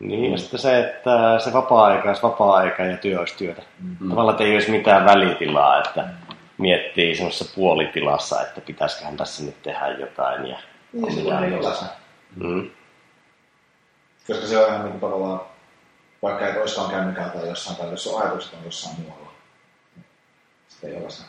Niin, 0.00 0.32
ja 0.32 0.38
sitten 0.38 0.60
se, 0.60 0.80
että 0.80 1.38
se 1.38 1.52
vapaa-aika 1.52 2.08
olisi 2.08 2.22
vapaa-aika 2.22 2.82
ja 2.82 2.96
työ 2.96 3.18
olisi 3.18 3.36
työtä. 3.36 3.62
Mm-hmm. 3.80 4.08
Tavallaan 4.08 4.42
ei 4.42 4.54
olisi 4.54 4.70
mitään 4.70 5.04
välitilaa, 5.04 5.78
että 5.78 6.08
miettii 6.58 7.14
semmoisessa 7.14 7.54
puolitilassa, 7.54 8.42
että 8.42 8.60
pitäisiköhän 8.60 9.16
tässä 9.16 9.44
nyt 9.44 9.62
tehdä 9.62 9.88
jotain. 9.88 10.46
Ja 10.46 10.58
niin, 10.92 11.14
se 11.14 11.34
on 11.34 11.42
niin 11.42 11.64
läsnä. 11.64 11.88
Mm. 12.36 12.70
Koska 14.26 14.46
se 14.46 14.58
on 14.58 14.74
ihan 14.74 14.84
niin 14.84 15.00
tavallaan, 15.00 15.40
vaikka 16.22 16.48
et 16.48 16.60
olisikaan 16.60 16.90
kännykää 16.90 17.28
tai 17.28 17.48
jossain 17.48 17.76
tai 17.76 17.90
jos 17.90 18.06
on 18.06 18.22
ajatukset 18.22 18.54
on 18.54 18.64
jossain 18.64 19.00
muualla, 19.00 19.30
sitten 20.68 20.94
jokaisen. 20.94 21.26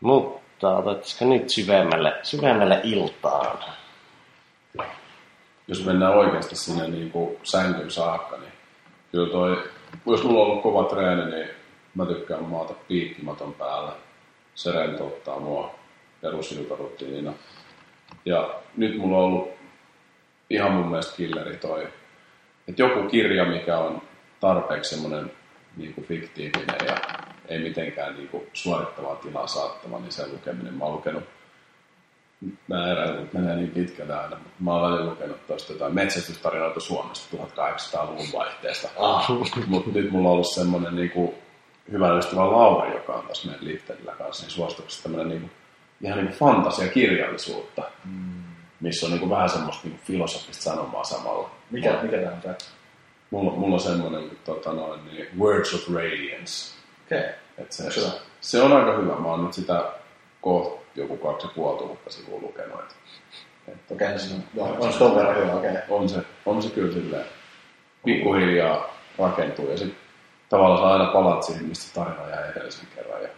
Mutta 0.00 0.76
otettaisiko 0.76 1.24
nyt 1.24 1.50
syvemmälle, 1.50 2.12
syvemmälle 2.22 2.80
iltaan? 2.82 3.58
Jos 5.68 5.84
mennään 5.84 6.14
oikeasti 6.14 6.56
sinne 6.56 6.88
niin 6.88 7.10
kuin 7.10 7.36
sänkyn 7.42 7.90
saakka, 7.90 8.36
niin 8.36 8.52
kyllä 9.12 9.32
toi, 9.32 9.62
jos 10.06 10.24
mulla 10.24 10.40
on 10.40 10.46
ollut 10.46 10.62
kova 10.62 10.84
treeni, 10.84 11.30
niin 11.30 11.48
mä 11.94 12.06
tykkään 12.06 12.44
maata 12.44 12.74
piikkimaton 12.88 13.54
päällä. 13.54 13.92
Se 14.54 14.72
rentouttaa 14.72 15.40
mua 15.40 15.74
perusiltarutiinina. 16.20 17.32
Ja 18.24 18.54
nyt 18.76 18.98
mulla 18.98 19.18
on 19.18 19.24
ollut 19.24 19.48
ihan 20.50 20.72
mun 20.72 20.86
mielestä 20.86 21.16
killeri 21.16 21.56
toi, 21.56 21.88
että 22.68 22.82
joku 22.82 23.08
kirja, 23.08 23.44
mikä 23.44 23.78
on 23.78 24.02
tarpeeksi 24.40 24.94
semmoinen 24.94 25.32
niin 25.76 25.94
kuin 25.94 26.06
fiktiivinen 26.06 26.86
ja 26.86 26.96
ei 27.48 27.58
mitenkään 27.58 28.16
niin 28.16 28.28
kuin 28.28 28.46
suorittavaa 28.52 29.16
tilaa 29.16 29.46
saattava, 29.46 29.98
niin 29.98 30.12
sen 30.12 30.32
lukeminen. 30.32 30.74
Mä 30.74 30.84
oon 30.84 30.94
lukenut, 30.94 31.24
mä 32.68 32.92
erään, 32.92 33.18
että 33.18 33.38
menee 33.38 33.56
niin 33.56 33.70
pitkälle 33.70 34.14
aina, 34.14 34.36
mutta 34.36 34.56
mä 34.60 34.72
oon 34.72 34.82
välillä 34.82 35.10
lukenut 35.10 35.46
tuosta 35.46 35.72
jotain 35.72 35.94
metsästystarinoita 35.94 36.80
Suomesta 36.80 37.36
1800-luvun 37.36 38.26
vaihteesta. 38.32 38.88
Ah, 38.98 39.30
Mutta 39.66 39.90
nyt 39.94 40.10
mulla 40.10 40.28
on 40.28 40.32
ollut 40.32 40.54
semmoinen 40.54 40.96
niin 40.96 41.10
kuin, 41.10 41.34
hyvä 41.92 42.18
ystävä 42.18 42.52
Lauri, 42.52 42.94
joka 42.94 43.12
on 43.12 43.26
tässä 43.26 43.48
meidän 43.48 43.64
liitteellä 43.64 44.12
kanssa, 44.12 44.42
niin 44.42 44.50
suosituksessa 44.50 45.02
tämmöinen 45.02 45.28
niin 45.28 45.40
kuin, 45.40 45.50
ihan 46.02 46.18
niin 46.18 46.28
kuin 46.28 46.38
fantasiakirjallisuutta, 46.38 47.82
mm. 48.04 48.42
missä 48.80 49.06
on 49.06 49.12
niin 49.12 49.20
kuin, 49.20 49.30
vähän 49.30 49.48
semmoista 49.48 49.88
niin 49.88 49.98
kuin, 49.98 50.06
filosofista 50.06 50.62
sanomaa 50.62 51.04
samalla. 51.04 51.50
mikä, 51.70 51.98
mikä 52.02 52.16
tämä 52.16 52.32
on 52.32 52.40
tämä? 52.40 52.54
Mulla, 53.30 53.52
mulla 53.52 53.74
on 53.74 53.80
semmoinen 53.80 54.30
tota 54.44 54.72
noin, 54.72 55.00
niin 55.04 55.38
Words 55.38 55.74
of 55.74 55.94
Radiance. 55.94 56.74
Okei. 57.06 57.18
Okay. 57.18 57.30
Et 57.58 57.72
se, 57.72 57.90
se 57.90 58.20
se 58.40 58.62
on 58.62 58.72
aika 58.72 58.98
hyvä. 58.98 59.14
Mä 59.14 59.28
oon 59.28 59.44
nyt 59.44 59.52
sitä 59.52 59.84
kohta 60.40 60.85
joku 60.96 61.16
kaksi 61.16 61.46
ja 61.46 61.52
puoli 61.54 61.78
tuhatta 61.78 62.10
sivua 62.10 62.40
lukenut. 62.40 62.80
Et, 62.80 62.96
et, 63.68 63.90
Okei, 63.90 64.06
okay, 64.06 64.18
se 64.18 64.34
on, 64.56 64.76
on 64.80 64.92
se 64.92 64.98
ton 64.98 65.16
verran 65.16 65.36
hyvä, 65.36 65.52
okei. 65.52 65.70
Okay. 65.70 65.82
on, 65.88 66.08
se, 66.08 66.20
on 66.46 66.62
se 66.62 66.70
kyllä 66.70 66.92
silleen 66.92 67.26
pikkuhiljaa 68.04 68.96
rakentuu. 69.18 69.70
Ja 69.70 69.78
sitten 69.78 69.98
tavallaan 70.48 70.80
sä 70.80 70.92
aina 70.92 71.12
palaat 71.12 71.42
siihen, 71.42 71.64
mistä 71.64 72.00
tarina 72.00 72.28
jäi 72.28 72.50
edellisen 72.50 72.86
kerran. 72.94 73.22
Ja 73.22 73.28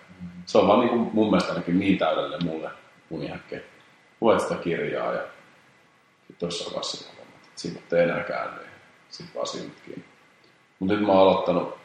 se 0.46 0.58
on 0.58 0.68
vaan 0.68 0.80
niin 0.80 0.88
kuin 0.88 1.10
mun 1.12 1.30
mielestä 1.30 1.52
ainakin 1.52 1.78
niin 1.78 1.98
täydellinen 1.98 2.44
mulle 2.44 2.70
unihäkke. 3.10 3.62
Luet 4.20 4.40
sitä 4.40 4.54
kirjaa 4.54 5.12
ja 5.12 5.22
sitten 6.18 6.36
tuossa 6.38 6.64
vaiheessa 6.64 7.10
huomaat, 7.16 7.46
että 7.46 7.60
siitä 7.60 7.96
ei 7.96 8.02
enää 8.02 8.22
käänny. 8.22 8.60
ja 8.62 8.68
Sitten 9.10 9.34
vaan 9.34 9.46
silmät 9.46 9.80
kiinni. 9.86 10.04
Mutta 10.78 10.94
nyt 10.94 11.06
mä 11.06 11.12
oon 11.12 11.20
aloittanut, 11.20 11.78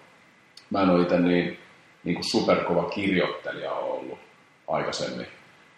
mä 0.69 0.81
en 0.81 0.89
ole 0.89 1.01
itse 1.01 1.19
niin, 1.19 1.59
niin 2.03 2.15
kuin 2.15 2.31
superkova 2.31 2.89
kirjoittelija 2.89 3.71
ollut 3.71 4.19
aikaisemmin. 4.67 5.27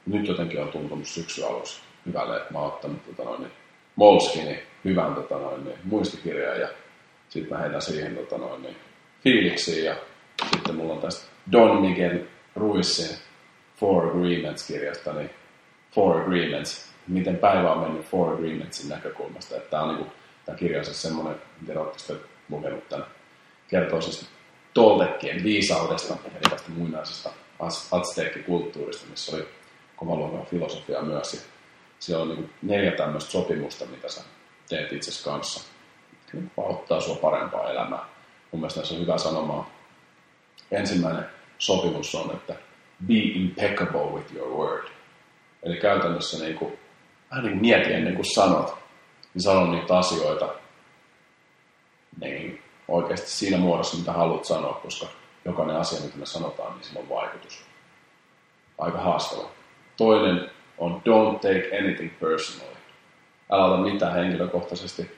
Nyt 0.05 0.27
jotenkin 0.27 0.61
on 0.61 0.67
tuntunut 0.67 1.07
syksy 1.07 1.43
alussa 1.45 1.83
hyvälle, 2.05 2.37
että 2.37 2.53
mä 2.53 2.59
oon 2.59 2.73
ottanut 2.73 3.05
tota 3.05 3.23
noin, 3.23 3.41
niin 3.41 3.51
Moleskinin 3.95 4.59
hyvän 4.85 5.15
tota 5.15 5.35
noin, 5.35 5.63
niin 5.63 5.77
muistikirjan 5.83 6.59
ja 6.59 6.67
sitten 7.29 7.53
mä 7.53 7.63
heitän 7.63 7.81
siihen 7.81 8.15
tota 8.15 8.37
noin, 8.37 8.61
niin 8.61 8.75
fiiliksiin 9.23 9.85
ja 9.85 9.95
sitten 10.53 10.75
mulla 10.75 10.93
on 10.93 11.01
tästä 11.01 11.25
Don 11.51 11.81
Miguel 11.81 12.19
Ruissin 12.55 13.17
Four 13.79 14.07
Agreements-kirjasta, 14.07 15.13
niin 15.13 15.29
Four 15.91 16.21
Agreements, 16.21 16.91
miten 17.07 17.37
päivä 17.37 17.71
on 17.71 17.79
mennyt 17.79 18.05
Four 18.05 18.33
Agreementsin 18.33 18.89
näkökulmasta. 18.89 19.55
Että 19.55 19.69
tämä 19.69 19.83
on 19.83 19.95
niinku, 19.95 20.11
tämä 20.45 20.57
kirja 20.57 20.79
on 20.79 20.85
siis 20.85 21.01
semmoinen, 21.01 21.33
en 21.33 21.65
tiedä, 21.65 21.81
oletteko 21.81 22.13
te 22.13 22.27
lukenut 22.49 22.89
tämän, 22.89 23.05
kertoo 23.67 24.01
siis 24.01 24.29
Toltekkien 24.73 25.43
viisaudesta, 25.43 26.17
eli 26.25 26.49
tästä 26.49 26.71
muinaisesta 26.71 27.29
az- 27.59 27.87
azteekkikulttuurista, 27.91 29.09
missä 29.09 29.35
oli 29.35 29.47
kova 29.95 30.15
luokan 30.15 30.45
filosofia 30.45 31.01
myös. 31.01 31.33
Ja 31.33 31.39
siellä 31.99 32.23
on 32.23 32.29
niinku 32.29 32.49
neljä 32.61 32.91
tämmöistä 32.91 33.31
sopimusta, 33.31 33.85
mitä 33.85 34.09
sä 34.09 34.21
teet 34.69 34.93
itsesi 34.93 35.23
kanssa, 35.23 35.63
jotka 36.33 36.61
auttaa 36.61 37.01
sua 37.01 37.15
parempaa 37.15 37.71
elämää. 37.71 38.05
Mun 38.51 38.59
mielestä 38.59 38.79
näissä 38.79 38.95
on 38.95 39.01
hyvä 39.01 39.17
sanomaa. 39.17 39.69
Ensimmäinen 40.71 41.25
sopimus 41.57 42.15
on, 42.15 42.31
että 42.31 42.55
be 43.07 43.13
impeccable 43.13 44.11
with 44.11 44.35
your 44.35 44.49
word. 44.49 44.87
Eli 45.63 45.77
käytännössä 45.77 46.43
niin 46.43 46.57
kuin, 46.57 46.79
vähän 47.31 47.43
niin 47.43 47.53
kuin 47.53 47.61
mieti 47.61 47.93
ennen 47.93 48.15
kuin 48.15 48.33
sanot, 48.35 48.77
niin 49.33 49.41
sano 49.41 49.71
niitä 49.71 49.97
asioita 49.97 50.49
niin 52.21 52.63
oikeasti 52.87 53.29
siinä 53.29 53.57
muodossa, 53.57 53.97
mitä 53.97 54.11
haluat 54.11 54.45
sanoa, 54.45 54.73
koska 54.73 55.07
jokainen 55.45 55.75
asia, 55.75 56.05
mitä 56.05 56.17
me 56.17 56.25
sanotaan, 56.25 56.73
niin 56.73 56.83
sillä 56.83 56.99
on 56.99 57.09
vaikutus. 57.09 57.65
Aika 58.77 58.97
haastava. 58.97 59.54
Toinen 59.97 60.49
on 60.77 61.01
don't 61.09 61.39
take 61.39 61.77
anything 61.79 62.19
personally. 62.19 62.75
Älä 63.51 63.65
ota 63.65 63.77
mitään 63.77 64.13
henkilökohtaisesti. 64.13 65.11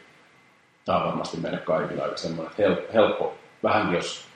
Tämä 0.85 0.97
on 0.97 1.05
varmasti 1.07 1.37
meille 1.37 1.57
kaikille 1.57 2.03
aika 2.03 2.17
semmoinen, 2.17 2.53
helppo, 2.57 2.93
helppo 2.93 3.33
vähänkin 3.63 3.95
jos 3.95 4.27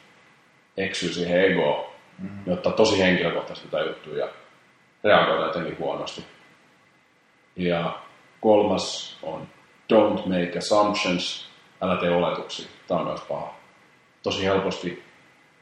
eksyy 0.78 1.14
siihen 1.14 1.46
egoon, 1.46 1.86
mm-hmm. 2.20 2.40
niin 2.46 2.54
ottaa 2.54 2.72
tosi 2.72 3.00
henkilökohtaisesti 3.00 3.70
tätä 3.70 3.84
juttua 3.84 4.16
ja 4.16 4.28
reagoida 5.04 5.46
jotenkin 5.46 5.80
huonosti. 5.80 6.26
Ja 7.56 8.00
kolmas 8.42 9.18
on 9.24 9.48
don't 9.94 10.28
make 10.28 10.58
assumptions, 10.58 11.50
älä 11.82 11.98
tee 11.98 12.10
oletuksia. 12.10 12.68
Tämä 12.88 13.00
on 13.00 13.08
myös 13.08 13.22
paha. 13.22 13.54
Tosi 14.24 14.46
helposti 14.46 15.04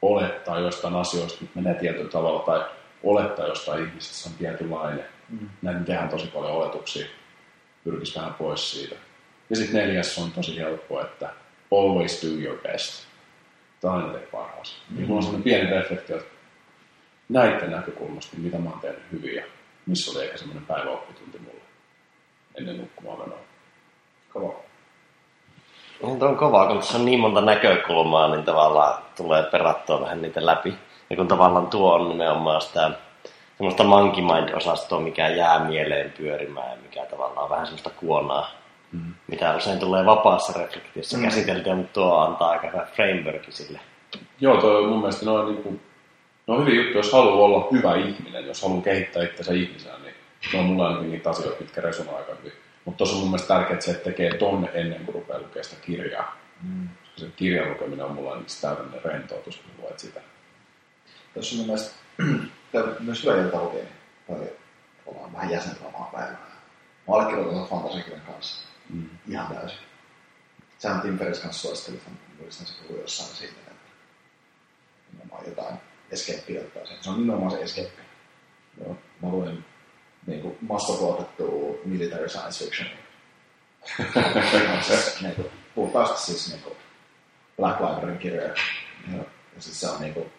olettaa 0.01 0.59
jostain 0.59 0.95
asioista, 0.95 1.39
että 1.43 1.59
menee 1.59 1.73
tietyllä 1.79 2.09
tavalla, 2.09 2.39
tai 2.39 2.65
olettaa 3.03 3.47
jostain 3.47 3.85
ihmisestä, 3.85 4.15
se 4.15 4.29
on 4.29 4.35
tietynlainen. 4.35 5.05
Mm. 5.29 5.49
Näin 5.61 5.85
tehdään 5.85 6.09
tosi 6.09 6.27
paljon 6.27 6.51
oletuksia. 6.51 7.07
Pyrkisi 7.83 8.15
vähän 8.15 8.33
pois 8.33 8.71
siitä. 8.71 8.95
Ja 9.49 9.55
sitten 9.55 9.81
neljäs 9.81 10.17
on 10.17 10.31
tosi 10.31 10.57
helppo, 10.57 11.01
että 11.01 11.29
always 11.71 12.23
do 12.23 12.27
your 12.27 12.57
best. 12.57 13.07
Tämä 13.81 13.93
on 13.93 14.01
aina 14.01 14.13
tee 14.13 14.27
parhaas. 14.31 14.81
Mm. 14.89 15.01
Mulla 15.01 15.15
on 15.15 15.23
sellainen 15.23 15.43
pieni 15.43 15.69
reflektio, 15.69 16.17
että 16.17 16.29
näiden 17.29 17.71
näkökulmasta, 17.71 18.35
niin 18.35 18.45
mitä 18.45 18.57
mä 18.57 18.69
oon 18.69 18.79
tehnyt 18.79 19.03
hyvin 19.11 19.35
ja 19.35 19.43
missä 19.85 20.11
oli 20.11 20.25
ehkä 20.25 20.37
semmoinen 20.37 20.65
päiväoppitunti 20.65 21.39
mulle 21.39 21.61
ennen 22.59 22.77
nukkumaan 22.77 23.19
menoa. 23.19 23.39
Kova. 24.33 24.53
Tuo 25.99 26.29
on 26.29 26.37
kovaa, 26.37 26.67
kun 26.67 26.77
tässä 26.77 26.97
on 26.97 27.05
niin 27.05 27.19
monta 27.19 27.41
näkökulmaa, 27.41 28.35
niin 28.35 28.45
tavallaan 28.45 29.03
tulee 29.17 29.43
perattua 29.43 30.01
vähän 30.01 30.21
niitä 30.21 30.45
läpi. 30.45 30.73
Ja 31.09 31.15
kun 31.15 31.27
tavallaan 31.27 31.67
tuo 31.67 31.93
on 31.93 32.09
nimenomaan 32.09 32.61
sitä 32.61 32.91
semmoista 33.57 33.83
monkey 33.83 34.23
mind-osastoa, 34.23 34.99
mikä 34.99 35.27
jää 35.27 35.65
mieleen 35.65 36.13
pyörimään 36.17 36.71
ja 36.71 36.77
mikä 36.83 37.05
tavallaan 37.05 37.43
on 37.43 37.49
vähän 37.49 37.65
semmoista 37.65 37.89
kuonaa, 37.89 38.51
mm. 38.91 39.13
mitä 39.27 39.55
usein 39.55 39.79
tulee 39.79 40.05
vapaassa 40.05 40.59
reflektiossa 40.59 41.17
mm. 41.17 41.23
käsiteltyä, 41.23 41.75
mutta 41.75 41.93
tuo 41.93 42.17
antaa 42.17 42.49
aika 42.49 42.67
hyvä 42.67 42.87
frameworki 42.95 43.51
sille. 43.51 43.79
Joo, 44.41 44.61
toi 44.61 44.83
on 44.83 44.89
mun 44.89 44.99
mielestä 44.99 45.25
ne 45.25 45.31
on, 45.31 45.45
niin 45.45 45.63
kuin, 45.63 45.81
ne 46.47 46.53
on 46.53 46.61
hyviä 46.61 46.75
juttuja, 46.75 46.97
jos 46.97 47.13
haluaa 47.13 47.45
olla 47.45 47.67
hyvä 47.71 47.95
ihminen, 47.95 48.47
jos 48.47 48.63
haluaa 48.63 48.81
kehittää 48.81 49.23
itsensä 49.23 49.53
ihmisenä, 49.53 49.97
niin 49.97 50.15
ne 50.53 50.59
on 50.59 50.65
mulla 50.65 50.87
ainakin 50.87 51.11
niitä 51.11 51.29
asioita, 51.29 51.61
mitkä 51.61 51.81
resonoivat 51.81 52.19
aika 52.19 52.39
hyvin. 52.39 52.53
Mutta 52.85 52.97
tuossa 52.97 53.15
on 53.15 53.21
mun 53.21 53.29
mielestä 53.29 53.47
tärkeää, 53.47 53.73
että 53.73 53.85
se 53.85 53.93
tekee 53.93 54.37
tonne 54.37 54.69
ennen 54.73 55.05
kuin 55.05 55.15
rupeaa 55.15 55.39
lukemaan 55.39 55.63
sitä 55.63 55.81
kirjaa. 55.81 56.37
Mm. 56.63 56.89
Se 57.15 57.27
kirjan 57.35 57.69
lukeminen 57.69 58.05
on 58.05 58.11
mulla 58.11 58.31
ainakin 58.31 58.55
täydellinen 58.61 59.03
rentoutus, 59.03 59.57
kun 59.57 59.85
luet 59.85 59.99
sitä. 59.99 60.21
Tuossa 61.33 61.53
on 61.55 61.57
mun 61.57 61.65
mielestä 61.65 61.95
myös 62.99 63.23
hyvä 63.23 63.35
iltarutiin. 63.35 63.87
Toi 64.27 64.57
ollaan 65.05 65.33
vähän 65.33 65.49
jäsentä 65.49 65.85
omaa 65.85 66.09
päivää. 66.13 66.49
Mä 67.07 67.15
allekirjoitan 67.15 67.53
tuon 67.53 67.69
fantasiakirjan 67.69 68.21
kanssa. 68.21 68.67
Mm. 68.89 69.09
Ihan 69.29 69.55
täysin. 69.55 69.79
Sehän 70.77 71.01
Tim 71.01 71.19
Ferriss 71.19 71.41
kanssa 71.41 71.61
suositteli, 71.61 72.01
muistan 72.39 72.67
se 72.67 72.73
puhui 72.81 73.01
jossain 73.01 73.35
siitä, 73.35 73.53
että 73.59 73.71
nimenomaan 75.11 75.45
jotain 75.45 75.75
escapeä 76.11 76.61
ottaa 76.61 76.85
sen. 76.85 76.97
Se 77.01 77.09
on 77.09 77.19
nimenomaan 77.21 77.51
se 77.51 77.63
escape. 77.63 78.01
Joo. 78.79 78.97
Mä 79.21 79.29
luin 79.29 79.65
niin 80.27 80.41
kuin 80.41 80.57
massatuotettua 80.61 81.77
military 81.85 82.29
science 82.29 82.65
fiction. 82.65 82.89
siis, 84.81 85.21
niin 85.21 85.35
kuin, 85.35 85.47
puhtaasti 85.75 86.21
siis 86.21 86.51
niin 86.51 86.61
kuin 86.63 86.75
Black 87.57 87.79
Librarin 87.79 88.17
kirjoja. 88.17 88.53
Ja, 89.11 89.17
ja 89.55 89.61
sit 89.61 89.73
se 89.73 89.89
on 89.89 90.01
niin 90.01 90.13
kuin, 90.13 90.31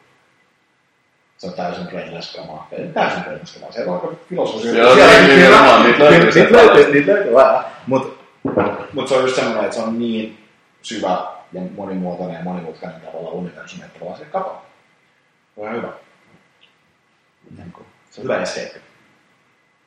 se 1.41 1.47
on 1.47 1.53
täysin 1.53 1.87
brainless 1.87 2.37
kamaa. 2.37 2.69
Ei 2.73 2.89
täysin 2.89 3.23
brainless 3.23 3.55
kamaa. 3.55 3.73
Se 3.73 3.85
on 3.85 3.95
aika 3.95 4.09
filosofia. 4.29 4.75
Joo, 4.75 4.95
Siellä- 4.95 5.13
niin, 5.13 5.29
nimenomaan, 5.29 5.83
niitä 5.83 6.05
löytyy 6.05 6.43
Niitä 6.43 6.57
löytyy, 6.57 6.93
niitä 6.93 7.13
löytyy 7.13 7.35
vähän. 7.35 7.65
Mutta 7.87 8.25
mut 8.93 9.09
se 9.09 9.15
on 9.15 9.23
just 9.23 9.37
semmoinen, 9.37 9.65
että 9.65 9.77
se 9.77 9.83
on 9.83 9.99
niin 9.99 10.45
syvä 10.83 11.27
ja 11.53 11.61
monimuotoinen 11.77 12.37
ja 12.39 12.45
monimutkainen 12.45 13.01
tavalla 13.01 13.31
universumi, 13.31 13.85
että 13.85 13.99
tavallaan 13.99 14.25
se 14.25 14.31
katoaa. 14.31 14.67
Se 15.55 15.61
on 15.61 15.73
hyvä. 15.73 15.89
Niin 17.57 17.73
kuin, 17.73 17.87
Se 18.11 18.21
on 18.21 18.25
hyvä 18.25 18.43
escape. 18.43 18.81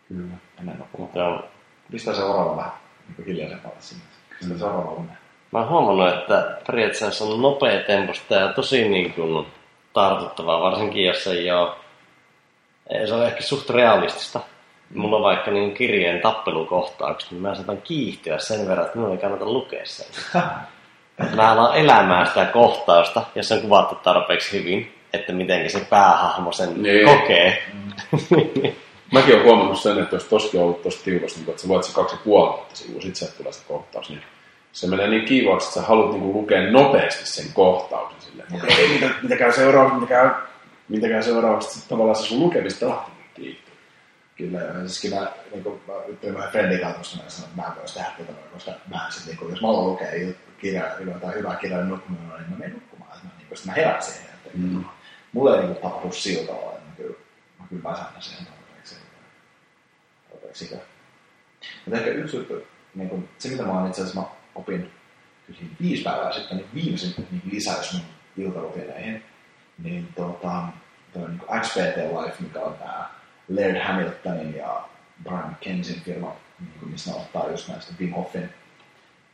Kyllä. 0.07 0.33
Ennen 0.59 0.83
on 1.03 1.43
Pistää 1.91 2.13
se 2.13 2.23
orava 2.23 2.57
vähän 2.57 2.71
niin 3.17 3.27
hiljaisempaa 3.27 3.71
sinne. 3.79 4.03
Pistää 4.39 4.57
se 4.57 4.65
orava 4.65 4.91
uneen. 4.91 5.17
Mä 5.51 5.59
oon 5.59 5.69
huomannut, 5.69 6.19
että 6.19 6.57
periaatteessa 6.67 7.25
on 7.25 7.41
nopea 7.41 7.83
temposta 7.83 8.35
ja 8.35 8.53
tosi 8.53 8.89
niin 8.89 9.13
kuin 9.13 9.45
tartuttavaa, 9.93 10.61
varsinkin 10.61 11.05
jos 11.05 11.27
ei 11.27 11.51
ole, 11.51 11.71
ei 12.89 13.07
se 13.07 13.13
ole 13.13 13.27
ehkä 13.27 13.41
suht 13.41 13.69
realistista. 13.69 14.39
Mulla 14.95 15.15
on 15.15 15.23
vaikka 15.23 15.51
niin 15.51 15.73
kirjeen 15.73 16.21
tappelukohtaukset, 16.21 17.31
niin 17.31 17.41
mä 17.41 17.55
saatan 17.55 17.81
kiihtyä 17.81 18.37
sen 18.37 18.67
verran, 18.67 18.85
että 18.85 18.97
minun 18.97 19.11
ei 19.11 19.17
kannata 19.17 19.45
lukea 19.45 19.85
sen. 19.85 20.05
Mä 21.35 21.51
alan 21.51 21.75
elämään 21.77 22.27
sitä 22.27 22.45
kohtausta, 22.45 23.21
jos 23.35 23.51
on 23.51 23.61
kuvattu 23.61 23.95
tarpeeksi 23.95 24.59
hyvin, 24.59 24.95
että 25.13 25.33
miten 25.33 25.69
se 25.69 25.79
päähahmo 25.89 26.51
sen 26.51 26.83
Niin. 26.83 27.05
kokee. 27.07 27.63
Mäkin 29.11 29.33
olen 29.33 29.45
huomannut 29.45 29.79
sen, 29.79 29.99
että 29.99 30.15
jos 30.15 30.23
toskin 30.23 30.59
on 30.59 30.65
ollut 30.65 30.81
tosi 30.81 31.03
tiukasti, 31.03 31.39
niin 31.39 31.49
että 31.49 31.61
sä 31.61 31.67
voit 31.67 31.83
se 31.83 31.93
kaksi 31.93 32.15
ja 32.15 32.21
puoli 32.23 32.49
vuotta 32.49 32.75
sivua, 32.75 33.01
sit 33.01 33.15
sieltä 33.15 33.37
tulee 33.37 33.53
se 33.53 33.61
kohtaus, 33.67 34.09
niin 34.09 34.21
se 34.73 34.87
menee 34.87 35.07
niin 35.07 35.25
kiivaaksi, 35.25 35.67
että 35.67 35.79
sä 35.79 35.87
haluat 35.87 36.11
niinku 36.11 36.33
lukea 36.33 36.71
nopeasti 36.71 37.25
sen 37.25 37.53
kohtauksen 37.53 38.21
silleen. 38.21 38.47
Okei, 38.55 38.85
okay, 38.85 38.87
mitä, 38.93 39.09
mitä 39.23 39.35
käy 39.35 39.51
seuraavaksi, 39.51 39.99
mitä 39.99 40.09
käy, 40.09 40.29
mitä 40.89 41.07
käy 41.07 41.23
seuraavaksi, 41.23 41.69
sitten 41.69 41.89
tavallaan 41.89 42.15
se 42.15 42.23
sun 42.23 42.39
lukemista 42.39 42.89
lähti 42.89 43.11
kiihtyy. 43.33 43.73
Kyllä, 44.37 44.59
ja 44.59 44.73
siis 44.79 45.01
kyllä 45.01 45.15
mä, 45.19 45.31
niin 45.51 45.63
kuin, 45.63 45.81
mä 45.87 45.93
juttelin 46.07 46.35
vähän 46.35 46.51
friendin 46.51 46.79
kanssa, 46.79 46.97
koska 46.97 47.23
mä 47.23 47.29
sanoin, 47.29 47.49
että 47.49 47.61
mä 47.61 47.67
en 47.67 47.79
voisi 47.79 47.93
tehdä 47.93 48.09
tätä, 48.17 48.33
koska 48.53 48.71
mä 48.89 49.07
sit, 49.09 49.25
niin 49.25 49.37
kuin, 49.37 49.49
jos 49.49 49.61
mä 49.61 49.67
aloin 49.67 49.87
lukea 49.87 50.07
kirjaa, 50.57 50.87
jotain 50.99 51.35
hyvää 51.35 51.55
kirjaa 51.55 51.83
nukkumaan, 51.83 52.41
niin 52.41 52.49
mä 52.49 52.57
menen 52.57 52.73
nukkumaan. 52.73 53.17
Mä, 53.23 53.29
niin 53.37 53.47
kuin, 53.47 53.57
mä 53.65 53.73
herään 53.73 54.03
siihen. 54.03 54.29
Että, 54.33 54.49
mm. 54.53 54.83
Mulla 55.31 55.55
ei 55.55 55.61
niin 55.61 55.73
kuin, 55.73 55.83
tapahdu 55.83 56.11
sillä 56.11 56.47
tavalla, 56.47 56.71
että 56.71 56.89
mä 56.89 56.95
kyllä, 56.97 57.15
mä 57.59 57.65
kyllä 57.69 57.83
väsän 57.83 58.05
siihen 58.19 58.45
tarpeeksi. 58.45 58.95
tarpeeksi. 60.29 60.75
Mutta 61.85 61.99
ehkä 61.99 62.11
yksi 62.11 62.37
juttu, 62.37 62.53
niin 62.95 63.09
kuin, 63.09 63.29
se 63.37 63.49
mitä 63.49 63.63
mä 63.63 63.71
oon 63.71 63.87
itse 63.87 64.01
asiassa 64.01 64.21
mä 64.21 64.27
opin 64.55 64.91
kyllä 65.45 65.59
siinä 65.59 65.75
viisi 65.81 66.03
päivää 66.03 66.33
sitten, 66.33 66.57
niin 66.57 66.69
viimeisen 66.73 67.13
niin 67.31 67.41
lisäys 67.51 67.93
mun 67.93 68.01
iltarutiineihin, 68.37 69.23
niin 69.83 70.07
tota, 70.15 70.63
toi 71.13 71.27
niin 71.29 71.61
XPT 71.61 71.97
Life, 71.97 72.35
mikä 72.39 72.59
on 72.59 72.73
tää 72.73 73.09
Laird 73.49 73.81
Hamiltonin 73.81 74.55
ja 74.55 74.89
Brian 75.23 75.49
McKenzien 75.49 76.01
firma, 76.01 76.35
niin 76.59 76.79
kuin, 76.79 76.91
missä 76.91 77.11
ne 77.11 77.17
ottaa 77.17 77.49
just 77.49 77.67
näistä 77.67 77.93
Wim 77.99 78.13
Hofin 78.13 78.49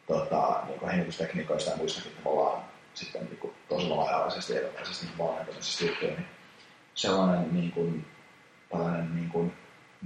tota, 0.08 0.64
niin 0.68 0.92
hengitystekniikoista 0.92 1.72
ja 1.72 1.78
muistakin 1.78 2.12
tavallaan 2.24 2.64
sitten 2.94 3.26
niin 3.26 3.38
kuin, 3.38 3.54
tosi 3.70 3.88
laaja-alaisesti 3.88 4.58
erilaisista 4.58 5.06
niin 5.06 5.18
valmentamisesta 5.18 5.86
juttuja, 5.86 6.12
niin 6.12 6.26
sellainen 6.96 7.54
niin 7.54 7.72
kuin, 7.72 8.06
tällainen 8.70 9.16
niin 9.16 9.30
kuin 9.30 9.54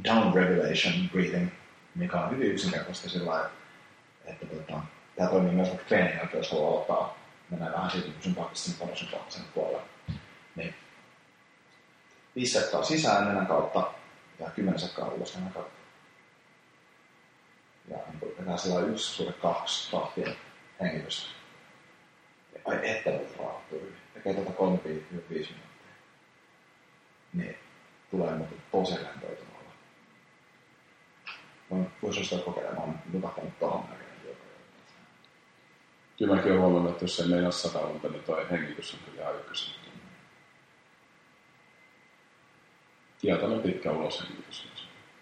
down 0.04 0.34
regulation 0.34 1.10
breathing, 1.12 1.50
mikä 1.96 2.20
on 2.20 2.32
hyvin 2.32 2.52
yksinkertaista 2.52 3.10
sillä 3.10 3.32
lailla, 3.32 3.50
että 4.26 4.46
tota, 4.46 4.82
tämä 5.16 5.30
toimii 5.30 5.54
myös 5.54 5.70
vaikka 5.70 5.86
treenin 5.86 6.18
jälkeen, 6.18 6.40
jos 6.40 6.52
haluaa 6.52 6.72
aloittaa, 6.72 7.18
mennään 7.50 7.74
vähän 7.74 7.92
siitä 7.92 8.10
sympaattisen 8.22 8.80
parasympaattisen 8.80 9.46
puolelle. 9.54 9.82
Niin 10.56 10.76
viisi 12.36 12.60
sekkaa 12.60 12.84
sisään 12.84 13.28
nenän 13.28 13.48
kautta 13.48 13.92
ja 14.40 14.50
kymmenen 14.50 14.80
sekkaa 14.80 15.08
ulos 15.08 15.36
nenän 15.36 15.54
kautta. 15.54 15.84
Ja 17.88 17.98
niin 18.08 18.20
kuin 18.20 18.38
vetää 18.40 18.58
sillä 18.58 18.80
yksi 18.80 19.06
suhde 19.06 19.34
kaksi 19.34 19.92
tahtia 19.92 20.34
hengitystä. 20.82 21.30
Ja 22.54 22.60
Ai 22.66 22.90
että 22.90 23.10
nyt 23.10 23.38
rauhoittuu 23.38 23.80
hyvin. 23.80 23.98
Tekee 24.14 24.34
tätä 24.34 24.52
kolme 24.52 24.80
vi- 24.84 25.06
viisi 25.30 25.52
minuuttia. 25.52 25.94
Niin 27.34 27.58
tulee 28.12 28.36
muuten 28.36 28.58
tosi 28.72 28.96
rentoutumalla. 28.96 29.54
Voin 32.02 32.26
sitä 32.26 32.42
kokeilemaan, 32.46 32.90
oon 32.90 33.00
nukahtanut 33.14 33.54
joka 33.62 34.03
Kyllä 36.24 36.36
mäkin 36.36 36.52
olen 36.52 36.62
huomannut, 36.62 36.92
että 36.92 37.04
jos 37.04 37.20
ei 37.20 37.28
meinaa 37.28 37.52
sata 37.52 37.80
unta, 37.80 38.08
niin 38.08 38.24
toi 38.24 38.46
hengitys 38.52 38.94
on 38.94 39.00
kyllä 39.06 39.22
ihan 39.22 39.36
ykkösen. 39.36 39.74
Tietoinen 43.22 43.60
pitkä 43.60 43.92
uloshengitys. 43.92 44.68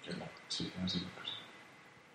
Kyllä. 0.06 0.26
Siitähän 0.50 0.88
kyse. 1.16 1.36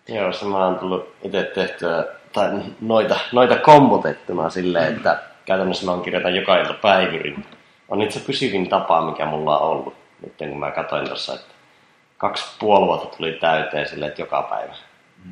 Joo, 0.08 0.32
se 0.32 0.44
mä 0.44 0.64
oon 0.64 0.78
tullut 0.78 1.14
itse 1.22 1.50
tehtyä, 1.54 2.04
tai 2.32 2.50
noita, 2.80 3.18
noita 3.32 3.56
kombotettuna 3.56 4.50
silleen, 4.50 4.96
että 4.96 5.22
käytännössä 5.44 5.86
mä 5.86 5.92
oon 5.92 6.02
kirjoitan 6.02 6.34
joka 6.34 6.56
ilta 6.56 6.74
päivyrin. 6.74 7.44
On 7.88 8.02
itse 8.02 8.20
pysyvin 8.20 8.68
tapa, 8.68 9.10
mikä 9.10 9.26
mulla 9.26 9.58
on 9.58 9.68
ollut. 9.68 9.94
Nyt 10.22 10.34
kun 10.38 10.58
mä 10.58 10.70
katsoin 10.70 11.06
tuossa, 11.06 11.34
että 11.34 11.54
kaksi 12.16 12.56
puoli 12.58 12.86
vuotta 12.86 13.16
tuli 13.16 13.32
täyteen 13.32 13.88
silleen, 13.88 14.08
että 14.08 14.22
joka 14.22 14.42
päivä 14.42 14.74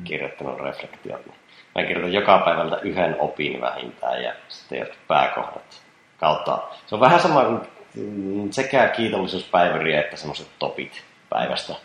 kirjoittanut 0.03 0.59
reflektiot. 0.59 1.25
Niin 1.25 1.44
Mä 1.75 1.83
kirjoitan 1.83 2.13
joka 2.13 2.37
päivältä 2.37 2.77
yhden 2.77 3.15
opin 3.19 3.61
vähintään 3.61 4.23
ja 4.23 4.33
sitten 4.49 4.79
jotkut 4.79 5.07
pääkohdat 5.07 5.81
kautta. 6.19 6.57
Se 6.87 6.95
on 6.95 7.01
vähän 7.01 7.19
sama 7.19 7.43
kuin 7.45 7.61
mm, 7.95 8.51
sekä 8.51 8.87
kiitollisuuspäiväriä 8.87 9.99
että 9.99 10.17
semmoiset 10.17 10.47
topit 10.59 11.03
päivästä. 11.29 11.75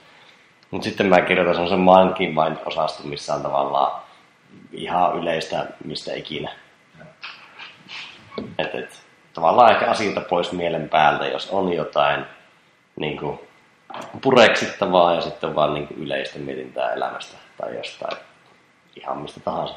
Mutta 0.71 0.85
sitten 0.85 1.07
mä 1.07 1.21
kirjoitan 1.21 1.55
semmoisen 1.55 1.79
monkey 1.79 2.27
mind 2.27 2.57
osaston, 2.67 3.09
missä 3.09 3.35
on 3.35 3.43
tavallaan 3.43 4.03
ihan 4.73 5.19
yleistä 5.19 5.67
mistä 5.85 6.15
ikinä. 6.15 6.51
Et, 8.59 8.75
et, 8.75 9.03
tavallaan 9.35 9.73
ehkä 9.73 9.87
asioita 9.87 10.21
pois 10.21 10.53
mielen 10.53 10.89
päältä, 10.89 11.27
jos 11.27 11.51
on 11.51 11.73
jotain 11.73 12.25
niin 12.97 13.19
kuin, 13.19 13.41
pureksittavaa 14.23 15.15
ja 15.15 15.21
sitten 15.21 15.55
vaan 15.55 15.75
niin 15.75 15.89
kuin, 15.89 16.03
yleistä 16.03 16.39
mietintää 16.39 16.93
elämästä 16.93 17.37
tai 17.59 17.77
jostain 17.77 18.17
ihan 18.97 19.19
mistä 19.19 19.41
tahansa. 19.41 19.75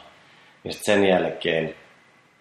Ja 0.63 0.71
sitten 0.73 0.95
sen 0.95 1.09
jälkeen, 1.09 1.75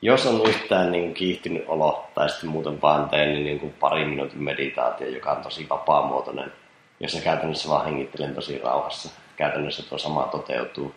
jos 0.02 0.26
on 0.26 0.48
yhtään 0.48 0.92
niin 0.92 1.04
kuin, 1.04 1.14
kiihtynyt 1.14 1.64
olo 1.68 2.06
tai 2.14 2.28
sitten 2.28 2.50
muuten 2.50 2.82
vaan 2.82 3.08
teen 3.08 3.32
niin, 3.32 3.44
niin 3.44 3.60
kuin 3.60 3.72
pari 3.80 4.04
minuutin 4.04 4.42
meditaatio, 4.42 5.08
joka 5.08 5.32
on 5.32 5.42
tosi 5.42 5.68
vapaamuotoinen, 5.68 6.52
jossa 7.00 7.20
käytännössä 7.20 7.68
vaan 7.68 7.84
hengittelen 7.84 8.34
tosi 8.34 8.58
rauhassa. 8.58 9.20
Käytännössä 9.36 9.88
tuo 9.88 9.98
sama 9.98 10.22
toteutuu. 10.22 10.94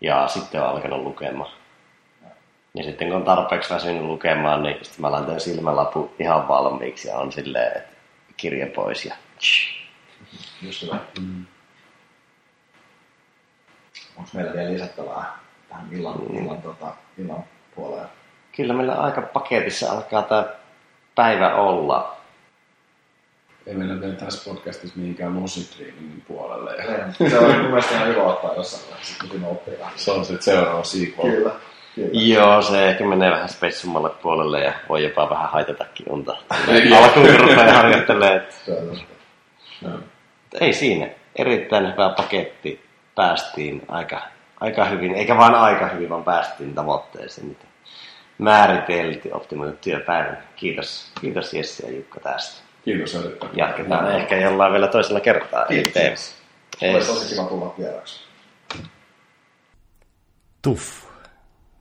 Ja 0.00 0.28
sitten 0.28 0.62
on 0.62 0.68
alkanut 0.68 1.02
lukemaan. 1.02 1.50
Ja 2.74 2.84
sitten 2.84 3.08
kun 3.08 3.16
on 3.16 3.24
tarpeeksi 3.24 3.74
väsynyt 3.74 4.02
lukemaan, 4.02 4.62
niin 4.62 4.76
sitten 4.82 5.00
mä 5.00 5.12
laitan 5.12 5.40
silmälapun 5.40 6.10
ihan 6.18 6.48
valmiiksi 6.48 7.08
ja 7.08 7.18
on 7.18 7.32
silleen, 7.32 7.76
että 7.76 7.92
kirja 8.36 8.66
pois 8.74 9.04
ja. 9.04 9.14
Just 10.62 10.82
hyvä. 10.82 10.98
Mm. 11.20 11.46
Onko 14.20 14.30
meillä 14.34 14.52
vielä 14.52 14.72
lisättävää 14.72 15.38
tähän 15.68 15.88
illan, 15.92 16.14
illan, 16.32 16.62
tota, 16.62 16.86
illan 17.18 17.44
puoleen? 17.74 18.08
Kyllä 18.56 18.74
meillä 18.74 18.94
aika 18.94 19.22
paketissa 19.22 19.92
alkaa 19.92 20.22
tämä 20.22 20.44
päivä 21.14 21.54
olla. 21.54 22.16
Ei 23.66 23.74
mennä 23.74 24.00
vielä 24.00 24.14
tässä 24.14 24.50
podcastissa 24.50 24.98
mihinkään 24.98 25.32
musiikkiin 25.32 26.24
puolelle. 26.28 26.76
Se 27.28 27.38
on 27.38 27.56
mun 27.56 27.66
mielestä 27.66 27.94
ihan 27.94 28.08
hyvä 28.08 28.22
ottaa 28.22 28.54
jossain 28.54 28.82
vaiheessa, 28.90 29.24
kun 29.30 29.44
oppii. 29.44 29.74
Se 29.96 30.10
on 30.10 30.24
sitten 30.24 30.42
seuraava 30.42 30.84
sequel. 30.84 31.30
Kyllä. 31.30 31.50
Kyllä. 31.94 32.08
Joo, 32.12 32.62
se 32.62 32.88
ehkä 32.88 33.04
menee 33.04 33.30
vähän 33.30 33.48
spessummalle 33.48 34.10
puolelle 34.10 34.60
ja 34.60 34.72
voi 34.88 35.02
jopa 35.02 35.30
vähän 35.30 35.50
haitatakin 35.50 36.06
unta. 36.08 36.36
Alkuun 36.98 37.26
kun 37.26 37.40
rupeaa 37.40 37.72
harjoittelemaan, 37.72 38.40
ei 40.60 40.72
siinä. 40.72 41.08
Erittäin 41.36 41.92
hyvä 41.92 42.14
paketti. 42.16 42.89
Päästiin 43.20 43.82
aika, 43.88 44.22
aika 44.60 44.84
hyvin, 44.84 45.14
eikä 45.14 45.36
vaan 45.36 45.54
aika 45.54 45.88
hyvin, 45.88 46.08
vaan 46.08 46.24
päästiin 46.24 46.74
tavoitteeseen, 46.74 47.46
mitä 47.46 47.64
määritelty 48.38 49.30
optimoitu 49.32 49.76
työpäivän. 49.80 50.42
Kiitos, 50.56 51.12
kiitos 51.20 51.54
Jesse 51.54 51.86
ja 51.86 51.96
Jukka 51.96 52.20
tästä. 52.20 52.62
Kiitos 52.84 53.14
erittäin. 53.14 53.56
Jatketaan 53.56 54.16
ehkä 54.16 54.36
jollain 54.36 54.72
vielä 54.72 54.88
toisella 54.88 55.20
kertaa. 55.20 55.64
Kiitos. 55.64 56.34
Olisi 56.94 57.06
tosi 57.06 57.34
kiva 57.34 57.48
tulla 57.48 57.74
vieraksi. 57.78 58.20
Tuff. 60.62 61.04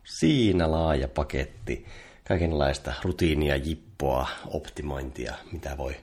Siinä 0.03 0.71
laaja 0.71 1.07
paketti. 1.07 1.85
Kaikenlaista 2.27 2.93
rutiinia, 3.03 3.55
jippoa, 3.55 4.27
optimointia, 4.47 5.33
mitä 5.51 5.77
voi, 5.77 5.95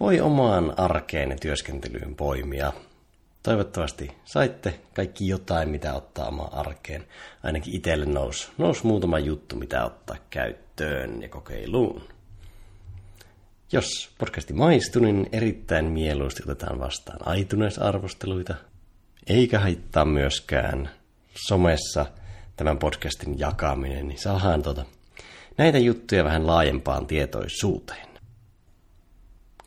voi 0.00 0.20
omaan 0.20 0.74
arkeen 0.76 1.30
ja 1.30 1.36
työskentelyyn 1.36 2.14
poimia. 2.14 2.72
Toivottavasti 3.46 4.12
saitte 4.24 4.80
kaikki 4.94 5.28
jotain, 5.28 5.68
mitä 5.68 5.94
ottaa 5.94 6.28
omaan 6.28 6.54
arkeen. 6.54 7.06
Ainakin 7.42 7.74
itselle 7.74 8.06
nousi 8.06 8.48
nous 8.58 8.84
muutama 8.84 9.18
juttu, 9.18 9.56
mitä 9.56 9.84
ottaa 9.84 10.16
käyttöön 10.30 11.22
ja 11.22 11.28
kokeiluun. 11.28 12.08
Jos 13.72 14.10
podcasti 14.18 14.52
maistui, 14.52 15.02
niin 15.02 15.28
erittäin 15.32 15.84
mieluusti 15.84 16.42
otetaan 16.42 16.78
vastaan 16.78 17.38
iTunes-arvosteluita. 17.38 18.54
Eikä 19.26 19.58
haittaa 19.58 20.04
myöskään 20.04 20.90
somessa 21.48 22.06
tämän 22.56 22.78
podcastin 22.78 23.38
jakaminen, 23.38 24.08
niin 24.08 24.18
saadaan 24.18 24.62
tuota, 24.62 24.84
näitä 25.58 25.78
juttuja 25.78 26.24
vähän 26.24 26.46
laajempaan 26.46 27.06
tietoisuuteen. 27.06 28.08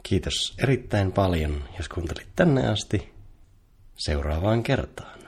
Kiitos 0.04 0.56
erittäin 0.64 1.12
paljon, 1.12 1.64
jos 1.78 1.90
kuuntelit 1.90 2.28
tänne 2.36 2.68
asti. 2.68 3.19
Seuraavaan 4.00 4.64
kertaan. 4.64 5.19